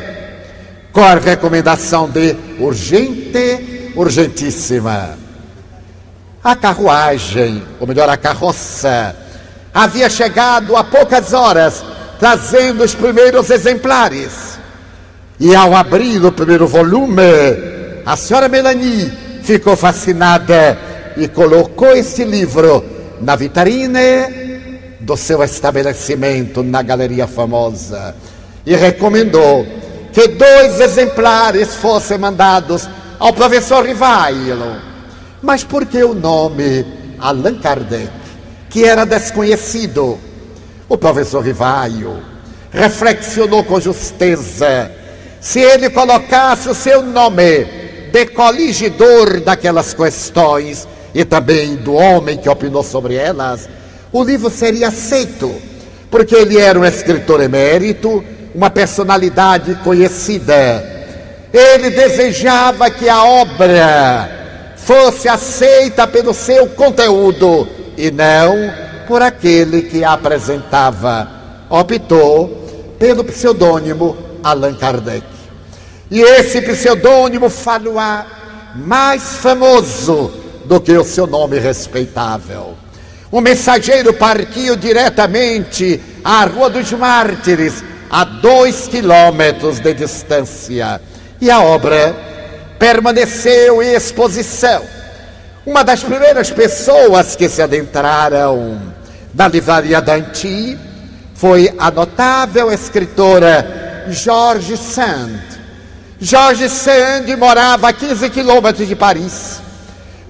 com 0.92 1.02
a 1.02 1.14
recomendação 1.14 2.08
de 2.08 2.36
urgente, 2.58 3.92
urgentíssima. 3.94 5.18
A 6.42 6.54
carruagem, 6.54 7.62
ou 7.80 7.86
melhor, 7.86 8.08
a 8.08 8.16
carroça, 8.16 9.14
havia 9.74 10.08
chegado 10.08 10.76
há 10.76 10.84
poucas 10.84 11.32
horas, 11.32 11.84
trazendo 12.18 12.84
os 12.84 12.94
primeiros 12.94 13.50
exemplares. 13.50 14.58
E 15.38 15.54
ao 15.54 15.74
abrir 15.74 16.24
o 16.24 16.32
primeiro 16.32 16.66
volume, 16.66 17.22
a 18.06 18.16
senhora 18.16 18.48
Melanie 18.48 19.12
ficou 19.42 19.76
fascinada 19.76 20.78
e 21.16 21.28
colocou 21.28 21.94
este 21.96 22.24
livro 22.24 22.84
na 23.20 23.36
vitrine 23.36 24.98
do 25.00 25.16
seu 25.16 25.42
estabelecimento 25.42 26.62
na 26.62 26.82
Galeria 26.82 27.26
Famosa 27.26 28.14
e 28.64 28.74
recomendou 28.74 29.66
que 30.12 30.28
dois 30.28 30.80
exemplares 30.80 31.74
fossem 31.76 32.18
mandados 32.18 32.88
ao 33.18 33.32
professor 33.32 33.84
Rivailo. 33.84 34.80
Mas 35.42 35.62
por 35.62 35.86
que 35.86 36.02
o 36.02 36.14
nome 36.14 36.84
Allan 37.18 37.58
Kardec? 37.58 38.26
que 38.76 38.84
era 38.84 39.06
desconhecido. 39.06 40.18
O 40.86 40.98
professor 40.98 41.42
Rivaio 41.42 42.22
reflexionou 42.70 43.64
com 43.64 43.80
justeza. 43.80 44.92
Se 45.40 45.60
ele 45.60 45.88
colocasse 45.88 46.68
o 46.68 46.74
seu 46.74 47.02
nome 47.02 47.64
de 48.12 48.26
coligidor 48.26 49.40
daquelas 49.40 49.94
questões 49.94 50.86
e 51.16 51.24
também 51.24 51.76
do 51.76 51.94
homem 51.94 52.36
que 52.36 52.46
opinou 52.46 52.82
sobre 52.82 53.14
elas, 53.14 53.66
o 54.12 54.22
livro 54.22 54.50
seria 54.50 54.88
aceito, 54.88 55.50
porque 56.10 56.34
ele 56.34 56.58
era 56.58 56.78
um 56.78 56.84
escritor 56.84 57.40
emérito, 57.40 58.22
uma 58.54 58.68
personalidade 58.68 59.76
conhecida. 59.76 60.84
Ele 61.50 61.88
desejava 61.88 62.90
que 62.90 63.08
a 63.08 63.24
obra 63.24 64.74
fosse 64.76 65.26
aceita 65.26 66.06
pelo 66.06 66.34
seu 66.34 66.66
conteúdo 66.66 67.66
e 67.96 68.10
não 68.10 68.54
por 69.08 69.22
aquele 69.22 69.84
que 69.84 70.04
a 70.04 70.12
apresentava. 70.12 71.30
Optou 71.70 72.94
pelo 72.98 73.24
pseudônimo 73.24 74.18
Allan 74.44 74.74
Kardec. 74.74 75.24
E 76.10 76.20
esse 76.20 76.60
pseudônimo 76.60 77.48
Falois, 77.48 78.26
mais 78.74 79.22
famoso 79.36 80.44
do 80.66 80.80
que 80.80 80.96
o 80.96 81.04
seu 81.04 81.26
nome 81.26 81.58
respeitável. 81.58 82.74
O 83.30 83.40
mensageiro 83.40 84.12
partiu 84.12 84.76
diretamente 84.76 86.00
à 86.24 86.44
Rua 86.44 86.70
dos 86.70 86.92
Mártires, 86.92 87.82
a 88.10 88.24
dois 88.24 88.86
quilômetros 88.86 89.80
de 89.80 89.94
distância. 89.94 91.00
E 91.40 91.50
a 91.50 91.60
obra 91.60 92.14
permaneceu 92.78 93.82
em 93.82 93.94
exposição 93.94 94.82
uma 95.66 95.82
das 95.82 96.00
primeiras 96.04 96.48
pessoas 96.48 97.34
que 97.34 97.48
se 97.48 97.60
adentraram 97.60 98.80
na 99.34 99.48
livraria 99.48 100.00
Danti 100.00 100.78
foi 101.34 101.74
a 101.76 101.90
notável 101.90 102.70
escritora 102.70 104.06
George 104.08 104.76
Sand. 104.76 105.40
George 106.20 106.68
Sand 106.68 107.36
morava 107.36 107.88
a 107.88 107.92
15 107.92 108.30
quilômetros 108.30 108.86
de 108.86 108.94
Paris, 108.94 109.60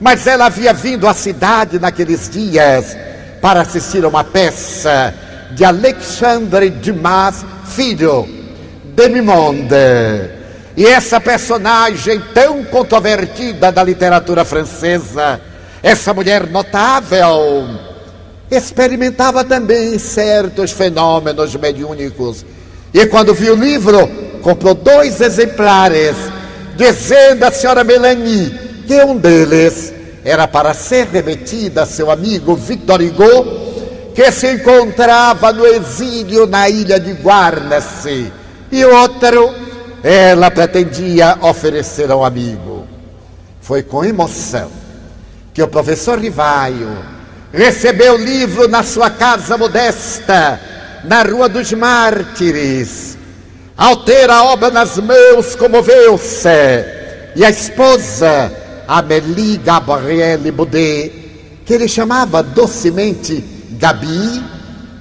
mas 0.01 0.27
ela 0.27 0.47
havia 0.47 0.73
vindo 0.73 1.07
à 1.07 1.15
cidade 1.15 1.79
naqueles 1.79 2.29
dias 2.29 2.97
para 3.41 3.63
assistir 3.63 4.05
a 4.05 4.09
uma 4.09 4.25
peça 4.25 5.15
de 5.53 5.65
Alexandre 5.65 6.71
Dumas 6.71 7.45
Filho, 7.67 8.29
Demimonde. 8.95 9.75
E 10.77 10.85
essa 10.87 11.19
personagem 11.21 12.21
tão 12.35 12.63
controvertida 12.65 13.73
da 13.73 13.83
literatura 13.83 14.45
francesa, 14.45 15.41
essa 15.83 16.13
mulher 16.13 16.47
notável, 16.47 17.67
experimentava 18.51 19.43
também 19.43 19.99
certos 19.99 20.73
fenômenos 20.73 21.55
mediúnicos. 21.57 22.45
E 22.93 23.07
quando 23.07 23.35
viu 23.35 23.55
o 23.55 23.57
livro, 23.57 24.07
comprou 24.43 24.75
dois 24.75 25.21
exemplares, 25.21 26.15
dizendo 26.77 27.45
à 27.45 27.51
senhora 27.51 27.83
Melanie 27.83 28.66
que 28.87 29.03
um 29.05 29.17
deles 29.17 29.93
era 30.25 30.47
para 30.47 30.73
ser 30.75 31.07
remetido 31.07 31.81
a 31.81 31.87
seu 31.87 32.11
amigo 32.11 32.55
Victor 32.55 33.01
Hugo, 33.01 34.13
que 34.15 34.31
se 34.33 34.53
encontrava 34.53 35.53
no 35.53 35.67
exílio 35.67 36.47
na 36.47 36.69
ilha 36.69 36.99
de 36.99 37.13
Guarnacy, 37.13 38.33
e 38.71 38.85
outro 38.85 39.55
ela 40.03 40.51
pretendia 40.51 41.37
oferecer 41.43 42.11
ao 42.11 42.25
amigo. 42.25 42.87
Foi 43.61 43.83
com 43.83 44.05
emoção 44.05 44.71
que 45.53 45.63
o 45.63 45.69
professor 45.69 46.19
Rivaio 46.19 46.97
recebeu 47.53 48.15
o 48.15 48.19
livro 48.19 48.69
na 48.69 48.83
sua 48.83 49.11
casa 49.11 49.57
modesta, 49.57 50.61
na 51.05 51.23
Rua 51.23 51.49
dos 51.49 51.73
Mártires. 51.73 53.17
Ao 53.77 53.97
ter 53.97 54.31
a 54.31 54.45
obra 54.45 54.71
nas 54.71 54.97
mãos, 54.99 55.55
comoveu-se. 55.57 56.49
E 57.35 57.45
a 57.45 57.51
esposa, 57.51 58.53
Amélie 58.89 59.59
Gabrielle 59.59 60.51
Baudet, 60.53 61.13
que 61.65 61.75
ele 61.75 61.89
chamava 61.89 62.43
docemente 62.43 63.45
Gabi, 63.73 64.43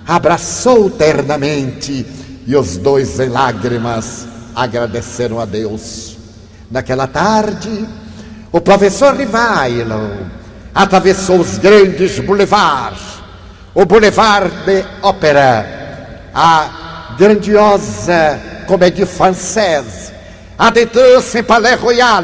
abraçou 0.08 0.90
ternamente 0.90 2.06
e 2.48 2.56
os 2.56 2.78
dois 2.78 3.20
em 3.20 3.30
lágrimas 3.30 4.28
agradeceram 4.56 5.40
a 5.40 5.46
Deus. 5.46 6.18
Naquela 6.70 7.08
tarde, 7.08 7.88
o 8.52 8.62
professor 8.62 9.16
Rivailo 9.16 10.28
atravessou 10.74 11.40
os 11.40 11.58
grandes 11.58 12.20
boulevards, 12.20 13.02
o 13.74 13.86
Boulevard 13.86 14.52
de 14.66 14.84
Ópera, 15.02 16.30
a 16.34 17.16
grandiosa 17.18 18.40
Comédie 18.68 19.06
Française, 19.06 20.12
adentrou-se 20.58 21.40
em 21.40 21.44
Palais 21.44 21.80
Royal, 21.80 22.24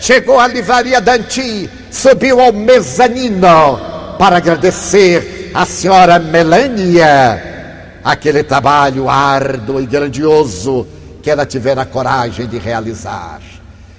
chegou 0.00 0.40
à 0.40 0.46
livraria 0.46 1.00
Danti, 1.00 1.70
subiu 1.90 2.40
ao 2.40 2.52
mezanino 2.52 3.78
para 4.18 4.38
agradecer 4.38 5.50
à 5.54 5.66
senhora 5.66 6.18
Melania 6.18 8.00
aquele 8.02 8.42
trabalho 8.42 9.08
árduo 9.08 9.80
e 9.80 9.86
grandioso 9.86 10.86
que 11.22 11.30
ela 11.30 11.44
tivera 11.44 11.84
coragem 11.84 12.46
de 12.46 12.58
realizar. 12.58 13.40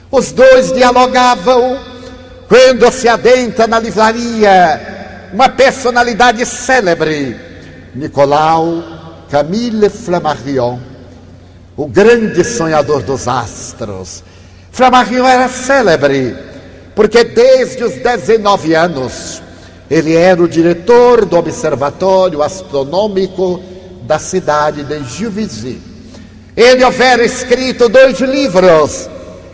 Os 0.09 0.31
dois 0.31 0.73
dialogavam 0.73 1.79
quando 2.47 2.91
se 2.91 3.07
adentra 3.07 3.67
na 3.67 3.79
livraria 3.79 5.29
uma 5.31 5.47
personalidade 5.47 6.45
célebre, 6.45 7.39
Nicolau 7.95 8.83
Camille 9.29 9.89
Flammarion, 9.89 10.77
o 11.77 11.87
grande 11.87 12.43
sonhador 12.43 13.01
dos 13.01 13.27
astros. 13.27 14.23
Flammarion 14.71 15.27
era 15.27 15.47
célebre, 15.47 16.35
porque 16.95 17.23
desde 17.23 17.83
os 17.83 17.93
19 17.93 18.73
anos 18.73 19.41
ele 19.89 20.15
era 20.15 20.41
o 20.41 20.47
diretor 20.47 21.25
do 21.25 21.37
Observatório 21.37 22.41
Astronômico 22.41 23.61
da 24.03 24.17
cidade 24.17 24.83
de 24.83 25.03
Juvisy. 25.03 25.81
Ele 26.55 26.83
houvera 26.83 27.23
escrito 27.23 27.89
dois 27.89 28.19
livros 28.19 29.09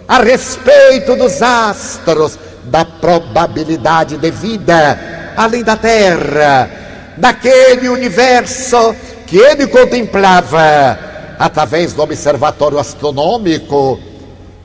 a 0.08 0.22
respeito 0.22 1.16
dos 1.16 1.42
astros, 1.42 2.38
da 2.66 2.84
probabilidade 2.84 4.18
de 4.18 4.30
vida 4.30 5.18
além 5.38 5.64
da 5.64 5.78
Terra, 5.78 6.70
daquele 7.16 7.88
universo 7.90 8.96
que 9.28 9.38
ele 9.38 9.68
contemplava 9.68 10.98
através 11.38 11.94
do 11.94 12.02
observatório 12.02 12.80
astronômico, 12.80 14.00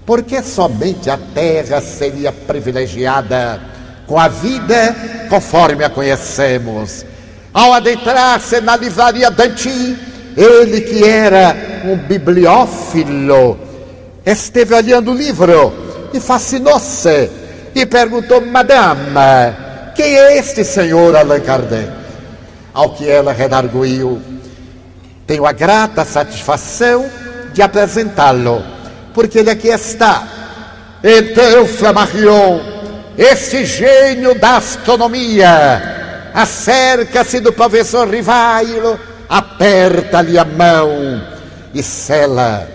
porque 0.04 0.42
somente 0.42 1.08
a 1.08 1.18
Terra 1.34 1.80
seria 1.80 2.32
privilegiada 2.32 3.60
com 4.06 4.18
a 4.18 4.28
vida 4.28 4.94
conforme 5.28 5.84
a 5.84 5.90
conhecemos. 5.90 7.04
Ao 7.52 7.72
adentrar-se 7.72 8.60
na 8.60 8.76
livraria 8.76 9.30
Danti, 9.30 9.96
ele 10.36 10.80
que 10.80 11.04
era 11.04 11.82
um 11.84 11.96
bibliófilo, 11.96 13.58
esteve 14.24 14.74
olhando 14.74 15.12
o 15.12 15.14
livro 15.14 15.72
e 16.12 16.20
fascinou-se 16.20 17.30
e 17.74 17.86
perguntou: 17.86 18.40
Madame, 18.40 19.54
quem 19.94 20.16
é 20.16 20.38
este 20.38 20.64
senhor 20.64 21.14
Allan 21.14 21.40
Kardec? 21.40 21.90
Ao 22.72 22.90
que 22.90 23.08
ela 23.08 23.32
redarguiu: 23.32 24.20
tenho 25.26 25.46
a 25.46 25.52
grata 25.52 26.04
satisfação 26.04 27.06
de 27.52 27.62
apresentá-lo, 27.62 28.62
porque 29.14 29.38
ele 29.38 29.50
aqui 29.50 29.68
está. 29.68 30.26
Então, 31.02 31.66
Flammarion, 31.66 32.60
este 33.16 33.64
gênio 33.64 34.38
da 34.38 34.56
astronomia, 34.56 36.30
acerca-se 36.34 37.40
do 37.40 37.52
professor 37.52 38.08
Rivailo, 38.08 38.98
aperta-lhe 39.28 40.38
a 40.38 40.44
mão 40.44 41.22
e 41.74 41.82
sela 41.82 42.68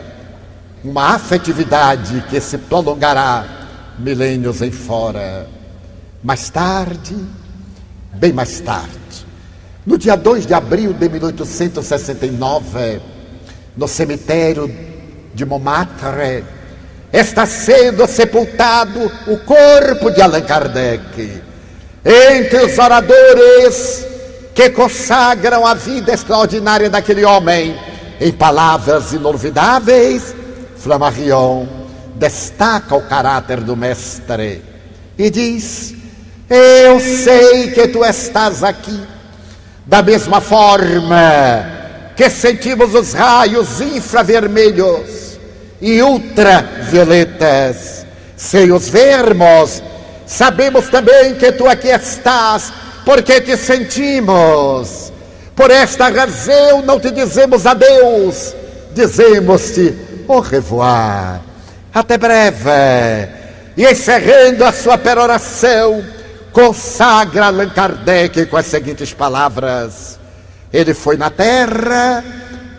uma 0.84 1.16
afetividade 1.16 2.24
que 2.30 2.40
se 2.40 2.58
prolongará 2.58 3.46
milênios 3.98 4.62
em 4.62 4.72
fora. 4.72 5.48
Mais 6.24 6.50
tarde, 6.50 7.16
bem 8.14 8.34
mais 8.34 8.60
tarde, 8.60 9.26
no 9.86 9.98
dia 9.98 10.16
2 10.16 10.46
de 10.46 10.54
abril 10.54 10.94
de 10.94 11.10
1869, 11.10 13.02
no 13.76 13.88
cemitério 13.88 14.68
de 15.38 15.46
Montmartre, 15.46 16.44
está 17.14 17.46
sendo 17.46 18.08
sepultado 18.08 19.12
o 19.28 19.38
corpo 19.38 20.10
de 20.10 20.20
Allan 20.20 20.42
Kardec. 20.42 21.44
Entre 22.04 22.64
os 22.64 22.78
oradores 22.80 24.04
que 24.56 24.72
consagram 24.72 25.64
a 25.64 25.76
vida 25.76 26.12
extraordinária 26.12 26.90
daquele 26.90 27.24
homem, 27.24 27.78
em 28.20 28.32
palavras 28.32 29.14
inolvidáveis, 29.14 30.34
Flammarion 30.76 31.68
destaca 32.16 32.96
o 32.96 33.04
caráter 33.04 33.62
do 33.62 33.78
mestre 33.78 34.64
e 35.20 35.30
diz: 35.30 35.94
Eu 36.50 37.00
sei 37.00 37.70
que 37.72 37.90
tu 37.90 38.04
estás 38.04 38.64
aqui 38.64 39.00
da 39.86 40.02
mesma 40.02 40.42
forma 40.42 41.78
que 42.16 42.28
sentimos 42.32 42.96
os 42.96 43.14
raios 43.14 43.80
infravermelhos 43.80 45.16
e 45.82 46.02
ultravioletas, 46.02 48.06
sem 48.36 48.72
os 48.72 48.90
vermos, 48.90 49.84
sabemos 50.26 50.90
também 50.90 51.36
que 51.36 51.52
tu 51.52 51.68
aqui 51.68 51.90
estás, 51.90 52.74
porque 53.06 53.41
te 53.41 53.56
sentimos. 53.58 55.14
Por 55.56 55.70
esta 55.72 56.10
razão 56.10 56.82
não 56.84 56.99
te 56.99 57.12
dizemos 57.12 57.66
adeus, 57.66 58.56
dizemos-te 58.94 59.95
au 60.28 60.40
revoir, 60.40 61.41
até 61.94 62.18
breve. 62.18 63.38
E 63.76 63.86
encerrando 63.86 64.66
a 64.66 64.72
sua 64.72 64.98
peroração, 64.98 66.04
consagra 66.52 67.48
Allan 67.48 67.70
Kardec 67.70 68.45
com 68.48 68.58
as 68.58 68.66
seguintes 68.66 69.14
palavras: 69.14 70.20
Ele 70.74 70.94
foi 70.94 71.18
na 71.18 71.30
terra 71.30 72.24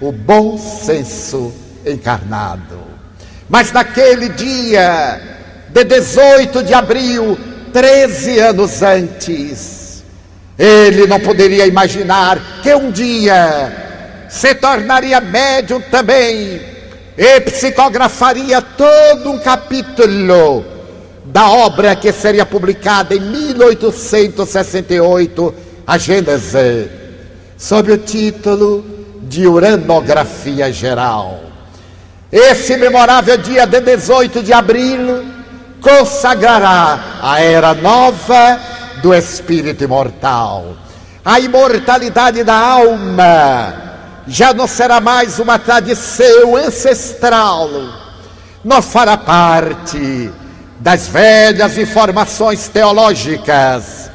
o 0.01 0.13
bom 0.13 0.59
senso 0.59 1.53
encarnado. 1.87 2.88
Mas 3.49 3.73
naquele 3.73 4.29
dia 4.29 5.19
de 5.71 5.85
18 5.85 6.63
de 6.63 6.75
abril, 6.75 7.39
13 7.73 8.39
anos 8.41 8.83
antes, 8.83 10.05
ele 10.59 11.07
não 11.07 11.19
poderia 11.21 11.67
imaginar 11.67 12.61
que 12.63 12.75
um 12.75 12.91
dia 12.91 13.87
se 14.29 14.55
tornaria 14.55 15.19
médium 15.21 15.81
também 15.81 16.61
e 17.17 17.41
psicografaria 17.41 18.61
todo 18.61 19.31
um 19.31 19.39
capítulo 19.39 20.63
da 21.25 21.49
obra 21.51 21.97
que 21.97 22.13
seria 22.13 22.45
publicada 22.47 23.15
em 23.15 23.21
1868, 23.21 25.55
a 25.87 25.99
Gênese, 25.99 26.91
sob 27.57 27.93
o 27.93 27.99
título 27.99 28.85
de 29.23 29.47
Uranografia 29.47 30.73
Geral. 30.73 31.48
Esse 32.31 32.77
memorável 32.77 33.39
dia 33.39 33.67
de 33.67 33.81
18 33.81 34.43
de 34.43 34.53
abril 34.53 35.25
consagrará 35.81 37.21
a 37.23 37.41
era 37.41 37.73
nova 37.73 38.61
do 39.03 39.15
espírito 39.15 39.85
imortal. 39.85 40.77
A 41.25 41.41
imortalidade 41.41 42.45
da 42.45 42.55
alma 42.55 43.75
já 44.27 44.53
não 44.53 44.67
será 44.67 45.01
mais 45.01 45.39
uma 45.39 45.59
tradição 45.59 46.55
ancestral, 46.55 47.71
não 48.63 48.83
fará 48.83 49.17
parte 49.17 50.31
das 50.79 51.09
velhas 51.09 51.79
informações 51.79 52.69
teológicas, 52.69 54.11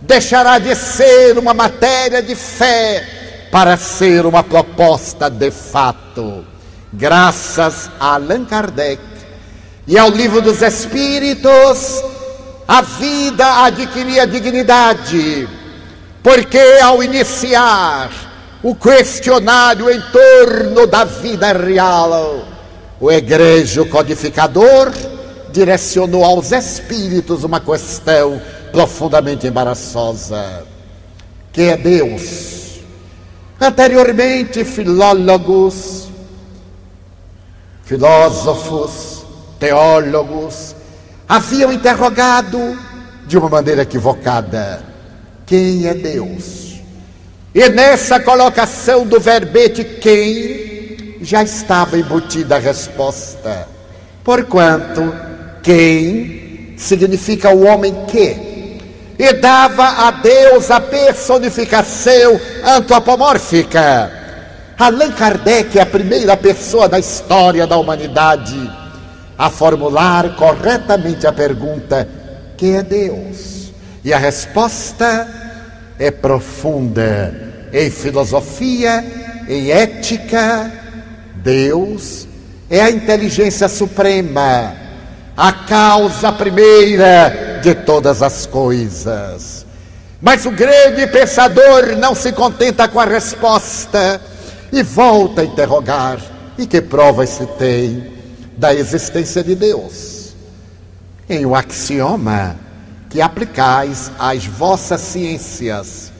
deixará 0.00 0.58
de 0.58 0.74
ser 0.74 1.36
uma 1.36 1.52
matéria 1.52 2.22
de 2.22 2.34
fé 2.34 3.04
para 3.52 3.76
ser 3.76 4.24
uma 4.24 4.42
proposta 4.42 5.28
de 5.28 5.50
fato. 5.50 6.49
Graças 6.92 7.88
a 8.00 8.14
Allan 8.14 8.44
Kardec 8.44 9.00
e 9.86 9.96
ao 9.96 10.10
Livro 10.10 10.42
dos 10.42 10.60
Espíritos, 10.60 12.02
a 12.66 12.82
vida 12.82 13.64
adquiria 13.64 14.26
dignidade, 14.26 15.48
porque 16.20 16.58
ao 16.82 17.00
iniciar 17.00 18.10
o 18.60 18.74
questionário 18.74 19.88
em 19.88 20.00
torno 20.00 20.84
da 20.88 21.04
vida 21.04 21.52
real, 21.52 22.44
o 23.00 23.10
egrejo 23.10 23.86
codificador 23.86 24.92
direcionou 25.52 26.24
aos 26.24 26.50
espíritos 26.50 27.44
uma 27.44 27.60
questão 27.60 28.42
profundamente 28.72 29.46
embaraçosa: 29.46 30.64
que 31.52 31.62
é 31.62 31.76
Deus? 31.76 32.80
Anteriormente, 33.60 34.64
filólogos, 34.64 36.09
filósofos, 37.90 39.26
teólogos 39.58 40.76
haviam 41.28 41.72
interrogado 41.72 42.78
de 43.26 43.36
uma 43.36 43.48
maneira 43.48 43.82
equivocada: 43.82 44.80
quem 45.44 45.88
é 45.88 45.94
Deus? 45.94 46.78
E 47.52 47.68
nessa 47.68 48.20
colocação 48.20 49.04
do 49.04 49.18
verbete 49.18 49.82
quem 49.82 51.16
já 51.20 51.42
estava 51.42 51.98
embutida 51.98 52.54
a 52.54 52.58
resposta. 52.60 53.66
Porquanto 54.22 55.12
quem 55.60 56.74
significa 56.78 57.50
o 57.50 57.66
homem 57.66 58.04
que, 58.06 58.78
e 59.18 59.32
dava 59.32 60.06
a 60.06 60.12
Deus 60.12 60.70
a 60.70 60.80
personificação 60.80 62.40
antropomórfica. 62.64 64.19
Allan 64.80 65.12
Kardec 65.12 65.78
é 65.78 65.82
a 65.82 65.86
primeira 65.86 66.34
pessoa 66.38 66.88
da 66.88 66.98
história 66.98 67.66
da 67.66 67.76
humanidade 67.76 68.58
a 69.36 69.50
formular 69.50 70.34
corretamente 70.36 71.26
a 71.26 71.32
pergunta: 71.32 72.08
que 72.56 72.76
é 72.76 72.82
Deus? 72.82 73.72
E 74.02 74.10
a 74.10 74.16
resposta 74.16 75.28
é 75.98 76.10
profunda 76.10 77.68
em 77.70 77.90
filosofia, 77.90 79.04
em 79.46 79.70
ética. 79.70 80.72
Deus 81.34 82.26
é 82.70 82.80
a 82.80 82.90
inteligência 82.90 83.68
suprema, 83.68 84.74
a 85.36 85.52
causa 85.52 86.32
primeira 86.32 87.60
de 87.62 87.74
todas 87.74 88.22
as 88.22 88.46
coisas. 88.46 89.66
Mas 90.22 90.46
o 90.46 90.50
grande 90.50 91.06
pensador 91.08 91.96
não 91.98 92.14
se 92.14 92.32
contenta 92.32 92.88
com 92.88 92.98
a 92.98 93.04
resposta 93.04 94.29
e 94.72 94.82
volta 94.82 95.42
a 95.42 95.44
interrogar: 95.44 96.20
e 96.56 96.66
que 96.66 96.80
provas 96.80 97.30
se 97.30 97.46
tem 97.46 98.12
da 98.56 98.74
existência 98.74 99.42
de 99.42 99.54
Deus? 99.54 100.34
Em 101.28 101.46
o 101.46 101.54
axioma 101.54 102.56
que 103.08 103.20
aplicais 103.20 104.10
às 104.18 104.46
vossas 104.46 105.00
ciências, 105.00 106.12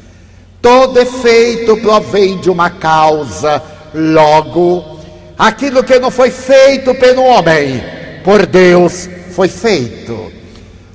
todo 0.60 0.98
efeito 0.98 1.76
provém 1.78 2.38
de 2.38 2.50
uma 2.50 2.68
causa, 2.68 3.62
logo, 3.94 4.98
aquilo 5.38 5.84
que 5.84 5.98
não 5.98 6.10
foi 6.10 6.30
feito 6.30 6.94
pelo 6.96 7.22
homem, 7.22 7.82
por 8.24 8.44
Deus 8.44 9.08
foi 9.32 9.48
feito. 9.48 10.32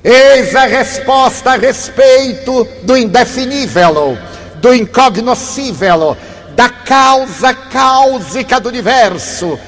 Eis 0.04 0.54
a 0.54 0.66
resposta 0.66 1.52
a 1.52 1.56
respeito 1.56 2.66
do 2.82 2.96
indefinível, 2.96 4.16
do 4.60 4.72
incognoscível, 4.74 6.16
da 6.56 6.70
causa 6.70 7.52
cáusica 7.52 8.58
do 8.58 8.70
universo, 8.70 9.58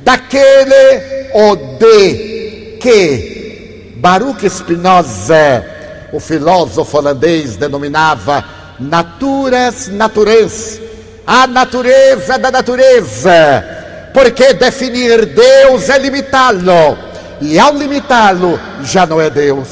daquele 0.00 1.28
o 1.34 1.54
de 1.78 2.78
que 2.80 3.94
Baruch 3.98 4.48
Spinoza, 4.48 5.64
o 6.10 6.18
filósofo 6.18 6.96
holandês, 6.96 7.56
denominava 7.56 8.42
naturas 8.80 9.88
naturez, 9.88 10.80
a 11.26 11.46
natureza 11.46 12.38
da 12.38 12.50
natureza, 12.50 14.10
porque 14.14 14.54
definir 14.54 15.26
Deus 15.26 15.90
é 15.90 15.98
limitá-lo, 15.98 16.96
e 17.42 17.58
ao 17.58 17.74
limitá-lo 17.74 18.58
já 18.82 19.04
não 19.04 19.20
é 19.20 19.28
Deus. 19.28 19.68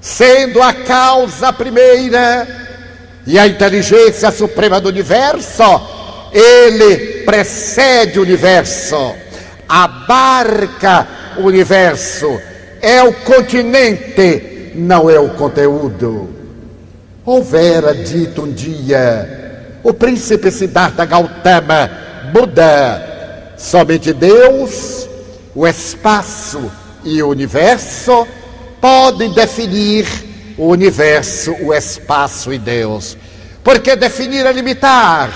Sendo 0.00 0.62
a 0.62 0.72
causa 0.72 1.52
primeira 1.52 2.61
e 3.26 3.38
a 3.38 3.46
inteligência 3.46 4.30
suprema 4.30 4.80
do 4.80 4.88
universo, 4.88 5.62
ele 6.32 7.22
precede 7.24 8.18
o 8.18 8.22
universo, 8.22 9.14
abarca 9.68 11.06
o 11.38 11.42
universo, 11.42 12.40
é 12.80 13.02
o 13.02 13.12
continente, 13.12 14.72
não 14.74 15.08
é 15.08 15.18
o 15.20 15.30
conteúdo. 15.30 16.30
Houvera 17.24 17.94
dito 17.94 18.42
um 18.42 18.52
dia 18.52 19.42
o 19.82 19.92
príncipe 19.92 20.50
Siddhartha 20.50 21.04
Gautama, 21.04 21.90
Buda, 22.32 23.52
somente 23.56 24.12
Deus, 24.12 25.08
o 25.54 25.66
espaço 25.66 26.70
e 27.04 27.20
o 27.22 27.28
universo 27.28 28.26
podem 28.80 29.32
definir 29.32 30.06
o 30.56 30.68
universo, 30.68 31.54
o 31.62 31.74
espaço 31.74 32.52
e 32.52 32.58
Deus. 32.58 33.16
Porque 33.62 33.96
definir 33.96 34.44
é 34.44 34.52
limitar, 34.52 35.30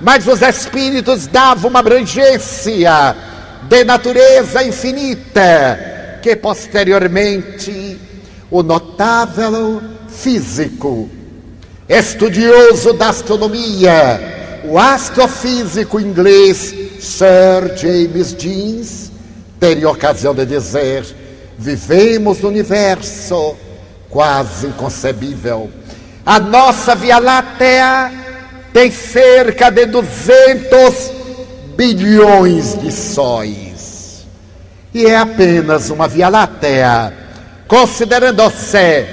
mas 0.00 0.26
os 0.26 0.42
espíritos 0.42 1.26
davam 1.26 1.70
uma 1.70 1.80
abrangência 1.80 3.16
de 3.68 3.84
natureza 3.84 4.62
infinita, 4.62 6.18
que 6.22 6.34
posteriormente 6.36 7.98
o 8.50 8.62
notável 8.62 9.82
físico, 10.08 11.08
estudioso 11.88 12.92
da 12.94 13.10
astronomia, 13.10 14.60
o 14.64 14.78
astrofísico 14.78 16.00
inglês 16.00 16.74
Sir 17.00 17.76
James 17.76 18.34
Jeans, 18.38 19.12
teria 19.58 19.88
ocasião 19.90 20.34
de 20.34 20.46
dizer 20.46 21.04
Vivemos 21.60 22.40
no 22.40 22.48
universo 22.48 23.54
quase 24.10 24.66
inconcebível. 24.66 25.70
A 26.26 26.38
nossa 26.38 26.94
Via 26.94 27.18
Láctea 27.18 28.12
tem 28.72 28.90
cerca 28.90 29.70
de 29.70 29.86
200 29.86 31.12
bilhões 31.76 32.78
de 32.78 32.92
sóis. 32.92 34.26
E 34.92 35.06
é 35.06 35.16
apenas 35.16 35.88
uma 35.88 36.08
Via 36.08 36.28
Láctea, 36.28 37.12
considerando-se 37.66 39.06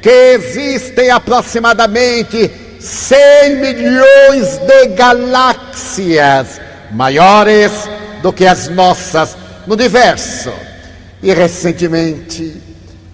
que 0.00 0.08
existem 0.08 1.10
aproximadamente 1.10 2.50
100 2.78 3.56
milhões 3.56 4.58
de 4.58 4.86
galáxias 4.94 6.60
maiores 6.92 7.72
do 8.22 8.32
que 8.32 8.46
as 8.46 8.68
nossas 8.68 9.36
no 9.66 9.74
universo. 9.74 10.52
E 11.22 11.32
recentemente, 11.34 12.62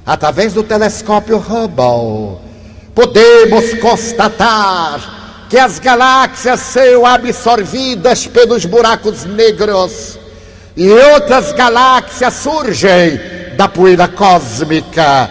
através 0.05 0.53
do 0.53 0.63
telescópio 0.63 1.39
Hubble, 1.39 2.39
podemos 2.95 3.75
constatar 3.75 5.47
que 5.49 5.59
as 5.59 5.79
galáxias 5.79 6.61
são 6.61 7.05
absorvidas 7.05 8.27
pelos 8.27 8.65
buracos 8.65 9.25
negros 9.25 10.19
e 10.77 10.91
outras 10.91 11.53
galáxias 11.53 12.35
surgem 12.35 13.21
da 13.57 13.69
poeira 13.69 14.09
cósmica 14.09 15.29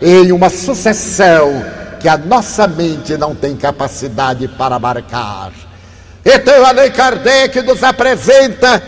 em 0.00 0.30
uma 0.32 0.50
sucessão 0.50 1.64
que 1.98 2.08
a 2.08 2.18
nossa 2.18 2.68
mente 2.68 3.16
não 3.16 3.34
tem 3.34 3.56
capacidade 3.56 4.46
para 4.48 4.78
marcar. 4.78 5.52
Então, 6.22 6.64
Allan 6.66 6.90
Kardec 6.90 7.62
nos 7.62 7.82
apresenta 7.82 8.82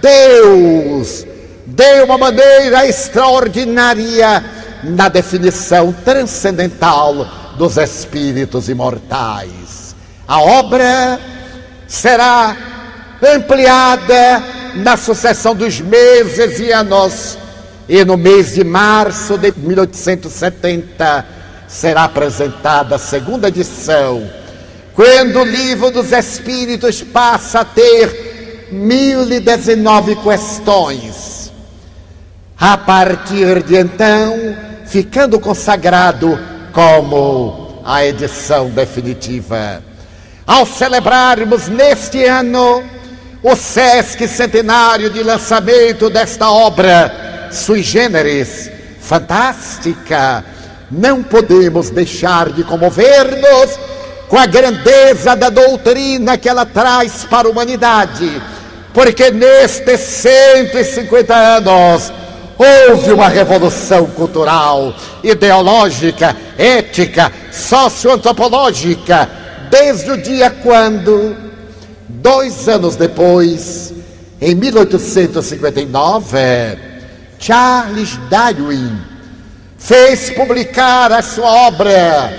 Deus 0.00 1.26
de 1.66 2.02
uma 2.02 2.16
maneira 2.16 2.86
extraordinária 2.86 4.42
na 4.82 5.08
definição 5.08 5.92
transcendental 5.92 7.26
dos 7.56 7.76
espíritos 7.76 8.68
imortais. 8.68 9.94
A 10.26 10.40
obra 10.40 11.20
será 11.86 12.56
ampliada 13.22 14.42
na 14.74 14.96
sucessão 14.96 15.54
dos 15.54 15.80
meses 15.80 16.58
e 16.58 16.72
anos, 16.72 17.38
e 17.88 18.04
no 18.04 18.16
mês 18.16 18.54
de 18.54 18.64
março 18.64 19.36
de 19.36 19.52
1870 19.56 21.26
será 21.68 22.04
apresentada 22.04 22.96
a 22.96 22.98
segunda 22.98 23.48
edição, 23.48 24.28
quando 24.94 25.40
o 25.40 25.44
livro 25.44 25.90
dos 25.90 26.12
Espíritos 26.12 27.02
passa 27.02 27.60
a 27.60 27.64
ter 27.64 28.68
mil 28.70 29.30
e 29.30 29.40
dezenove 29.40 30.16
questões 30.16 31.32
a 32.58 32.78
partir 32.78 33.60
de 33.64 33.76
então, 33.76 34.56
ficando 34.92 35.40
consagrado 35.40 36.38
como 36.70 37.80
a 37.82 38.04
edição 38.04 38.68
definitiva. 38.68 39.82
Ao 40.46 40.66
celebrarmos 40.66 41.66
neste 41.66 42.22
ano 42.26 42.84
o 43.42 43.56
SESC 43.56 44.28
centenário 44.28 45.08
de 45.08 45.22
lançamento 45.22 46.10
desta 46.10 46.50
obra 46.50 47.48
sui 47.50 47.82
generis, 47.82 48.70
fantástica, 49.00 50.44
não 50.90 51.22
podemos 51.22 51.88
deixar 51.88 52.50
de 52.50 52.62
comover-nos 52.62 53.80
com 54.28 54.36
a 54.36 54.44
grandeza 54.44 55.34
da 55.34 55.48
doutrina 55.48 56.36
que 56.36 56.50
ela 56.50 56.66
traz 56.66 57.24
para 57.24 57.48
a 57.48 57.50
humanidade, 57.50 58.42
porque 58.92 59.30
nestes 59.30 60.00
150 60.00 61.34
anos 61.34 62.12
Houve 62.62 63.10
uma 63.10 63.26
revolução 63.26 64.06
cultural, 64.06 64.94
ideológica, 65.24 66.36
ética, 66.56 67.32
socioantropológica, 67.50 69.28
desde 69.68 70.12
o 70.12 70.16
dia 70.16 70.48
quando, 70.48 71.36
dois 72.08 72.68
anos 72.68 72.94
depois, 72.94 73.92
em 74.40 74.54
1859, 74.54 76.38
Charles 77.36 78.16
Darwin 78.30 78.96
fez 79.76 80.30
publicar 80.30 81.10
a 81.10 81.20
sua 81.20 81.66
obra 81.66 82.32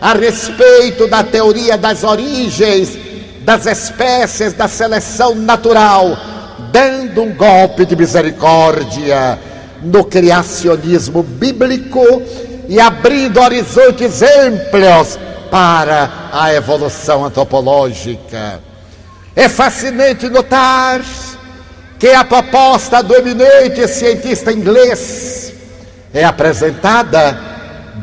a 0.00 0.12
respeito 0.12 1.06
da 1.06 1.22
teoria 1.22 1.78
das 1.78 2.02
origens 2.02 2.98
das 3.42 3.64
espécies 3.66 4.52
da 4.54 4.66
seleção 4.66 5.36
natural, 5.36 6.18
dando 6.72 7.22
um 7.22 7.32
golpe 7.32 7.86
de 7.86 7.94
misericórdia 7.94 9.38
no 9.82 10.04
criacionismo 10.04 11.22
bíblico 11.22 12.02
e 12.68 12.80
abrindo 12.80 13.40
horizontes 13.40 14.22
amplos 14.22 15.18
para 15.50 16.30
a 16.32 16.52
evolução 16.52 17.24
antropológica. 17.24 18.60
É 19.34 19.48
fascinante 19.48 20.28
notar 20.28 21.00
que 21.98 22.08
a 22.08 22.24
proposta 22.24 23.02
do 23.02 23.14
eminente 23.14 23.86
cientista 23.88 24.52
inglês 24.52 25.52
é 26.12 26.24
apresentada 26.24 27.38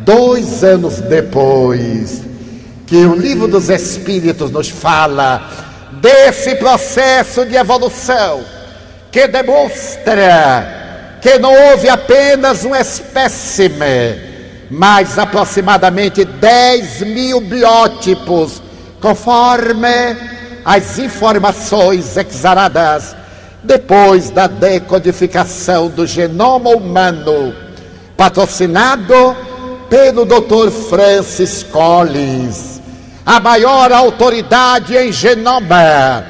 dois 0.04 0.64
anos 0.64 1.00
depois 1.02 2.22
que 2.86 2.98
o 2.98 3.16
livro 3.16 3.48
dos 3.48 3.70
Espíritos 3.70 4.52
nos 4.52 4.70
fala 4.70 5.50
desse 6.02 6.56
processo 6.56 7.46
de 7.46 7.56
evolução 7.56 8.44
que 9.12 9.28
demonstra 9.28 10.85
que 11.26 11.40
não 11.40 11.52
houve 11.52 11.90
apenas 11.90 12.64
um 12.66 12.76
espécime, 12.76 14.22
mas 14.70 15.18
aproximadamente 15.18 16.24
10 16.24 17.02
mil 17.02 17.42
biótipos, 17.42 18.62
conforme 19.02 20.16
as 20.64 21.00
informações 21.00 22.16
exaradas 22.16 23.16
depois 23.64 24.30
da 24.30 24.46
decodificação 24.46 25.88
do 25.88 26.06
genoma 26.06 26.70
humano, 26.70 27.56
patrocinado 28.16 29.36
pelo 29.90 30.26
Dr. 30.26 30.70
Francis 30.88 31.64
Collins, 31.64 32.80
a 33.26 33.40
maior 33.40 33.92
autoridade 33.92 34.96
em 34.96 35.12
genoma, 35.12 36.24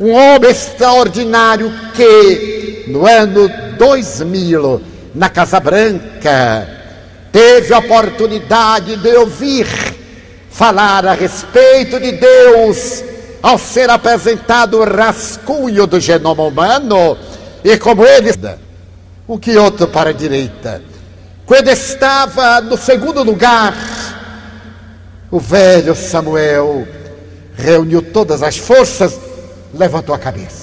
um 0.00 0.10
homem 0.10 0.50
extraordinário 0.50 1.72
que, 1.94 2.86
no 2.88 3.06
ano 3.06 3.71
2000, 3.82 4.80
na 5.12 5.28
Casa 5.28 5.58
Branca, 5.58 6.68
teve 7.32 7.74
a 7.74 7.78
oportunidade 7.78 8.94
de 8.94 9.16
ouvir 9.16 9.66
falar 10.48 11.04
a 11.04 11.14
respeito 11.14 11.98
de 11.98 12.12
Deus 12.12 13.02
ao 13.42 13.58
ser 13.58 13.90
apresentado 13.90 14.78
o 14.78 14.84
rascunho 14.84 15.84
do 15.84 15.98
genoma 15.98 16.44
humano, 16.44 17.18
e 17.64 17.76
como 17.76 18.06
ele, 18.06 18.30
um 19.28 19.36
que 19.36 19.56
outro 19.56 19.88
para 19.88 20.10
a 20.10 20.12
direita. 20.12 20.80
Quando 21.44 21.66
estava 21.66 22.60
no 22.60 22.76
segundo 22.76 23.24
lugar, 23.24 23.74
o 25.28 25.40
velho 25.40 25.96
Samuel 25.96 26.86
reuniu 27.56 28.00
todas 28.00 28.44
as 28.44 28.56
forças, 28.56 29.18
levantou 29.74 30.14
a 30.14 30.18
cabeça. 30.20 30.61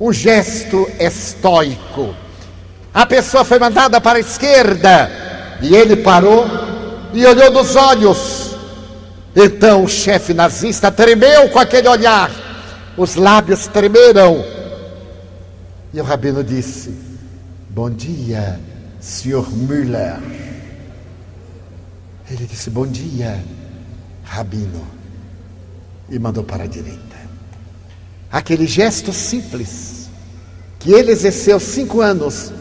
Um 0.00 0.12
gesto 0.12 0.88
estoico. 0.98 2.14
A 2.94 3.04
pessoa 3.06 3.44
foi 3.44 3.58
mandada 3.58 4.00
para 4.00 4.18
a 4.18 4.20
esquerda 4.20 5.10
e 5.60 5.74
ele 5.74 5.96
parou 5.96 6.46
e 7.12 7.24
olhou 7.26 7.50
nos 7.50 7.74
olhos 7.76 8.48
então 9.40 9.84
o 9.84 9.88
chefe 9.88 10.34
nazista 10.34 10.90
tremeu 10.90 11.48
com 11.50 11.60
aquele 11.60 11.86
olhar, 11.86 12.28
os 12.96 13.14
lábios 13.14 13.68
tremeram. 13.68 14.44
E 15.94 16.00
o 16.00 16.04
rabino 16.04 16.42
disse: 16.42 16.92
Bom 17.70 17.88
dia, 17.88 18.58
senhor 19.00 19.48
Müller. 19.48 20.18
Ele 22.28 22.46
disse: 22.46 22.68
Bom 22.68 22.86
dia, 22.86 23.40
rabino. 24.24 24.84
E 26.10 26.18
mandou 26.18 26.42
para 26.42 26.64
a 26.64 26.66
direita. 26.66 27.07
Aquele 28.30 28.66
gesto 28.66 29.12
simples, 29.12 30.08
que 30.78 30.92
ele 30.92 31.10
exerceu 31.10 31.58
cinco 31.58 32.00
anos, 32.00 32.52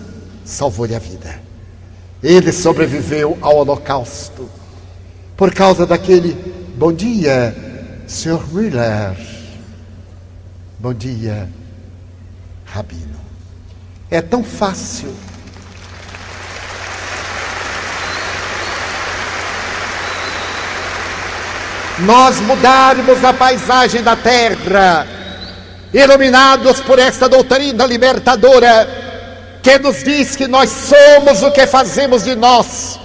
salvou-lhe 0.45 0.95
a 0.95 0.99
vida. 0.99 1.41
Ele 2.23 2.51
sobreviveu 2.51 3.37
ao 3.41 3.57
Holocausto 3.57 4.49
por 5.35 5.53
causa 5.53 5.85
daquele 5.85 6.57
Bom 6.77 6.93
dia, 6.93 7.55
Sr. 8.07 8.53
Miller. 8.53 9.17
Bom 10.77 10.93
dia, 10.93 11.49
Rabino. 12.65 13.19
É 14.11 14.21
tão 14.21 14.43
fácil. 14.43 15.11
Nós 22.01 22.39
mudarmos 22.41 23.23
a 23.23 23.33
paisagem 23.33 24.03
da 24.03 24.15
terra, 24.15 25.07
iluminados 25.93 26.81
por 26.81 26.99
esta 26.99 27.27
doutrina 27.27 27.85
libertadora, 27.85 28.87
que 29.61 29.79
nos 29.79 30.03
diz 30.03 30.35
que 30.35 30.47
nós 30.47 30.69
somos 30.69 31.43
o 31.43 31.51
que 31.51 31.65
fazemos 31.67 32.23
de 32.23 32.35
nós, 32.35 32.99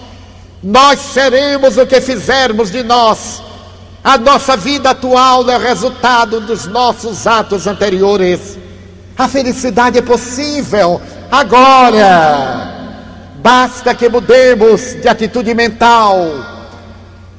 nós 0.62 0.98
seremos 1.00 1.76
o 1.76 1.86
que 1.86 2.00
fizermos 2.00 2.70
de 2.70 2.82
nós. 2.82 3.42
A 4.04 4.18
nossa 4.18 4.56
vida 4.56 4.90
atual 4.90 5.48
é 5.48 5.56
resultado 5.56 6.40
dos 6.40 6.66
nossos 6.66 7.26
atos 7.26 7.66
anteriores. 7.66 8.58
A 9.16 9.28
felicidade 9.28 9.98
é 9.98 10.02
possível 10.02 11.00
agora. 11.30 12.72
Basta 13.36 13.94
que 13.94 14.08
mudemos 14.08 15.00
de 15.00 15.08
atitude 15.08 15.54
mental. 15.54 16.16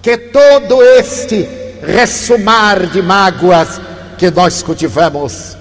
Que 0.02 0.18
todo 0.18 0.82
este 0.82 1.48
ressumar 1.82 2.88
de 2.88 3.02
mágoas 3.02 3.80
que 4.24 4.32
nós 4.32 4.64
cultivamos, 4.64 5.58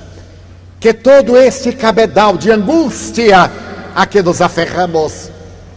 que 0.79 0.95
todo 0.95 1.37
este 1.37 1.73
cabedal 1.73 2.39
de 2.39 2.53
angústia 2.53 3.51
a 3.93 4.07
que 4.07 4.23
nos 4.23 4.41
aferramos, 4.41 5.33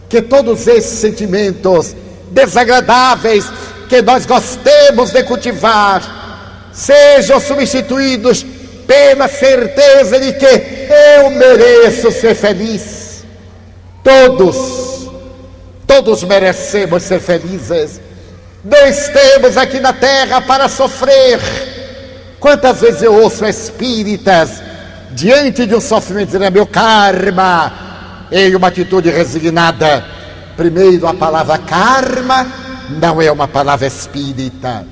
que 0.08 0.22
todos 0.22 0.68
esses 0.68 1.00
sentimentos 1.00 1.96
desagradáveis 2.30 3.44
que 3.88 4.00
nós 4.02 4.24
gostemos 4.24 5.10
de 5.10 5.24
cultivar 5.24 6.70
sejam 6.72 7.40
substituídos 7.40 8.46
pela 8.86 9.26
certeza 9.26 10.20
de 10.20 10.34
que 10.34 10.46
eu 11.18 11.30
mereço 11.30 12.12
ser 12.12 12.36
feliz. 12.36 13.24
Todos, 14.04 15.10
todos 15.88 16.22
merecemos 16.22 17.02
ser 17.02 17.18
felizes. 17.18 18.00
Não 18.62 18.86
estamos 18.86 19.56
aqui 19.56 19.80
na 19.80 19.92
terra 19.92 20.40
para 20.40 20.68
sofrer. 20.68 21.74
Quantas 22.46 22.80
vezes 22.80 23.02
eu 23.02 23.12
ouço 23.12 23.44
espíritas 23.44 24.62
diante 25.10 25.66
de 25.66 25.74
um 25.74 25.80
sofrimento 25.80 26.26
dizendo: 26.26 26.44
é 26.44 26.50
meu 26.50 26.64
karma, 26.64 27.72
em 28.30 28.54
uma 28.54 28.68
atitude 28.68 29.10
resignada. 29.10 30.04
Primeiro 30.56 31.08
a 31.08 31.12
palavra 31.12 31.58
karma 31.58 32.46
não 33.00 33.20
é 33.20 33.32
uma 33.32 33.48
palavra 33.48 33.88
espírita, 33.88 34.86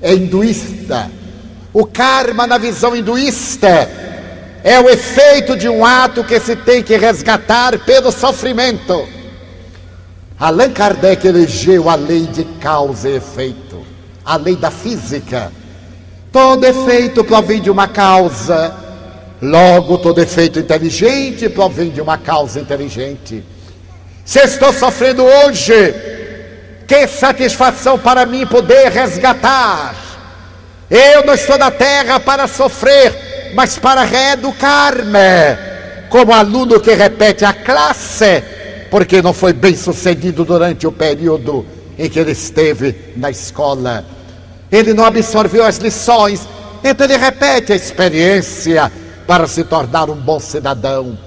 é 0.00 0.14
hinduísta. 0.14 1.10
O 1.72 1.84
karma, 1.84 2.46
na 2.46 2.58
visão 2.58 2.94
hinduísta, 2.94 3.90
é 4.62 4.78
o 4.78 4.88
efeito 4.88 5.56
de 5.56 5.68
um 5.68 5.84
ato 5.84 6.22
que 6.22 6.38
se 6.38 6.54
tem 6.54 6.80
que 6.80 6.96
resgatar 6.96 7.76
pelo 7.80 8.12
sofrimento. 8.12 9.04
Allan 10.38 10.70
Kardec 10.70 11.26
elegeu 11.26 11.90
a 11.90 11.96
lei 11.96 12.28
de 12.28 12.44
causa 12.60 13.08
e 13.08 13.16
efeito, 13.16 13.84
a 14.24 14.36
lei 14.36 14.54
da 14.54 14.70
física. 14.70 15.50
Todo 16.32 16.64
efeito 16.64 17.24
provém 17.24 17.60
de 17.60 17.70
uma 17.70 17.88
causa, 17.88 18.72
logo 19.42 19.98
todo 19.98 20.20
efeito 20.20 20.60
inteligente 20.60 21.48
provém 21.48 21.90
de 21.90 22.00
uma 22.00 22.16
causa 22.16 22.60
inteligente. 22.60 23.42
Se 24.24 24.38
estou 24.38 24.72
sofrendo 24.72 25.24
hoje, 25.24 25.92
que 26.86 27.08
satisfação 27.08 27.98
para 27.98 28.24
mim 28.26 28.46
poder 28.46 28.92
resgatar. 28.92 29.94
Eu 30.88 31.24
não 31.24 31.34
estou 31.34 31.58
na 31.58 31.70
terra 31.70 32.20
para 32.20 32.46
sofrer, 32.46 33.52
mas 33.54 33.76
para 33.76 34.04
reeducar-me, 34.04 35.58
como 36.08 36.32
aluno 36.32 36.78
que 36.78 36.94
repete 36.94 37.44
a 37.44 37.52
classe, 37.52 38.42
porque 38.88 39.20
não 39.20 39.32
foi 39.32 39.52
bem 39.52 39.76
sucedido 39.76 40.44
durante 40.44 40.86
o 40.86 40.92
período 40.92 41.66
em 41.98 42.08
que 42.08 42.20
ele 42.20 42.32
esteve 42.32 42.94
na 43.16 43.30
escola. 43.30 44.19
Ele 44.70 44.94
não 44.94 45.04
absorveu 45.04 45.64
as 45.64 45.78
lições, 45.78 46.48
então 46.82 47.06
ele 47.06 47.16
repete 47.16 47.72
a 47.72 47.76
experiência 47.76 48.90
para 49.26 49.46
se 49.46 49.64
tornar 49.64 50.08
um 50.10 50.16
bom 50.16 50.38
cidadão. 50.38 51.18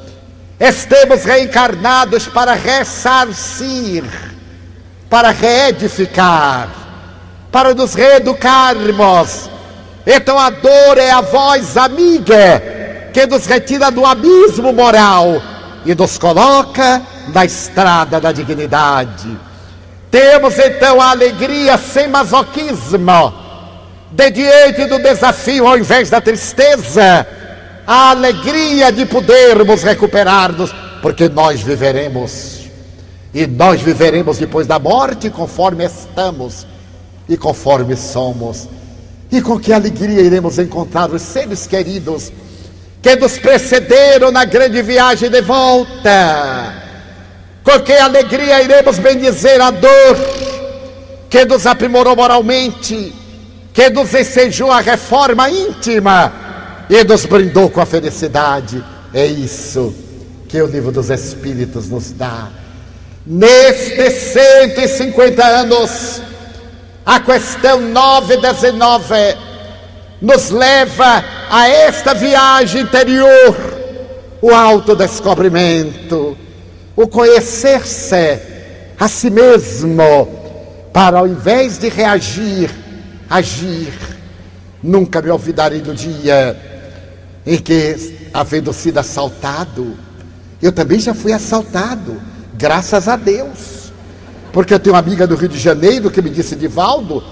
Estamos 0.59 1.23
reencarnados 1.23 2.27
para 2.27 2.53
ressarcir 2.53 4.03
para 5.13 5.29
reedificar, 5.29 6.69
para 7.51 7.75
nos 7.75 7.93
reeducarmos. 7.93 9.47
Então 10.07 10.39
a 10.39 10.49
dor 10.49 10.97
é 10.97 11.11
a 11.11 11.21
voz 11.21 11.77
amiga 11.77 12.63
que 13.13 13.23
nos 13.27 13.45
retira 13.45 13.91
do 13.91 14.03
abismo 14.03 14.73
moral 14.73 15.39
e 15.85 15.93
nos 15.93 16.17
coloca 16.17 16.99
na 17.31 17.45
estrada 17.45 18.19
da 18.19 18.31
dignidade. 18.31 19.37
Temos 20.13 20.59
então 20.59 21.01
a 21.01 21.09
alegria 21.09 21.75
sem 21.75 22.07
masoquismo, 22.07 23.33
de 24.11 24.29
diante 24.29 24.85
do 24.85 24.99
desafio 24.99 25.65
ao 25.65 25.75
invés 25.75 26.11
da 26.11 26.21
tristeza, 26.21 27.25
a 27.87 28.11
alegria 28.11 28.91
de 28.91 29.07
podermos 29.07 29.81
recuperar-nos, 29.81 30.71
porque 31.01 31.27
nós 31.27 31.61
viveremos 31.61 32.69
e 33.33 33.47
nós 33.47 33.81
viveremos 33.81 34.37
depois 34.37 34.67
da 34.67 34.77
morte 34.77 35.31
conforme 35.31 35.83
estamos 35.83 36.67
e 37.27 37.35
conforme 37.35 37.95
somos. 37.95 38.69
E 39.31 39.41
com 39.41 39.59
que 39.59 39.73
alegria 39.73 40.21
iremos 40.21 40.59
encontrar 40.59 41.09
os 41.09 41.23
seres 41.23 41.65
queridos 41.65 42.31
que 43.01 43.15
nos 43.15 43.39
precederam 43.39 44.31
na 44.31 44.45
grande 44.45 44.79
viagem 44.83 45.31
de 45.31 45.41
volta. 45.41 46.82
Com 47.63 47.79
que 47.79 47.93
alegria 47.93 48.61
iremos 48.61 48.99
bendizer 48.99 49.61
a 49.61 49.71
dor 49.71 50.17
que 51.29 51.45
nos 51.45 51.65
aprimorou 51.65 52.15
moralmente, 52.15 53.13
que 53.73 53.89
nos 53.89 54.13
ensejou 54.13 54.71
a 54.71 54.81
reforma 54.81 55.49
íntima 55.49 56.31
e 56.89 57.03
nos 57.03 57.25
brindou 57.25 57.69
com 57.69 57.81
a 57.81 57.85
felicidade. 57.85 58.83
É 59.13 59.25
isso 59.25 59.95
que 60.47 60.61
o 60.61 60.67
livro 60.67 60.91
dos 60.91 61.09
Espíritos 61.09 61.89
nos 61.89 62.11
dá. 62.11 62.49
Nestes 63.25 64.33
150 64.33 65.43
anos, 65.43 66.21
a 67.05 67.19
questão 67.19 67.79
919 67.79 69.15
nos 70.21 70.49
leva 70.51 71.23
a 71.49 71.67
esta 71.67 72.13
viagem 72.13 72.81
interior, 72.81 73.55
o 74.41 74.51
autodescobrimento, 74.51 76.37
o 76.95 77.07
conhecer-se 77.07 78.39
a 78.99 79.07
si 79.07 79.29
mesmo, 79.29 80.27
para 80.91 81.19
ao 81.19 81.27
invés 81.27 81.77
de 81.77 81.89
reagir, 81.89 82.69
agir. 83.29 83.93
Nunca 84.81 85.21
me 85.21 85.29
olvidarei 85.29 85.81
do 85.81 85.93
dia 85.93 86.57
em 87.45 87.57
que, 87.57 88.29
havendo 88.33 88.71
sido 88.73 88.99
assaltado, 88.99 89.97
eu 90.61 90.71
também 90.71 90.99
já 90.99 91.13
fui 91.13 91.33
assaltado, 91.33 92.21
graças 92.53 93.07
a 93.07 93.15
Deus. 93.15 93.91
Porque 94.51 94.73
eu 94.73 94.79
tenho 94.79 94.93
uma 94.93 94.99
amiga 94.99 95.25
do 95.25 95.35
Rio 95.35 95.49
de 95.49 95.57
Janeiro 95.57 96.11
que 96.11 96.21
me 96.21 96.29
disse, 96.29 96.55
Divaldo, 96.55 97.23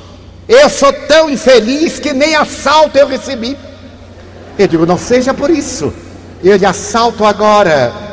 eu 0.48 0.70
sou 0.70 0.92
tão 1.08 1.30
infeliz 1.30 2.00
que 2.00 2.14
nem 2.14 2.36
assalto 2.36 2.98
eu 2.98 3.08
recebi. 3.08 3.56
Eu 4.58 4.68
digo, 4.68 4.86
não 4.86 4.98
seja 4.98 5.34
por 5.34 5.50
isso. 5.50 5.94
Eu 6.44 6.58
lhe 6.58 6.66
assalto 6.66 7.24
agora. 7.24 8.11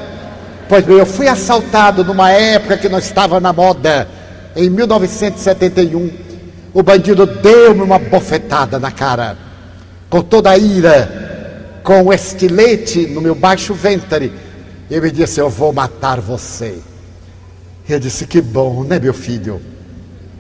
Pois 0.69 0.85
bem, 0.85 0.99
eu 0.99 1.07
fui 1.07 1.27
assaltado 1.27 2.05
numa 2.05 2.31
época 2.31 2.77
que 2.77 2.91
não 2.91 2.99
estava 2.99 3.41
na 3.41 3.55
moda, 3.55 4.07
em 4.55 4.69
1971. 4.69 6.11
O 6.75 6.83
bandido 6.83 7.25
deu-me 7.25 7.81
uma 7.81 7.99
bofetada 7.99 8.79
na 8.79 8.91
cara, 8.91 9.39
com 10.11 10.21
toda 10.21 10.51
a 10.51 10.59
ira, 10.59 11.81
com 11.83 12.03
o 12.03 12.13
estilete 12.13 13.07
no 13.07 13.23
meu 13.23 13.35
baixo 13.35 13.73
ventre. 13.73 14.31
E 14.91 15.01
me 15.01 15.11
disse: 15.11 15.41
Eu 15.41 15.49
vou 15.49 15.73
matar 15.73 16.21
você. 16.21 16.79
Eu 17.89 17.99
disse: 17.99 18.27
Que 18.27 18.43
bom, 18.43 18.85
né, 18.85 18.99
meu 18.99 19.15
filho? 19.15 19.63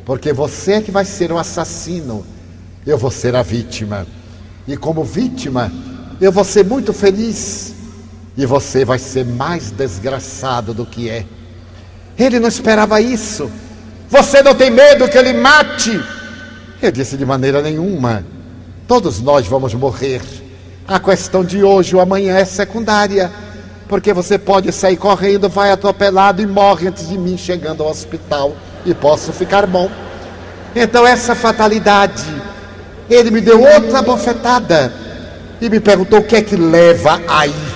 Porque 0.04 0.30
você 0.30 0.72
é 0.72 0.82
que 0.82 0.90
vai 0.90 1.06
ser 1.06 1.32
o 1.32 1.38
assassino, 1.38 2.24
eu 2.86 2.98
vou 2.98 3.10
ser 3.10 3.34
a 3.34 3.42
vítima. 3.42 4.06
E 4.66 4.76
como 4.76 5.02
vítima, 5.04 5.72
eu 6.20 6.30
vou 6.30 6.44
ser 6.44 6.66
muito 6.66 6.92
feliz 6.92 7.77
e 8.38 8.46
você 8.46 8.84
vai 8.84 9.00
ser 9.00 9.26
mais 9.26 9.72
desgraçado 9.72 10.72
do 10.72 10.86
que 10.86 11.10
é. 11.10 11.26
Ele 12.16 12.38
não 12.38 12.48
esperava 12.48 13.00
isso. 13.00 13.50
Você 14.08 14.40
não 14.42 14.54
tem 14.54 14.70
medo 14.70 15.08
que 15.08 15.18
ele 15.18 15.32
mate? 15.32 16.00
Eu 16.80 16.92
disse 16.92 17.16
de 17.16 17.26
maneira 17.26 17.60
nenhuma. 17.60 18.24
Todos 18.86 19.20
nós 19.20 19.44
vamos 19.48 19.74
morrer. 19.74 20.22
A 20.86 21.00
questão 21.00 21.44
de 21.44 21.64
hoje 21.64 21.96
ou 21.96 22.00
amanhã 22.00 22.36
é 22.36 22.44
secundária. 22.44 23.28
Porque 23.88 24.12
você 24.12 24.38
pode 24.38 24.70
sair 24.70 24.96
correndo, 24.96 25.48
vai 25.48 25.72
atropelado 25.72 26.40
e 26.40 26.46
morre 26.46 26.86
antes 26.86 27.08
de 27.08 27.18
mim 27.18 27.36
chegando 27.36 27.82
ao 27.82 27.90
hospital. 27.90 28.56
E 28.86 28.94
posso 28.94 29.32
ficar 29.32 29.66
bom. 29.66 29.90
Então, 30.76 31.04
essa 31.04 31.34
fatalidade. 31.34 32.24
Ele 33.10 33.32
me 33.32 33.40
deu 33.40 33.60
outra 33.60 34.00
bofetada 34.00 34.92
e 35.60 35.68
me 35.68 35.80
perguntou 35.80 36.20
o 36.20 36.24
que 36.24 36.36
é 36.36 36.42
que 36.42 36.54
leva 36.54 37.20
aí. 37.26 37.67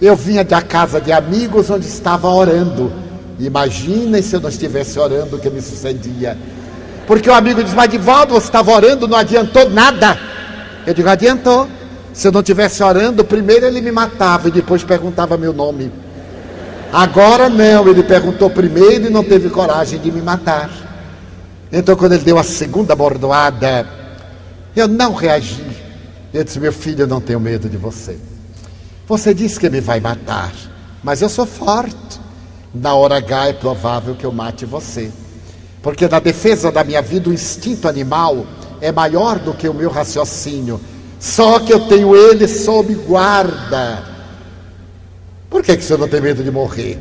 Eu 0.00 0.14
vinha 0.14 0.44
da 0.44 0.60
casa 0.60 1.00
de 1.00 1.10
amigos 1.12 1.70
onde 1.70 1.86
estava 1.86 2.28
orando. 2.28 2.92
Imaginem 3.38 4.22
se 4.22 4.34
eu 4.34 4.40
não 4.40 4.48
estivesse 4.48 4.98
orando 4.98 5.36
o 5.36 5.38
que 5.38 5.48
me 5.48 5.60
sucedia. 5.60 6.36
Porque 7.06 7.30
o 7.30 7.34
amigo 7.34 7.62
diz, 7.62 7.72
mas 7.72 7.88
Divaldo, 7.88 8.34
você 8.34 8.46
estava 8.46 8.72
orando, 8.72 9.06
não 9.06 9.16
adiantou 9.16 9.70
nada. 9.70 10.18
Eu 10.86 10.92
digo, 10.92 11.08
adiantou. 11.08 11.68
Se 12.12 12.28
eu 12.28 12.32
não 12.32 12.40
estivesse 12.40 12.82
orando, 12.82 13.24
primeiro 13.24 13.66
ele 13.66 13.80
me 13.80 13.92
matava 13.92 14.48
e 14.48 14.50
depois 14.50 14.82
perguntava 14.82 15.36
meu 15.36 15.52
nome. 15.52 15.92
Agora 16.92 17.48
não, 17.48 17.88
ele 17.88 18.02
perguntou 18.02 18.48
primeiro 18.48 19.06
e 19.06 19.10
não 19.10 19.22
teve 19.22 19.50
coragem 19.50 19.98
de 19.98 20.10
me 20.10 20.22
matar. 20.22 20.70
Então, 21.70 21.96
quando 21.96 22.12
ele 22.12 22.24
deu 22.24 22.38
a 22.38 22.44
segunda 22.44 22.94
bordoada, 22.94 23.86
eu 24.74 24.88
não 24.88 25.12
reagi. 25.12 25.66
Eu 26.32 26.44
disse: 26.44 26.58
Meu 26.58 26.72
filho, 26.72 27.02
eu 27.02 27.06
não 27.06 27.20
tenho 27.20 27.40
medo 27.40 27.68
de 27.68 27.76
você. 27.76 28.16
Você 29.06 29.32
disse 29.32 29.60
que 29.60 29.70
me 29.70 29.80
vai 29.80 30.00
matar, 30.00 30.52
mas 31.02 31.22
eu 31.22 31.28
sou 31.28 31.46
forte. 31.46 32.20
Na 32.74 32.94
hora 32.94 33.16
H 33.16 33.48
é 33.48 33.52
provável 33.52 34.14
que 34.14 34.24
eu 34.24 34.32
mate 34.32 34.66
você. 34.66 35.10
Porque 35.80 36.08
na 36.08 36.18
defesa 36.18 36.72
da 36.72 36.82
minha 36.82 37.00
vida, 37.00 37.30
o 37.30 37.32
instinto 37.32 37.88
animal 37.88 38.44
é 38.80 38.90
maior 38.90 39.38
do 39.38 39.54
que 39.54 39.68
o 39.68 39.74
meu 39.74 39.88
raciocínio. 39.88 40.80
Só 41.18 41.60
que 41.60 41.72
eu 41.72 41.86
tenho 41.86 42.14
ele 42.14 42.48
sob 42.48 42.94
guarda. 42.94 44.02
Por 45.48 45.62
que, 45.62 45.76
que 45.76 45.82
o 45.82 45.86
senhor 45.86 45.98
não 46.00 46.08
tem 46.08 46.20
medo 46.20 46.42
de 46.42 46.50
morrer? 46.50 46.90
Ele 46.92 47.00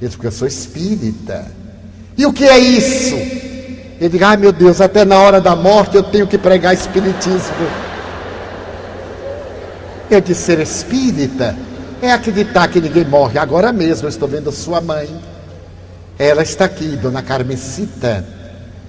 disse, 0.00 0.12
porque 0.12 0.28
eu 0.28 0.32
sou 0.32 0.46
espírita. 0.46 1.50
E 2.16 2.26
o 2.26 2.32
que 2.32 2.44
é 2.44 2.58
isso? 2.58 3.14
Ele 3.14 4.08
diz, 4.10 4.22
ai 4.22 4.36
meu 4.36 4.52
Deus, 4.52 4.80
até 4.80 5.04
na 5.04 5.18
hora 5.18 5.40
da 5.40 5.56
morte 5.56 5.96
eu 5.96 6.02
tenho 6.02 6.26
que 6.26 6.36
pregar 6.36 6.74
espiritismo. 6.74 7.85
Eu 10.08 10.20
disse 10.20 10.42
ser 10.42 10.60
espírita 10.60 11.56
é 12.00 12.12
acreditar 12.12 12.68
que 12.68 12.80
ninguém 12.80 13.04
morre. 13.04 13.38
Agora 13.38 13.72
mesmo 13.72 14.06
eu 14.06 14.10
estou 14.10 14.28
vendo 14.28 14.52
sua 14.52 14.80
mãe. 14.80 15.08
Ela 16.18 16.42
está 16.42 16.66
aqui, 16.66 16.96
dona 16.96 17.22
Carmesita, 17.22 18.24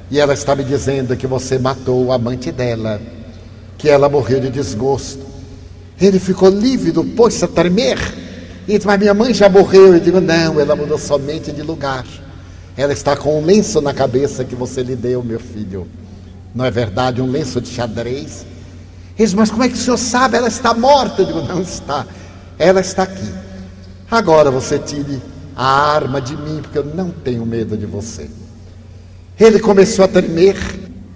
e 0.09 0.19
ela 0.19 0.33
está 0.33 0.55
me 0.55 0.63
dizendo 0.63 1.17
que 1.17 1.27
você 1.27 1.57
matou 1.57 2.05
o 2.05 2.11
amante 2.13 2.51
dela, 2.51 3.01
que 3.77 3.89
ela 3.89 4.07
morreu 4.07 4.39
de 4.39 4.49
desgosto. 4.49 5.25
Ele 5.99 6.19
ficou 6.19 6.49
lívido, 6.49 7.03
pôs-se 7.03 7.43
a 7.43 7.47
tremer. 7.47 7.97
E 8.67 8.75
disse, 8.75 8.85
mas 8.85 8.99
minha 8.99 9.13
mãe 9.13 9.33
já 9.33 9.49
morreu. 9.49 9.95
Eu 9.95 9.99
digo, 9.99 10.21
não, 10.21 10.59
ela 10.59 10.75
mudou 10.75 10.97
somente 10.97 11.51
de 11.51 11.63
lugar. 11.63 12.05
Ela 12.77 12.93
está 12.93 13.17
com 13.17 13.41
um 13.41 13.43
lenço 13.43 13.81
na 13.81 13.93
cabeça 13.93 14.45
que 14.45 14.55
você 14.55 14.83
lhe 14.83 14.95
deu, 14.95 15.23
meu 15.23 15.39
filho. 15.39 15.87
Não 16.53 16.63
é 16.63 16.69
verdade? 16.69 17.21
Um 17.21 17.29
lenço 17.29 17.59
de 17.59 17.69
xadrez 17.69 18.45
eles, 19.17 19.33
mas 19.33 19.49
como 19.49 19.63
é 19.63 19.67
que 19.67 19.73
o 19.73 19.77
senhor 19.77 19.97
sabe? 19.97 20.37
Ela 20.37 20.47
está 20.47 20.73
morta. 20.73 21.21
Eu 21.21 21.25
digo, 21.25 21.41
não 21.41 21.61
está. 21.61 22.05
Ela 22.59 22.81
está 22.81 23.03
aqui. 23.03 23.33
Agora 24.09 24.51
você 24.51 24.77
tire 24.77 25.21
a 25.55 25.65
arma 25.65 26.21
de 26.21 26.37
mim, 26.37 26.59
porque 26.61 26.77
eu 26.77 26.85
não 26.85 27.09
tenho 27.09 27.45
medo 27.45 27.75
de 27.75 27.85
você. 27.85 28.29
Ele 29.39 29.59
começou 29.59 30.05
a 30.05 30.07
tremer 30.07 30.55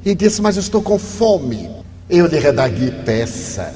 e 0.03 0.15
disse, 0.15 0.41
mas 0.41 0.57
eu 0.57 0.61
estou 0.61 0.81
com 0.81 0.97
fome. 0.97 1.69
Eu 2.09 2.25
lhe 2.25 2.39
redagui 2.39 2.91
peça. 3.05 3.73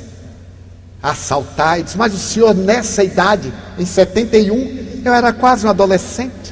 Assaltar, 1.02 1.80
e 1.80 1.84
disse, 1.84 1.98
mas 1.98 2.16
o 2.16 2.18
senhor 2.18 2.56
nessa 2.56 3.04
idade, 3.04 3.54
em 3.78 3.86
71, 3.86 5.02
eu 5.06 5.14
era 5.14 5.32
quase 5.32 5.68
um 5.68 5.70
adolescente. 5.70 6.52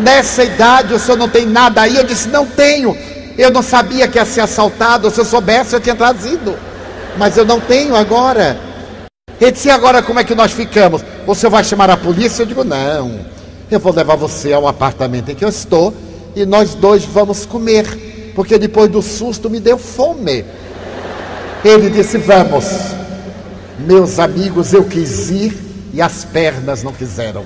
Nessa 0.00 0.44
idade 0.44 0.94
o 0.94 0.98
senhor 0.98 1.18
não 1.18 1.28
tem 1.28 1.44
nada 1.44 1.82
aí? 1.82 1.96
Eu 1.96 2.04
disse, 2.04 2.28
não 2.28 2.46
tenho. 2.46 2.96
Eu 3.36 3.50
não 3.50 3.62
sabia 3.62 4.08
que 4.08 4.16
ia 4.16 4.24
ser 4.24 4.40
assaltado. 4.40 5.10
Se 5.10 5.20
eu 5.20 5.26
soubesse, 5.26 5.74
eu 5.74 5.80
tinha 5.80 5.94
trazido 5.94 6.56
mas 7.16 7.36
eu 7.36 7.44
não 7.44 7.60
tenho 7.60 7.94
agora. 7.94 8.58
Ele 9.40 9.52
disse: 9.52 9.70
agora 9.70 10.02
como 10.02 10.20
é 10.20 10.24
que 10.24 10.34
nós 10.34 10.52
ficamos? 10.52 11.02
Você 11.26 11.48
vai 11.48 11.64
chamar 11.64 11.90
a 11.90 11.96
polícia? 11.96 12.42
Eu 12.42 12.46
digo: 12.46 12.64
não, 12.64 13.20
eu 13.70 13.80
vou 13.80 13.92
levar 13.92 14.16
você 14.16 14.52
ao 14.52 14.66
apartamento 14.66 15.30
em 15.30 15.34
que 15.34 15.44
eu 15.44 15.48
estou 15.48 15.92
e 16.34 16.44
nós 16.44 16.74
dois 16.74 17.04
vamos 17.04 17.46
comer, 17.46 18.32
porque 18.34 18.58
depois 18.58 18.90
do 18.90 19.02
susto 19.02 19.50
me 19.50 19.60
deu 19.60 19.78
fome. 19.78 20.44
Ele 21.64 21.90
disse: 21.90 22.18
vamos. 22.18 22.66
Meus 23.78 24.18
amigos, 24.18 24.72
eu 24.72 24.84
quis 24.84 25.30
ir 25.30 25.54
e 25.92 26.00
as 26.00 26.24
pernas 26.24 26.82
não 26.82 26.92
quiseram, 26.92 27.44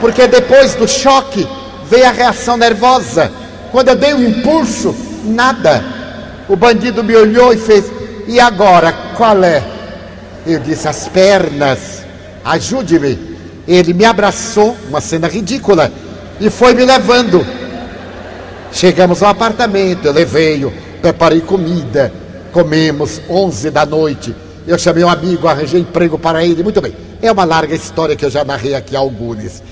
porque 0.00 0.28
depois 0.28 0.76
do 0.76 0.86
choque 0.86 1.48
veio 1.90 2.06
a 2.06 2.12
reação 2.12 2.56
nervosa. 2.56 3.32
Quando 3.72 3.88
eu 3.88 3.96
dei 3.96 4.14
um 4.14 4.22
impulso, 4.22 4.94
nada. 5.24 5.84
O 6.48 6.56
bandido 6.56 7.02
me 7.02 7.14
olhou 7.16 7.52
e 7.52 7.56
fez: 7.56 7.86
e 8.28 8.38
agora, 8.38 8.92
qual 9.16 9.42
é? 9.42 9.64
Eu 10.46 10.60
disse: 10.60 10.86
As 10.86 11.08
pernas, 11.08 12.04
ajude-me. 12.44 13.38
Ele 13.66 13.94
me 13.94 14.04
abraçou, 14.04 14.76
uma 14.88 15.00
cena 15.00 15.26
ridícula, 15.28 15.90
e 16.38 16.50
foi 16.50 16.74
me 16.74 16.84
levando. 16.84 17.44
Chegamos 18.70 19.22
ao 19.22 19.30
apartamento, 19.30 20.06
eu 20.06 20.12
levei-o, 20.12 20.70
preparei 21.00 21.40
comida, 21.40 22.12
comemos, 22.52 23.20
11 23.28 23.70
da 23.70 23.86
noite. 23.86 24.36
Eu 24.66 24.78
chamei 24.78 25.02
um 25.02 25.08
amigo, 25.08 25.48
arranjei 25.48 25.80
emprego 25.80 26.18
para 26.18 26.44
ele, 26.44 26.62
muito 26.62 26.82
bem. 26.82 26.94
É 27.22 27.32
uma 27.32 27.44
larga 27.44 27.74
história 27.74 28.14
que 28.14 28.26
eu 28.26 28.30
já 28.30 28.44
narrei 28.44 28.74
aqui 28.74 28.94
a 28.94 28.98
alguns. 28.98 29.62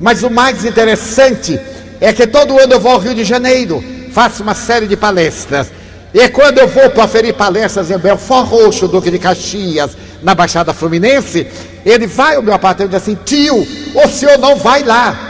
Mas 0.00 0.24
o 0.24 0.30
mais 0.30 0.64
interessante 0.64 1.60
é 2.00 2.12
que 2.12 2.26
todo 2.26 2.58
ano 2.58 2.72
eu 2.72 2.80
vou 2.80 2.90
ao 2.90 2.98
Rio 2.98 3.14
de 3.14 3.22
Janeiro, 3.22 3.82
faço 4.12 4.42
uma 4.42 4.54
série 4.54 4.88
de 4.88 4.96
palestras. 4.96 5.70
E 6.12 6.28
quando 6.28 6.58
eu 6.58 6.66
vou 6.66 6.90
para 6.90 7.06
ferir 7.06 7.34
palestras 7.34 7.90
em 7.90 7.98
Belfort 7.98 8.48
Roxo, 8.48 8.88
Duque 8.88 9.10
de 9.10 9.18
Caxias, 9.18 9.96
na 10.22 10.34
Baixada 10.34 10.74
Fluminense, 10.74 11.46
ele 11.86 12.06
vai 12.06 12.36
ao 12.36 12.42
meu 12.42 12.52
apartamento 12.52 12.94
e 12.94 12.98
diz 12.98 13.02
assim: 13.02 13.18
tio, 13.24 13.66
o 13.94 14.08
senhor 14.08 14.38
não 14.38 14.56
vai 14.56 14.82
lá. 14.82 15.28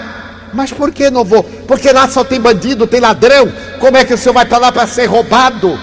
Mas 0.52 0.72
por 0.72 0.90
que 0.90 1.10
não 1.10 1.24
vou? 1.24 1.44
Porque 1.44 1.92
lá 1.92 2.08
só 2.08 2.24
tem 2.24 2.40
bandido, 2.40 2.86
tem 2.86 2.98
ladrão. 2.98 3.52
Como 3.78 3.96
é 3.96 4.04
que 4.04 4.14
o 4.14 4.18
senhor 4.18 4.34
vai 4.34 4.46
para 4.46 4.58
lá 4.58 4.72
para 4.72 4.86
ser 4.86 5.06
roubado? 5.06 5.78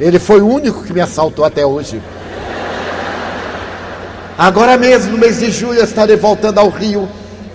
Ele 0.00 0.18
foi 0.18 0.40
o 0.40 0.48
único 0.48 0.82
que 0.82 0.92
me 0.92 1.00
assaltou 1.00 1.44
até 1.44 1.64
hoje. 1.64 2.00
Agora 4.36 4.76
mesmo, 4.76 5.12
no 5.12 5.18
mês 5.18 5.38
de 5.40 5.50
julho, 5.50 5.78
eu 5.78 5.84
estarei 5.84 6.16
voltando 6.16 6.58
ao 6.58 6.70
Rio. 6.70 7.08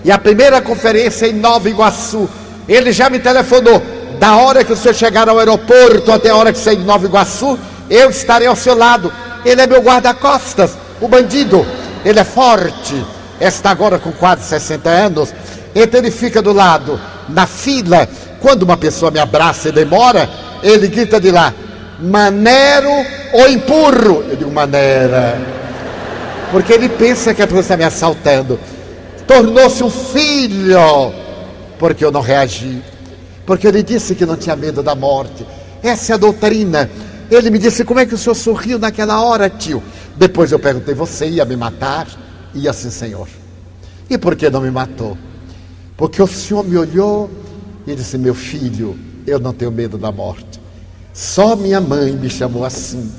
E 0.04 0.10
a 0.10 0.18
primeira 0.18 0.60
conferência 0.60 1.26
em 1.26 1.32
Nova 1.32 1.68
Iguaçu. 1.68 2.28
Ele 2.68 2.92
já 2.92 3.10
me 3.10 3.18
telefonou. 3.18 3.82
Da 4.18 4.36
hora 4.36 4.64
que 4.64 4.72
o 4.72 4.76
senhor 4.76 4.94
chegar 4.94 5.28
ao 5.28 5.38
aeroporto 5.38 6.12
até 6.12 6.30
a 6.30 6.36
hora 6.36 6.52
que 6.52 6.58
sair 6.58 6.76
de 6.76 6.84
Nova 6.84 7.04
Iguaçu, 7.06 7.58
eu 7.90 8.10
estarei 8.10 8.46
ao 8.46 8.56
seu 8.56 8.76
lado. 8.76 9.12
Ele 9.44 9.60
é 9.60 9.66
meu 9.66 9.82
guarda-costas, 9.82 10.76
o 11.00 11.08
bandido. 11.08 11.66
Ele 12.04 12.20
é 12.20 12.24
forte. 12.24 13.04
Está 13.40 13.70
agora 13.70 13.98
com 13.98 14.12
quase 14.12 14.44
60 14.44 14.88
anos. 14.88 15.34
Então 15.74 16.00
ele 16.00 16.10
fica 16.10 16.40
do 16.40 16.52
lado, 16.52 17.00
na 17.28 17.46
fila. 17.46 18.08
Quando 18.40 18.62
uma 18.62 18.76
pessoa 18.76 19.10
me 19.10 19.18
abraça 19.18 19.68
e 19.68 19.72
demora, 19.72 20.28
ele 20.62 20.88
grita 20.88 21.20
de 21.20 21.30
lá: 21.30 21.52
Manero 21.98 22.90
ou 23.32 23.48
empurro? 23.48 24.24
Eu 24.28 24.36
digo: 24.36 24.50
Manera. 24.50 25.38
Porque 26.50 26.72
ele 26.72 26.88
pensa 26.88 27.34
que 27.34 27.42
a 27.42 27.46
pessoa 27.46 27.62
está 27.62 27.76
me 27.76 27.84
assaltando. 27.84 28.60
Tornou-se 29.26 29.82
um 29.82 29.90
filho, 29.90 31.12
porque 31.78 32.04
eu 32.04 32.12
não 32.12 32.20
reagi. 32.20 32.82
Porque 33.46 33.66
ele 33.66 33.82
disse 33.82 34.14
que 34.14 34.24
não 34.24 34.36
tinha 34.36 34.56
medo 34.56 34.82
da 34.82 34.94
morte. 34.94 35.46
Essa 35.82 36.12
é 36.12 36.14
a 36.14 36.18
doutrina. 36.18 36.90
Ele 37.30 37.50
me 37.50 37.58
disse: 37.58 37.84
Como 37.84 38.00
é 38.00 38.06
que 38.06 38.14
o 38.14 38.18
senhor 38.18 38.34
sorriu 38.34 38.78
naquela 38.78 39.22
hora, 39.22 39.50
tio? 39.50 39.82
Depois 40.16 40.52
eu 40.52 40.58
perguntei: 40.58 40.94
Você 40.94 41.26
ia 41.26 41.44
me 41.44 41.56
matar? 41.56 42.06
Ia 42.54 42.72
sim, 42.72 42.90
senhor. 42.90 43.28
E 44.08 44.16
por 44.16 44.36
que 44.36 44.48
não 44.48 44.60
me 44.60 44.70
matou? 44.70 45.16
Porque 45.96 46.22
o 46.22 46.26
senhor 46.26 46.64
me 46.64 46.76
olhou 46.76 47.30
e 47.86 47.94
disse: 47.94 48.16
Meu 48.16 48.34
filho, 48.34 48.98
eu 49.26 49.38
não 49.38 49.52
tenho 49.52 49.70
medo 49.70 49.98
da 49.98 50.10
morte. 50.10 50.60
Só 51.12 51.54
minha 51.54 51.80
mãe 51.80 52.12
me 52.12 52.28
chamou 52.28 52.64
assim. 52.64 53.10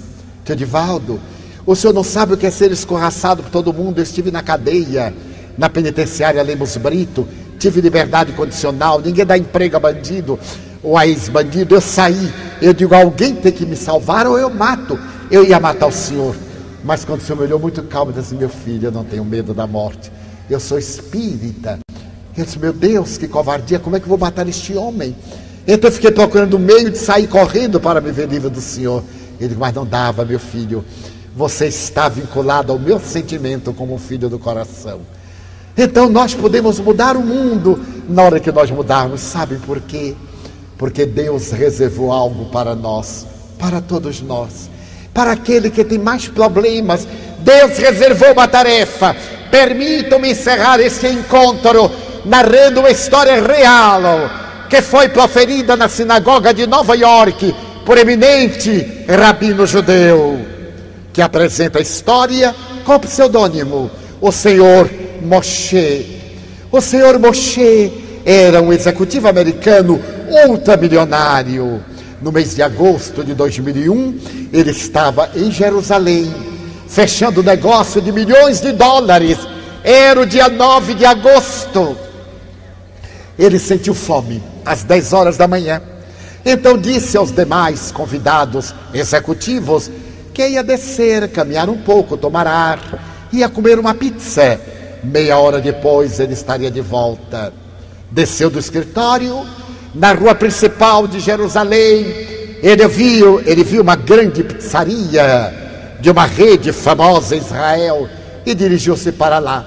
Tio 0.44 0.56
Divaldo, 0.56 1.20
o 1.66 1.76
senhor 1.76 1.94
não 1.94 2.04
sabe 2.04 2.34
o 2.34 2.38
que 2.38 2.46
é 2.46 2.52
ser 2.52 2.72
escorraçado 2.72 3.42
por 3.42 3.52
todo 3.52 3.74
mundo. 3.74 4.00
Eu 4.00 4.04
estive 4.04 4.32
na 4.32 4.44
cadeia, 4.44 5.14
na 5.58 5.70
penitenciária 5.70 6.44
Lemos 6.44 6.78
Brito, 6.78 7.28
tive 7.66 7.82
liberdade 7.82 8.32
condicional, 8.34 9.02
ninguém 9.02 9.26
dá 9.26 9.38
emprego 9.38 9.76
a 9.76 9.80
bandido 9.80 10.40
ou 10.84 10.96
a 10.98 11.08
ex-bandido. 11.08 11.76
Eu 11.76 11.82
saí, 11.82 12.32
eu 12.62 12.74
digo: 12.74 12.94
alguém 12.94 13.36
tem 13.36 13.52
que 13.52 13.66
me 13.66 13.76
salvar 13.76 14.28
ou 14.28 14.38
eu 14.38 14.50
mato. 14.50 15.00
Eu 15.32 15.44
ia 15.44 15.60
matar 15.60 15.88
o 15.88 15.92
senhor. 15.92 16.36
Mas 16.84 17.04
quando 17.04 17.22
o 17.22 17.24
senhor 17.24 17.40
me 17.40 17.46
olhou 17.46 17.60
muito 17.60 17.82
calmo, 17.84 18.14
disse: 18.14 18.36
Meu 18.36 18.50
filho, 18.50 18.88
eu 18.88 18.92
não 18.92 19.04
tenho 19.04 19.26
medo 19.26 19.54
da 19.54 19.66
morte. 19.66 20.12
Eu 20.50 20.60
sou 20.60 20.78
espírita. 20.78 21.80
Eu 22.38 22.46
disse: 22.46 22.60
Meu 22.60 22.72
Deus, 22.72 23.18
que 23.18 23.28
covardia, 23.28 23.80
como 23.80 23.96
é 23.96 24.00
que 24.00 24.06
eu 24.06 24.10
vou 24.10 24.18
matar 24.18 24.48
este 24.48 24.76
homem? 24.76 25.16
Então 25.68 25.90
eu 25.90 25.94
fiquei 25.94 26.12
procurando 26.12 26.54
o 26.56 26.60
meio 26.60 26.92
de 26.92 26.98
sair 27.00 27.28
correndo 27.28 27.80
para 27.80 28.00
me 28.00 28.12
ver 28.12 28.28
livre 28.28 28.50
do 28.50 28.62
Senhor. 28.62 29.04
Ele 29.40 29.48
disse: 29.48 29.60
Mas 29.60 29.74
não 29.74 29.86
dava, 29.86 30.24
meu 30.24 30.40
filho. 30.40 30.86
Você 31.36 31.66
está 31.66 32.08
vinculado 32.08 32.72
ao 32.72 32.80
meu 32.80 33.00
sentimento 33.00 33.74
como 33.74 33.96
um 33.96 34.00
filho 34.00 34.30
do 34.30 34.38
coração. 34.38 35.02
Então 35.78 36.10
nós 36.10 36.34
podemos 36.34 36.80
mudar 36.80 37.18
o 37.18 37.22
mundo 37.22 37.80
na 38.08 38.24
hora 38.24 38.40
que 38.40 38.52
nós 38.52 38.72
mudarmos. 38.72 39.22
Sabe 39.22 39.58
por 39.58 39.82
quê? 39.82 40.16
Porque 40.78 41.06
Deus 41.06 41.52
reservou 41.52 42.12
algo 42.12 42.46
para 42.46 42.76
nós, 42.76 43.26
para 43.58 43.82
todos 43.82 44.22
nós 44.22 44.70
para 45.16 45.32
aquele 45.32 45.70
que 45.70 45.86
tem 45.86 45.98
mais 45.98 46.28
problemas. 46.28 47.08
Deus 47.40 47.78
reservou 47.78 48.34
uma 48.34 48.50
tarefa. 48.50 49.16
Permitam-me 49.50 50.32
encerrar 50.32 50.82
este 50.82 51.08
encontro 51.08 51.90
narrando 52.26 52.82
uma 52.82 52.92
história 52.92 53.42
real 53.42 54.02
que 54.70 54.82
foi 54.82 55.08
proferida 55.08 55.78
na 55.78 55.88
sinagoga 55.88 56.54
de 56.54 56.68
Nova 56.68 56.96
York 56.96 57.56
por 57.86 57.98
eminente 57.98 59.06
rabino 59.08 59.66
judeu, 59.66 60.40
que 61.14 61.22
apresenta 61.22 61.80
a 61.80 61.82
história 61.82 62.54
com 62.84 62.95
o 62.95 63.00
pseudônimo 63.00 63.90
o 64.20 64.32
senhor 64.32 64.90
Moshe. 65.22 66.22
O 66.72 66.82
senhor 66.82 67.19
Moshe 67.19 67.92
era 68.26 68.61
um 68.61 68.74
executivo 68.74 69.27
americano 69.27 70.02
ultramilionário 70.48 71.84
no 72.22 72.32
mês 72.32 72.56
de 72.56 72.64
agosto 72.64 73.24
de 73.24 73.35
2001, 73.35 74.19
ele 74.52 74.72
estava 74.72 75.30
em 75.35 75.52
Jerusalém, 75.52 76.34
fechando 76.88 77.44
negócio 77.44 78.02
de 78.02 78.11
milhões 78.11 78.61
de 78.61 78.72
dólares. 78.72 79.38
Era 79.84 80.22
o 80.22 80.26
dia 80.26 80.50
9 80.50 80.95
de 80.95 81.06
agosto. 81.06 81.95
Ele 83.38 83.60
sentiu 83.60 83.94
fome 83.94 84.42
às 84.66 84.84
10 84.84 85.14
horas 85.14 85.38
da 85.38 85.48
manhã. 85.48 85.82
Então 86.44 86.77
disse 86.77 87.16
aos 87.16 87.32
demais 87.32 87.92
convidados 87.92 88.74
executivos 88.92 89.92
que 90.34 90.48
ia 90.48 90.64
descer, 90.64 91.27
caminhar 91.30 91.69
um 91.69 91.77
pouco, 91.77 92.18
tomar 92.18 92.48
ar, 92.48 93.27
ia 93.32 93.48
comer 93.48 93.77
uma 93.77 93.94
pizza. 93.94 94.60
Meia 95.06 95.38
hora 95.38 95.61
depois 95.61 96.19
ele 96.19 96.34
estaria 96.34 96.72
de 96.72 96.82
volta. 96.82 97.53
Desceu 98.11 98.50
do 98.50 98.59
escritório, 98.59 99.45
na 99.93 100.14
rua 100.14 100.35
principal 100.35 101.08
de 101.08 101.19
Jerusalém, 101.19 102.06
ele 102.61 102.88
viu, 102.88 103.42
ele 103.45 103.64
viu 103.64 103.82
uma 103.82 103.95
grande 103.95 104.43
pizzaria 104.43 105.53
de 106.00 106.09
uma 106.09 106.25
rede 106.25 106.72
famosa 106.72 107.35
em 107.35 107.40
Israel 107.40 108.09
e 108.45 108.53
dirigiu-se 108.53 109.11
para 109.11 109.40
lá. 109.40 109.66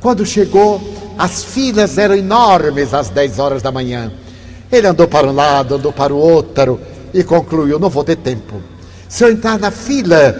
Quando 0.00 0.26
chegou, 0.26 0.80
as 1.18 1.44
filas 1.44 1.98
eram 1.98 2.14
enormes 2.14 2.92
às 2.94 3.08
10 3.08 3.38
horas 3.38 3.62
da 3.62 3.70
manhã. 3.70 4.10
Ele 4.70 4.86
andou 4.86 5.06
para 5.06 5.26
um 5.26 5.32
lado, 5.32 5.76
andou 5.76 5.92
para 5.92 6.12
o 6.12 6.18
outro 6.18 6.80
e 7.12 7.22
concluiu: 7.22 7.78
não 7.78 7.90
vou 7.90 8.02
ter 8.02 8.16
tempo. 8.16 8.60
Se 9.08 9.24
eu 9.24 9.30
entrar 9.30 9.58
na 9.58 9.70
fila, 9.70 10.32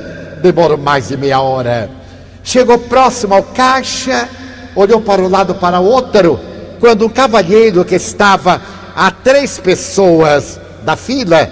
demoro 0.43 0.78
mais 0.78 1.09
de 1.09 1.17
meia 1.17 1.41
hora. 1.41 2.02
Chegou 2.43 2.79
próximo 2.79 3.35
ao 3.35 3.43
caixa, 3.43 4.29
olhou 4.75 5.01
para 5.01 5.23
um 5.23 5.29
lado 5.29 5.55
para 5.55 5.81
o 5.81 5.85
outro, 5.85 6.39
quando 6.81 7.07
um 7.07 7.09
cavalheiro 7.09 7.85
que 7.85 7.95
estava 7.95 8.61
a 8.95 9.11
três 9.11 9.59
pessoas 9.59 10.61
da 10.85 10.97
fila, 10.97 11.49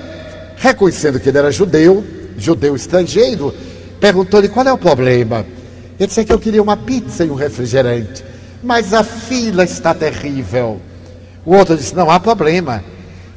reconhecendo 0.56 1.20
que 1.20 1.28
ele 1.28 1.38
era 1.38 1.50
judeu, 1.50 2.04
judeu 2.36 2.74
estrangeiro, 2.74 3.54
perguntou-lhe 4.00 4.48
qual 4.48 4.66
é 4.66 4.72
o 4.72 4.78
problema. 4.78 5.46
Ele 5.98 6.06
disse 6.06 6.24
que 6.24 6.32
eu 6.32 6.38
queria 6.38 6.62
uma 6.62 6.76
pizza 6.76 7.24
e 7.24 7.30
um 7.30 7.34
refrigerante, 7.34 8.24
mas 8.62 8.92
a 8.92 9.04
fila 9.04 9.64
está 9.64 9.94
terrível. 9.94 10.80
O 11.44 11.54
outro 11.54 11.76
disse: 11.76 11.94
Não 11.94 12.10
há 12.10 12.18
problema, 12.18 12.82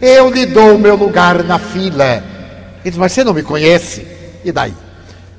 eu 0.01 0.30
lhe 0.30 0.45
dou 0.45 0.75
o 0.75 0.80
meu 0.80 0.95
lugar 0.95 1.43
na 1.43 1.59
fila. 1.59 2.23
Ele 2.82 2.85
disse: 2.85 2.99
Mas 2.99 3.11
você 3.11 3.23
não 3.23 3.33
me 3.33 3.43
conhece? 3.43 4.07
E 4.43 4.51
daí? 4.51 4.73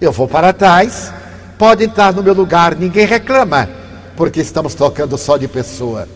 Eu 0.01 0.13
vou 0.13 0.29
para 0.29 0.53
trás, 0.53 1.13
pode 1.59 1.85
entrar 1.85 2.13
no 2.13 2.23
meu 2.23 2.35
lugar, 2.35 2.75
ninguém 2.75 3.07
reclama, 3.07 3.69
porque 4.17 4.41
estamos 4.41 4.75
trocando 4.75 5.17
só 5.17 5.37
de 5.37 5.49
pessoa. 5.49 6.09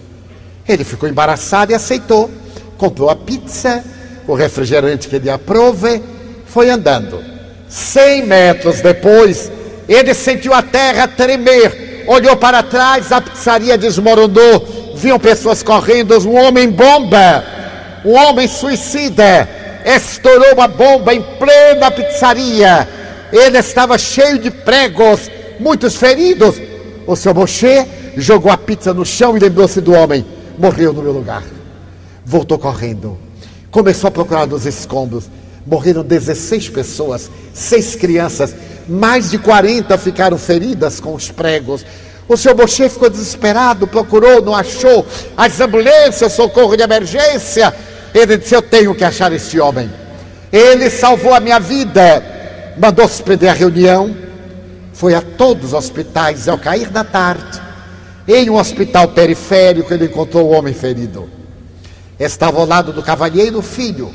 Ele 0.68 0.84
ficou 0.84 1.08
embaraçado 1.08 1.72
e 1.72 1.74
aceitou. 1.74 2.30
Comprou 2.76 3.10
a 3.10 3.16
pizza, 3.16 3.82
o 4.26 4.34
refrigerante 4.34 5.08
que 5.08 5.16
ele 5.16 5.30
aprove, 5.30 6.02
foi 6.46 6.70
andando. 6.70 7.20
Cem 7.68 8.24
metros 8.24 8.80
depois, 8.80 9.50
ele 9.88 10.14
sentiu 10.14 10.54
a 10.54 10.62
terra 10.62 11.08
tremer, 11.08 12.04
olhou 12.06 12.36
para 12.36 12.62
trás, 12.62 13.10
a 13.10 13.20
pizzaria 13.20 13.76
desmoronou, 13.76 14.94
viam 14.94 15.18
pessoas 15.18 15.62
correndo, 15.62 16.16
um 16.26 16.36
homem 16.36 16.70
bomba, 16.70 17.44
um 18.04 18.14
homem 18.14 18.46
suicida, 18.46 19.48
estourou 19.84 20.54
uma 20.54 20.68
bomba 20.68 21.14
em 21.14 21.22
plena 21.22 21.90
pizzaria. 21.90 22.88
Ele 23.32 23.58
estava 23.58 23.98
cheio 23.98 24.38
de 24.38 24.50
pregos, 24.50 25.30
muitos 25.58 25.96
feridos. 25.96 26.56
O 27.06 27.16
seu 27.16 27.34
Moshe 27.34 27.86
jogou 28.16 28.50
a 28.50 28.56
pizza 28.56 28.92
no 28.92 29.04
chão 29.04 29.36
e 29.36 29.40
lembrou-se 29.40 29.80
do 29.80 29.92
homem 29.92 30.24
morreu 30.58 30.92
no 30.92 31.02
meu 31.02 31.12
lugar. 31.12 31.42
Voltou 32.24 32.58
correndo. 32.58 33.16
Começou 33.70 34.08
a 34.08 34.10
procurar 34.10 34.46
nos 34.46 34.66
escombros. 34.66 35.30
Morreram 35.64 36.02
16 36.02 36.70
pessoas, 36.70 37.30
seis 37.52 37.94
crianças, 37.94 38.54
mais 38.88 39.30
de 39.30 39.38
40 39.38 39.96
ficaram 39.98 40.38
feridas 40.38 40.98
com 40.98 41.14
os 41.14 41.30
pregos. 41.30 41.84
O 42.26 42.36
seu 42.36 42.54
Bochê 42.54 42.88
ficou 42.88 43.08
desesperado, 43.08 43.86
procurou, 43.86 44.42
não 44.42 44.54
achou. 44.54 45.06
As 45.36 45.60
ambulâncias, 45.60 46.32
socorro 46.32 46.76
de 46.76 46.82
emergência. 46.82 47.74
Ele 48.14 48.38
disse: 48.38 48.54
Eu 48.54 48.62
tenho 48.62 48.94
que 48.94 49.04
achar 49.04 49.32
este 49.32 49.60
homem. 49.60 49.90
Ele 50.50 50.88
salvou 50.88 51.34
a 51.34 51.40
minha 51.40 51.60
vida. 51.60 52.37
Mandou 52.78 53.08
suspender 53.08 53.48
a 53.48 53.52
reunião. 53.52 54.16
Foi 54.92 55.14
a 55.14 55.20
todos 55.20 55.66
os 55.66 55.72
hospitais 55.74 56.48
ao 56.48 56.58
cair 56.58 56.90
da 56.90 57.04
tarde. 57.04 57.60
Em 58.26 58.50
um 58.50 58.56
hospital 58.56 59.08
periférico, 59.08 59.92
ele 59.92 60.06
encontrou 60.06 60.46
o 60.46 60.50
homem 60.50 60.74
ferido. 60.74 61.28
Estava 62.18 62.58
ao 62.58 62.66
lado 62.66 62.92
do 62.92 63.02
cavalheiro 63.02 63.62
filho. 63.62 64.12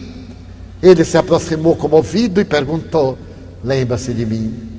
Ele 0.81 1.03
se 1.03 1.17
aproximou 1.17 1.75
comovido 1.75 2.39
e 2.39 2.45
perguntou: 2.45 3.17
Lembra-se 3.63 4.13
de 4.13 4.25
mim? 4.25 4.69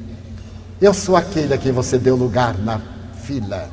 Eu 0.81 0.93
sou 0.93 1.17
aquele 1.17 1.55
a 1.55 1.59
quem 1.59 1.73
você 1.73 1.99
deu 1.99 2.15
lugar 2.15 2.59
na 2.59 2.81
fila. 3.23 3.71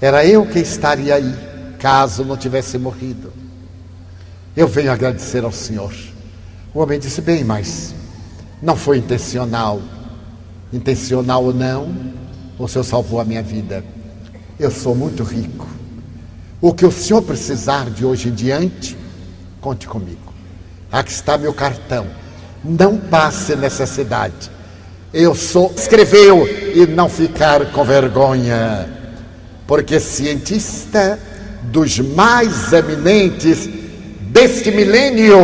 Era 0.00 0.26
eu 0.26 0.44
que 0.44 0.58
estaria 0.58 1.14
aí, 1.14 1.34
caso 1.78 2.24
não 2.24 2.36
tivesse 2.36 2.76
morrido. 2.76 3.32
Eu 4.56 4.66
venho 4.66 4.90
agradecer 4.90 5.44
ao 5.44 5.52
Senhor. 5.52 5.94
O 6.74 6.80
homem 6.80 6.98
disse: 6.98 7.20
Bem, 7.20 7.44
mas 7.44 7.94
não 8.62 8.76
foi 8.76 8.98
intencional. 8.98 9.80
Intencional 10.72 11.44
ou 11.44 11.54
não, 11.54 11.94
o 12.58 12.66
Senhor 12.66 12.84
salvou 12.84 13.20
a 13.20 13.24
minha 13.24 13.42
vida. 13.42 13.84
Eu 14.58 14.70
sou 14.70 14.94
muito 14.94 15.22
rico. 15.22 15.66
O 16.60 16.72
que 16.72 16.86
o 16.86 16.90
Senhor 16.90 17.22
precisar 17.22 17.90
de 17.90 18.04
hoje 18.04 18.28
em 18.28 18.32
diante, 18.32 18.96
conte 19.60 19.86
comigo. 19.86 20.32
Aqui 20.90 21.10
está 21.10 21.36
meu 21.36 21.52
cartão. 21.52 22.06
Não 22.64 22.96
passe 22.96 23.54
necessidade. 23.54 24.50
Eu 25.12 25.34
sou. 25.34 25.72
Escreveu 25.76 26.46
e 26.74 26.86
não 26.86 27.08
ficar 27.08 27.72
com 27.72 27.84
vergonha. 27.84 28.88
Porque 29.66 30.00
cientista 30.00 31.18
dos 31.64 31.98
mais 31.98 32.72
eminentes 32.72 33.68
deste 34.30 34.70
milênio, 34.70 35.36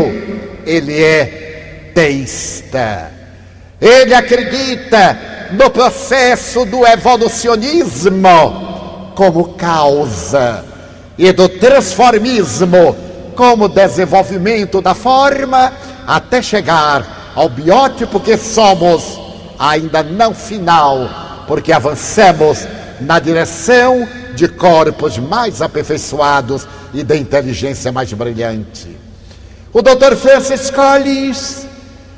ele 0.64 0.94
é 0.94 1.41
teísta. 1.94 3.10
Ele 3.80 4.14
acredita 4.14 5.48
no 5.52 5.70
processo 5.70 6.64
do 6.64 6.86
evolucionismo 6.86 9.12
como 9.14 9.54
causa 9.54 10.64
e 11.18 11.30
do 11.32 11.48
transformismo 11.48 12.96
como 13.34 13.68
desenvolvimento 13.68 14.80
da 14.80 14.94
forma 14.94 15.72
até 16.06 16.42
chegar 16.42 17.32
ao 17.34 17.48
biótipo 17.48 18.20
que 18.20 18.36
somos, 18.36 19.18
ainda 19.58 20.02
não 20.02 20.34
final, 20.34 21.44
porque 21.46 21.72
avançamos 21.72 22.66
na 23.00 23.18
direção 23.18 24.06
de 24.34 24.48
corpos 24.48 25.18
mais 25.18 25.60
aperfeiçoados 25.60 26.66
e 26.92 27.02
de 27.02 27.16
inteligência 27.16 27.92
mais 27.92 28.12
brilhante. 28.12 28.96
O 29.72 29.80
Dr. 29.80 30.14
Francis 30.16 30.70
Collins, 30.70 31.66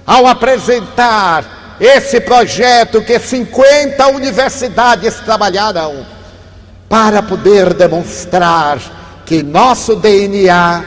ao 0.07 0.27
apresentar 0.27 1.77
esse 1.81 2.21
projeto 2.21 3.03
que 3.03 3.19
50 3.19 4.07
universidades 4.09 5.17
trabalharam 5.21 6.07
para 6.89 7.23
poder 7.23 7.75
demonstrar 7.75 8.79
que 9.27 9.43
nosso 9.43 9.97
DNA 9.97 10.85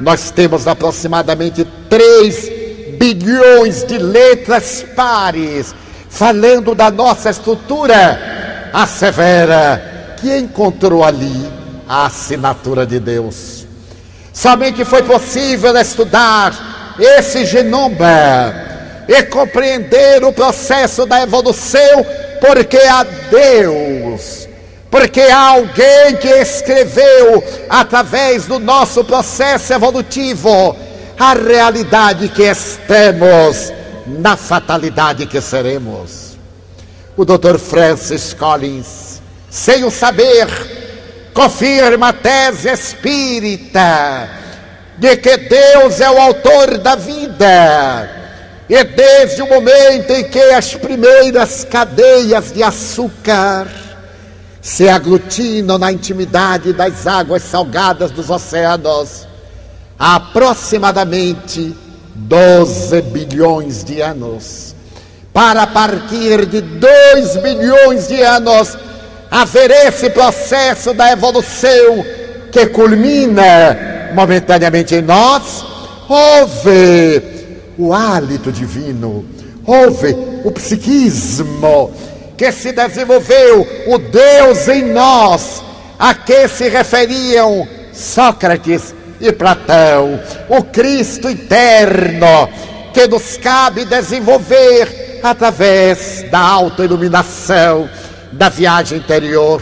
nós 0.00 0.30
temos 0.30 0.66
aproximadamente 0.66 1.66
3 1.88 2.50
bilhões 2.98 3.84
de 3.84 3.98
letras 3.98 4.84
pares 4.96 5.74
falando 6.08 6.74
da 6.74 6.90
nossa 6.90 7.30
estrutura, 7.30 8.70
assevera 8.72 10.14
que 10.20 10.36
encontrou 10.36 11.04
ali 11.04 11.50
a 11.88 12.06
assinatura 12.06 12.84
de 12.84 12.98
Deus. 12.98 13.66
Somente 14.32 14.84
foi 14.84 15.02
possível 15.02 15.76
estudar 15.76 16.69
esse 17.00 17.44
genoma 17.46 18.54
e 19.08 19.22
compreender 19.24 20.22
o 20.22 20.32
processo 20.32 21.06
da 21.06 21.22
evolução, 21.22 22.06
porque 22.40 22.76
há 22.76 23.02
Deus, 23.02 24.48
porque 24.90 25.22
há 25.22 25.48
alguém 25.48 26.16
que 26.20 26.28
escreveu 26.28 27.42
através 27.68 28.46
do 28.46 28.58
nosso 28.58 29.02
processo 29.02 29.72
evolutivo 29.72 30.76
a 31.18 31.34
realidade 31.34 32.28
que 32.28 32.42
estamos, 32.42 33.72
na 34.06 34.36
fatalidade 34.36 35.26
que 35.26 35.40
seremos. 35.40 36.38
O 37.16 37.24
Dr. 37.24 37.58
Francis 37.58 38.32
Collins, 38.32 39.20
sem 39.50 39.84
o 39.84 39.90
saber, 39.90 40.46
confirma 41.34 42.08
a 42.08 42.12
tese 42.12 42.70
espírita 42.70 44.39
de 45.00 45.16
que 45.16 45.36
Deus 45.38 45.98
é 45.98 46.10
o 46.10 46.20
autor 46.20 46.76
da 46.76 46.94
vida. 46.94 48.10
E 48.68 48.84
desde 48.84 49.42
o 49.42 49.48
momento 49.48 50.12
em 50.12 50.24
que 50.24 50.38
as 50.38 50.74
primeiras 50.74 51.64
cadeias 51.64 52.52
de 52.52 52.62
açúcar 52.62 53.66
se 54.60 54.90
aglutinam 54.90 55.78
na 55.78 55.90
intimidade 55.90 56.74
das 56.74 57.06
águas 57.06 57.42
salgadas 57.42 58.10
dos 58.10 58.28
oceanos, 58.28 59.26
há 59.98 60.16
aproximadamente 60.16 61.74
12 62.14 63.00
bilhões 63.00 63.82
de 63.82 64.02
anos. 64.02 64.74
Para 65.32 65.66
partir 65.66 66.44
de 66.44 66.60
2 66.60 67.36
bilhões 67.38 68.06
de 68.06 68.20
anos, 68.20 68.76
haver 69.30 69.70
esse 69.70 70.10
processo 70.10 70.92
da 70.92 71.10
evolução 71.10 72.04
que 72.52 72.66
culmina 72.66 73.90
momentaneamente 74.14 74.94
em 74.94 75.02
nós, 75.02 75.64
houve 76.08 77.22
o 77.78 77.92
hálito 77.92 78.50
divino, 78.52 79.24
houve 79.66 80.14
o 80.44 80.50
psiquismo 80.50 81.92
que 82.36 82.50
se 82.52 82.72
desenvolveu, 82.72 83.66
o 83.86 83.98
Deus 83.98 84.66
em 84.68 84.92
nós, 84.92 85.62
a 85.98 86.14
que 86.14 86.48
se 86.48 86.68
referiam 86.68 87.68
Sócrates 87.92 88.94
e 89.20 89.30
Platão, 89.30 90.18
o 90.48 90.62
Cristo 90.64 91.28
eterno, 91.28 92.48
que 92.94 93.06
nos 93.06 93.36
cabe 93.36 93.84
desenvolver 93.84 95.20
através 95.22 96.24
da 96.30 96.40
autoiluminação 96.40 97.88
da 98.32 98.48
viagem 98.48 98.98
interior, 98.98 99.60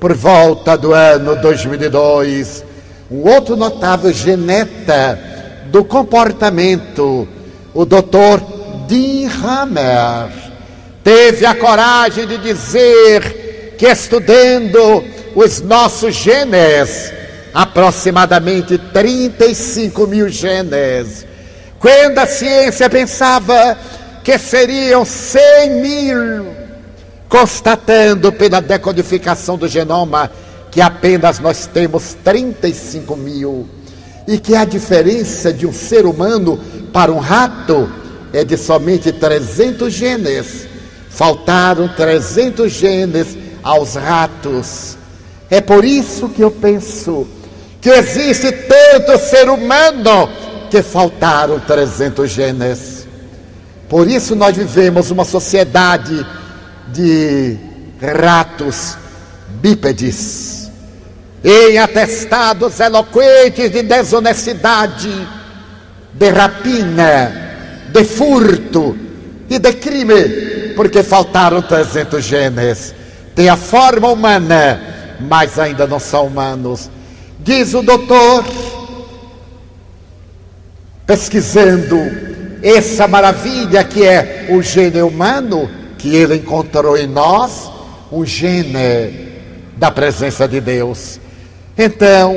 por 0.00 0.14
volta 0.14 0.76
do 0.76 0.92
ano 0.92 1.36
2002, 1.36 2.64
um 3.12 3.28
outro 3.28 3.56
notável 3.56 4.10
geneta 4.10 5.18
do 5.66 5.84
comportamento, 5.84 7.28
o 7.74 7.84
Dr. 7.84 8.40
Dean 8.88 9.30
Hammer, 9.44 10.32
teve 11.04 11.44
a 11.44 11.54
coragem 11.54 12.26
de 12.26 12.38
dizer 12.38 13.74
que 13.76 13.86
estudando 13.86 15.04
os 15.34 15.60
nossos 15.60 16.14
genes, 16.14 17.12
aproximadamente 17.52 18.78
35 18.78 20.06
mil 20.06 20.30
genes, 20.30 21.26
quando 21.78 22.18
a 22.18 22.26
ciência 22.26 22.88
pensava 22.88 23.76
que 24.24 24.38
seriam 24.38 25.04
100 25.04 25.70
mil 25.70 26.46
constatando 27.28 28.32
pela 28.32 28.60
decodificação 28.60 29.58
do 29.58 29.68
genoma 29.68 30.30
que 30.72 30.80
apenas 30.80 31.38
nós 31.38 31.66
temos 31.66 32.16
35 32.24 33.14
mil 33.14 33.68
e 34.26 34.38
que 34.38 34.56
a 34.56 34.64
diferença 34.64 35.52
de 35.52 35.66
um 35.66 35.72
ser 35.72 36.06
humano 36.06 36.58
para 36.92 37.12
um 37.12 37.18
rato 37.18 37.88
é 38.32 38.42
de 38.42 38.56
somente 38.56 39.12
300 39.12 39.92
genes. 39.92 40.66
Faltaram 41.10 41.88
300 41.88 42.72
genes 42.72 43.36
aos 43.62 43.94
ratos. 43.94 44.96
É 45.50 45.60
por 45.60 45.84
isso 45.84 46.30
que 46.30 46.42
eu 46.42 46.50
penso 46.50 47.26
que 47.78 47.90
existe 47.90 48.50
tanto 48.50 49.18
ser 49.18 49.50
humano 49.50 50.30
que 50.70 50.82
faltaram 50.82 51.60
300 51.60 52.30
genes. 52.30 53.06
Por 53.90 54.08
isso 54.08 54.34
nós 54.34 54.56
vivemos 54.56 55.10
uma 55.10 55.26
sociedade 55.26 56.26
de 56.90 57.58
ratos 58.00 58.96
bípedes, 59.60 60.61
em 61.44 61.78
atestados 61.78 62.78
eloquentes 62.78 63.70
de 63.70 63.82
desonestidade, 63.82 65.10
de 66.14 66.28
rapina, 66.30 67.32
de 67.92 68.04
furto 68.04 68.96
e 69.50 69.58
de 69.58 69.72
crime, 69.72 70.74
porque 70.76 71.02
faltaram 71.02 71.60
300 71.60 72.24
genes. 72.24 72.94
Tem 73.34 73.48
a 73.48 73.56
forma 73.56 74.08
humana, 74.08 74.80
mas 75.20 75.58
ainda 75.58 75.86
não 75.86 75.98
são 75.98 76.26
humanos. 76.26 76.90
Diz 77.40 77.74
o 77.74 77.82
doutor, 77.82 78.44
pesquisando 81.04 81.98
essa 82.62 83.08
maravilha 83.08 83.82
que 83.82 84.04
é 84.04 84.46
o 84.50 84.62
gênio 84.62 85.08
humano, 85.08 85.68
que 85.98 86.14
ele 86.14 86.36
encontrou 86.36 86.96
em 86.96 87.08
nós 87.08 87.70
um 88.12 88.24
gene 88.24 89.32
da 89.76 89.90
presença 89.90 90.46
de 90.46 90.60
Deus. 90.60 91.21
Então, 91.76 92.36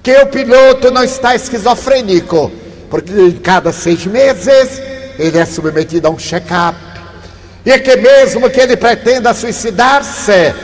que 0.02 0.16
o 0.16 0.26
piloto 0.26 0.90
não 0.90 1.04
está 1.04 1.34
esquizofrênico, 1.34 2.50
porque 2.88 3.12
em 3.12 3.32
cada 3.32 3.72
seis 3.72 4.06
meses 4.06 4.80
ele 5.18 5.38
é 5.38 5.44
submetido 5.44 6.08
a 6.08 6.10
um 6.10 6.18
check-up, 6.18 6.78
e 7.66 7.78
que 7.80 7.96
mesmo 7.96 8.48
que 8.48 8.60
ele 8.60 8.76
pretenda 8.76 9.34
suicidar-se, 9.34 10.54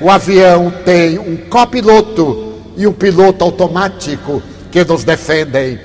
o 0.00 0.10
avião 0.10 0.70
tem 0.84 1.18
um 1.18 1.36
copiloto 1.48 2.60
e 2.76 2.86
um 2.86 2.92
piloto 2.92 3.44
automático 3.44 4.42
que 4.70 4.84
nos 4.84 5.04
defendem. 5.04 5.80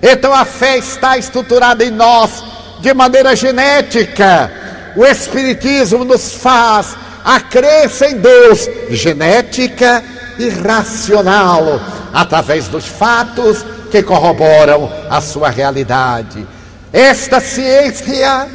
Então 0.00 0.32
a 0.32 0.44
fé 0.44 0.78
está 0.78 1.18
estruturada 1.18 1.82
em 1.82 1.90
nós 1.90 2.44
de 2.80 2.94
maneira 2.94 3.34
genética 3.34 4.52
o 4.98 5.06
Espiritismo 5.06 6.04
nos 6.04 6.32
faz 6.34 6.96
a 7.24 7.38
crença 7.38 8.08
em 8.08 8.16
Deus 8.16 8.68
genética 8.90 10.02
e 10.38 10.48
racional, 10.48 11.80
através 12.12 12.66
dos 12.66 12.86
fatos 12.86 13.64
que 13.92 14.02
corroboram 14.02 14.90
a 15.08 15.20
sua 15.20 15.50
realidade. 15.50 16.44
Esta 16.92 17.40
ciência, 17.40 18.48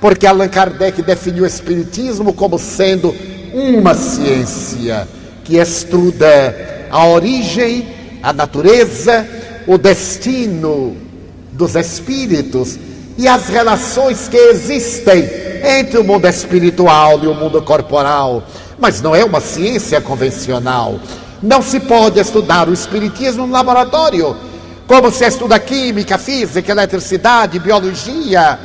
porque 0.00 0.26
Allan 0.26 0.48
Kardec 0.48 1.02
definiu 1.02 1.44
o 1.44 1.46
Espiritismo 1.46 2.32
como 2.32 2.58
sendo 2.58 3.14
uma 3.52 3.94
ciência 3.94 5.06
que 5.44 5.56
estuda 5.56 6.88
a 6.90 7.06
origem, 7.06 7.88
a 8.22 8.32
natureza, 8.32 9.26
o 9.66 9.76
destino 9.76 10.96
dos 11.52 11.74
espíritos 11.74 12.78
e 13.18 13.28
as 13.28 13.48
relações 13.48 14.28
que 14.28 14.36
existem 14.36 15.28
entre 15.78 15.98
o 15.98 16.04
mundo 16.04 16.26
espiritual 16.26 17.22
e 17.22 17.26
o 17.26 17.34
mundo 17.34 17.60
corporal. 17.60 18.42
Mas 18.78 19.02
não 19.02 19.14
é 19.14 19.24
uma 19.24 19.40
ciência 19.40 20.00
convencional. 20.00 20.98
Não 21.42 21.60
se 21.60 21.80
pode 21.80 22.18
estudar 22.18 22.68
o 22.68 22.72
espiritismo 22.72 23.46
no 23.46 23.52
laboratório, 23.52 24.36
como 24.86 25.10
se 25.10 25.24
estuda 25.24 25.58
química, 25.58 26.16
física, 26.16 26.72
eletricidade, 26.72 27.58
biologia, 27.58 28.58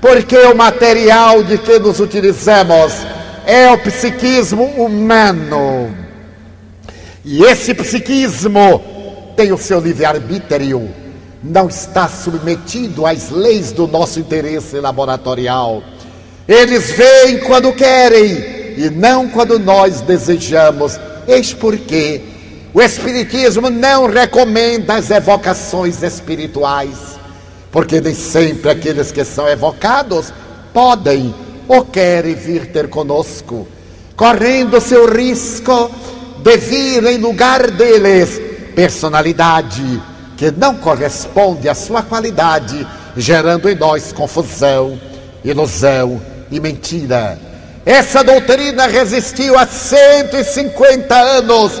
porque 0.00 0.36
o 0.36 0.56
material 0.56 1.42
de 1.42 1.58
que 1.58 1.78
nos 1.78 2.00
utilizamos 2.00 2.92
é 3.46 3.70
o 3.70 3.78
psiquismo 3.78 4.64
humano. 4.64 5.94
E 7.24 7.42
esse 7.44 7.74
psiquismo 7.74 8.82
tem 9.36 9.52
o 9.52 9.58
seu 9.58 9.80
livre-arbítrio, 9.80 10.90
não 11.42 11.68
está 11.68 12.08
submetido 12.08 13.06
às 13.06 13.30
leis 13.30 13.72
do 13.72 13.86
nosso 13.86 14.18
interesse 14.20 14.80
laboratorial. 14.80 15.82
Eles 16.48 16.90
veem 16.92 17.38
quando 17.38 17.72
querem 17.72 18.60
e 18.76 18.90
não 18.90 19.28
quando 19.28 19.58
nós 19.58 20.00
desejamos. 20.00 20.98
Eis 21.28 21.52
porque 21.52 22.22
o 22.72 22.80
Espiritismo 22.80 23.68
não 23.68 24.06
recomenda 24.06 24.94
as 24.94 25.10
evocações 25.10 26.02
espirituais, 26.02 27.18
porque 27.70 28.00
nem 28.00 28.14
sempre 28.14 28.70
aqueles 28.70 29.12
que 29.12 29.24
são 29.24 29.48
evocados 29.48 30.32
podem 30.72 31.34
ou 31.68 31.84
querem 31.84 32.34
vir 32.34 32.66
ter 32.66 32.88
conosco, 32.88 33.66
correndo 34.16 34.80
seu 34.80 35.12
risco 35.12 35.90
de 36.42 36.56
vir 36.56 37.04
em 37.06 37.18
lugar 37.18 37.70
deles 37.70 38.40
personalidade 38.74 40.02
que 40.36 40.50
não 40.50 40.76
corresponde 40.76 41.68
à 41.68 41.74
sua 41.74 42.02
qualidade, 42.02 42.86
gerando 43.14 43.68
em 43.68 43.74
nós 43.74 44.10
confusão, 44.10 44.98
ilusão 45.44 46.20
e 46.50 46.58
mentira. 46.58 47.38
Essa 47.84 48.24
doutrina 48.24 48.86
resistiu 48.86 49.58
a 49.58 49.66
150 49.66 51.14
anos 51.14 51.72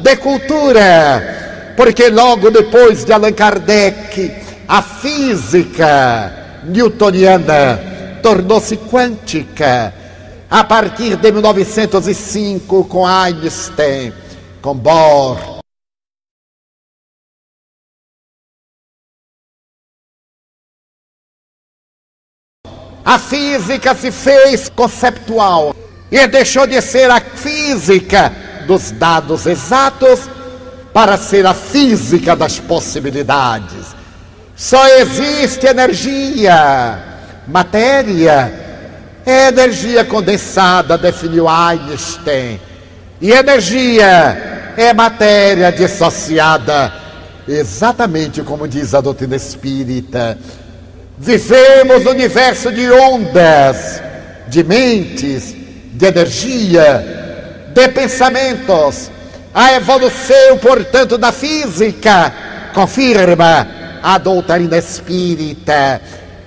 de 0.00 0.16
cultura, 0.16 1.74
porque 1.76 2.08
logo 2.08 2.50
depois 2.50 3.04
de 3.04 3.12
Allan 3.12 3.32
Kardec, 3.32 4.45
a 4.68 4.82
física 4.82 6.62
newtoniana 6.64 8.18
tornou-se 8.22 8.76
quântica 8.76 9.94
a 10.48 10.64
partir 10.64 11.16
de 11.16 11.32
1905 11.32 12.84
com 12.84 13.06
Einstein, 13.06 14.12
com 14.62 14.74
Bohr, 14.74 15.56
A 23.08 23.20
física 23.20 23.94
se 23.94 24.10
fez 24.10 24.68
conceptual 24.68 25.72
e 26.10 26.26
deixou 26.26 26.66
de 26.66 26.82
ser 26.82 27.08
a 27.08 27.20
física 27.20 28.32
dos 28.66 28.90
dados 28.90 29.46
exatos 29.46 30.28
para 30.92 31.16
ser 31.16 31.46
a 31.46 31.54
física 31.54 32.34
das 32.34 32.58
possibilidades. 32.58 33.95
Só 34.56 34.88
existe 34.88 35.66
energia, 35.66 36.98
matéria, 37.46 38.50
é 39.26 39.48
energia 39.48 40.02
condensada, 40.02 40.96
definiu 40.96 41.46
Einstein. 41.46 42.58
E 43.20 43.32
energia 43.32 44.72
é 44.74 44.94
matéria 44.94 45.70
dissociada, 45.70 46.90
exatamente 47.46 48.40
como 48.40 48.66
diz 48.66 48.94
a 48.94 49.02
doutrina 49.02 49.36
espírita. 49.36 50.38
Vivemos 51.18 52.04
no 52.04 52.12
universo 52.12 52.72
de 52.72 52.90
ondas, 52.90 54.00
de 54.48 54.64
mentes, 54.64 55.54
de 55.92 56.06
energia, 56.06 57.68
de 57.74 57.88
pensamentos. 57.88 59.10
A 59.52 59.74
evolução, 59.74 60.56
portanto, 60.62 61.18
da 61.18 61.30
física 61.30 62.32
confirma 62.72 63.85
a 64.02 64.18
doutrina 64.18 64.76
espírita. 64.76 66.00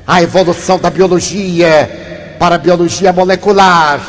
A 0.06 0.22
evolução 0.24 0.80
da 0.80 0.90
biologia 0.90 2.36
para 2.40 2.56
a 2.56 2.58
biologia 2.58 3.14
molecular 3.14 4.00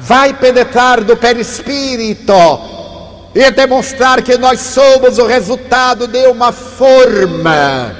vai 0.00 0.34
penetrar 0.34 1.02
no 1.02 1.16
perispírito 1.16 2.32
e 3.34 3.50
demonstrar 3.50 4.22
que 4.22 4.36
nós 4.36 4.60
somos 4.60 5.18
o 5.18 5.26
resultado 5.26 6.06
de 6.06 6.26
uma 6.26 6.52
forma 6.52 7.94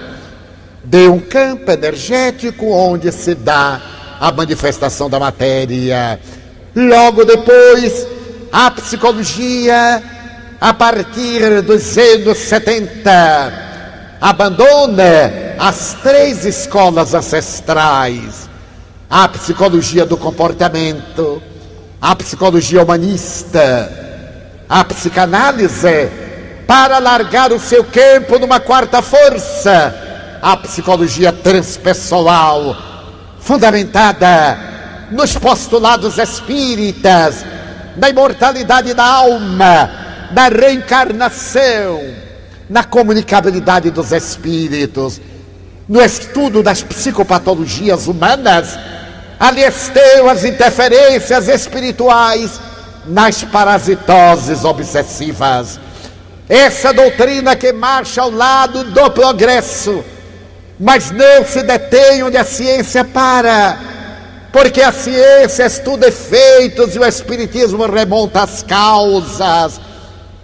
de 0.82 1.06
um 1.08 1.20
campo 1.20 1.70
energético 1.70 2.66
onde 2.66 3.12
se 3.12 3.34
dá 3.34 3.80
a 4.18 4.32
manifestação 4.32 5.08
da 5.08 5.20
matéria. 5.20 6.18
Logo 6.74 7.24
depois, 7.24 8.06
a 8.52 8.70
psicologia, 8.72 10.02
a 10.60 10.74
partir 10.74 11.62
dos 11.62 11.96
anos 11.96 12.38
70, 12.38 13.69
abandona 14.20 15.54
as 15.58 15.96
três 16.02 16.44
escolas 16.44 17.14
ancestrais: 17.14 18.48
a 19.08 19.26
psicologia 19.28 20.04
do 20.04 20.16
comportamento, 20.16 21.42
a 22.00 22.14
psicologia 22.14 22.82
humanista, 22.82 23.90
a 24.68 24.84
psicanálise, 24.84 26.10
para 26.66 26.98
largar 26.98 27.52
o 27.52 27.58
seu 27.58 27.82
campo 27.84 28.38
numa 28.38 28.60
quarta 28.60 29.00
força. 29.00 30.08
A 30.42 30.56
psicologia 30.56 31.32
transpessoal, 31.32 32.74
fundamentada 33.40 34.58
nos 35.10 35.36
postulados 35.36 36.16
espíritas, 36.16 37.44
na 37.94 38.08
imortalidade 38.08 38.94
da 38.94 39.04
alma, 39.04 39.90
na 40.32 40.48
reencarnação, 40.48 42.00
na 42.70 42.82
comunicabilidade 42.84 43.90
dos 43.90 44.12
espíritos, 44.12 45.20
no 45.86 46.00
estudo 46.00 46.62
das 46.62 46.82
psicopatologias 46.82 48.06
humanas, 48.06 48.78
ali 49.38 49.62
estão 49.62 50.30
as 50.30 50.44
interferências 50.44 51.48
espirituais 51.48 52.58
nas 53.04 53.44
parasitoses 53.44 54.64
obsessivas. 54.64 55.78
Essa 56.48 56.94
doutrina 56.94 57.54
que 57.54 57.72
marcha 57.72 58.22
ao 58.22 58.30
lado 58.30 58.84
do 58.84 59.10
progresso 59.10 60.02
mas 60.80 61.10
não 61.10 61.44
se 61.44 61.62
detém 61.62 62.22
onde 62.22 62.38
a 62.38 62.44
ciência 62.44 63.04
para. 63.04 63.78
porque 64.50 64.80
a 64.80 64.90
ciência 64.90 65.66
estuda 65.66 66.08
efeitos 66.08 66.96
e 66.96 66.98
o 66.98 67.04
Espiritismo 67.04 67.86
remonta 67.86 68.42
às 68.42 68.62
causas. 68.62 69.78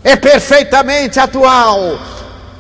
É 0.05 0.15
perfeitamente 0.15 1.19
atual 1.19 1.99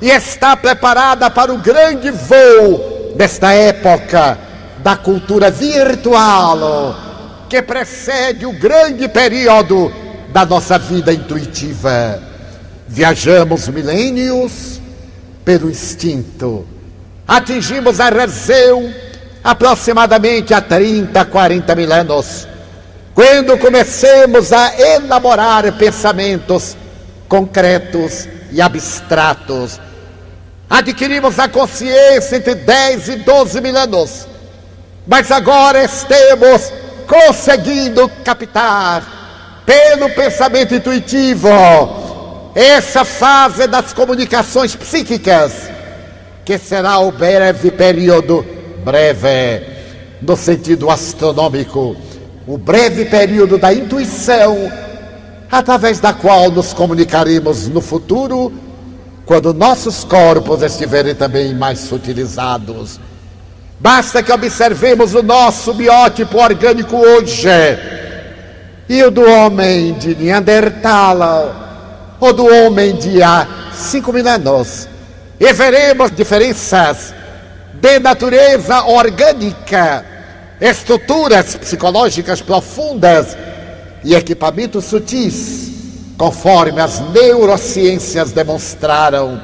e 0.00 0.10
está 0.10 0.56
preparada 0.56 1.30
para 1.30 1.52
o 1.52 1.58
grande 1.58 2.10
voo 2.10 3.14
desta 3.16 3.52
época 3.52 4.38
da 4.78 4.96
cultura 4.96 5.50
virtual, 5.50 6.94
que 7.48 7.62
precede 7.62 8.44
o 8.44 8.52
grande 8.52 9.08
período 9.08 9.92
da 10.32 10.44
nossa 10.44 10.78
vida 10.78 11.12
intuitiva. 11.12 12.22
Viajamos 12.86 13.68
milênios 13.68 14.80
pelo 15.44 15.70
instinto, 15.70 16.66
atingimos 17.26 17.98
a 18.00 18.08
razão 18.10 18.92
aproximadamente 19.42 20.52
há 20.52 20.60
30, 20.60 21.24
40 21.24 21.74
mil 21.74 21.92
anos, 21.92 22.46
quando 23.14 23.56
comecemos 23.58 24.52
a 24.52 24.72
elaborar 24.78 25.72
pensamentos 25.72 26.76
concretos 27.28 28.28
e 28.52 28.60
abstratos. 28.60 29.80
Adquirimos 30.68 31.38
a 31.38 31.48
consciência 31.48 32.36
entre 32.36 32.54
10 32.54 33.08
e 33.08 33.16
12 33.16 33.60
mil 33.60 33.76
anos, 33.76 34.26
mas 35.06 35.30
agora 35.30 35.84
estamos 35.84 36.72
conseguindo 37.06 38.08
captar, 38.24 39.62
pelo 39.64 40.10
pensamento 40.10 40.74
intuitivo, 40.74 41.48
essa 42.54 43.04
fase 43.04 43.68
das 43.68 43.92
comunicações 43.92 44.74
psíquicas, 44.74 45.52
que 46.44 46.58
será 46.58 46.98
o 46.98 47.12
breve 47.12 47.70
período 47.70 48.44
breve, 48.84 49.66
no 50.22 50.36
sentido 50.36 50.90
astronômico, 50.90 51.96
o 52.46 52.56
breve 52.56 53.04
período 53.04 53.58
da 53.58 53.72
intuição, 53.72 54.70
através 55.50 56.00
da 56.00 56.12
qual 56.12 56.50
nos 56.50 56.72
comunicaremos 56.72 57.68
no 57.68 57.80
futuro, 57.80 58.52
quando 59.26 59.52
nossos 59.52 60.04
corpos 60.04 60.62
estiverem 60.62 61.14
também 61.14 61.52
mais 61.52 61.80
sutilizados. 61.80 63.00
Basta 63.78 64.22
que 64.22 64.32
observemos 64.32 65.14
o 65.14 65.22
nosso 65.22 65.74
biótipo 65.74 66.38
orgânico 66.38 66.96
hoje 66.96 67.48
e 68.88 69.02
o 69.02 69.10
do 69.10 69.28
homem 69.28 69.94
de 69.94 70.14
Neandertal, 70.14 72.16
ou 72.20 72.32
do 72.32 72.46
homem 72.46 72.96
de 72.96 73.20
há 73.20 73.46
cinco 73.74 74.12
mil 74.12 74.26
anos, 74.26 74.88
e 75.40 75.52
veremos 75.52 76.12
diferenças 76.12 77.12
de 77.74 77.98
natureza 77.98 78.84
orgânica, 78.84 80.04
estruturas 80.60 81.56
psicológicas 81.56 82.40
profundas 82.40 83.36
e 84.04 84.14
equipamentos 84.14 84.84
sutis, 84.84 85.75
conforme 86.16 86.80
as 86.80 87.00
neurociências 87.12 88.32
demonstraram. 88.32 89.40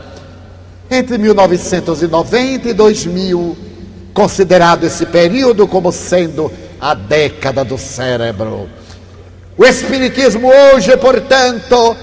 Entre 0.90 1.16
1990 1.16 2.68
e 2.68 2.72
2000, 2.72 3.56
considerado 4.12 4.84
esse 4.84 5.06
período 5.06 5.66
como 5.66 5.90
sendo 5.90 6.52
a 6.80 6.94
década 6.94 7.64
do 7.64 7.78
cérebro. 7.78 8.68
O 9.56 9.64
Espiritismo 9.64 10.50
hoje, 10.50 10.96
portanto, 10.96 11.96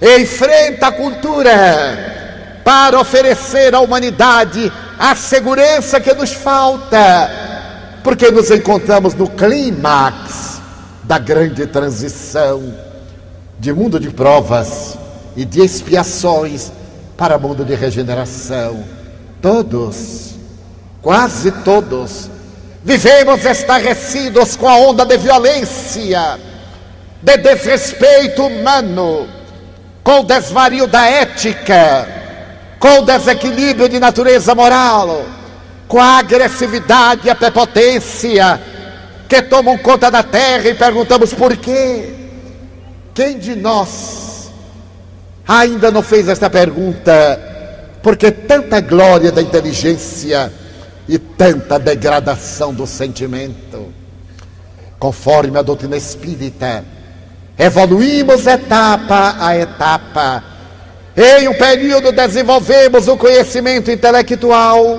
enfrenta 0.00 0.88
a 0.88 0.92
cultura 0.92 2.62
para 2.64 3.00
oferecer 3.00 3.74
à 3.74 3.80
humanidade 3.80 4.72
a 4.98 5.14
segurança 5.14 6.00
que 6.00 6.12
nos 6.14 6.32
falta, 6.32 7.30
porque 8.04 8.30
nos 8.30 8.50
encontramos 8.50 9.14
no 9.14 9.28
clímax 9.28 10.60
da 11.04 11.18
grande 11.18 11.66
transição 11.66 12.89
de 13.60 13.72
mundo 13.72 14.00
de 14.00 14.10
provas 14.10 14.98
e 15.36 15.44
de 15.44 15.60
expiações 15.60 16.72
para 17.16 17.38
mundo 17.38 17.64
de 17.64 17.76
regeneração. 17.76 18.82
Todos, 19.40 20.34
quase 21.00 21.52
todos, 21.52 22.28
vivemos 22.82 23.44
estarrecidos 23.44 24.56
com 24.56 24.68
a 24.68 24.76
onda 24.76 25.06
de 25.06 25.16
violência, 25.16 26.40
de 27.22 27.36
desrespeito 27.36 28.44
humano, 28.44 29.28
com 30.02 30.20
o 30.20 30.24
desvario 30.24 30.88
da 30.88 31.06
ética 31.06 32.18
com 32.80 33.00
o 33.00 33.02
desequilíbrio 33.02 33.90
de 33.90 34.00
natureza 34.00 34.54
moral, 34.54 35.22
com 35.86 36.00
a 36.00 36.18
agressividade 36.18 37.26
e 37.26 37.30
a 37.30 37.34
prepotência 37.34 38.58
que 39.28 39.42
tomam 39.42 39.76
conta 39.76 40.10
da 40.10 40.22
terra 40.22 40.66
e 40.66 40.74
perguntamos 40.74 41.34
por 41.34 41.54
quê? 41.58 42.19
Quem 43.20 43.38
de 43.38 43.54
nós 43.54 44.50
ainda 45.46 45.90
não 45.90 46.00
fez 46.00 46.26
esta 46.26 46.48
pergunta? 46.48 47.38
Porque 48.02 48.30
tanta 48.30 48.80
glória 48.80 49.30
da 49.30 49.42
inteligência 49.42 50.50
e 51.06 51.18
tanta 51.18 51.78
degradação 51.78 52.72
do 52.72 52.86
sentimento. 52.86 53.92
Conforme 54.98 55.58
a 55.58 55.60
doutrina 55.60 55.98
espírita, 55.98 56.82
evoluímos 57.58 58.46
etapa 58.46 59.36
a 59.38 59.54
etapa 59.54 60.42
em 61.14 61.46
um 61.46 61.58
período 61.58 62.12
desenvolvemos 62.12 63.06
o 63.06 63.18
conhecimento 63.18 63.90
intelectual, 63.90 64.98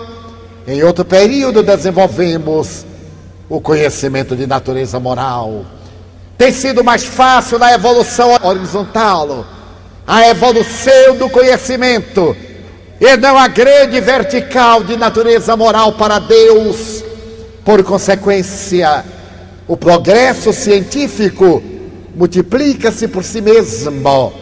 em 0.68 0.84
outro 0.84 1.04
período 1.04 1.64
desenvolvemos 1.64 2.86
o 3.50 3.60
conhecimento 3.60 4.36
de 4.36 4.46
natureza 4.46 5.00
moral. 5.00 5.66
Tem 6.42 6.52
sido 6.52 6.84
mais 6.84 7.04
fácil 7.04 7.60
na 7.60 7.72
evolução 7.72 8.36
horizontal, 8.42 9.46
a 10.08 10.28
evolução 10.28 11.16
do 11.16 11.30
conhecimento, 11.30 12.36
e 13.00 13.16
não 13.16 13.38
a 13.38 13.48
grande 13.48 14.02
vertical 14.02 14.84
de 14.84 14.98
natureza 14.98 15.56
moral 15.56 15.92
para 15.92 16.18
Deus. 16.18 17.04
Por 17.64 17.84
consequência, 17.84 19.06
o 19.68 19.78
progresso 19.78 20.52
científico 20.52 21.62
multiplica-se 22.16 23.08
por 23.08 23.24
si 23.24 23.40
mesmo 23.40 24.34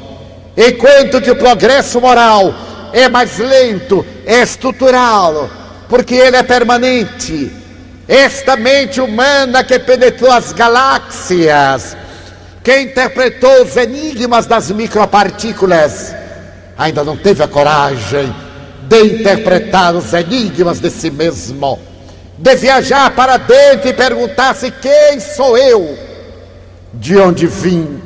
Enquanto 0.56 1.20
que 1.20 1.32
o 1.32 1.36
progresso 1.36 2.00
moral 2.00 2.54
é 2.94 3.10
mais 3.10 3.38
lento, 3.40 4.06
é 4.26 4.42
estrutural, 4.42 5.50
porque 5.90 6.16
ele 6.16 6.38
é 6.38 6.44
permanente. 6.44 7.59
Esta 8.10 8.56
mente 8.58 9.00
humana 9.00 9.64
que 9.64 9.78
penetrou 9.78 10.32
as 10.32 10.52
galáxias, 10.52 11.96
que 12.64 12.82
interpretou 12.82 13.64
os 13.64 13.78
enigmas 13.78 14.48
das 14.48 14.72
micropartículas, 14.72 16.16
ainda 16.76 17.04
não 17.04 17.16
teve 17.16 17.44
a 17.44 17.48
coragem 17.48 18.36
de 18.88 19.20
interpretar 19.20 19.96
os 19.96 20.12
enigmas 20.12 20.80
de 20.80 20.90
si 20.90 21.12
mesmo, 21.12 21.80
de 22.36 22.56
viajar 22.56 23.12
para 23.12 23.38
dentro 23.38 23.88
e 23.88 23.94
perguntar-se: 23.94 24.72
quem 24.72 25.20
sou 25.20 25.56
eu? 25.56 25.96
De 26.92 27.16
onde 27.16 27.46
vim? 27.46 28.02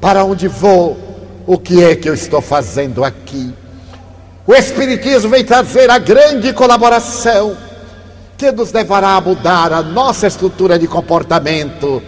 Para 0.00 0.22
onde 0.22 0.46
vou? 0.46 1.04
o 1.46 1.58
que 1.58 1.82
é 1.84 1.94
que 1.94 2.08
eu 2.08 2.14
estou 2.14 2.40
fazendo 2.40 3.04
aqui? 3.04 3.54
O 4.46 4.54
Espiritismo 4.54 5.30
vem 5.30 5.44
trazer 5.44 5.90
a 5.90 5.98
grande 5.98 6.52
colaboração 6.52 7.56
que 8.36 8.50
nos 8.52 8.72
levará 8.72 9.16
a 9.16 9.20
mudar 9.20 9.72
a 9.72 9.82
nossa 9.82 10.26
estrutura 10.26 10.78
de 10.78 10.86
comportamento 10.86 12.02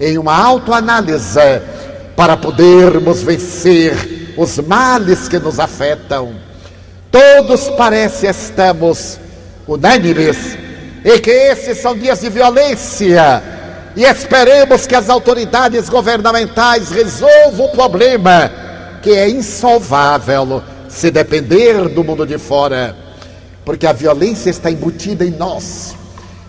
em 0.00 0.18
uma 0.18 0.36
autoanálise 0.36 1.60
para 2.16 2.36
podermos 2.36 3.22
vencer 3.22 4.34
os 4.36 4.58
males 4.58 5.28
que 5.28 5.38
nos 5.38 5.58
afetam. 5.58 6.34
Todos 7.10 7.68
parece 7.70 8.26
estamos 8.26 9.18
unânimes 9.66 10.58
e 11.04 11.18
que 11.20 11.30
esses 11.30 11.78
são 11.78 11.96
dias 11.96 12.20
de 12.20 12.28
violência 12.28 13.42
e 13.96 14.04
esperemos 14.04 14.86
que 14.86 14.94
as 14.94 15.08
autoridades 15.08 15.88
governamentais 15.88 16.90
resolvam 16.90 17.66
o 17.66 17.72
problema 17.72 18.50
que 19.02 19.10
é 19.10 19.28
insolvável 19.28 20.62
se 20.88 21.10
depender 21.10 21.88
do 21.88 22.04
mundo 22.04 22.26
de 22.26 22.38
fora, 22.38 22.94
porque 23.68 23.86
a 23.86 23.92
violência 23.92 24.48
está 24.48 24.70
embutida 24.70 25.26
em 25.26 25.30
nós. 25.30 25.94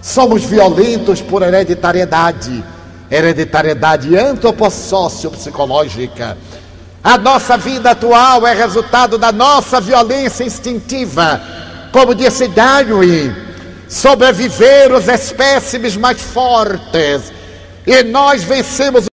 Somos 0.01 0.45
violentos 0.45 1.21
por 1.21 1.43
hereditariedade, 1.43 2.63
hereditariedade 3.11 4.15
antropossócio-psicológica. 4.15 6.37
A 7.03 7.17
nossa 7.17 7.57
vida 7.57 7.91
atual 7.91 8.47
é 8.47 8.53
resultado 8.53 9.17
da 9.17 9.33
nossa 9.33 9.81
violência 9.81 10.45
instintiva. 10.45 11.41
Como 11.91 12.15
disse 12.15 12.47
Darwin, 12.47 13.35
sobreviver 13.89 14.93
os 14.93 15.09
espécimes 15.09 15.97
mais 15.97 16.21
fortes. 16.21 17.33
E 17.85 18.01
nós 18.03 18.43
vencemos 18.43 19.07